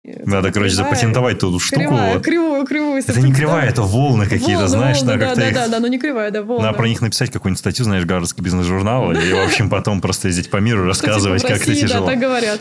надо, 0.05 0.53
короче, 0.53 0.75
кривая, 0.75 0.91
запатентовать 0.91 1.39
ту 1.39 1.59
штуку. 1.59 1.81
Кривая, 1.81 2.21
кривую, 2.21 2.67
кривую. 2.67 3.03
Это 3.07 3.21
не 3.21 3.33
кривая, 3.33 3.69
это 3.69 3.83
волны 3.83 4.27
какие-то, 4.27 4.69
знаешь. 4.69 5.01
Волны, 5.01 5.19
да, 5.19 5.35
да, 5.35 5.49
их... 5.49 5.55
да, 5.55 5.69
да, 5.69 5.81
но 5.81 5.87
не 5.87 5.99
кривая, 5.99 6.31
да, 6.31 6.43
волны. 6.43 6.65
Надо 6.65 6.77
про 6.77 6.89
них 6.89 7.01
написать 7.01 7.31
какую-нибудь 7.31 7.59
статью, 7.59 7.85
знаешь, 7.85 8.05
Гарвардский 8.05 8.43
бизнес-журнал, 8.43 9.13
и, 9.13 9.33
в 9.33 9.45
общем, 9.47 9.71
потом 9.71 10.01
просто 10.01 10.29
ездить 10.29 10.51
по 10.51 10.59
миру, 10.59 10.85
рассказывать, 10.85 11.43
как 11.43 11.63
это 11.63 11.75
тяжело. 11.75 12.07
да, 12.07 12.13
так 12.13 12.21
говорят. 12.21 12.61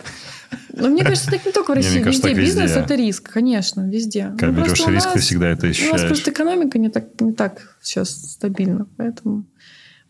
Но 0.71 0.89
мне 0.89 1.03
кажется, 1.03 1.29
так 1.29 1.45
не 1.45 1.51
только 1.51 1.71
в 1.71 1.75
России. 1.75 1.99
Везде 1.99 2.33
бизнес– 2.33 2.71
это 2.75 2.95
риск, 2.95 3.31
конечно, 3.31 3.89
везде. 3.89 4.33
Когда 4.37 4.61
берешь 4.61 4.87
риск, 4.87 5.11
ты 5.13 5.19
всегда 5.19 5.49
это 5.49 5.67
ощущаешь. 5.67 5.91
У 5.91 5.97
нас 5.97 6.05
просто 6.05 6.31
экономика 6.31 6.79
не 6.79 6.89
так, 6.89 7.05
не 7.19 7.33
так 7.33 7.75
сейчас 7.81 8.09
стабильна, 8.09 8.87
поэтому... 8.97 9.45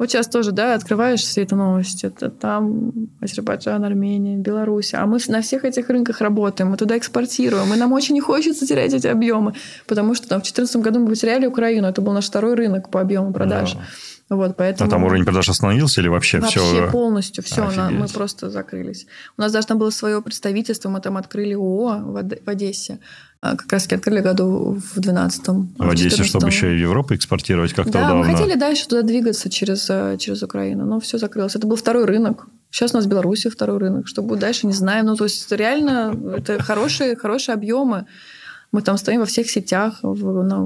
Вот 0.03 0.11
сейчас 0.11 0.27
тоже, 0.27 0.51
да, 0.51 0.73
открываешь 0.73 1.21
все 1.21 1.43
эти 1.43 1.53
новости. 1.53 2.07
Это 2.07 2.29
там 2.29 2.91
Азербайджан, 3.21 3.85
Армения, 3.85 4.35
Беларусь. 4.35 4.93
А 4.93 5.05
мы 5.05 5.17
на 5.29 5.41
всех 5.41 5.63
этих 5.63 5.87
рынках 5.89 6.19
работаем, 6.19 6.71
мы 6.71 6.75
туда 6.75 6.97
экспортируем. 6.97 7.73
И 7.73 7.77
нам 7.77 7.93
очень 7.93 8.13
не 8.13 8.19
хочется 8.19 8.67
терять 8.67 8.93
эти 8.93 9.07
объемы, 9.07 9.53
потому 9.87 10.13
что 10.13 10.27
там 10.27 10.41
в 10.41 10.43
2014 10.43 10.75
году 10.81 10.99
мы 10.99 11.07
потеряли 11.07 11.45
Украину. 11.45 11.87
Это 11.87 12.01
был 12.01 12.11
наш 12.11 12.25
второй 12.25 12.55
рынок 12.55 12.89
по 12.89 12.99
объему 12.99 13.31
продаж. 13.31 13.75
Да. 13.75 14.35
Вот, 14.35 14.57
поэтому... 14.57 14.89
А 14.89 14.91
там 14.91 15.05
уровень 15.05 15.23
продаж 15.23 15.47
остановился 15.47 16.01
или 16.01 16.09
вообще, 16.09 16.41
вообще 16.41 16.59
все? 16.59 16.75
Вообще 16.75 16.91
полностью 16.91 17.41
все, 17.41 17.71
на, 17.71 17.89
мы 17.89 18.07
просто 18.07 18.49
закрылись. 18.49 19.07
У 19.37 19.41
нас 19.41 19.53
даже 19.53 19.67
там 19.67 19.77
было 19.77 19.89
свое 19.89 20.21
представительство, 20.21 20.89
мы 20.89 20.99
там 20.99 21.15
открыли 21.15 21.53
ООО 21.53 21.99
в, 21.99 22.29
в 22.45 22.49
Одессе. 22.49 22.99
А, 23.45 23.57
как 23.57 23.73
раз 23.73 23.87
открыли 23.91 24.21
году 24.21 24.79
в 24.95 24.97
12-м. 24.99 25.75
В 25.77 25.89
Одессе, 25.89 26.23
чтобы 26.23 26.47
еще 26.47 26.71
и 26.71 26.77
в 26.77 26.79
Европу 26.79 27.13
экспортировать 27.13 27.73
как-то 27.73 27.91
Да, 27.91 28.05
удобно. 28.05 28.31
мы 28.31 28.37
хотели 28.37 28.57
дальше 28.57 28.87
туда 28.87 29.01
двигаться 29.01 29.49
через, 29.49 29.89
э, 29.89 30.15
через 30.17 30.43
Украину, 30.43 30.85
но 30.85 31.01
все 31.01 31.17
закрылось. 31.17 31.53
Это 31.53 31.67
был 31.67 31.75
второй 31.75 32.05
рынок. 32.05 32.47
Сейчас 32.71 32.93
у 32.93 32.95
нас 32.95 33.05
в 33.05 33.09
Беларуси 33.09 33.49
второй 33.49 33.79
рынок. 33.79 34.07
Что 34.07 34.21
будет 34.21 34.39
дальше, 34.39 34.65
не 34.65 34.71
знаем. 34.71 35.07
Ну, 35.07 35.17
то 35.17 35.25
есть, 35.25 35.51
реально, 35.51 36.17
это 36.37 36.63
хорошие, 36.63 37.17
хорошие 37.17 37.53
объемы. 37.55 38.05
Мы 38.71 38.81
там 38.81 38.97
стоим 38.97 39.19
во 39.19 39.25
всех 39.25 39.49
сетях, 39.49 39.99
в, 40.01 40.43
на, 40.43 40.59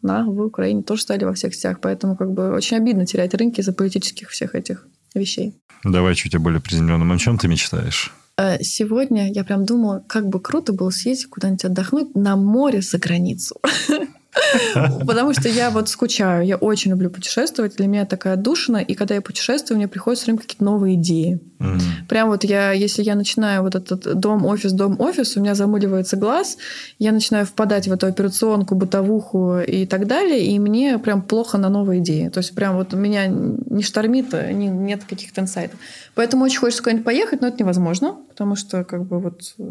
на, 0.00 0.24
в 0.24 0.40
Украине 0.46 0.82
тоже 0.82 1.02
стали 1.02 1.24
во 1.24 1.34
всех 1.34 1.54
сетях. 1.54 1.80
Поэтому 1.82 2.16
как 2.16 2.32
бы 2.32 2.52
очень 2.52 2.78
обидно 2.78 3.04
терять 3.04 3.34
рынки 3.34 3.60
из-за 3.60 3.74
политических 3.74 4.30
всех 4.30 4.54
этих 4.54 4.86
вещей. 5.14 5.58
Давай 5.84 6.14
чуть 6.14 6.34
более 6.38 6.62
приземленным. 6.62 7.12
О 7.12 7.18
чем 7.18 7.36
ты 7.36 7.48
мечтаешь? 7.48 8.14
Э, 8.38 8.62
сегодня 8.62 9.30
я 9.32 9.44
прям 9.44 9.64
думала, 9.64 10.04
как 10.08 10.28
бы 10.28 10.40
круто 10.40 10.72
было 10.72 10.90
съездить 10.90 11.28
куда-нибудь 11.28 11.64
отдохнуть 11.64 12.14
на 12.14 12.36
море 12.36 12.80
за 12.80 12.98
границу. 12.98 13.60
Потому 15.06 15.34
что 15.34 15.48
я 15.48 15.70
вот 15.70 15.88
скучаю, 15.88 16.46
я 16.46 16.56
очень 16.56 16.90
люблю 16.90 17.10
путешествовать, 17.10 17.76
для 17.76 17.86
меня 17.86 18.06
такая 18.06 18.36
душина, 18.36 18.78
и 18.78 18.94
когда 18.94 19.14
я 19.14 19.20
путешествую, 19.20 19.76
мне 19.76 19.88
приходят 19.88 20.18
все 20.18 20.26
время 20.26 20.40
какие-то 20.40 20.64
новые 20.64 20.94
идеи. 20.94 21.40
Mm-hmm. 21.58 22.08
Прям 22.08 22.28
вот 22.28 22.44
я, 22.44 22.72
если 22.72 23.02
я 23.02 23.14
начинаю 23.14 23.62
вот 23.62 23.74
этот 23.74 24.18
дом-офис, 24.18 24.72
дом-офис, 24.72 25.36
у 25.36 25.40
меня 25.40 25.54
замыливается 25.54 26.16
глаз, 26.16 26.56
я 26.98 27.12
начинаю 27.12 27.44
впадать 27.44 27.86
в 27.88 27.92
эту 27.92 28.06
операционку, 28.06 28.74
бытовуху 28.74 29.58
и 29.58 29.86
так 29.86 30.06
далее, 30.06 30.46
и 30.46 30.58
мне 30.58 30.98
прям 30.98 31.22
плохо 31.22 31.58
на 31.58 31.68
новые 31.68 32.00
идеи. 32.00 32.28
То 32.28 32.38
есть 32.38 32.54
прям 32.54 32.76
вот 32.76 32.94
меня 32.94 33.26
не 33.26 33.82
штормит, 33.82 34.32
не, 34.32 34.68
нет 34.68 35.04
каких-то 35.04 35.42
инсайтов. 35.42 35.78
Поэтому 36.14 36.44
очень 36.44 36.58
хочется 36.58 36.82
куда-нибудь 36.82 37.04
поехать, 37.04 37.40
но 37.42 37.48
это 37.48 37.58
невозможно, 37.60 38.16
потому 38.28 38.56
что 38.56 38.84
как 38.84 39.04
бы 39.04 39.20
вот 39.20 39.54
э, 39.58 39.64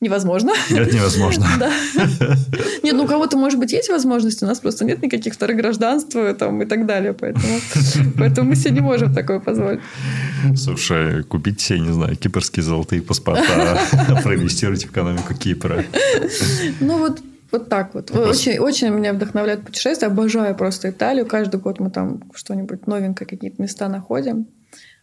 невозможно. 0.00 0.52
Это 0.70 0.94
невозможно. 0.94 1.46
Да. 1.58 1.70
Нет, 2.82 2.94
ну 2.94 3.04
у 3.04 3.06
кого-то, 3.06 3.36
может 3.36 3.58
быть, 3.58 3.72
есть 3.72 3.90
возможность, 3.90 4.42
у 4.42 4.46
нас 4.46 4.60
просто 4.60 4.84
нет 4.84 5.02
никаких 5.02 5.34
вторых 5.34 5.56
гражданства 5.56 6.32
там, 6.34 6.62
и 6.62 6.66
так 6.66 6.86
далее, 6.86 7.12
поэтому, 7.12 7.60
поэтому 8.16 8.50
мы 8.50 8.56
себе 8.56 8.70
не 8.70 8.80
можем 8.80 9.12
такое 9.14 9.40
позволить. 9.40 9.80
Слушай, 10.56 11.22
купить 11.24 11.60
себе, 11.60 11.80
не 11.80 11.92
знаю, 11.92 12.16
кипрские 12.16 12.62
золотые 12.62 13.02
паспорта, 13.02 13.78
проинвестировать 14.22 14.84
в 14.84 14.90
экономику 14.90 15.34
Кипра. 15.34 15.84
Ну 16.80 16.98
вот 16.98 17.20
вот 17.52 17.68
так 17.68 17.94
вот. 17.94 18.12
Очень, 18.12 18.58
очень 18.58 18.90
меня 18.90 19.12
вдохновляет 19.12 19.64
путешествия. 19.64 20.06
Обожаю 20.06 20.54
просто 20.54 20.90
Италию. 20.90 21.26
Каждый 21.26 21.58
год 21.58 21.80
мы 21.80 21.90
там 21.90 22.22
что-нибудь 22.32 22.86
новенькое, 22.86 23.28
какие-то 23.28 23.60
места 23.60 23.88
находим. 23.88 24.46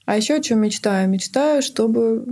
А 0.06 0.16
еще 0.16 0.36
о 0.36 0.42
чем 0.42 0.62
мечтаю? 0.62 1.10
Мечтаю, 1.10 1.62
чтобы 1.62 2.24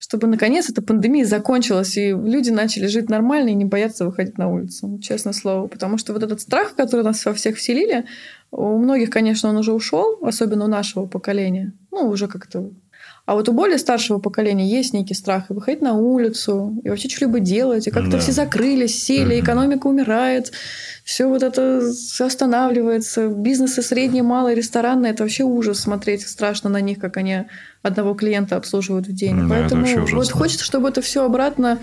чтобы 0.00 0.26
наконец 0.26 0.70
эта 0.70 0.80
пандемия 0.80 1.26
закончилась, 1.26 1.96
и 1.98 2.08
люди 2.10 2.48
начали 2.48 2.86
жить 2.86 3.10
нормально 3.10 3.50
и 3.50 3.54
не 3.54 3.66
бояться 3.66 4.06
выходить 4.06 4.38
на 4.38 4.48
улицу, 4.48 4.98
честное 5.02 5.34
слово. 5.34 5.68
Потому 5.68 5.98
что 5.98 6.14
вот 6.14 6.22
этот 6.22 6.40
страх, 6.40 6.74
который 6.74 7.04
нас 7.04 7.24
во 7.26 7.34
всех 7.34 7.56
вселили, 7.56 8.06
у 8.50 8.78
многих, 8.78 9.10
конечно, 9.10 9.50
он 9.50 9.58
уже 9.58 9.74
ушел, 9.74 10.18
особенно 10.22 10.64
у 10.64 10.68
нашего 10.68 11.04
поколения. 11.04 11.74
Ну, 11.92 12.08
уже 12.08 12.28
как-то 12.28 12.70
А 13.30 13.34
вот 13.34 13.48
у 13.48 13.52
более 13.52 13.78
старшего 13.78 14.18
поколения 14.18 14.68
есть 14.68 14.92
некий 14.92 15.14
страх 15.14 15.50
и 15.50 15.52
выходить 15.52 15.82
на 15.82 15.92
улицу, 15.92 16.76
и 16.82 16.88
вообще 16.88 17.08
что-либо 17.08 17.38
делать, 17.38 17.86
и 17.86 17.92
как-то 17.92 18.10
да. 18.10 18.18
все 18.18 18.32
закрылись, 18.32 19.04
сели, 19.04 19.36
угу. 19.36 19.44
экономика 19.44 19.86
умирает, 19.86 20.50
все 21.04 21.28
вот 21.28 21.44
это 21.44 21.80
останавливается. 22.18 23.28
Бизнесы 23.28 23.82
средние, 23.82 24.24
малые, 24.24 24.56
ресторанные, 24.56 25.12
это 25.12 25.22
вообще 25.22 25.44
ужас 25.44 25.78
смотреть, 25.78 26.26
страшно 26.26 26.70
на 26.70 26.80
них, 26.80 26.98
как 26.98 27.18
они 27.18 27.44
одного 27.84 28.14
клиента 28.14 28.56
обслуживают 28.56 29.06
в 29.06 29.12
день. 29.12 29.42
Да, 29.42 29.54
Поэтому 29.54 29.86
вот 30.10 30.32
хочется, 30.32 30.64
чтобы 30.64 30.88
это 30.88 31.00
все 31.00 31.24
обратно 31.24 31.78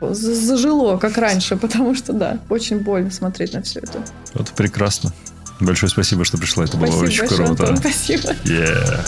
зажило, 0.00 0.98
как 0.98 1.18
раньше, 1.18 1.56
потому 1.60 1.96
что, 1.96 2.12
да, 2.12 2.38
очень 2.48 2.78
больно 2.78 3.10
смотреть 3.10 3.54
на 3.54 3.62
все 3.62 3.80
это. 3.80 4.04
Это 4.34 4.52
прекрасно. 4.54 5.12
Большое 5.58 5.90
спасибо, 5.90 6.24
что 6.24 6.38
пришла. 6.38 6.62
Это 6.62 6.76
спасибо 6.76 6.96
было 6.96 7.06
очень 7.06 7.20
большое, 7.22 7.44
круто. 7.44 7.62
Антон, 7.70 7.76
спасибо. 7.78 8.28
Yeah. 8.44 9.00